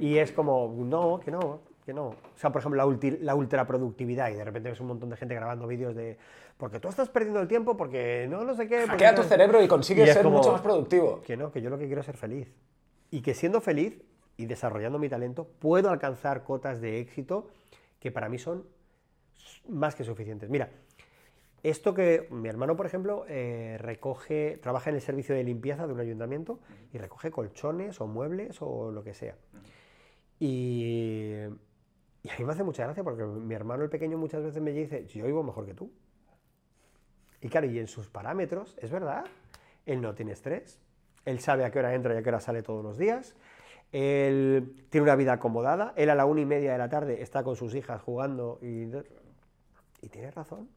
y 0.00 0.18
es 0.18 0.32
como, 0.32 0.74
no, 0.76 1.20
que 1.20 1.30
no, 1.30 1.60
que 1.84 1.92
no. 1.92 2.06
O 2.08 2.16
sea, 2.36 2.50
por 2.50 2.60
ejemplo, 2.60 2.84
la, 2.84 3.10
la 3.20 3.34
ultraproductividad, 3.34 4.30
y 4.30 4.34
de 4.34 4.44
repente 4.44 4.70
ves 4.70 4.80
un 4.80 4.86
montón 4.88 5.10
de 5.10 5.16
gente 5.16 5.34
grabando 5.34 5.66
vídeos 5.66 5.94
de, 5.94 6.16
porque 6.56 6.78
tú 6.78 6.88
estás 6.88 7.08
perdiendo 7.08 7.40
el 7.40 7.48
tiempo, 7.48 7.76
porque 7.76 8.26
no, 8.30 8.44
no 8.44 8.54
sé 8.54 8.68
qué... 8.68 8.86
Hackea 8.86 9.14
tu 9.14 9.22
cerebro 9.22 9.62
y 9.62 9.68
consigues 9.68 10.12
ser 10.12 10.26
mucho 10.28 10.52
más 10.52 10.60
productivo. 10.60 11.20
Que 11.22 11.36
no, 11.36 11.50
que 11.50 11.60
yo 11.60 11.70
lo 11.70 11.78
que 11.78 11.86
quiero 11.86 12.00
es 12.00 12.06
ser 12.06 12.16
feliz. 12.16 12.52
Y 13.10 13.20
que 13.20 13.34
siendo 13.34 13.60
feliz 13.60 14.00
y 14.36 14.46
desarrollando 14.46 14.98
mi 14.98 15.08
talento, 15.08 15.48
puedo 15.58 15.90
alcanzar 15.90 16.44
cotas 16.44 16.80
de 16.80 17.00
éxito 17.00 17.50
que 17.98 18.10
para 18.10 18.28
mí 18.28 18.38
son 18.38 18.64
más 19.68 19.94
que 19.94 20.04
suficientes. 20.04 20.48
Mira, 20.50 20.70
esto 21.62 21.94
que 21.94 22.26
mi 22.30 22.48
hermano, 22.48 22.76
por 22.76 22.86
ejemplo, 22.86 23.24
eh, 23.28 23.76
recoge, 23.78 24.58
trabaja 24.60 24.90
en 24.90 24.96
el 24.96 25.02
servicio 25.02 25.34
de 25.34 25.44
limpieza 25.44 25.86
de 25.86 25.92
un 25.92 26.00
ayuntamiento 26.00 26.58
y 26.92 26.98
recoge 26.98 27.30
colchones 27.30 28.00
o 28.00 28.06
muebles 28.06 28.58
o 28.60 28.90
lo 28.90 29.04
que 29.04 29.14
sea. 29.14 29.36
Y, 30.40 31.34
y, 32.22 32.30
a 32.30 32.38
mí 32.38 32.44
me 32.44 32.52
hace 32.52 32.62
mucha 32.62 32.84
gracia 32.84 33.02
porque 33.02 33.24
mi 33.24 33.54
hermano 33.54 33.82
el 33.82 33.90
pequeño 33.90 34.18
muchas 34.18 34.42
veces 34.42 34.62
me 34.62 34.72
dice, 34.72 35.06
yo 35.06 35.26
vivo 35.26 35.42
mejor 35.42 35.66
que 35.66 35.74
tú. 35.74 35.90
Y 37.40 37.48
claro, 37.48 37.66
y 37.66 37.78
en 37.78 37.88
sus 37.88 38.08
parámetros, 38.08 38.76
es 38.80 38.90
verdad, 38.90 39.24
él 39.86 40.00
no 40.00 40.14
tiene 40.14 40.32
estrés, 40.32 40.80
él 41.24 41.40
sabe 41.40 41.64
a 41.64 41.70
qué 41.70 41.80
hora 41.80 41.94
entra 41.94 42.14
y 42.14 42.18
a 42.18 42.22
qué 42.22 42.28
hora 42.28 42.40
sale 42.40 42.62
todos 42.62 42.84
los 42.84 42.98
días, 42.98 43.34
él 43.90 44.86
tiene 44.90 45.02
una 45.02 45.16
vida 45.16 45.34
acomodada, 45.34 45.92
él 45.96 46.08
a 46.10 46.14
la 46.14 46.24
una 46.24 46.40
y 46.40 46.46
media 46.46 46.72
de 46.72 46.78
la 46.78 46.88
tarde 46.88 47.20
está 47.20 47.42
con 47.42 47.56
sus 47.56 47.74
hijas 47.74 48.00
jugando 48.00 48.58
y 48.62 48.86
y 50.02 50.08
tienes 50.08 50.34
razón. 50.34 50.68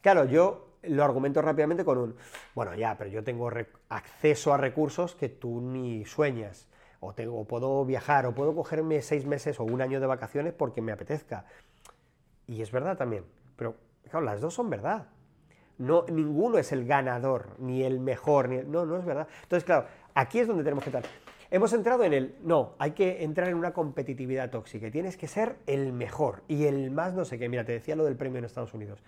Claro, 0.00 0.24
yo 0.24 0.78
lo 0.82 1.04
argumento 1.04 1.42
rápidamente 1.42 1.84
con 1.84 1.98
un, 1.98 2.16
bueno, 2.54 2.74
ya, 2.74 2.96
pero 2.96 3.10
yo 3.10 3.24
tengo 3.24 3.50
acceso 3.88 4.54
a 4.54 4.56
recursos 4.56 5.14
que 5.14 5.28
tú 5.28 5.60
ni 5.60 6.04
sueñas, 6.04 6.68
o, 7.04 7.14
tengo, 7.14 7.44
puedo 7.44 7.84
viajar, 7.84 8.26
o 8.26 8.34
puedo 8.34 8.54
cogerme 8.54 9.02
seis 9.02 9.26
meses 9.26 9.60
o 9.60 9.64
un 9.64 9.80
año 9.80 10.00
de 10.00 10.06
vacaciones 10.06 10.52
porque 10.52 10.80
me 10.80 10.92
apetezca. 10.92 11.46
Y 12.46 12.62
es 12.62 12.70
verdad 12.70 12.96
también, 12.96 13.24
pero 13.56 13.76
claro, 14.10 14.24
las 14.24 14.40
dos 14.40 14.54
son 14.54 14.70
verdad. 14.70 15.08
No, 15.78 16.04
ninguno 16.08 16.58
es 16.58 16.70
el 16.72 16.86
ganador, 16.86 17.56
ni 17.58 17.82
el 17.82 17.98
mejor, 17.98 18.48
ni 18.48 18.58
no, 18.58 18.86
no 18.86 18.98
es 18.98 19.04
verdad. 19.04 19.26
Entonces, 19.42 19.64
claro, 19.64 19.86
aquí 20.14 20.38
es 20.38 20.46
donde 20.46 20.62
tenemos 20.62 20.84
que 20.84 20.90
estar. 20.90 21.04
Hemos 21.50 21.72
entrado 21.72 22.04
en 22.04 22.12
el, 22.12 22.36
no, 22.42 22.74
hay 22.78 22.92
que 22.92 23.22
entrar 23.22 23.48
en 23.48 23.54
una 23.54 23.72
competitividad 23.72 24.50
tóxica 24.50 24.90
tienes 24.90 25.16
que 25.16 25.28
ser 25.28 25.58
el 25.66 25.92
mejor 25.92 26.42
y 26.48 26.64
el 26.64 26.90
más 26.90 27.14
no 27.14 27.24
sé 27.24 27.38
qué. 27.38 27.48
Mira, 27.48 27.64
te 27.64 27.72
decía 27.72 27.96
lo 27.96 28.04
del 28.04 28.16
premio 28.16 28.38
en 28.38 28.44
Estados 28.44 28.74
Unidos. 28.74 29.02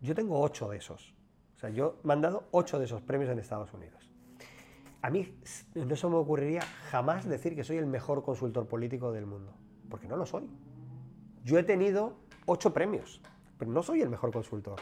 Yo 0.00 0.14
tengo 0.14 0.40
ocho 0.40 0.68
de 0.68 0.78
esos. 0.78 1.14
O 1.56 1.58
sea, 1.58 1.70
yo 1.70 1.98
he 2.02 2.06
mandado 2.06 2.44
ocho 2.50 2.78
de 2.78 2.84
esos 2.84 3.02
premios 3.02 3.30
en 3.30 3.38
Estados 3.38 3.72
Unidos. 3.72 4.11
A 5.02 5.10
mí 5.10 5.34
no 5.74 5.96
se 5.96 6.06
me 6.08 6.16
ocurriría 6.16 6.62
jamás 6.90 7.28
decir 7.28 7.54
que 7.54 7.64
soy 7.64 7.76
el 7.76 7.86
mejor 7.86 8.22
consultor 8.22 8.66
político 8.66 9.12
del 9.12 9.26
mundo, 9.26 9.52
porque 9.90 10.08
no 10.08 10.16
lo 10.16 10.24
soy. 10.24 10.48
Yo 11.44 11.58
he 11.58 11.64
tenido 11.64 12.14
ocho 12.46 12.72
premios, 12.72 13.20
pero 13.58 13.70
no 13.70 13.82
soy 13.82 14.00
el 14.00 14.08
mejor 14.08 14.32
consultor 14.32 14.80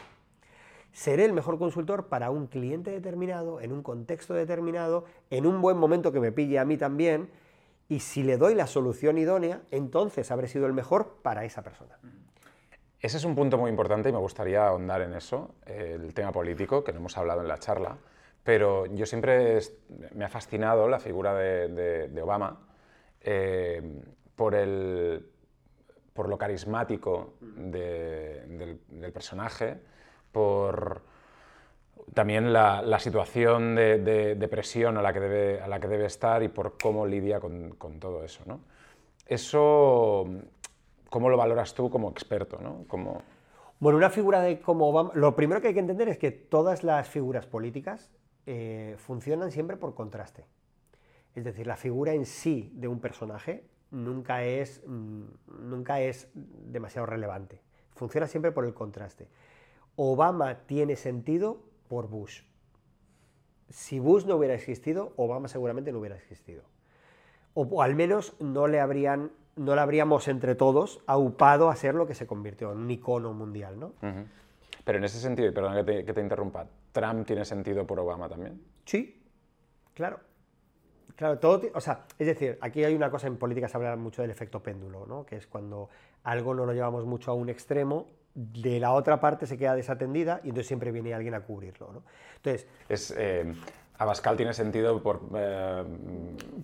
seré 0.91 1.25
el 1.25 1.33
mejor 1.33 1.57
consultor 1.57 2.07
para 2.07 2.31
un 2.31 2.47
cliente 2.47 2.91
determinado, 2.91 3.61
en 3.61 3.71
un 3.71 3.81
contexto 3.81 4.33
determinado, 4.33 5.05
en 5.29 5.45
un 5.45 5.61
buen 5.61 5.77
momento 5.77 6.11
que 6.11 6.19
me 6.19 6.31
pille 6.31 6.59
a 6.59 6.65
mí 6.65 6.77
también, 6.77 7.29
y 7.87 7.99
si 7.99 8.23
le 8.23 8.37
doy 8.37 8.55
la 8.55 8.67
solución 8.67 9.17
idónea, 9.17 9.61
entonces 9.71 10.31
habré 10.31 10.47
sido 10.47 10.65
el 10.65 10.73
mejor 10.73 11.17
para 11.21 11.43
esa 11.45 11.61
persona. 11.61 11.97
Ese 12.99 13.17
es 13.17 13.25
un 13.25 13.35
punto 13.35 13.57
muy 13.57 13.69
importante 13.69 14.09
y 14.09 14.11
me 14.11 14.19
gustaría 14.19 14.67
ahondar 14.67 15.01
en 15.01 15.13
eso, 15.13 15.55
el 15.65 16.13
tema 16.13 16.31
político, 16.31 16.83
que 16.83 16.91
no 16.93 16.99
hemos 16.99 17.17
hablado 17.17 17.41
en 17.41 17.47
la 17.47 17.57
charla, 17.57 17.97
pero 18.43 18.87
yo 18.87 19.05
siempre 19.05 19.59
me 20.15 20.25
ha 20.25 20.29
fascinado 20.29 20.87
la 20.87 20.99
figura 20.99 21.35
de, 21.35 22.21
Obama 22.21 22.59
eh, 23.21 24.01
por, 24.35 24.55
el, 24.55 25.25
por 26.13 26.27
lo 26.27 26.37
carismático 26.37 27.35
del, 27.39 28.79
personaje, 29.13 29.77
por 30.31 31.01
también 32.15 32.51
la, 32.51 32.99
situación 32.99 33.75
de, 33.75 34.47
presión 34.49 34.97
a 34.97 35.01
la, 35.01 35.13
que 35.13 35.19
debe, 35.19 35.61
a 35.61 35.67
la 35.67 35.79
que 35.79 35.87
debe 35.87 36.05
estar 36.05 36.41
y 36.41 36.47
por 36.47 36.77
cómo 36.81 37.05
lidia 37.05 37.39
con, 37.39 37.99
todo 37.99 38.23
eso. 38.23 38.41
¿no? 38.47 38.61
Eso, 39.27 40.25
¿cómo 41.09 41.29
lo 41.29 41.37
valoras 41.37 41.75
tú 41.75 41.91
como 41.91 42.09
experto? 42.09 42.59
¿no? 42.59 42.85
Bueno, 43.79 43.97
una 43.97 44.09
figura 44.09 44.41
de 44.41 44.59
como 44.59 44.89
Obama, 44.89 45.11
lo 45.13 45.35
primero 45.35 45.61
que 45.61 45.69
hay 45.69 45.73
que 45.75 45.79
entender 45.79 46.09
es 46.09 46.17
que 46.17 46.31
todas 46.31 46.83
las 46.83 47.07
figuras 47.07 47.45
políticas 47.45 48.11
eh, 48.45 48.95
funcionan 48.97 49.51
siempre 49.51 49.77
por 49.77 49.93
contraste. 49.93 50.45
Es 51.35 51.43
decir, 51.43 51.67
la 51.67 51.77
figura 51.77 52.13
en 52.13 52.25
sí 52.25 52.71
de 52.75 52.87
un 52.87 52.99
personaje 52.99 53.63
nunca 53.91 54.43
es, 54.43 54.81
mm, 54.85 55.23
nunca 55.69 56.01
es 56.01 56.29
demasiado 56.33 57.05
relevante. 57.05 57.61
Funciona 57.95 58.27
siempre 58.27 58.51
por 58.51 58.65
el 58.65 58.73
contraste. 58.73 59.27
Obama 59.95 60.59
tiene 60.65 60.95
sentido 60.95 61.61
por 61.87 62.07
Bush. 62.07 62.41
Si 63.69 63.99
Bush 63.99 64.25
no 64.25 64.35
hubiera 64.35 64.53
existido, 64.53 65.13
Obama 65.17 65.47
seguramente 65.47 65.91
no 65.91 65.99
hubiera 65.99 66.15
existido. 66.15 66.63
O, 67.53 67.81
al 67.81 67.95
menos 67.95 68.35
no 68.39 68.67
le 68.67 68.79
habrían 68.79 69.31
no 69.57 69.75
le 69.75 69.81
habríamos 69.81 70.29
entre 70.29 70.55
todos 70.55 71.01
aupado 71.07 71.69
a 71.69 71.75
ser 71.75 71.93
lo 71.93 72.07
que 72.07 72.15
se 72.15 72.25
convirtió 72.25 72.71
en 72.71 72.77
un 72.79 72.89
icono 72.89 73.33
mundial, 73.33 73.77
¿no? 73.77 73.93
Pero 74.85 74.97
en 74.97 75.03
ese 75.03 75.19
sentido, 75.19 75.49
y 75.49 75.51
perdón 75.51 75.85
que 75.85 76.13
te, 76.13 76.21
interrumpa, 76.21 76.67
¿Trump 76.91 77.25
tiene 77.25 77.45
sentido 77.45 77.85
por 77.85 77.99
Obama 77.99 78.27
también? 78.27 78.61
Sí, 78.85 79.23
claro. 79.93 80.19
Claro, 81.15 81.37
todo, 81.37 81.61
o 81.75 81.81
sea, 81.81 82.05
es 82.17 82.25
decir, 82.25 82.57
aquí 82.61 82.83
hay 82.83 82.95
una 82.95 83.11
cosa 83.11 83.27
en 83.27 83.37
política, 83.37 83.67
se 83.67 83.77
habla 83.77 83.95
mucho 83.95 84.23
del 84.23 84.31
efecto 84.31 84.63
péndulo, 84.63 85.05
¿no? 85.05 85.23
que 85.23 85.35
es 85.35 85.45
cuando 85.45 85.89
algo 86.23 86.55
no 86.55 86.65
lo 86.65 86.73
llevamos 86.73 87.05
mucho 87.05 87.29
a 87.29 87.35
un 87.35 87.47
extremo, 87.49 88.07
de 88.33 88.79
la 88.79 88.93
otra 88.93 89.19
parte 89.19 89.45
se 89.45 89.57
queda 89.57 89.75
desatendida 89.75 90.39
y 90.43 90.47
entonces 90.49 90.67
siempre 90.67 90.91
viene 90.91 91.13
alguien 91.13 91.35
a 91.35 91.41
cubrirlo. 91.41 91.91
¿no? 91.93 92.03
Entonces, 92.37 92.67
es, 92.89 93.13
eh, 93.15 93.53
Abascal 93.99 94.35
tiene 94.35 94.53
sentido 94.53 95.03
por... 95.03 95.21
Eh, 95.35 95.83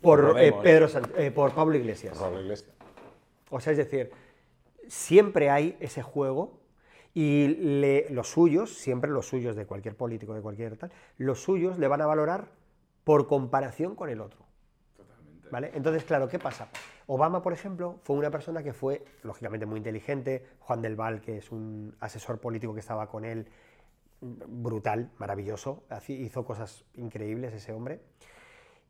por, 0.01 0.39
eh, 0.39 0.51
Pedro 0.63 0.87
por 1.35 1.53
Pablo 1.53 1.77
Iglesias. 1.77 2.17
Pablo 2.17 2.41
Iglesias. 2.41 2.71
O 3.51 3.59
sea, 3.59 3.73
es 3.73 3.77
decir, 3.77 4.11
siempre 4.87 5.51
hay 5.51 5.77
ese 5.79 6.01
juego 6.01 6.59
y 7.19 8.06
los 8.11 8.30
suyos, 8.30 8.77
siempre 8.77 9.10
los 9.10 9.26
suyos 9.26 9.56
de 9.56 9.65
cualquier 9.65 9.95
político, 9.95 10.35
de 10.35 10.41
cualquier 10.41 10.77
tal, 10.77 10.91
los 11.18 11.41
suyos 11.41 11.80
le 11.80 11.88
van 11.88 11.99
a 12.02 12.06
valorar 12.06 12.49
por 13.03 13.26
comparación 13.26 13.95
con 13.95 14.11
el 14.11 14.22
otro. 14.22 14.45
Totalmente. 14.95 15.49
¿Vale? 15.49 15.72
Entonces, 15.73 16.03
claro, 16.03 16.27
¿qué 16.27 16.38
pasa? 16.38 16.68
Obama, 17.07 17.41
por 17.41 17.53
ejemplo, 17.53 17.99
fue 18.03 18.18
una 18.18 18.30
persona 18.30 18.61
que 18.61 18.72
fue, 18.72 19.03
lógicamente, 19.23 19.65
muy 19.65 19.77
inteligente. 19.77 20.45
Juan 20.60 20.84
del 20.84 20.95
Val, 20.95 21.19
que 21.19 21.38
es 21.38 21.52
un 21.52 21.95
asesor 22.02 22.39
político 22.39 22.76
que 22.76 22.81
estaba 22.81 23.07
con 23.07 23.26
él, 23.26 23.48
brutal, 24.22 25.10
maravilloso, 25.18 25.85
hizo 26.10 26.45
cosas 26.45 26.85
increíbles 26.94 27.52
ese 27.52 27.73
hombre. 27.73 27.99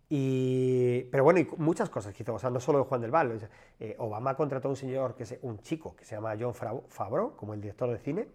Y, 0.10 1.04
pero 1.12 1.24
bueno, 1.24 1.40
y 1.40 1.48
muchas 1.58 1.90
cosas 1.90 2.14
que 2.14 2.24
hizo, 2.24 2.34
o 2.34 2.40
sea, 2.40 2.50
no 2.50 2.60
solo 2.60 2.86
Juan 2.86 3.02
del 3.02 3.12
Val. 3.12 3.50
Eh, 3.80 3.96
Obama 4.00 4.36
contrató 4.36 4.70
a 4.70 4.72
un 4.72 4.78
señor, 4.78 5.16
que 5.16 5.24
es 5.24 5.38
un 5.42 5.60
chico, 5.60 5.96
que 5.96 6.06
se 6.06 6.16
llama 6.16 6.36
John 6.40 6.54
Favreau, 6.54 7.36
como 7.36 7.54
el 7.54 7.62
director 7.62 7.92
de 7.92 8.00
cine, 8.00 8.28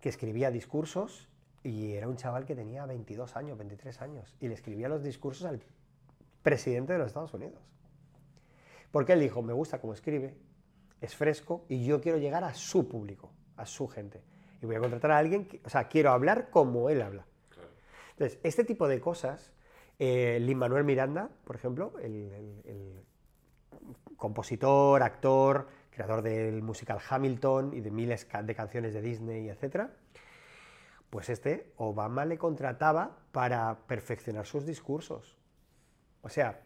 que 0.00 0.08
escribía 0.08 0.50
discursos 0.50 1.28
y 1.62 1.92
era 1.92 2.08
un 2.08 2.16
chaval 2.16 2.46
que 2.46 2.54
tenía 2.54 2.86
22 2.86 3.36
años, 3.36 3.58
23 3.58 4.00
años, 4.00 4.34
y 4.40 4.48
le 4.48 4.54
escribía 4.54 4.88
los 4.88 5.02
discursos 5.02 5.46
al 5.46 5.60
presidente 6.42 6.94
de 6.94 6.98
los 7.00 7.08
Estados 7.08 7.34
Unidos. 7.34 7.60
Porque 8.90 9.12
él 9.12 9.20
dijo, 9.20 9.42
me 9.42 9.52
gusta 9.52 9.80
cómo 9.80 9.92
escribe, 9.92 10.34
es 11.00 11.14
fresco 11.14 11.66
y 11.68 11.84
yo 11.84 12.00
quiero 12.00 12.16
llegar 12.18 12.44
a 12.44 12.54
su 12.54 12.88
público, 12.88 13.30
a 13.56 13.66
su 13.66 13.86
gente. 13.88 14.22
Y 14.62 14.66
voy 14.66 14.76
a 14.76 14.80
contratar 14.80 15.10
a 15.10 15.18
alguien, 15.18 15.46
que, 15.46 15.60
o 15.64 15.68
sea, 15.68 15.88
quiero 15.88 16.10
hablar 16.10 16.48
como 16.50 16.88
él 16.88 17.02
habla. 17.02 17.26
Entonces, 18.12 18.38
este 18.42 18.64
tipo 18.64 18.88
de 18.88 19.00
cosas 19.00 19.52
eh, 19.98 20.38
Lin 20.40 20.58
Manuel 20.58 20.84
Miranda, 20.84 21.28
por 21.44 21.56
ejemplo, 21.56 21.94
el, 22.00 23.04
compositor, 24.16 25.02
actor, 25.02 25.68
creador 25.90 26.22
del 26.22 26.62
musical 26.62 26.98
Hamilton 27.08 27.72
y 27.72 27.80
de 27.80 27.90
miles 27.90 28.26
de 28.44 28.54
canciones 28.54 28.94
de 28.94 29.00
Disney, 29.00 29.48
etc., 29.48 29.90
pues 31.10 31.30
este 31.30 31.72
Obama 31.76 32.24
le 32.24 32.36
contrataba 32.36 33.16
para 33.32 33.78
perfeccionar 33.86 34.44
sus 34.44 34.66
discursos. 34.66 35.38
O 36.22 36.28
sea, 36.28 36.60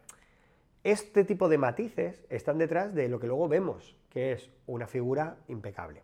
este 0.83 1.23
tipo 1.23 1.47
de 1.47 1.57
matices 1.57 2.25
están 2.29 2.57
detrás 2.57 2.93
de 2.93 3.07
lo 3.07 3.19
que 3.19 3.27
luego 3.27 3.47
vemos, 3.47 3.95
que 4.09 4.33
es 4.33 4.49
una 4.67 4.87
figura 4.87 5.37
impecable. 5.47 6.03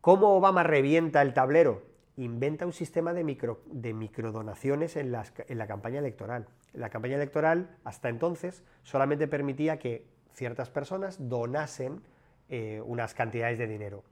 ¿Cómo 0.00 0.34
Obama 0.34 0.62
revienta 0.62 1.22
el 1.22 1.34
tablero? 1.34 1.82
Inventa 2.24 2.66
un 2.66 2.72
sistema 2.72 3.12
de, 3.12 3.24
micro, 3.24 3.62
de 3.66 3.94
microdonaciones 3.94 4.96
en, 4.96 5.10
la 5.12 5.66
campaña 5.66 6.00
electoral. 6.00 6.46
La 6.72 6.90
campaña 6.90 7.16
electoral, 7.16 7.76
hasta 7.84 8.08
entonces, 8.08 8.62
solamente 8.82 9.26
permitía 9.26 9.78
que 9.78 10.06
ciertas 10.34 10.70
personas 10.70 11.28
donasen 11.28 12.02
eh, 12.48 12.82
unas 12.84 13.14
cantidades 13.14 13.58
de 13.58 13.66
dinero. 13.66 14.04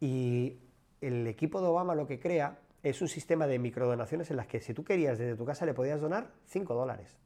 Y 0.00 0.58
el 1.00 1.26
equipo 1.26 1.60
de 1.60 1.68
Obama 1.68 1.94
lo 1.94 2.06
que 2.06 2.18
crea 2.18 2.58
es 2.82 3.02
un 3.02 3.08
sistema 3.08 3.46
de 3.46 3.58
microdonaciones 3.58 4.30
en 4.30 4.36
las 4.36 4.46
que 4.46 4.60
si 4.60 4.74
tú 4.74 4.84
querías 4.84 5.18
desde 5.18 5.36
tu 5.36 5.44
casa 5.44 5.66
le 5.66 5.74
podías 5.74 6.00
donar 6.00 6.30
5 6.46 6.74
dólares. 6.74 7.18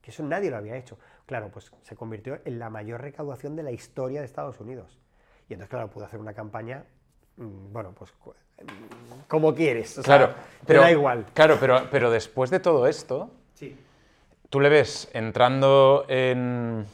Que 0.00 0.10
eso 0.10 0.24
nadie 0.24 0.50
lo 0.50 0.56
había 0.56 0.76
hecho. 0.76 0.98
Claro, 1.26 1.50
pues 1.50 1.72
se 1.82 1.96
convirtió 1.96 2.40
en 2.44 2.58
la 2.58 2.70
mayor 2.70 3.00
recaudación 3.00 3.54
de 3.56 3.62
la 3.62 3.70
historia 3.70 4.20
de 4.20 4.26
Estados 4.26 4.60
Unidos. 4.60 5.00
Y 5.48 5.54
entonces, 5.54 5.70
claro, 5.70 5.90
pudo 5.90 6.04
hacer 6.04 6.18
una 6.18 6.34
campaña, 6.34 6.84
bueno, 7.36 7.92
pues 7.96 8.12
como 9.28 9.54
quieres. 9.54 10.00
claro, 10.04 10.34
pero 10.66 10.82
da 10.82 10.90
igual. 10.90 11.26
Claro, 11.34 11.56
pero, 11.58 11.88
pero 11.90 12.10
después 12.10 12.50
de 12.50 12.60
todo 12.60 12.86
esto, 12.86 13.30
sí. 13.54 13.76
tú 14.50 14.60
le 14.60 14.68
ves 14.68 15.08
entrando 15.12 16.04
en, 16.08 16.86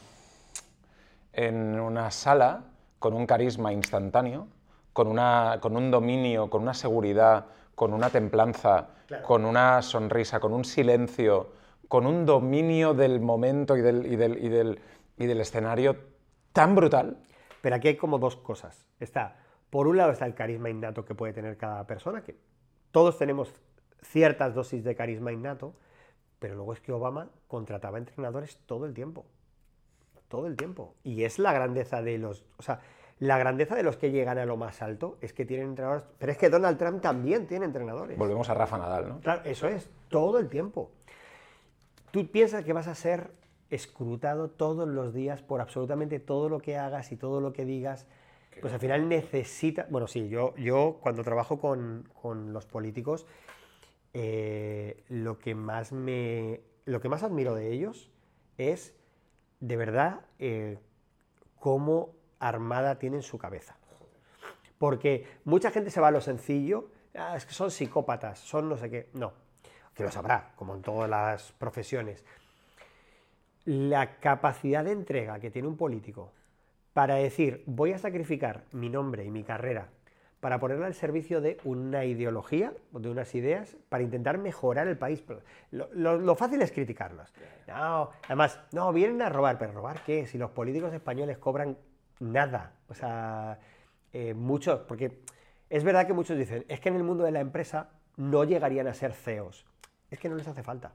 en 1.33 1.79
una 1.79 2.11
sala 2.11 2.63
con 2.97 3.13
un 3.13 3.25
carisma 3.25 3.71
instantáneo, 3.73 4.47
con, 4.93 5.07
una, 5.07 5.57
con 5.61 5.75
un 5.75 5.91
dominio, 5.91 6.49
con 6.49 6.61
una 6.61 6.73
seguridad, 6.73 7.45
con 7.75 7.93
una 7.93 8.09
templanza, 8.09 8.89
con 9.23 9.45
una 9.45 9.81
sonrisa, 9.81 10.39
con 10.39 10.53
un 10.53 10.65
silencio, 10.65 11.53
con 11.87 12.05
un 12.05 12.25
dominio 12.25 12.93
del 12.93 13.19
momento 13.19 13.75
y 13.77 13.81
del, 13.81 14.05
y 14.05 14.15
del, 14.15 14.43
y 14.43 14.49
del, 14.49 14.79
y 15.17 15.25
del 15.25 15.41
escenario 15.41 15.95
tan 16.53 16.75
brutal. 16.75 17.17
Pero 17.61 17.75
aquí 17.75 17.89
hay 17.89 17.97
como 17.97 18.19
dos 18.19 18.37
cosas. 18.37 18.85
Está 18.99 19.35
por 19.69 19.87
un 19.87 19.97
lado 19.97 20.11
está 20.11 20.25
el 20.25 20.33
carisma 20.33 20.69
innato 20.69 21.05
que 21.05 21.15
puede 21.15 21.33
tener 21.33 21.57
cada 21.57 21.85
persona, 21.85 22.21
que 22.21 22.35
todos 22.91 23.17
tenemos 23.17 23.53
ciertas 24.01 24.55
dosis 24.55 24.83
de 24.83 24.95
carisma 24.95 25.31
innato, 25.31 25.73
pero 26.39 26.55
luego 26.55 26.73
es 26.73 26.79
que 26.79 26.91
Obama 26.91 27.29
contrataba 27.47 27.97
entrenadores 27.97 28.57
todo 28.65 28.85
el 28.85 28.93
tiempo. 28.93 29.25
Todo 30.27 30.47
el 30.47 30.55
tiempo. 30.55 30.95
Y 31.03 31.23
es 31.23 31.39
la 31.39 31.53
grandeza 31.53 32.01
de 32.01 32.17
los. 32.17 32.45
O 32.57 32.63
sea, 32.63 32.81
la 33.19 33.37
grandeza 33.37 33.75
de 33.75 33.83
los 33.83 33.97
que 33.97 34.11
llegan 34.11 34.37
a 34.37 34.45
lo 34.45 34.57
más 34.57 34.81
alto 34.81 35.17
es 35.21 35.33
que 35.33 35.45
tienen 35.45 35.69
entrenadores. 35.69 36.05
Pero 36.17 36.31
es 36.31 36.37
que 36.37 36.49
Donald 36.49 36.77
Trump 36.77 37.01
también 37.01 37.47
tiene 37.47 37.65
entrenadores. 37.65 38.17
Volvemos 38.17 38.49
a 38.49 38.53
Rafa 38.53 38.77
Nadal, 38.77 39.09
¿no? 39.09 39.19
Claro, 39.19 39.41
eso 39.43 39.67
es, 39.67 39.89
todo 40.07 40.39
el 40.39 40.47
tiempo. 40.47 40.91
Tú 42.11 42.25
piensas 42.31 42.63
que 42.63 42.73
vas 42.73 42.87
a 42.87 42.95
ser 42.95 43.31
escrutado 43.69 44.49
todos 44.49 44.87
los 44.87 45.13
días 45.13 45.41
por 45.41 45.61
absolutamente 45.61 46.19
todo 46.19 46.47
lo 46.47 46.59
que 46.59 46.77
hagas 46.77 47.11
y 47.11 47.17
todo 47.17 47.41
lo 47.41 47.53
que 47.53 47.65
digas 47.65 48.07
pues 48.61 48.73
al 48.73 48.79
final 48.79 49.07
necesita, 49.09 49.87
bueno, 49.89 50.07
sí, 50.07 50.29
yo, 50.29 50.55
yo 50.55 50.99
cuando 51.01 51.23
trabajo 51.23 51.59
con, 51.59 52.09
los 52.53 52.65
políticos, 52.65 53.25
eh, 54.13 55.03
lo, 55.09 55.39
que 55.39 55.55
más 55.55 55.91
me, 55.91 56.61
lo 56.85 57.01
que 57.01 57.09
más 57.09 57.23
admiro 57.23 57.55
de 57.55 57.71
ellos 57.71 58.11
es, 58.57 58.95
de 59.59 59.77
verdad, 59.77 60.21
eh, 60.39 60.77
cómo 61.59 62.15
armada 62.39 62.99
tienen 62.99 63.21
su 63.21 63.37
cabeza. 63.37 63.77
Porque 64.77 65.27
mucha 65.43 65.71
gente 65.71 65.91
se 65.91 65.99
va 65.99 66.07
a 66.07 66.11
lo 66.11 66.21
sencillo, 66.21 66.89
ah, 67.15 67.35
es 67.35 67.45
que 67.45 67.53
son 67.53 67.69
psicópatas, 67.69 68.39
son 68.39 68.69
no 68.69 68.77
sé 68.77 68.89
qué. 68.89 69.09
No, 69.13 69.33
que 69.93 70.03
lo 70.03 70.11
sabrá, 70.11 70.53
como 70.55 70.75
en 70.75 70.81
todas 70.81 71.09
las 71.09 71.51
profesiones. 71.51 72.23
La 73.65 74.19
capacidad 74.19 74.83
de 74.85 74.93
entrega 74.93 75.39
que 75.39 75.51
tiene 75.51 75.67
un 75.67 75.75
político 75.75 76.31
para 76.99 77.15
decir, 77.15 77.63
voy 77.65 77.93
a 77.93 77.97
sacrificar 77.97 78.65
mi 78.73 78.89
nombre 78.89 79.23
y 79.23 79.31
mi 79.31 79.45
carrera 79.45 79.87
para 80.41 80.59
ponerla 80.59 80.85
al 80.85 80.93
servicio 80.93 81.39
de 81.39 81.57
una 81.63 82.03
ideología, 82.03 82.73
o 82.91 82.99
de 82.99 83.09
unas 83.09 83.33
ideas, 83.35 83.77
para 83.87 84.03
intentar 84.03 84.37
mejorar 84.37 84.89
el 84.89 84.97
país. 84.97 85.23
Lo, 85.71 86.35
fácil 86.35 86.61
es 86.61 86.73
criticarlos. 86.73 87.33
No, 87.69 88.09
además, 88.25 88.59
no, 88.73 88.91
vienen 88.91 89.21
a 89.21 89.29
robar, 89.29 89.57
pero 89.57 89.71
¿robar 89.71 90.03
qué? 90.03 90.27
Si 90.27 90.37
los 90.37 90.51
políticos 90.51 90.91
españoles 90.91 91.37
cobran 91.37 91.77
nada. 92.19 92.73
O 92.89 92.93
sea, 92.93 93.59
eh, 94.11 94.33
muchos, 94.33 94.81
porque 94.81 95.21
es 95.69 95.85
verdad 95.85 96.05
que 96.05 96.11
muchos 96.11 96.37
dicen, 96.37 96.65
es 96.67 96.81
que 96.81 96.89
en 96.89 96.97
el 96.97 97.03
mundo 97.03 97.23
de 97.23 97.31
la 97.31 97.39
empresa 97.39 97.91
no 98.17 98.43
llegarían 98.43 98.87
a 98.87 98.93
ser 98.93 99.13
CEOs. 99.13 99.65
Es 100.11 100.19
que 100.19 100.27
no 100.27 100.35
les 100.35 100.49
hace 100.49 100.63
falta. 100.63 100.91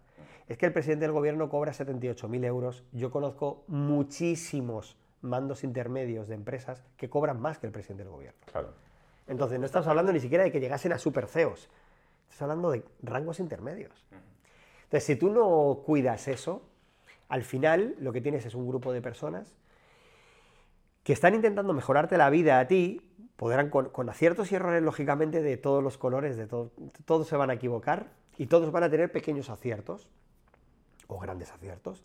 Es 0.48 0.58
que 0.58 0.66
el 0.66 0.74
presidente 0.74 1.06
del 1.06 1.12
gobierno 1.12 1.48
cobra 1.48 1.72
78.000 1.72 2.44
euros. 2.44 2.84
Yo 2.92 3.10
conozco 3.10 3.64
muchísimos 3.68 4.98
mandos 5.24 5.64
intermedios 5.64 6.28
de 6.28 6.34
empresas 6.34 6.84
que 6.96 7.08
cobran 7.08 7.40
más 7.40 7.58
que 7.58 7.66
el 7.66 7.72
presidente 7.72 8.04
del 8.04 8.12
gobierno. 8.12 8.40
Claro. 8.50 8.68
Entonces, 9.26 9.58
no 9.58 9.66
estamos 9.66 9.88
hablando 9.88 10.12
ni 10.12 10.20
siquiera 10.20 10.44
de 10.44 10.52
que 10.52 10.60
llegasen 10.60 10.92
a 10.92 10.98
super 10.98 11.26
CEOs. 11.26 11.68
Estás 12.28 12.42
hablando 12.42 12.70
de 12.70 12.84
rangos 13.02 13.40
intermedios. 13.40 14.04
Entonces, 14.84 15.04
si 15.04 15.16
tú 15.16 15.30
no 15.30 15.82
cuidas 15.84 16.28
eso, 16.28 16.62
al 17.28 17.42
final 17.42 17.96
lo 17.98 18.12
que 18.12 18.20
tienes 18.20 18.44
es 18.46 18.54
un 18.54 18.68
grupo 18.68 18.92
de 18.92 19.00
personas 19.00 19.56
que 21.02 21.12
están 21.12 21.34
intentando 21.34 21.72
mejorarte 21.72 22.16
la 22.16 22.30
vida 22.30 22.60
a 22.60 22.66
ti, 22.66 23.00
podrán 23.36 23.70
con, 23.70 23.88
con 23.90 24.08
aciertos 24.08 24.52
y 24.52 24.54
errores, 24.54 24.82
lógicamente, 24.82 25.42
de 25.42 25.56
todos 25.56 25.82
los 25.82 25.98
colores, 25.98 26.36
de 26.36 26.46
todo, 26.46 26.70
todos 27.04 27.26
se 27.26 27.36
van 27.36 27.50
a 27.50 27.54
equivocar 27.54 28.08
y 28.38 28.46
todos 28.46 28.70
van 28.72 28.84
a 28.84 28.90
tener 28.90 29.10
pequeños 29.10 29.50
aciertos 29.50 30.08
o 31.06 31.18
grandes 31.18 31.50
aciertos. 31.50 32.02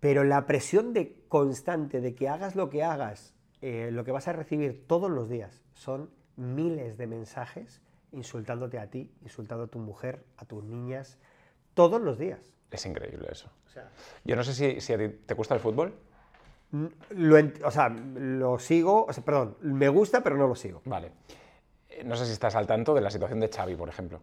Pero 0.00 0.24
la 0.24 0.46
presión 0.46 0.92
de 0.92 1.22
constante 1.28 2.00
de 2.00 2.14
que 2.14 2.28
hagas 2.28 2.54
lo 2.54 2.68
que 2.70 2.82
hagas, 2.84 3.34
eh, 3.62 3.90
lo 3.92 4.04
que 4.04 4.12
vas 4.12 4.28
a 4.28 4.32
recibir 4.32 4.86
todos 4.86 5.10
los 5.10 5.28
días 5.28 5.62
son 5.74 6.10
miles 6.36 6.98
de 6.98 7.06
mensajes 7.06 7.80
insultándote 8.12 8.78
a 8.78 8.88
ti, 8.90 9.10
insultando 9.22 9.64
a 9.64 9.66
tu 9.68 9.78
mujer, 9.78 10.24
a 10.36 10.44
tus 10.44 10.62
niñas, 10.64 11.18
todos 11.74 12.00
los 12.00 12.18
días. 12.18 12.52
Es 12.70 12.84
increíble 12.86 13.28
eso. 13.30 13.50
O 13.66 13.68
sea, 13.70 13.88
Yo 14.24 14.36
no 14.36 14.44
sé 14.44 14.52
si, 14.54 14.80
si 14.80 14.92
a 14.92 14.98
ti 14.98 15.08
te 15.26 15.34
gusta 15.34 15.54
el 15.54 15.60
fútbol. 15.60 15.94
n- 16.72 16.90
lo, 17.10 17.36
o 17.66 17.70
sea, 17.70 17.88
lo 17.88 18.58
sigo, 18.58 19.04
o 19.06 19.12
sea, 19.12 19.24
perdón, 19.24 19.56
me 19.62 19.88
gusta, 19.88 20.22
pero 20.22 20.36
no 20.36 20.46
lo 20.46 20.54
sigo. 20.54 20.82
Vale. 20.84 21.12
Eh, 21.88 22.04
No 22.04 22.16
sé 22.16 22.26
si 22.26 22.32
estás 22.32 22.54
al 22.54 22.66
tanto 22.66 22.94
de 22.94 23.00
la 23.00 23.10
situación 23.10 23.40
de 23.40 23.48
Xavi, 23.48 23.74
por 23.76 23.88
ejemplo. 23.88 24.20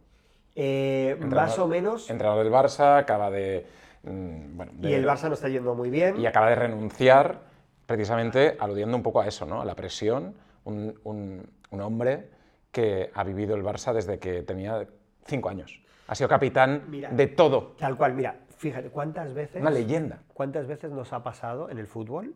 Eh, 0.55 1.17
más 1.27 1.57
o 1.57 1.67
menos, 1.67 2.09
Entrenador 2.09 2.43
del 2.43 2.53
Barça, 2.53 2.99
acaba 2.99 3.31
de... 3.31 3.65
mm, 4.03 4.57
bueno, 4.57 4.71
de- 4.75 4.89
y 4.91 4.93
el 4.93 5.05
Barça 5.05 5.27
no 5.27 5.33
está 5.33 5.49
yendo 5.49 5.75
muy 5.75 5.89
bien. 5.89 6.19
y 6.19 6.25
acaba 6.25 6.49
de 6.49 6.55
renunciar 6.55 7.41
precisamente 7.85 8.55
aludiendo 8.59 8.95
un 8.95 9.03
poco 9.03 9.21
a 9.21 9.27
eso, 9.27 9.45
¿no? 9.45 9.61
A 9.61 9.65
la 9.65 9.75
presión. 9.75 10.35
Un, 10.65 10.97
un- 11.03 11.49
un 11.71 11.81
hombre 11.81 12.29
que 12.71 13.11
ha 13.13 13.23
vivido 13.23 13.55
el 13.55 13.63
Barça 13.63 13.93
desde 13.93 14.17
que 14.19 14.43
tenía 14.43 14.87
cinco 15.25 15.49
años. 15.49 15.81
Ha 16.07 16.15
sido 16.15 16.29
capitán 16.29 16.83
Mira. 16.87 17.09
de 17.09 17.27
todo. 17.27 17.75
Tal 17.77 17.97
cual, 17.97 18.13
mira, 18.13 18.39
fíjate, 18.57 18.89
¿cuántas 18.89 19.33
veces... 19.33 19.61
Una 19.61 19.69
leyenda. 19.71 20.19
¿Cuántas 20.33 20.67
veces 20.67 20.91
nos 20.91 21.11
ha 21.13 21.23
pasado 21.23 21.69
en 21.69 21.77
el 21.79 21.87
fútbol 21.87 22.35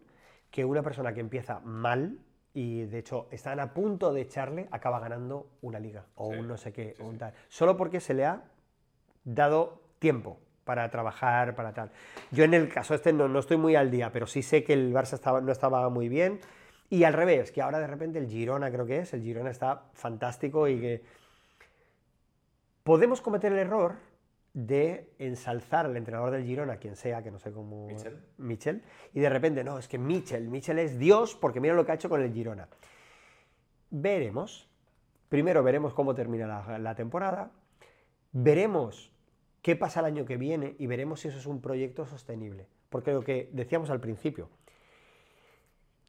que 0.52 0.66
una 0.66 0.82
persona 0.84 1.14
que 1.14 1.20
empieza 1.22 1.60
mal 1.62 2.20
y 2.54 2.84
de 2.86 3.00
hecho 3.00 3.28
están 3.32 3.60
a 3.60 3.74
punto 3.74 4.14
de 4.14 4.22
echarle 4.22 4.68
acaba 4.72 5.00
ganando 5.00 5.48
una 5.62 5.80
liga 5.80 6.06
o 6.16 6.28
un 6.28 6.48
no 6.48 6.58
sé 6.58 6.72
qué, 6.74 6.96
o 7.00 7.06
un 7.06 7.18
tal, 7.18 7.34
solo 7.50 7.78
porque 7.78 8.00
se 8.00 8.14
le 8.14 8.26
ha 8.26 8.42
dado 9.24 9.82
tiempo 10.00 10.40
para 10.68 10.88
trabajar, 10.92 11.56
para 11.56 11.74
tal. 11.74 11.90
Yo 12.30 12.44
en 12.44 12.54
el 12.54 12.70
caso 12.70 12.94
este 12.94 13.12
no, 13.12 13.28
no 13.28 13.40
estoy 13.40 13.58
muy 13.58 13.76
al 13.76 13.90
día, 13.90 14.12
pero 14.12 14.28
sí 14.28 14.44
sé 14.44 14.64
que 14.64 14.74
el 14.74 14.94
Barça 14.94 15.14
estaba, 15.14 15.42
no 15.42 15.52
estaba 15.52 15.90
muy 15.90 16.10
bien 16.10 16.40
y 16.90 17.04
al 17.04 17.14
revés, 17.14 17.52
que 17.52 17.62
ahora 17.62 17.80
de 17.80 17.88
repente 17.88 18.20
el 18.20 18.28
Girona 18.28 18.72
creo 18.72 18.86
que 18.86 19.00
es, 19.00 19.14
el 19.14 19.22
Girona 19.22 19.50
está 19.50 19.86
fantástico 19.94 20.68
y 20.68 20.80
que 20.80 21.04
podemos 22.84 23.22
cometer 23.22 23.52
el 23.52 23.60
error 23.60 23.96
de 24.54 25.14
ensalzar 25.20 25.86
al 25.86 25.98
entrenador 25.98 26.32
del 26.32 26.44
Girona, 26.46 26.78
quien 26.78 26.96
sea, 26.96 27.22
que 27.22 27.30
no 27.30 27.40
sé 27.40 27.52
cómo... 27.52 27.88
Michel. 27.88 28.20
Michel, 28.38 28.84
y 29.14 29.20
de 29.20 29.30
repente, 29.30 29.64
no, 29.64 29.78
es 29.78 29.88
que 29.88 29.98
Michel, 29.98 30.48
Michel 30.48 30.80
es 30.80 30.98
Dios 30.98 31.36
porque 31.36 31.60
mira 31.60 31.74
lo 31.74 31.86
que 31.86 31.92
ha 31.92 31.96
hecho 31.96 32.10
con 32.10 32.22
el 32.22 32.34
Girona. 32.34 32.68
Veremos. 33.90 34.70
Primero 35.30 35.62
veremos 35.64 35.94
cómo 35.94 36.16
termina 36.16 36.48
la, 36.48 36.80
la 36.80 36.96
temporada, 36.96 37.52
veremos 38.32 39.12
qué 39.68 39.76
pasa 39.76 40.00
el 40.00 40.06
año 40.06 40.24
que 40.24 40.38
viene 40.38 40.78
y 40.80 40.88
veremos 40.88 41.20
si 41.20 41.28
eso 41.28 41.40
es 41.40 41.46
un 41.46 41.60
proyecto 41.60 42.06
sostenible. 42.06 42.68
Porque 42.90 43.12
lo 43.12 43.22
que 43.22 43.50
decíamos 43.52 43.90
al 43.90 44.00
principio, 44.00 44.48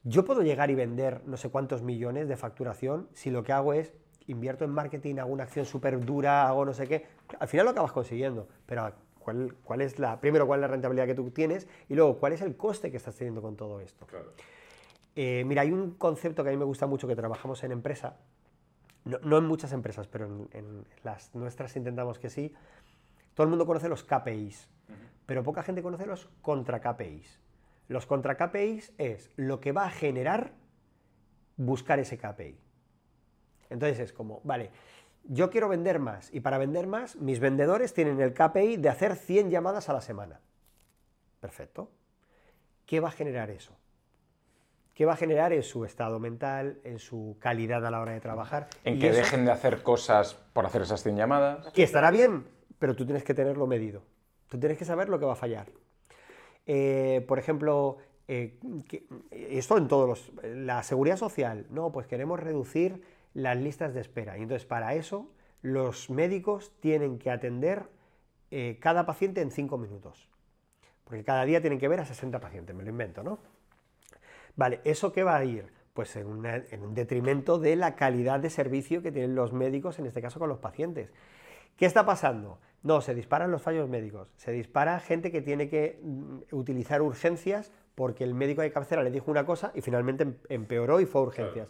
yo 0.03 0.23
puedo 0.23 0.43
llegar 0.43 0.69
y 0.69 0.75
vender 0.75 1.23
no 1.25 1.35
sé 1.35 1.49
cuántos 1.49 1.81
millones 1.81 2.29
de 2.29 2.37
facturación 2.37 3.09
si 3.11 3.31
lo 3.31 3.43
que 3.43 3.51
hago 3.51 3.73
es 3.73 3.93
invierto 4.27 4.63
en 4.63 4.71
marketing, 4.71 5.17
hago 5.17 5.33
una 5.33 5.43
acción 5.43 5.65
súper 5.65 5.99
dura, 6.05 6.47
hago 6.47 6.63
no 6.63 6.73
sé 6.73 6.87
qué. 6.87 7.07
Al 7.37 7.49
final 7.49 7.65
lo 7.65 7.71
acabas 7.71 7.91
consiguiendo, 7.91 8.47
pero 8.65 8.93
¿cuál, 9.19 9.53
cuál 9.61 9.81
es 9.81 9.99
la, 9.99 10.21
primero, 10.21 10.47
cuál 10.47 10.59
es 10.59 10.61
la 10.61 10.67
rentabilidad 10.69 11.05
que 11.05 11.15
tú 11.15 11.29
tienes 11.31 11.67
y 11.89 11.95
luego, 11.95 12.17
cuál 12.17 12.31
es 12.31 12.41
el 12.41 12.55
coste 12.55 12.91
que 12.91 12.95
estás 12.95 13.17
teniendo 13.17 13.41
con 13.41 13.57
todo 13.57 13.81
esto. 13.81 14.07
Eh, 15.17 15.43
mira, 15.45 15.63
hay 15.63 15.73
un 15.73 15.95
concepto 15.95 16.43
que 16.43 16.49
a 16.49 16.53
mí 16.53 16.57
me 16.57 16.63
gusta 16.63 16.87
mucho 16.87 17.09
que 17.09 17.15
trabajamos 17.17 17.61
en 17.65 17.73
empresa, 17.73 18.19
no, 19.03 19.19
no 19.21 19.37
en 19.37 19.43
muchas 19.43 19.73
empresas, 19.73 20.07
pero 20.07 20.27
en, 20.27 20.47
en 20.53 20.85
las 21.03 21.35
nuestras 21.35 21.75
intentamos 21.75 22.19
que 22.19 22.29
sí. 22.29 22.55
Todo 23.33 23.43
el 23.45 23.49
mundo 23.49 23.65
conoce 23.65 23.89
los 23.89 24.03
KPIs, 24.03 24.67
pero 25.25 25.43
poca 25.43 25.63
gente 25.63 25.81
conoce 25.81 26.05
los 26.05 26.27
contra 26.41 26.79
KPIs. 26.81 27.39
Los 27.87 28.05
contra 28.05 28.35
KPIs 28.35 28.93
es 28.97 29.31
lo 29.35 29.59
que 29.59 29.71
va 29.71 29.85
a 29.85 29.89
generar 29.91 30.53
buscar 31.57 31.99
ese 31.99 32.17
KPI. 32.17 32.59
Entonces 33.69 33.99
es 33.99 34.13
como, 34.13 34.41
vale, 34.43 34.71
yo 35.23 35.49
quiero 35.49 35.69
vender 35.69 35.99
más 35.99 36.33
y 36.33 36.39
para 36.39 36.57
vender 36.57 36.87
más 36.87 37.15
mis 37.17 37.39
vendedores 37.39 37.93
tienen 37.93 38.19
el 38.21 38.33
KPI 38.33 38.77
de 38.77 38.89
hacer 38.89 39.15
100 39.15 39.49
llamadas 39.49 39.89
a 39.89 39.93
la 39.93 40.01
semana. 40.01 40.39
Perfecto. 41.39 41.91
¿Qué 42.85 42.99
va 42.99 43.09
a 43.09 43.11
generar 43.11 43.49
eso? 43.51 43.77
¿Qué 44.93 45.05
va 45.05 45.13
a 45.13 45.17
generar 45.17 45.53
en 45.53 45.63
su 45.63 45.85
estado 45.85 46.19
mental, 46.19 46.79
en 46.83 46.99
su 46.99 47.37
calidad 47.39 47.85
a 47.85 47.91
la 47.91 48.01
hora 48.01 48.11
de 48.13 48.19
trabajar? 48.19 48.67
En 48.83 48.95
Y 48.95 48.99
que 48.99 49.09
eso- 49.09 49.17
dejen 49.19 49.45
de 49.45 49.51
hacer 49.51 49.81
cosas 49.83 50.33
por 50.33 50.65
hacer 50.65 50.81
esas 50.81 51.01
100 51.03 51.15
llamadas. 51.15 51.71
que 51.71 51.83
estará 51.83 52.11
bien, 52.11 52.45
pero 52.79 52.95
tú 52.95 53.05
tienes 53.05 53.23
que 53.23 53.33
tenerlo 53.33 53.67
medido. 53.67 54.01
Tú 54.47 54.59
tienes 54.59 54.77
que 54.77 54.85
saber 54.85 55.09
lo 55.09 55.19
que 55.19 55.25
va 55.25 55.33
a 55.33 55.37
fallar. 55.37 55.67
Eh, 56.65 57.23
por 57.27 57.37
ejemplo, 57.37 57.97
eh, 58.27 58.57
esto 59.31 59.77
en 59.77 59.87
todos 59.87 60.07
los... 60.07 60.31
La 60.43 60.81
seguridad 60.83 61.17
social, 61.17 61.67
no, 61.69 61.91
pues 61.91 62.07
queremos 62.07 62.39
reducir 62.39 63.03
las 63.33 63.57
listas 63.57 63.93
de 63.93 64.01
espera. 64.01 64.37
Y 64.37 64.43
entonces 64.43 64.65
para 64.65 64.95
eso 64.95 65.29
los 65.61 66.09
médicos 66.09 66.71
tienen 66.79 67.19
que 67.19 67.29
atender 67.29 67.83
eh, 68.49 68.77
cada 68.79 69.05
paciente 69.05 69.41
en 69.41 69.51
cinco 69.51 69.77
minutos. 69.77 70.29
Porque 71.03 71.23
cada 71.23 71.45
día 71.45 71.61
tienen 71.61 71.79
que 71.79 71.87
ver 71.87 71.99
a 71.99 72.05
60 72.05 72.39
pacientes, 72.39 72.75
me 72.75 72.83
lo 72.83 72.89
invento, 72.89 73.23
¿no? 73.23 73.39
Vale, 74.55 74.79
¿eso 74.83 75.11
qué 75.11 75.23
va 75.23 75.37
a 75.37 75.43
ir? 75.43 75.71
Pues 75.93 76.15
en, 76.15 76.45
en 76.45 76.83
un 76.83 76.93
detrimento 76.93 77.59
de 77.59 77.75
la 77.75 77.95
calidad 77.95 78.39
de 78.39 78.49
servicio 78.49 79.01
que 79.01 79.11
tienen 79.11 79.35
los 79.35 79.53
médicos, 79.53 79.99
en 79.99 80.05
este 80.05 80.21
caso 80.21 80.39
con 80.39 80.49
los 80.49 80.59
pacientes. 80.59 81.11
¿Qué 81.77 81.85
está 81.85 82.05
pasando? 82.05 82.59
No, 82.81 83.01
se 83.01 83.13
disparan 83.13 83.51
los 83.51 83.61
fallos 83.61 83.89
médicos, 83.89 84.29
se 84.37 84.51
dispara 84.51 84.99
gente 84.99 85.31
que 85.31 85.41
tiene 85.41 85.67
que 85.69 85.99
mm, 86.01 86.37
utilizar 86.55 87.01
urgencias 87.01 87.71
porque 87.95 88.23
el 88.23 88.33
médico 88.33 88.61
de 88.61 88.71
cabecera 88.71 89.03
le 89.03 89.11
dijo 89.11 89.29
una 89.29 89.45
cosa 89.45 89.71
y 89.75 89.81
finalmente 89.81 90.23
em- 90.23 90.35
empeoró 90.47 91.01
y 91.01 91.05
fue 91.05 91.19
a 91.21 91.23
urgencias. 91.25 91.67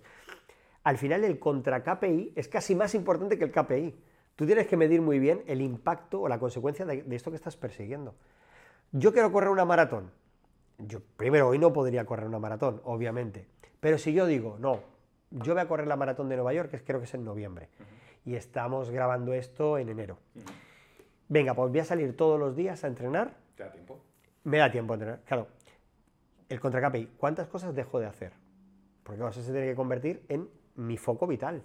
Al 0.84 0.98
final 0.98 1.24
el 1.24 1.40
contra 1.40 1.84
KPI 1.84 2.34
es 2.36 2.48
casi 2.48 2.76
más 2.76 2.94
importante 2.94 3.38
que 3.38 3.44
el 3.46 3.52
KPI. 3.52 3.96
Tú 4.36 4.46
tienes 4.46 4.68
que 4.68 4.78
medir 4.78 5.02
muy 5.02 5.20
bien 5.20 5.44
el 5.48 5.62
impacto 5.62 6.22
o 6.22 6.28
la 6.30 6.40
consecuencia 6.40 6.86
de, 6.86 7.02
de 7.04 7.16
esto 7.16 7.32
que 7.32 7.36
estás 7.36 7.58
persiguiendo. 7.58 8.16
Yo 8.92 9.12
quiero 9.12 9.32
correr 9.32 9.50
una 9.50 9.66
maratón. 9.66 10.12
Yo 10.78 11.00
primero 11.18 11.50
hoy 11.50 11.60
no 11.60 11.74
podría 11.74 12.06
correr 12.06 12.28
una 12.28 12.40
maratón, 12.40 12.82
obviamente. 12.86 13.48
Pero 13.80 13.98
si 13.98 14.14
yo 14.14 14.26
digo, 14.28 14.58
no, 14.60 14.80
yo 15.32 15.54
voy 15.54 15.62
a 15.62 15.68
correr 15.68 15.88
la 15.88 15.96
maratón 15.98 16.30
de 16.30 16.36
Nueva 16.36 16.54
York, 16.54 16.70
que 16.72 16.84
creo 16.84 17.00
que 17.00 17.06
es 17.06 17.14
en 17.14 17.26
noviembre, 17.26 17.70
y 18.26 18.36
estamos 18.36 18.90
grabando 18.90 19.34
esto 19.34 19.78
en 19.78 19.90
enero. 19.90 20.18
Venga, 21.30 21.54
pues 21.54 21.72
voy 21.72 21.80
a 21.80 21.86
salir 21.86 22.18
todos 22.18 22.40
los 22.40 22.56
días 22.56 22.84
a 22.84 22.88
entrenar, 22.88 23.36
¿Te 23.56 23.64
da 23.64 23.72
tiempo? 23.72 24.00
me 24.44 24.58
da 24.58 24.72
tiempo 24.72 24.94
a 24.94 24.96
entrenar. 24.96 25.22
Claro, 25.26 25.48
el 26.50 26.60
contra 26.60 26.82
KPI, 26.90 27.12
¿cuántas 27.18 27.48
cosas 27.48 27.76
dejo 27.76 28.00
de 28.00 28.08
hacer? 28.08 28.34
Porque 29.04 29.22
eso 29.22 29.42
se 29.42 29.52
tiene 29.52 29.68
que 29.68 29.76
convertir 29.76 30.26
en 30.28 30.50
mi 30.76 30.98
foco 30.98 31.28
vital. 31.28 31.62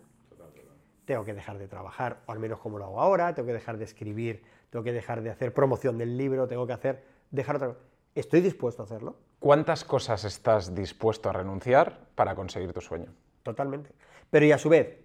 Tengo 1.07 1.25
que 1.25 1.35
dejar 1.35 1.59
de 1.59 1.69
trabajar, 1.69 2.21
o 2.27 2.33
al 2.33 2.39
menos 2.39 2.61
como 2.61 2.79
lo 2.79 2.85
hago 2.85 3.01
ahora, 3.01 3.35
tengo 3.35 3.47
que 3.47 3.53
dejar 3.53 3.77
de 3.79 3.85
escribir, 3.85 4.43
tengo 4.71 4.83
que 4.83 4.93
dejar 4.93 5.23
de 5.23 5.31
hacer 5.31 5.53
promoción 5.53 5.99
del 5.99 6.17
libro, 6.17 6.47
tengo 6.47 6.67
que 6.67 6.73
hacer, 6.73 7.03
dejar 7.31 7.57
otra 7.57 7.77
¿Estoy 8.15 8.43
dispuesto 8.43 8.83
a 8.83 8.85
hacerlo? 8.85 9.17
¿Cuántas 9.41 9.85
cosas 9.85 10.25
estás 10.25 10.73
dispuesto 10.75 11.29
a 11.29 11.33
renunciar 11.33 12.07
para 12.15 12.35
conseguir 12.37 12.73
tu 12.73 12.81
sueño? 12.81 13.13
Totalmente. 13.43 13.91
Pero 14.31 14.47
y 14.47 14.53
a 14.53 14.59
su 14.59 14.69
vez, 14.69 15.01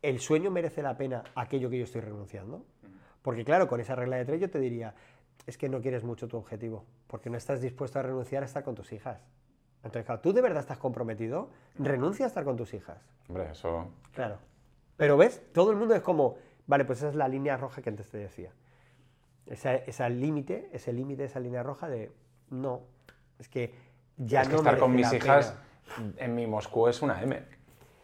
¿el 0.00 0.18
sueño 0.18 0.50
merece 0.50 0.82
la 0.82 0.96
pena 0.96 1.24
aquello 1.34 1.68
que 1.68 1.78
yo 1.78 1.84
estoy 1.84 2.00
renunciando? 2.00 2.64
Porque 3.28 3.44
claro, 3.44 3.68
con 3.68 3.78
esa 3.78 3.94
regla 3.94 4.16
de 4.16 4.24
tres 4.24 4.40
yo 4.40 4.48
te 4.48 4.58
diría, 4.58 4.94
es 5.46 5.58
que 5.58 5.68
no 5.68 5.82
quieres 5.82 6.02
mucho 6.02 6.28
tu 6.28 6.38
objetivo, 6.38 6.86
porque 7.06 7.28
no 7.28 7.36
estás 7.36 7.60
dispuesto 7.60 7.98
a 7.98 8.02
renunciar 8.02 8.42
a 8.42 8.46
estar 8.46 8.64
con 8.64 8.74
tus 8.74 8.90
hijas. 8.90 9.20
Entonces, 9.84 10.06
claro, 10.06 10.22
¿tú 10.22 10.32
de 10.32 10.40
verdad 10.40 10.60
estás 10.60 10.78
comprometido? 10.78 11.50
Renuncia 11.78 12.24
a 12.24 12.28
estar 12.28 12.42
con 12.42 12.56
tus 12.56 12.72
hijas. 12.72 12.96
Hombre, 13.28 13.50
eso... 13.50 13.90
Claro. 14.14 14.38
Pero 14.96 15.18
ves, 15.18 15.42
todo 15.52 15.72
el 15.72 15.76
mundo 15.76 15.94
es 15.94 16.00
como, 16.00 16.38
vale, 16.66 16.86
pues 16.86 17.00
esa 17.00 17.10
es 17.10 17.16
la 17.16 17.28
línea 17.28 17.58
roja 17.58 17.82
que 17.82 17.90
antes 17.90 18.08
te 18.08 18.16
decía. 18.16 18.50
Esa, 19.44 19.74
esa 19.74 20.08
límite, 20.08 20.70
ese 20.72 20.94
límite, 20.94 21.24
esa 21.24 21.38
línea 21.38 21.62
roja 21.62 21.86
de, 21.86 22.10
no, 22.48 22.80
es 23.38 23.50
que 23.50 23.74
ya 24.16 24.40
es 24.40 24.48
que 24.48 24.54
no 24.54 24.60
estar 24.60 24.78
con 24.78 24.94
mis 24.94 25.12
hijas 25.12 25.54
pena. 25.94 26.14
en 26.16 26.34
mi 26.34 26.46
Moscú 26.46 26.88
es 26.88 27.02
una 27.02 27.22
M. 27.22 27.42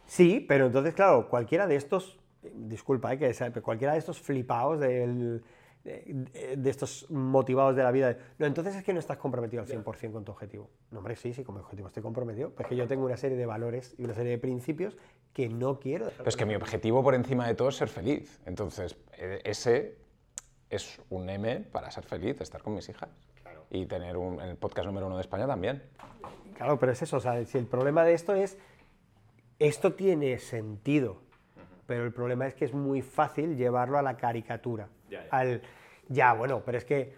Sí, 0.05 0.45
pero 0.47 0.67
entonces, 0.67 0.93
claro, 0.93 1.31
cualquiera 1.31 1.67
de 1.67 1.77
estos, 1.77 2.19
disculpa, 2.55 3.13
eh, 3.15 3.19
que 3.19 3.33
pero 3.35 3.63
cualquiera 3.63 3.93
de 3.95 3.99
estos 4.01 4.21
flipados 4.21 4.81
del- 4.81 5.43
de, 5.85 6.55
de 6.57 6.71
estos 6.71 7.11
motivados 7.11 7.77
de 7.77 7.83
la 7.83 7.91
vida, 7.91 8.17
no, 8.39 8.47
entonces 8.47 8.75
es 8.75 8.83
que 8.85 8.95
no 8.95 8.99
estás 9.01 9.19
comprometido 9.19 9.63
al 9.63 9.69
100% 9.69 10.13
con 10.13 10.25
tu 10.25 10.33
objetivo. 10.33 10.71
No, 10.91 10.99
hombre, 11.01 11.15
sí, 11.15 11.35
sí, 11.35 11.45
con 11.45 11.57
mi 11.57 11.61
objetivo 11.61 11.89
estoy 11.89 12.03
comprometido, 12.03 12.51
pues 12.51 12.67
que 12.69 12.75
yo 12.75 12.87
tengo 12.89 13.05
una 13.05 13.19
serie 13.19 13.37
de 13.37 13.45
valores 13.45 13.95
y 13.99 14.05
una 14.05 14.15
serie 14.15 14.31
de 14.33 14.39
principios 14.39 14.97
que 15.35 15.51
no 15.51 15.79
quiero 15.81 16.07
dejar. 16.07 16.19
Pero 16.21 16.29
es 16.31 16.37
que 16.37 16.47
mi 16.47 16.55
objetivo 16.55 17.03
por 17.03 17.15
encima 17.15 17.47
de 17.47 17.55
todo 17.55 17.69
es 17.69 17.77
ser 17.77 17.89
feliz. 17.89 18.41
Entonces, 18.47 18.97
eh, 19.19 19.43
ese 19.45 19.99
es 20.71 21.03
un 21.11 21.29
M 21.29 21.61
para 21.71 21.91
ser 21.91 22.05
feliz, 22.05 22.41
estar 22.41 22.63
con 22.63 22.75
mis 22.75 22.89
hijas. 22.89 23.11
Y 23.71 23.85
tener 23.85 24.17
un, 24.17 24.41
el 24.41 24.57
podcast 24.57 24.87
número 24.87 25.07
uno 25.07 25.17
de 25.17 25.21
España 25.23 25.47
también. 25.47 25.83
Claro, 26.57 26.79
pero 26.79 26.93
es 26.93 27.03
eso, 27.03 27.19
o 27.19 27.21
sea, 27.21 27.45
si 27.45 27.59
el 27.59 27.67
problema 27.67 28.05
de 28.05 28.15
esto 28.15 28.35
es, 28.35 28.57
esto 29.59 29.93
tiene 29.95 30.39
sentido, 30.39 31.21
pero 31.87 32.05
el 32.05 32.13
problema 32.13 32.47
es 32.47 32.55
que 32.55 32.65
es 32.65 32.73
muy 32.75 33.03
fácil 33.03 33.57
llevarlo 33.57 33.99
a 33.99 34.03
la 34.03 34.17
caricatura. 34.17 34.89
Ya, 35.11 35.25
ya. 35.25 35.29
Al, 35.31 35.63
ya, 36.09 36.33
bueno, 36.33 36.63
pero 36.65 36.79
es 36.79 36.85
que 36.85 37.17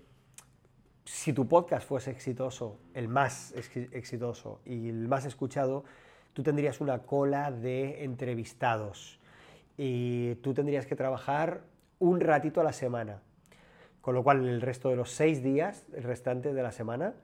si 1.05 1.32
tu 1.32 1.47
podcast 1.47 1.86
fuese 1.86 2.10
exitoso, 2.10 2.78
el 2.94 3.09
más 3.09 3.52
ex- 3.56 3.93
exitoso 3.93 4.60
y 4.64 4.88
el 4.88 5.09
más 5.09 5.24
escuchado, 5.24 5.84
tú 6.32 6.43
tendrías 6.43 6.80
una 6.80 6.98
cola 7.01 7.51
de 7.51 8.05
entrevistados 8.05 9.20
y 9.76 10.34
tú 10.36 10.52
tendrías 10.52 10.86
que 10.86 10.97
trabajar 10.97 11.62
un 11.98 12.20
ratito 12.20 12.60
a 12.60 12.64
la 12.64 12.72
semana. 12.72 13.22
Con 14.01 14.14
lo 14.14 14.22
cual, 14.22 14.47
el 14.47 14.60
resto 14.60 14.88
de 14.88 14.97
los 14.97 15.10
seis 15.10 15.43
días 15.43 15.84
restantes 15.93 16.55
de 16.55 16.62
la 16.62 16.72
semana 16.72 17.14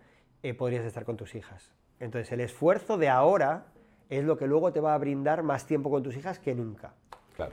eh, 0.43 0.55
podrías 0.55 0.85
estar 0.85 1.05
con 1.05 1.17
tus 1.17 1.35
hijas. 1.35 1.73
Entonces, 2.01 2.33
el 2.33 2.41
esfuerzo 2.41 2.99
de 2.99 3.09
ahora 3.09 3.67
es 4.11 4.25
lo 4.25 4.37
que 4.37 4.47
luego 4.47 4.73
te 4.73 4.81
va 4.81 4.95
a 4.95 4.99
brindar 4.99 5.43
más 5.43 5.67
tiempo 5.67 5.91
con 5.91 6.03
tus 6.03 6.17
hijas 6.17 6.39
que 6.39 6.55
nunca. 6.55 6.95
Claro. 7.37 7.53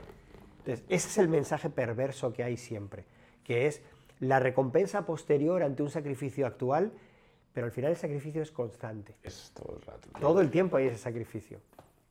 Entonces, 0.58 0.84
ese 0.88 1.08
es 1.08 1.18
el 1.18 1.28
mensaje 1.28 1.70
perverso 1.70 2.32
que 2.32 2.44
hay 2.44 2.56
siempre, 2.56 3.04
que 3.44 3.66
es 3.66 3.82
la 4.20 4.38
recompensa 4.38 5.06
posterior 5.06 5.62
ante 5.62 5.82
un 5.82 5.90
sacrificio 5.90 6.46
actual, 6.46 6.92
pero 7.52 7.66
al 7.66 7.72
final 7.72 7.90
el 7.92 7.96
sacrificio 7.96 8.42
es 8.42 8.52
constante. 8.52 9.14
Es 9.22 9.52
todo 9.54 9.76
el 9.76 9.82
rato. 9.82 10.08
Todo 10.20 10.40
el 10.40 10.50
tiempo 10.50 10.76
hay 10.76 10.86
ese 10.88 10.98
sacrificio. 10.98 11.58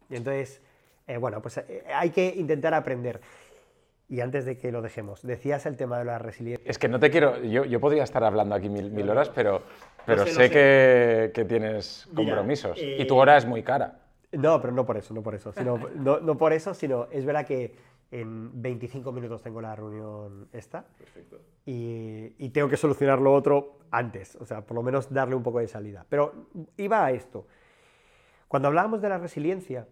Y 0.09 0.15
entonces, 0.15 0.61
eh, 1.07 1.17
bueno, 1.17 1.41
pues 1.41 1.57
eh, 1.57 1.83
hay 1.93 2.09
que 2.09 2.33
intentar 2.35 2.73
aprender. 2.73 3.21
Y 4.09 4.21
antes 4.21 4.43
de 4.43 4.57
que 4.57 4.71
lo 4.71 4.81
dejemos, 4.81 5.21
decías 5.21 5.67
el 5.67 5.77
tema 5.77 5.99
de 5.99 6.05
la 6.05 6.17
resiliencia. 6.17 6.67
Es 6.69 6.79
que 6.79 6.87
no 6.87 6.99
te 6.99 7.11
quiero. 7.11 7.39
Yo, 7.43 7.63
yo 7.65 7.79
podría 7.79 8.03
estar 8.03 8.23
hablando 8.23 8.55
aquí 8.55 8.67
mil, 8.67 8.89
mil 8.89 9.07
horas, 9.07 9.29
pero, 9.29 9.61
pero 10.03 10.25
sé, 10.25 10.31
lo 10.33 10.35
sé, 10.35 10.47
sé. 10.47 10.49
Que, 10.51 11.31
que 11.31 11.45
tienes 11.45 12.07
Mira, 12.11 12.31
compromisos. 12.31 12.75
eh, 12.81 12.97
Y 12.99 13.05
tu 13.05 13.15
hora 13.15 13.37
es 13.37 13.45
muy 13.45 13.61
cara. 13.61 13.99
No, 14.31 14.61
pero 14.61 14.73
no 14.73 14.85
por 14.85 14.97
eso, 14.97 15.13
no 15.13 15.23
por 15.23 15.35
eso. 15.35 15.51
Sino, 15.51 15.77
no, 15.95 16.19
no 16.19 16.37
por 16.37 16.53
eso, 16.53 16.73
sino 16.73 17.07
es 17.11 17.25
verdad 17.25 17.45
que 17.45 17.75
en 18.11 18.61
25 18.61 19.11
minutos 19.11 19.41
tengo 19.41 19.61
la 19.61 19.75
reunión 19.75 20.47
esta. 20.51 20.85
Y, 21.65 22.33
y 22.37 22.49
tengo 22.49 22.67
que 22.67 22.77
solucionar 22.77 23.19
lo 23.19 23.33
otro 23.33 23.79
antes, 23.91 24.35
o 24.35 24.45
sea, 24.45 24.65
por 24.65 24.75
lo 24.75 24.83
menos 24.83 25.11
darle 25.13 25.35
un 25.35 25.43
poco 25.43 25.59
de 25.59 25.67
salida. 25.67 26.05
Pero 26.09 26.47
iba 26.77 27.05
a 27.05 27.11
esto. 27.11 27.47
Cuando 28.47 28.67
hablábamos 28.67 29.01
de 29.01 29.09
la 29.09 29.19
resiliencia, 29.19 29.87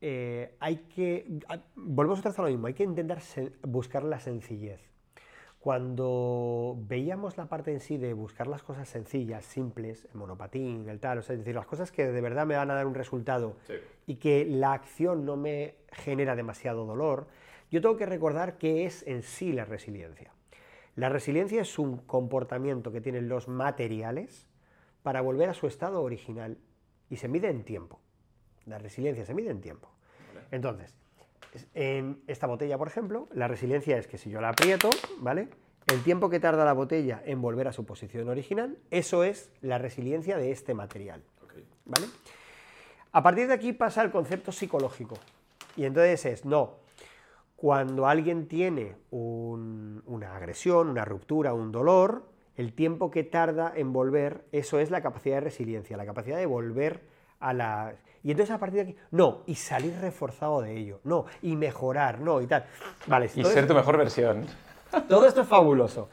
eh, 0.00 0.56
hay 0.58 0.78
que, 0.94 1.40
volvemos 1.76 2.18
otra 2.18 2.32
vez 2.32 2.38
a 2.40 2.42
lo 2.42 2.48
mismo, 2.48 2.66
hay 2.66 2.74
que 2.74 2.82
intentar 2.82 3.20
buscar 3.62 4.02
la 4.02 4.18
sencillez. 4.18 4.91
Cuando 5.62 6.76
veíamos 6.88 7.36
la 7.36 7.46
parte 7.46 7.70
en 7.72 7.78
sí 7.78 7.96
de 7.96 8.14
buscar 8.14 8.48
las 8.48 8.64
cosas 8.64 8.88
sencillas, 8.88 9.44
simples, 9.44 10.08
el 10.12 10.16
monopatín, 10.18 10.88
el 10.88 10.98
tal, 10.98 11.18
o 11.18 11.22
sea, 11.22 11.34
es 11.34 11.38
decir, 11.38 11.54
las 11.54 11.66
cosas 11.66 11.92
que 11.92 12.04
de 12.04 12.20
verdad 12.20 12.46
me 12.46 12.56
van 12.56 12.68
a 12.70 12.74
dar 12.74 12.84
un 12.84 12.94
resultado 12.94 13.56
y 14.06 14.16
que 14.16 14.44
la 14.44 14.72
acción 14.72 15.24
no 15.24 15.36
me 15.36 15.76
genera 15.92 16.34
demasiado 16.34 16.84
dolor, 16.84 17.28
yo 17.70 17.80
tengo 17.80 17.96
que 17.96 18.06
recordar 18.06 18.58
qué 18.58 18.86
es 18.86 19.06
en 19.06 19.22
sí 19.22 19.52
la 19.52 19.64
resiliencia. 19.64 20.32
La 20.96 21.08
resiliencia 21.08 21.62
es 21.62 21.78
un 21.78 21.96
comportamiento 21.98 22.90
que 22.90 23.00
tienen 23.00 23.28
los 23.28 23.46
materiales 23.46 24.48
para 25.04 25.20
volver 25.20 25.48
a 25.48 25.54
su 25.54 25.68
estado 25.68 26.02
original 26.02 26.58
y 27.08 27.16
se 27.18 27.28
mide 27.28 27.48
en 27.48 27.62
tiempo. 27.62 28.00
La 28.66 28.78
resiliencia 28.78 29.24
se 29.24 29.32
mide 29.32 29.50
en 29.50 29.60
tiempo. 29.60 29.88
Entonces, 30.50 30.88
es- 30.88 30.96
en 31.74 32.22
esta 32.26 32.46
botella, 32.46 32.78
por 32.78 32.88
ejemplo, 32.88 33.28
la 33.32 33.48
resiliencia 33.48 33.96
es 33.98 34.06
que 34.06 34.18
si 34.18 34.30
yo 34.30 34.40
la 34.40 34.50
aprieto, 34.50 34.90
¿vale? 35.18 35.48
El 35.86 36.02
tiempo 36.02 36.30
que 36.30 36.40
tarda 36.40 36.64
la 36.64 36.72
botella 36.72 37.22
en 37.24 37.42
volver 37.42 37.68
a 37.68 37.72
su 37.72 37.84
posición 37.84 38.28
original, 38.28 38.78
eso 38.90 39.24
es 39.24 39.50
la 39.60 39.78
resiliencia 39.78 40.36
de 40.36 40.52
este 40.52 40.74
material. 40.74 41.22
¿Vale? 41.84 42.06
A 43.12 43.22
partir 43.22 43.48
de 43.48 43.54
aquí 43.54 43.72
pasa 43.72 44.02
el 44.02 44.10
concepto 44.10 44.52
psicológico. 44.52 45.16
Y 45.76 45.84
entonces 45.84 46.24
es, 46.24 46.44
no, 46.44 46.76
cuando 47.56 48.06
alguien 48.06 48.46
tiene 48.46 48.96
un- 49.10 50.02
una 50.06 50.36
agresión, 50.36 50.88
una 50.88 51.04
ruptura, 51.04 51.52
un 51.52 51.72
dolor, 51.72 52.30
el 52.56 52.72
tiempo 52.72 53.10
que 53.10 53.24
tarda 53.24 53.72
en 53.74 53.92
volver, 53.92 54.44
eso 54.52 54.78
es 54.78 54.90
la 54.90 55.02
capacidad 55.02 55.36
de 55.36 55.40
resiliencia, 55.40 55.96
la 55.96 56.06
capacidad 56.06 56.38
de 56.38 56.46
volver 56.46 57.02
a 57.42 57.52
la... 57.52 57.94
Y 58.22 58.30
entonces 58.30 58.54
a 58.54 58.58
partir 58.58 58.76
de 58.76 58.92
aquí, 58.92 58.96
no, 59.10 59.42
y 59.46 59.56
salir 59.56 59.94
reforzado 60.00 60.62
de 60.62 60.76
ello, 60.78 61.00
no, 61.02 61.26
y 61.42 61.56
mejorar, 61.56 62.20
no, 62.20 62.40
y 62.40 62.46
tal. 62.46 62.64
Vale, 63.06 63.28
Y 63.34 63.44
ser 63.44 63.66
tu 63.66 63.74
mejor 63.74 63.98
versión. 63.98 64.46
todo 65.08 65.26
esto 65.26 65.42
es 65.42 65.48
fabuloso. 65.48 66.08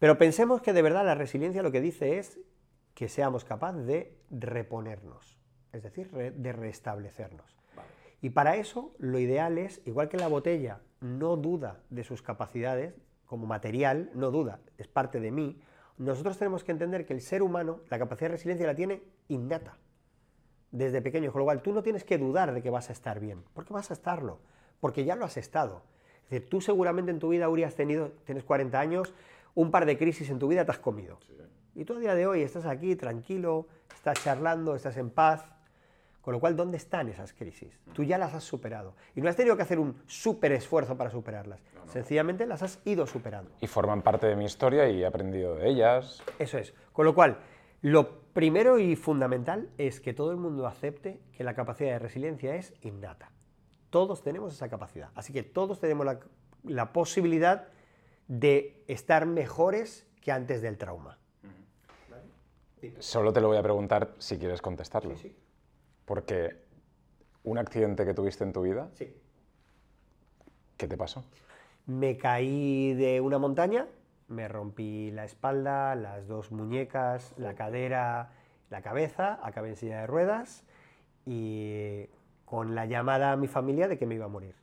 Pero 0.00 0.18
pensemos 0.18 0.60
que 0.60 0.72
de 0.72 0.82
verdad 0.82 1.06
la 1.06 1.14
resiliencia 1.14 1.62
lo 1.62 1.70
que 1.70 1.80
dice 1.80 2.18
es 2.18 2.38
que 2.94 3.08
seamos 3.08 3.44
capaces 3.44 3.86
de 3.86 4.18
reponernos, 4.30 5.38
es 5.72 5.82
decir, 5.84 6.10
de 6.10 6.52
restablecernos. 6.52 7.56
Y 8.20 8.30
para 8.30 8.56
eso 8.56 8.92
lo 8.98 9.18
ideal 9.20 9.56
es, 9.56 9.80
igual 9.86 10.08
que 10.08 10.16
la 10.16 10.28
botella 10.28 10.80
no 11.00 11.36
duda 11.36 11.80
de 11.90 12.02
sus 12.02 12.22
capacidades 12.22 12.94
como 13.24 13.46
material, 13.46 14.10
no 14.14 14.30
duda, 14.30 14.60
es 14.78 14.88
parte 14.88 15.20
de 15.20 15.30
mí, 15.30 15.60
nosotros 15.98 16.38
tenemos 16.38 16.64
que 16.64 16.72
entender 16.72 17.06
que 17.06 17.12
el 17.12 17.20
ser 17.20 17.42
humano 17.42 17.80
la 17.88 17.98
capacidad 17.98 18.30
de 18.30 18.36
resiliencia 18.36 18.66
la 18.66 18.74
tiene 18.74 19.02
innata 19.28 19.76
desde 20.76 21.00
pequeño, 21.02 21.32
con 21.32 21.40
lo 21.40 21.44
cual 21.44 21.62
tú 21.62 21.72
no 21.72 21.82
tienes 21.82 22.04
que 22.04 22.18
dudar 22.18 22.52
de 22.52 22.62
que 22.62 22.70
vas 22.70 22.90
a 22.90 22.92
estar 22.92 23.20
bien, 23.20 23.42
porque 23.54 23.72
vas 23.72 23.90
a 23.90 23.94
estarlo, 23.94 24.38
porque 24.80 25.04
ya 25.04 25.16
lo 25.16 25.24
has 25.24 25.36
estado. 25.36 25.82
Es 26.24 26.30
decir, 26.30 26.48
tú 26.48 26.60
seguramente 26.60 27.10
en 27.10 27.18
tu 27.18 27.28
vida, 27.28 27.48
Uri, 27.48 27.64
has 27.64 27.74
tenido, 27.74 28.12
tienes 28.24 28.44
40 28.44 28.78
años, 28.78 29.14
un 29.54 29.70
par 29.70 29.86
de 29.86 29.96
crisis 29.96 30.28
en 30.30 30.38
tu 30.38 30.48
vida 30.48 30.64
te 30.64 30.72
has 30.72 30.78
comido. 30.78 31.18
Y 31.74 31.84
tú 31.84 31.94
a 31.94 31.98
día 31.98 32.14
de 32.14 32.26
hoy 32.26 32.42
estás 32.42 32.66
aquí 32.66 32.96
tranquilo, 32.96 33.66
estás 33.94 34.22
charlando, 34.22 34.74
estás 34.74 34.96
en 34.96 35.10
paz, 35.10 35.44
con 36.26 36.32
lo 36.32 36.40
cual, 36.40 36.56
¿dónde 36.56 36.76
están 36.76 37.08
esas 37.08 37.32
crisis? 37.32 37.78
Tú 37.92 38.02
ya 38.02 38.18
las 38.18 38.34
has 38.34 38.42
superado. 38.42 38.94
Y 39.14 39.20
no 39.20 39.28
has 39.28 39.36
tenido 39.36 39.56
que 39.56 39.62
hacer 39.62 39.78
un 39.78 40.02
súper 40.06 40.50
esfuerzo 40.50 40.96
para 40.96 41.08
superarlas. 41.08 41.60
Sencillamente 41.86 42.46
las 42.46 42.64
has 42.64 42.80
ido 42.84 43.06
superando. 43.06 43.52
Y 43.60 43.68
forman 43.68 44.02
parte 44.02 44.26
de 44.26 44.34
mi 44.34 44.44
historia 44.44 44.88
y 44.88 45.02
he 45.02 45.06
aprendido 45.06 45.54
de 45.54 45.68
ellas. 45.68 46.20
Eso 46.40 46.58
es. 46.58 46.74
Con 46.92 47.06
lo 47.06 47.14
cual, 47.14 47.38
lo 47.86 48.18
primero 48.32 48.80
y 48.80 48.96
fundamental 48.96 49.70
es 49.78 50.00
que 50.00 50.12
todo 50.12 50.32
el 50.32 50.38
mundo 50.38 50.66
acepte 50.66 51.20
que 51.32 51.44
la 51.44 51.54
capacidad 51.54 51.90
de 51.92 51.98
resiliencia 52.00 52.56
es 52.56 52.74
innata. 52.82 53.30
Todos 53.90 54.24
tenemos 54.24 54.52
esa 54.52 54.68
capacidad. 54.68 55.10
Así 55.14 55.32
que 55.32 55.44
todos 55.44 55.78
tenemos 55.78 56.04
la, 56.04 56.18
la 56.64 56.92
posibilidad 56.92 57.68
de 58.26 58.82
estar 58.88 59.24
mejores 59.26 60.04
que 60.20 60.32
antes 60.32 60.62
del 60.62 60.78
trauma. 60.78 61.16
Solo 62.98 63.32
te 63.32 63.40
lo 63.40 63.46
voy 63.46 63.56
a 63.56 63.62
preguntar 63.62 64.14
si 64.18 64.36
quieres 64.36 64.60
contestarlo. 64.60 65.14
Porque 66.04 66.56
un 67.44 67.58
accidente 67.58 68.04
que 68.04 68.14
tuviste 68.14 68.42
en 68.42 68.52
tu 68.52 68.62
vida, 68.62 68.90
Sí. 68.94 69.14
¿qué 70.76 70.88
te 70.88 70.96
pasó? 70.96 71.24
Me 71.86 72.16
caí 72.16 72.94
de 72.94 73.20
una 73.20 73.38
montaña, 73.38 73.86
me 74.28 74.48
rompí 74.48 75.10
la 75.10 75.24
espalda, 75.24 75.94
las 75.94 76.26
dos 76.26 76.50
muñecas, 76.52 77.34
la 77.36 77.54
cadera, 77.54 78.30
la 78.70 78.82
cabeza, 78.82 79.38
acabé 79.42 79.70
en 79.70 79.76
silla 79.76 80.00
de 80.00 80.06
ruedas 80.06 80.64
y 81.24 82.06
con 82.44 82.74
la 82.74 82.86
llamada 82.86 83.32
a 83.32 83.36
mi 83.36 83.46
familia 83.48 83.88
de 83.88 83.98
que 83.98 84.06
me 84.06 84.14
iba 84.16 84.24
a 84.26 84.28
morir. 84.28 84.54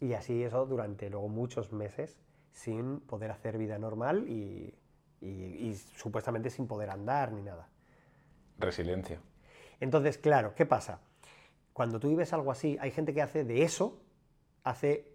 Y 0.00 0.14
así 0.14 0.42
eso 0.42 0.64
durante 0.66 1.10
luego 1.10 1.28
muchos 1.28 1.72
meses 1.72 2.18
sin 2.52 3.00
poder 3.00 3.30
hacer 3.30 3.58
vida 3.58 3.78
normal 3.78 4.26
y, 4.28 4.74
y- 5.20 5.26
y 5.68 5.74
supuestamente 5.96 6.50
sin 6.50 6.66
poder 6.66 6.90
andar 6.90 7.32
ni 7.32 7.42
nada. 7.42 7.68
Resiliencia. 8.58 9.20
Entonces, 9.80 10.18
claro, 10.18 10.54
¿qué 10.54 10.66
pasa? 10.66 11.00
Cuando 11.72 12.00
tú 12.00 12.08
vives 12.08 12.32
algo 12.32 12.50
así, 12.50 12.76
hay 12.80 12.90
gente 12.90 13.14
que 13.14 13.22
hace 13.22 13.44
de 13.44 13.62
eso, 13.62 13.98
hace 14.64 15.06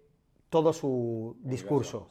todo 0.50 0.72
su 0.72 1.36
discurso. 1.40 2.08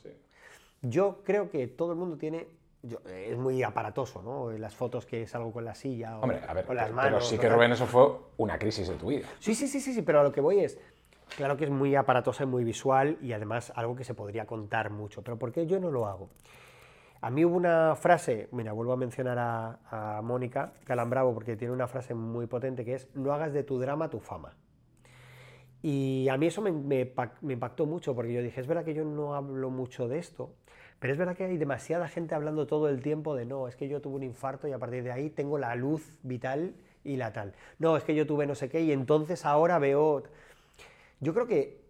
Yo 0.89 1.21
creo 1.23 1.49
que 1.49 1.67
todo 1.67 1.91
el 1.93 1.97
mundo 1.97 2.17
tiene, 2.17 2.47
yo- 2.83 2.99
es 3.07 3.37
muy 3.37 3.63
aparatoso, 3.63 4.21
¿no? 4.21 4.51
Las 4.51 4.75
fotos 4.75 5.05
que 5.05 5.25
salgo 5.27 5.51
con 5.51 5.65
la 5.65 5.75
silla 5.75 6.17
o, 6.19 6.21
Hombre, 6.23 6.41
a 6.47 6.53
ver, 6.53 6.65
o 6.69 6.73
las 6.73 6.85
pero 6.85 6.95
manos. 6.95 7.27
sí 7.27 7.37
o 7.37 7.39
que. 7.39 7.49
Rubén, 7.49 7.71
eso 7.71 7.85
fue 7.85 8.07
una 8.37 8.57
crisis 8.59 8.87
de 8.87 8.95
tu 8.95 9.07
vida. 9.07 9.27
Sí, 9.39 9.55
sí, 9.55 9.67
sí, 9.67 9.79
sí, 9.79 9.93
sí, 9.93 10.01
pero 10.01 10.19
a 10.19 10.23
lo 10.23 10.31
que 10.31 10.41
voy 10.41 10.59
es, 10.59 10.77
claro 11.37 11.57
que 11.57 11.63
es 11.65 11.71
muy 11.71 11.95
aparatosa 11.95 12.43
y 12.43 12.47
muy 12.47 12.63
visual 12.63 13.17
y 13.21 13.33
además 13.33 13.71
algo 13.75 13.95
que 13.95 14.03
se 14.03 14.13
podría 14.13 14.45
contar 14.45 14.89
mucho, 14.91 15.21
pero 15.23 15.37
¿por 15.37 15.51
qué 15.51 15.65
yo 15.65 15.79
no 15.79 15.89
lo 15.91 16.05
hago? 16.07 16.29
A 17.21 17.31
mí 17.31 17.43
hubo 17.43 17.55
una 17.55 17.95
frase, 17.95 18.49
mira, 18.51 18.71
vuelvo 18.73 18.93
a 18.93 18.97
mencionar 18.97 19.39
a, 19.39 20.17
a 20.17 20.21
Mónica 20.21 20.73
Calambravo 20.83 21.33
porque 21.33 21.55
tiene 21.55 21.73
una 21.73 21.87
frase 21.87 22.13
muy 22.13 22.45
potente 22.45 22.85
que 22.85 22.93
es, 22.93 23.07
no 23.15 23.33
hagas 23.33 23.51
de 23.53 23.63
tu 23.63 23.79
drama 23.79 24.09
tu 24.09 24.19
fama. 24.19 24.53
Y 25.81 26.27
a 26.29 26.37
mí 26.37 26.47
eso 26.47 26.61
me, 26.61 26.71
me, 26.71 27.11
me 27.41 27.53
impactó 27.53 27.85
mucho, 27.85 28.15
porque 28.15 28.33
yo 28.33 28.41
dije, 28.41 28.59
es 28.59 28.67
verdad 28.67 28.83
que 28.83 28.93
yo 28.93 29.03
no 29.05 29.35
hablo 29.35 29.69
mucho 29.69 30.07
de 30.07 30.17
esto, 30.17 30.55
pero 30.99 31.13
es 31.13 31.19
verdad 31.19 31.35
que 31.35 31.43
hay 31.43 31.57
demasiada 31.57 32.07
gente 32.07 32.33
hablando 32.33 32.65
todo 32.65 32.89
el 32.89 33.01
tiempo 33.01 33.35
de 33.35 33.45
no, 33.45 33.67
es 33.67 33.75
que 33.75 33.87
yo 33.87 34.01
tuve 34.01 34.15
un 34.15 34.23
infarto 34.23 34.67
y 34.67 34.71
a 34.71 34.79
partir 34.79 35.03
de 35.03 35.11
ahí 35.11 35.29
tengo 35.29 35.57
la 35.57 35.75
luz 35.75 36.17
vital 36.23 36.73
y 37.03 37.17
la 37.17 37.33
tal. 37.33 37.53
No, 37.77 37.97
es 37.97 38.03
que 38.03 38.15
yo 38.15 38.25
tuve 38.25 38.47
no 38.47 38.55
sé 38.55 38.69
qué 38.69 38.81
y 38.81 38.91
entonces 38.91 39.45
ahora 39.45 39.77
veo... 39.77 40.23
Yo 41.19 41.33
creo 41.33 41.47
que 41.47 41.85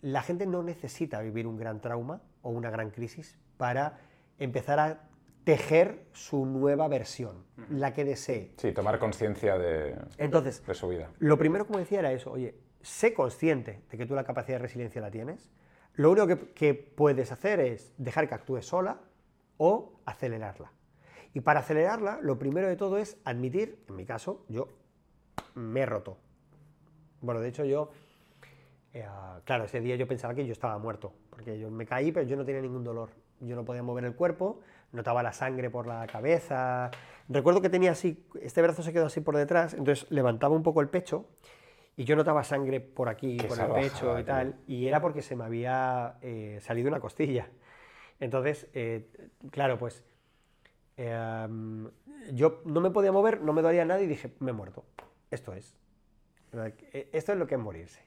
la 0.00 0.22
gente 0.22 0.46
no 0.46 0.62
necesita 0.62 1.20
vivir 1.20 1.46
un 1.46 1.56
gran 1.56 1.80
trauma 1.80 2.22
o 2.42 2.50
una 2.50 2.70
gran 2.70 2.90
crisis 2.90 3.38
para 3.56 3.98
empezar 4.38 4.78
a 4.78 5.08
tejer 5.44 6.04
su 6.12 6.46
nueva 6.46 6.88
versión, 6.88 7.44
la 7.70 7.94
que 7.94 8.04
desee. 8.04 8.52
Sí, 8.56 8.72
tomar 8.72 8.98
conciencia 8.98 9.56
de, 9.56 9.96
Entonces, 10.18 10.64
de 10.66 10.74
su 10.74 10.88
vida. 10.88 11.10
lo 11.18 11.38
primero, 11.38 11.66
como 11.66 11.78
decía, 11.78 12.00
era 12.00 12.12
eso, 12.12 12.32
oye, 12.32 12.54
sé 12.82 13.14
consciente 13.14 13.82
de 13.90 13.98
que 13.98 14.06
tú 14.06 14.14
la 14.14 14.24
capacidad 14.24 14.58
de 14.58 14.62
resiliencia 14.62 15.00
la 15.00 15.10
tienes, 15.10 15.50
lo 15.94 16.12
único 16.12 16.28
que, 16.54 16.74
puedes 16.74 17.32
hacer 17.32 17.58
es 17.58 17.92
dejar 17.98 18.28
que 18.28 18.34
actúe 18.34 18.62
sola 18.62 19.00
o 19.56 20.00
acelerarla. 20.06 20.70
Y 21.34 21.40
para 21.40 21.60
acelerarla, 21.60 22.20
lo 22.22 22.38
primero 22.38 22.68
de 22.68 22.76
todo 22.76 22.98
es 22.98 23.18
admitir, 23.24 23.84
en 23.88 23.96
mi 23.96 24.04
caso, 24.04 24.44
yo 24.48 24.68
me 25.54 25.80
he 25.80 25.86
roto. 25.86 26.16
Bueno, 27.20 27.40
de 27.40 27.48
hecho 27.48 27.64
yo, 27.64 27.90
eh, 28.92 29.04
claro, 29.44 29.64
ese 29.64 29.80
día 29.80 29.96
yo 29.96 30.06
pensaba 30.06 30.34
que 30.34 30.46
yo 30.46 30.52
estaba 30.52 30.78
muerto, 30.78 31.12
porque 31.30 31.58
yo 31.58 31.68
me 31.70 31.84
caí, 31.84 32.12
pero 32.12 32.26
yo 32.26 32.36
no 32.36 32.44
tenía 32.44 32.62
ningún 32.62 32.84
dolor. 32.84 33.10
Yo 33.40 33.56
no 33.56 33.64
podía 33.64 33.82
mover 33.82 34.04
el 34.04 34.14
cuerpo, 34.14 34.60
notaba 34.92 35.22
la 35.22 35.32
sangre 35.32 35.68
por 35.68 35.86
la 35.86 36.06
cabeza. 36.06 36.90
Recuerdo 37.28 37.60
que 37.60 37.70
tenía 37.70 37.90
así, 37.90 38.24
este 38.40 38.62
brazo 38.62 38.82
se 38.82 38.92
quedó 38.92 39.06
así 39.06 39.20
por 39.20 39.36
detrás, 39.36 39.74
entonces 39.74 40.08
levantaba 40.10 40.54
un 40.54 40.62
poco 40.62 40.80
el 40.80 40.88
pecho 40.88 41.26
y 41.98 42.04
yo 42.04 42.14
notaba 42.16 42.44
sangre 42.44 42.80
por 42.80 43.08
aquí, 43.08 43.36
Qué 43.36 43.48
por 43.48 43.58
el 43.58 43.72
pecho 43.72 44.12
y 44.12 44.22
tío. 44.22 44.24
tal, 44.24 44.54
y 44.68 44.86
era 44.86 45.00
porque 45.00 45.20
se 45.20 45.34
me 45.34 45.42
había 45.44 46.16
eh, 46.22 46.58
salido 46.62 46.88
una 46.88 47.00
costilla. 47.00 47.48
Entonces, 48.20 48.68
eh, 48.72 49.10
claro, 49.50 49.78
pues 49.78 50.04
eh, 50.96 51.48
yo 52.32 52.62
no 52.64 52.80
me 52.80 52.90
podía 52.90 53.10
mover, 53.10 53.40
no 53.40 53.52
me 53.52 53.62
dolía 53.62 53.84
nada 53.84 54.00
y 54.00 54.06
dije, 54.06 54.32
me 54.38 54.52
he 54.52 54.54
muerto. 54.54 54.84
Esto 55.30 55.52
es. 55.52 55.76
Eh, 56.92 57.10
Esto 57.12 57.32
es 57.32 57.38
lo 57.38 57.46
que 57.48 57.56
es 57.56 57.60
morirse. 57.60 58.00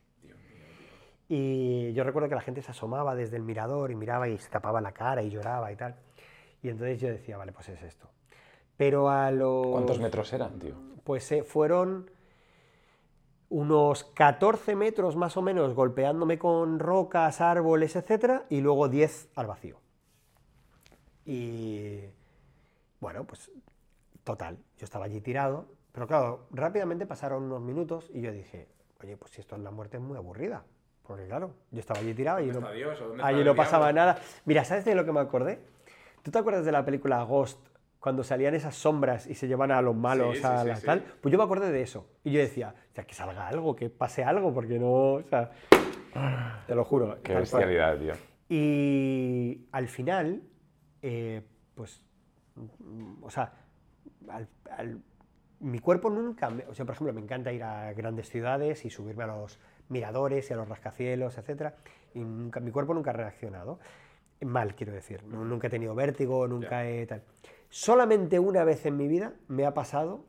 Y 1.27 1.93
yo 1.93 2.03
recuerdo 2.03 2.27
que 2.29 2.35
la 2.35 2.41
gente 2.41 2.61
se 2.61 2.71
asomaba 2.71 3.13
desde 3.15 3.37
el 3.37 3.43
mirador 3.43 3.91
y 3.91 3.95
miraba 3.95 4.27
y 4.27 4.37
se 4.37 4.49
tapaba 4.49 4.81
la 4.81 4.93
cara 4.93 5.21
y 5.21 5.29
lloraba 5.29 5.71
y 5.71 5.75
tal. 5.75 5.95
Y 6.63 6.69
entonces 6.69 6.99
yo 6.99 7.07
decía, 7.09 7.37
vale, 7.37 7.51
pues 7.51 7.69
es 7.69 7.81
esto. 7.83 8.09
Pero 8.77 9.09
a 9.09 9.31
los... 9.31 9.67
¿Cuántos 9.67 9.99
metros 9.99 10.31
eran, 10.33 10.59
tío? 10.59 10.75
Pues 11.03 11.31
eh, 11.31 11.43
fueron 11.43 12.09
unos 13.51 14.05
14 14.05 14.77
metros 14.77 15.17
más 15.17 15.35
o 15.35 15.41
menos 15.41 15.75
golpeándome 15.75 16.39
con 16.39 16.79
rocas, 16.79 17.41
árboles, 17.41 17.97
etcétera, 17.97 18.45
y 18.49 18.61
luego 18.61 18.87
10 18.87 19.29
al 19.35 19.45
vacío. 19.45 19.77
Y 21.25 21.99
bueno, 23.01 23.25
pues 23.25 23.51
total, 24.23 24.57
yo 24.77 24.85
estaba 24.85 25.05
allí 25.05 25.19
tirado, 25.19 25.65
pero 25.91 26.07
claro, 26.07 26.47
rápidamente 26.51 27.05
pasaron 27.05 27.43
unos 27.43 27.61
minutos 27.61 28.09
y 28.13 28.21
yo 28.21 28.31
dije, 28.31 28.69
oye, 29.03 29.17
pues 29.17 29.33
si 29.33 29.41
esto 29.41 29.57
es 29.57 29.61
la 29.61 29.71
muerte 29.71 29.97
es 29.97 30.03
muy 30.03 30.15
aburrida. 30.15 30.63
Porque 31.03 31.27
claro, 31.27 31.51
yo 31.71 31.79
estaba 31.81 31.99
allí 31.99 32.13
tirado 32.13 32.39
y 32.39 32.51
¿Dónde 32.51 32.85
no, 33.17 33.25
allí 33.25 33.43
no 33.43 33.53
pasaba 33.53 33.91
nada. 33.91 34.17
Mira, 34.45 34.63
¿sabes 34.63 34.85
de 34.85 34.95
lo 34.95 35.03
que 35.03 35.11
me 35.11 35.19
acordé? 35.19 35.59
¿Tú 36.23 36.31
te 36.31 36.39
acuerdas 36.39 36.63
de 36.63 36.71
la 36.71 36.85
película 36.85 37.21
Ghost? 37.23 37.59
Cuando 38.01 38.23
salían 38.23 38.55
esas 38.55 38.73
sombras 38.73 39.27
y 39.27 39.35
se 39.35 39.47
llevan 39.47 39.69
a 39.71 39.79
los 39.79 39.95
malos 39.95 40.39
Sí, 40.39 40.43
a 40.43 40.63
sí, 40.63 40.67
la 40.69 40.75
sí. 40.75 40.85
tal. 40.87 41.03
Pues 41.21 41.31
yo 41.31 41.37
me 41.37 41.43
acordé 41.43 41.71
de 41.71 41.83
eso. 41.83 42.07
Y 42.23 42.31
yo 42.31 42.39
decía, 42.39 42.73
o 42.91 42.95
sea, 42.95 43.03
que 43.05 43.13
salga 43.13 43.47
algo, 43.47 43.75
que 43.75 43.91
pase 43.91 44.23
algo, 44.23 44.51
porque 44.51 44.79
no. 44.79 44.91
O 44.91 45.23
sea, 45.29 45.51
te 46.65 46.73
lo 46.73 46.83
juro. 46.83 47.19
Qué 47.21 47.35
bestialidad, 47.35 47.99
tío. 47.99 48.13
Y 48.49 49.67
al 49.71 49.87
final, 49.87 50.41
eh, 51.03 51.43
pues, 51.75 52.01
mm, 52.55 53.23
o 53.23 53.29
sea, 53.29 53.53
al- 54.29 54.47
al- 54.71 54.99
mi 55.59 55.77
cuerpo 55.77 56.09
nunca, 56.09 56.49
me- 56.49 56.65
o 56.65 56.73
sea, 56.73 56.85
por 56.85 56.95
ejemplo, 56.95 57.13
me 57.13 57.21
encanta 57.21 57.53
ir 57.53 57.63
a 57.63 57.93
grandes 57.93 58.29
ciudades 58.31 58.83
y 58.83 58.89
subirme 58.89 59.25
a 59.25 59.27
los 59.27 59.59
miradores 59.89 60.49
y 60.49 60.53
a 60.55 60.57
los 60.57 60.67
rascacielos, 60.67 61.37
etcétera, 61.37 61.75
y 62.15 62.19
nunca, 62.21 62.59
mi 62.61 62.71
cuerpo 62.71 62.95
nunca 62.95 63.11
ha 63.11 63.13
reaccionado. 63.13 63.79
Mal, 64.41 64.73
quiero 64.73 64.91
decir. 64.91 65.23
No- 65.23 65.45
nunca 65.45 65.67
he 65.67 65.69
tenido 65.69 65.93
vértigo, 65.93 66.47
nunca 66.47 66.87
he 66.89 67.05
tal. 67.05 67.21
Solamente 67.71 68.37
una 68.37 68.65
vez 68.65 68.85
en 68.85 68.97
mi 68.97 69.07
vida 69.07 69.33
me 69.47 69.65
ha 69.65 69.73
pasado 69.73 70.25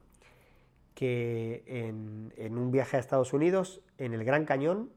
que 0.95 1.65
en, 1.67 2.33
en 2.37 2.57
un 2.57 2.71
viaje 2.71 2.97
a 2.97 3.01
Estados 3.01 3.33
Unidos, 3.33 3.81
en 3.99 4.15
el 4.15 4.23
Gran 4.25 4.45
Cañón, 4.45 4.91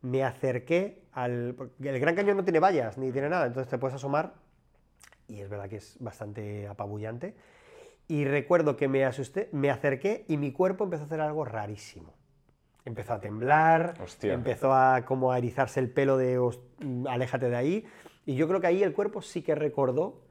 me 0.00 0.24
acerqué 0.24 1.02
al... 1.12 1.54
el 1.82 2.00
Gran 2.00 2.14
Cañón 2.14 2.38
no 2.38 2.44
tiene 2.44 2.58
vallas 2.58 2.96
ni 2.96 3.12
tiene 3.12 3.28
nada, 3.28 3.46
entonces 3.46 3.70
te 3.70 3.76
puedes 3.76 3.94
asomar 3.94 4.32
y 5.28 5.40
es 5.40 5.48
verdad 5.50 5.68
que 5.68 5.76
es 5.76 5.96
bastante 6.00 6.66
apabullante. 6.68 7.34
Y 8.08 8.24
recuerdo 8.24 8.76
que 8.76 8.88
me 8.88 9.04
asusté, 9.04 9.50
me 9.52 9.70
acerqué 9.70 10.24
y 10.26 10.38
mi 10.38 10.52
cuerpo 10.52 10.84
empezó 10.84 11.02
a 11.02 11.06
hacer 11.06 11.20
algo 11.20 11.44
rarísimo. 11.44 12.14
Empezó 12.86 13.12
a 13.14 13.20
temblar, 13.20 13.94
Hostia. 14.02 14.32
empezó 14.34 14.72
a 14.74 15.04
como 15.04 15.32
a 15.32 15.38
erizarse 15.38 15.80
el 15.80 15.90
pelo 15.90 16.16
de 16.16 16.38
"Os- 16.38 16.60
mm, 16.80 17.06
aléjate 17.08 17.48
de 17.50 17.56
ahí. 17.56 17.84
Y 18.24 18.36
yo 18.36 18.48
creo 18.48 18.60
que 18.60 18.66
ahí 18.68 18.82
el 18.82 18.92
cuerpo 18.94 19.20
sí 19.22 19.42
que 19.42 19.54
recordó 19.54 20.22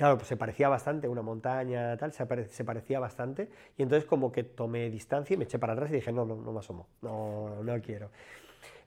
Claro, 0.00 0.16
pues 0.16 0.28
se 0.28 0.38
parecía 0.38 0.70
bastante, 0.70 1.08
una 1.08 1.20
montaña, 1.20 1.94
tal, 1.98 2.10
se, 2.10 2.24
parecía 2.64 2.98
bastante. 3.00 3.50
Y 3.76 3.82
entonces 3.82 4.08
como 4.08 4.32
que 4.32 4.44
tomé 4.44 4.88
distancia 4.88 5.34
y 5.34 5.36
me 5.36 5.44
eché 5.44 5.58
para 5.58 5.74
atrás 5.74 5.90
y 5.90 5.96
dije, 5.96 6.10
no, 6.10 6.24
no, 6.24 6.36
no 6.36 6.52
me 6.52 6.58
asomo, 6.60 6.88
no, 7.02 7.62
no 7.62 7.82
quiero. 7.82 8.10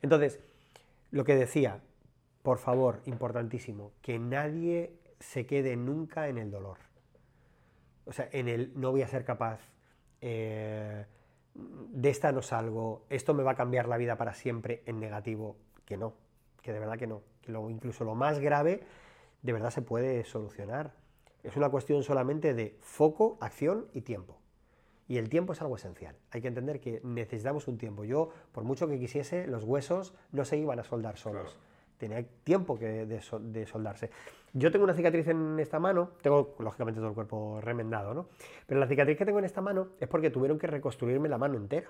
Entonces, 0.02 0.40
lo 1.12 1.24
que 1.24 1.36
decía, 1.36 1.82
por 2.42 2.58
favor, 2.58 3.04
importantísimo, 3.06 3.92
que 4.02 4.18
nadie 4.18 4.98
se 5.20 5.46
quede 5.46 5.76
nunca 5.76 6.30
en 6.30 6.40
el 6.40 6.50
dolor. 6.50 6.80
O 8.06 8.12
sea, 8.12 8.28
en 8.32 8.48
el 8.48 8.72
no 8.74 8.90
voy 8.90 9.04
a 9.04 9.08
ser 9.08 9.24
capaz, 9.24 9.60
eh, 10.20 11.06
de 11.54 12.10
esta 12.10 12.32
no 12.32 12.42
salgo, 12.42 13.06
esto 13.12 13.36
me 13.36 13.44
va 13.44 13.52
a 13.52 13.56
cambiar 13.56 13.88
la 13.88 13.98
vida 13.98 14.18
para 14.18 14.34
siempre 14.34 14.82
en 14.88 15.00
negativo, 15.00 15.58
que 15.86 15.96
no, 15.96 16.16
que 16.64 16.74
de 16.74 16.80
verdad 16.80 16.98
que 16.98 17.06
no. 17.06 17.22
Que 17.44 17.52
incluso 17.52 18.04
lo 18.04 18.16
más 18.16 18.40
grave, 18.40 18.82
de 19.44 19.54
verdad 19.54 19.70
se 19.70 19.84
puede 19.84 20.24
solucionar. 20.24 21.03
Es 21.44 21.58
una 21.58 21.70
cuestión 21.70 22.04
solamente 22.04 22.54
de 22.54 22.78
foco, 22.82 23.38
acción 23.42 23.88
y 23.94 24.02
tiempo. 24.02 24.40
Y 25.08 25.18
el 25.18 25.30
tiempo 25.30 25.54
es 25.54 25.62
algo 25.62 25.76
esencial. 25.76 26.16
Hay 26.32 26.42
que 26.42 26.48
entender 26.48 26.80
que 26.80 27.02
necesitamos 27.04 27.68
un 27.68 27.78
tiempo. 27.78 28.06
Yo, 28.06 28.30
por 28.52 28.64
mucho 28.64 28.88
que 28.88 28.98
quisiese, 28.98 29.48
los 29.48 29.66
huesos 29.66 30.14
no 30.32 30.46
se 30.46 30.58
iban 30.58 30.80
a 30.80 30.84
soldar 30.84 31.18
solos. 31.18 31.58
Tenía 31.98 32.26
tiempo 32.44 32.80
que 32.80 33.06
de, 33.06 33.22
de 33.42 33.66
soldarse. 33.66 34.10
Yo 34.54 34.72
tengo 34.72 34.86
una 34.86 34.94
cicatriz 34.94 35.28
en 35.28 35.60
esta 35.60 35.80
mano, 35.80 36.12
tengo 36.22 36.56
lógicamente 36.60 37.00
todo 37.00 37.10
el 37.10 37.16
cuerpo 37.16 37.60
remendado, 37.60 38.14
¿no? 38.14 38.28
Pero 38.68 38.80
la 38.80 38.88
cicatriz 38.88 39.18
que 39.18 39.26
tengo 39.26 39.40
en 39.40 39.46
esta 39.46 39.62
mano 39.62 39.90
es 40.00 40.08
porque 40.08 40.30
tuvieron 40.30 40.60
que 40.60 40.68
reconstruirme 40.68 41.28
la 41.28 41.38
mano 41.38 41.58
entera. 41.58 41.90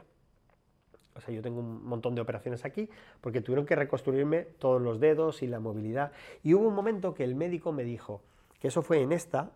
O 1.15 1.21
sea, 1.21 1.34
yo 1.34 1.41
tengo 1.41 1.59
un 1.59 1.85
montón 1.85 2.15
de 2.15 2.21
operaciones 2.21 2.65
aquí 2.65 2.89
porque 3.21 3.41
tuvieron 3.41 3.65
que 3.65 3.75
reconstruirme 3.75 4.43
todos 4.59 4.81
los 4.81 4.99
dedos 4.99 5.43
y 5.43 5.47
la 5.47 5.59
movilidad. 5.59 6.11
Y 6.41 6.53
hubo 6.53 6.67
un 6.67 6.73
momento 6.73 7.13
que 7.13 7.23
el 7.23 7.35
médico 7.35 7.71
me 7.71 7.84
dijo, 7.84 8.21
que 8.64 8.69
eso 8.69 8.81
fue 8.81 9.02
en 9.02 9.11
esta, 9.11 9.52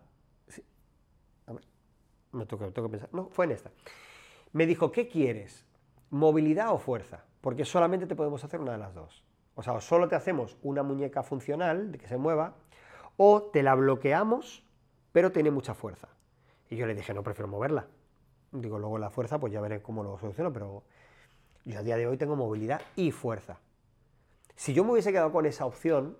me 2.32 2.44
toca, 2.44 2.70
tengo 2.70 2.88
que 2.88 2.92
pensar, 2.92 3.08
no, 3.14 3.30
fue 3.30 3.46
en 3.46 3.52
esta. 3.52 3.70
Me 4.52 4.66
dijo, 4.66 4.92
¿qué 4.92 5.08
quieres? 5.08 5.64
¿Movilidad 6.10 6.74
o 6.74 6.78
fuerza? 6.78 7.24
Porque 7.40 7.64
solamente 7.64 8.06
te 8.06 8.14
podemos 8.14 8.44
hacer 8.44 8.60
una 8.60 8.72
de 8.72 8.76
las 8.76 8.92
dos. 8.92 9.24
O 9.54 9.62
sea, 9.62 9.72
o 9.72 9.80
solo 9.80 10.08
te 10.08 10.14
hacemos 10.14 10.58
una 10.60 10.82
muñeca 10.82 11.22
funcional, 11.22 11.90
de 11.90 11.96
que 11.96 12.06
se 12.06 12.18
mueva, 12.18 12.56
o 13.16 13.44
te 13.44 13.62
la 13.62 13.74
bloqueamos, 13.74 14.62
pero 15.10 15.32
tiene 15.32 15.50
mucha 15.50 15.72
fuerza. 15.72 16.08
Y 16.68 16.76
yo 16.76 16.84
le 16.84 16.94
dije, 16.94 17.14
no, 17.14 17.22
prefiero 17.22 17.48
moverla. 17.48 17.86
Digo, 18.52 18.78
luego 18.78 18.98
la 18.98 19.08
fuerza, 19.08 19.40
pues 19.40 19.54
ya 19.54 19.62
veré 19.62 19.80
cómo 19.80 20.02
lo 20.02 20.18
soluciono, 20.18 20.52
pero 20.52 20.82
yo 21.64 21.78
a 21.78 21.82
día 21.82 21.96
de 21.96 22.06
hoy 22.06 22.18
tengo 22.18 22.36
movilidad 22.36 22.82
y 22.94 23.10
fuerza. 23.10 23.58
Si 24.54 24.74
yo 24.74 24.84
me 24.84 24.92
hubiese 24.92 25.12
quedado 25.12 25.32
con 25.32 25.46
esa 25.46 25.64
opción, 25.64 26.14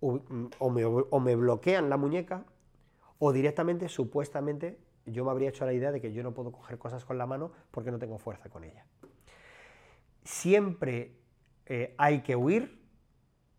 mm, 0.00 0.46
o 0.58 0.70
me, 0.70 0.84
o 0.84 1.20
me 1.20 1.36
bloquean 1.36 1.90
la 1.90 1.96
muñeca, 1.96 2.44
o 3.18 3.32
directamente, 3.32 3.88
supuestamente, 3.88 4.78
yo 5.06 5.24
me 5.24 5.30
habría 5.30 5.50
hecho 5.50 5.66
la 5.66 5.72
idea 5.72 5.92
de 5.92 6.00
que 6.00 6.12
yo 6.12 6.22
no 6.22 6.32
puedo 6.32 6.52
coger 6.52 6.78
cosas 6.78 7.04
con 7.04 7.18
la 7.18 7.26
mano 7.26 7.52
porque 7.70 7.90
no 7.90 7.98
tengo 7.98 8.18
fuerza 8.18 8.48
con 8.48 8.64
ella. 8.64 8.86
Siempre 10.24 11.16
eh, 11.66 11.94
hay 11.98 12.22
que 12.22 12.36
huir 12.36 12.80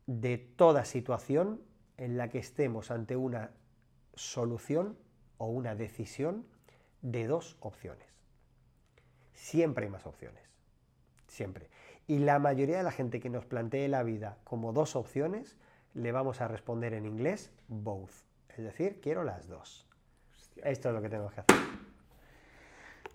de 0.07 0.37
toda 0.37 0.85
situación 0.85 1.61
en 1.97 2.17
la 2.17 2.29
que 2.29 2.39
estemos 2.39 2.91
ante 2.91 3.15
una 3.15 3.51
solución 4.15 4.97
o 5.37 5.47
una 5.47 5.75
decisión 5.75 6.45
de 7.01 7.27
dos 7.27 7.57
opciones. 7.59 8.07
Siempre 9.33 9.85
hay 9.85 9.91
más 9.91 10.05
opciones. 10.05 10.43
Siempre. 11.27 11.69
Y 12.07 12.19
la 12.19 12.39
mayoría 12.39 12.77
de 12.77 12.83
la 12.83 12.91
gente 12.91 13.19
que 13.19 13.29
nos 13.29 13.45
plantee 13.45 13.87
la 13.87 14.03
vida 14.03 14.37
como 14.43 14.73
dos 14.73 14.95
opciones, 14.95 15.57
le 15.93 16.11
vamos 16.11 16.41
a 16.41 16.47
responder 16.47 16.93
en 16.93 17.05
inglés 17.05 17.51
both. 17.67 18.11
Es 18.49 18.63
decir, 18.63 18.99
quiero 19.01 19.23
las 19.23 19.47
dos. 19.47 19.87
Esto 20.63 20.89
es 20.89 20.95
lo 20.95 21.01
que 21.01 21.09
tenemos 21.09 21.33
que 21.33 21.41
hacer. 21.41 21.57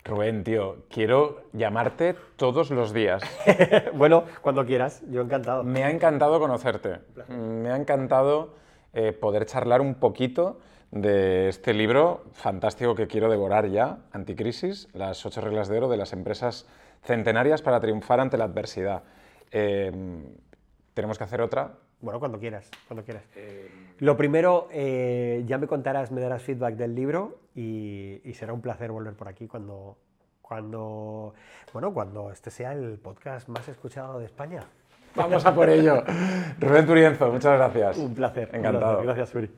Rubén, 0.03 0.43
tío, 0.43 0.85
quiero 0.89 1.43
llamarte 1.51 2.15
todos 2.37 2.71
los 2.71 2.93
días. 2.93 3.21
bueno, 3.93 4.23
cuando 4.41 4.65
quieras, 4.65 5.03
yo 5.09 5.21
encantado. 5.21 5.63
Me 5.63 5.83
ha 5.83 5.91
encantado 5.91 6.39
conocerte. 6.39 6.99
Me 7.27 7.69
ha 7.69 7.75
encantado 7.75 8.55
eh, 8.93 9.11
poder 9.11 9.45
charlar 9.45 9.81
un 9.81 9.95
poquito 9.95 10.59
de 10.91 11.49
este 11.49 11.73
libro 11.73 12.23
fantástico 12.31 12.95
que 12.95 13.07
quiero 13.07 13.29
devorar 13.29 13.67
ya, 13.67 13.99
Anticrisis, 14.13 14.87
las 14.93 15.25
ocho 15.25 15.41
reglas 15.41 15.67
de 15.67 15.77
oro 15.77 15.89
de 15.89 15.97
las 15.97 16.13
empresas 16.13 16.65
centenarias 17.03 17.61
para 17.61 17.81
triunfar 17.81 18.21
ante 18.21 18.37
la 18.37 18.45
adversidad. 18.45 19.03
Eh, 19.51 19.91
tenemos 20.93 21.17
que 21.17 21.25
hacer 21.25 21.41
otra. 21.41 21.73
Bueno, 21.99 22.19
cuando 22.19 22.39
quieras, 22.39 22.69
cuando 22.87 23.03
quieras. 23.03 23.23
Lo 23.99 24.15
primero, 24.17 24.67
eh, 24.71 25.43
ya 25.47 25.57
me 25.57 25.67
contarás, 25.67 26.11
me 26.11 26.21
darás 26.21 26.43
feedback 26.43 26.75
del 26.75 26.93
libro 26.93 27.39
y, 27.55 28.21
y, 28.23 28.33
será 28.35 28.53
un 28.53 28.61
placer 28.61 28.91
volver 28.91 29.15
por 29.15 29.27
aquí 29.27 29.47
cuando, 29.47 29.97
cuando, 30.41 31.33
bueno, 31.73 31.93
cuando 31.93 32.31
este 32.31 32.51
sea 32.51 32.73
el 32.73 32.99
podcast 32.99 33.49
más 33.49 33.67
escuchado 33.67 34.19
de 34.19 34.25
España. 34.25 34.61
Vamos 35.15 35.45
a 35.45 35.53
por 35.53 35.69
ello. 35.69 36.03
Rubén 36.59 36.85
Turienzo, 36.85 37.31
muchas 37.31 37.57
gracias. 37.57 37.97
Un 37.97 38.13
placer. 38.13 38.49
Encantado. 38.53 38.99
Un 38.99 39.03
placer. 39.03 39.05
Gracias, 39.05 39.29
Suri. 39.29 39.49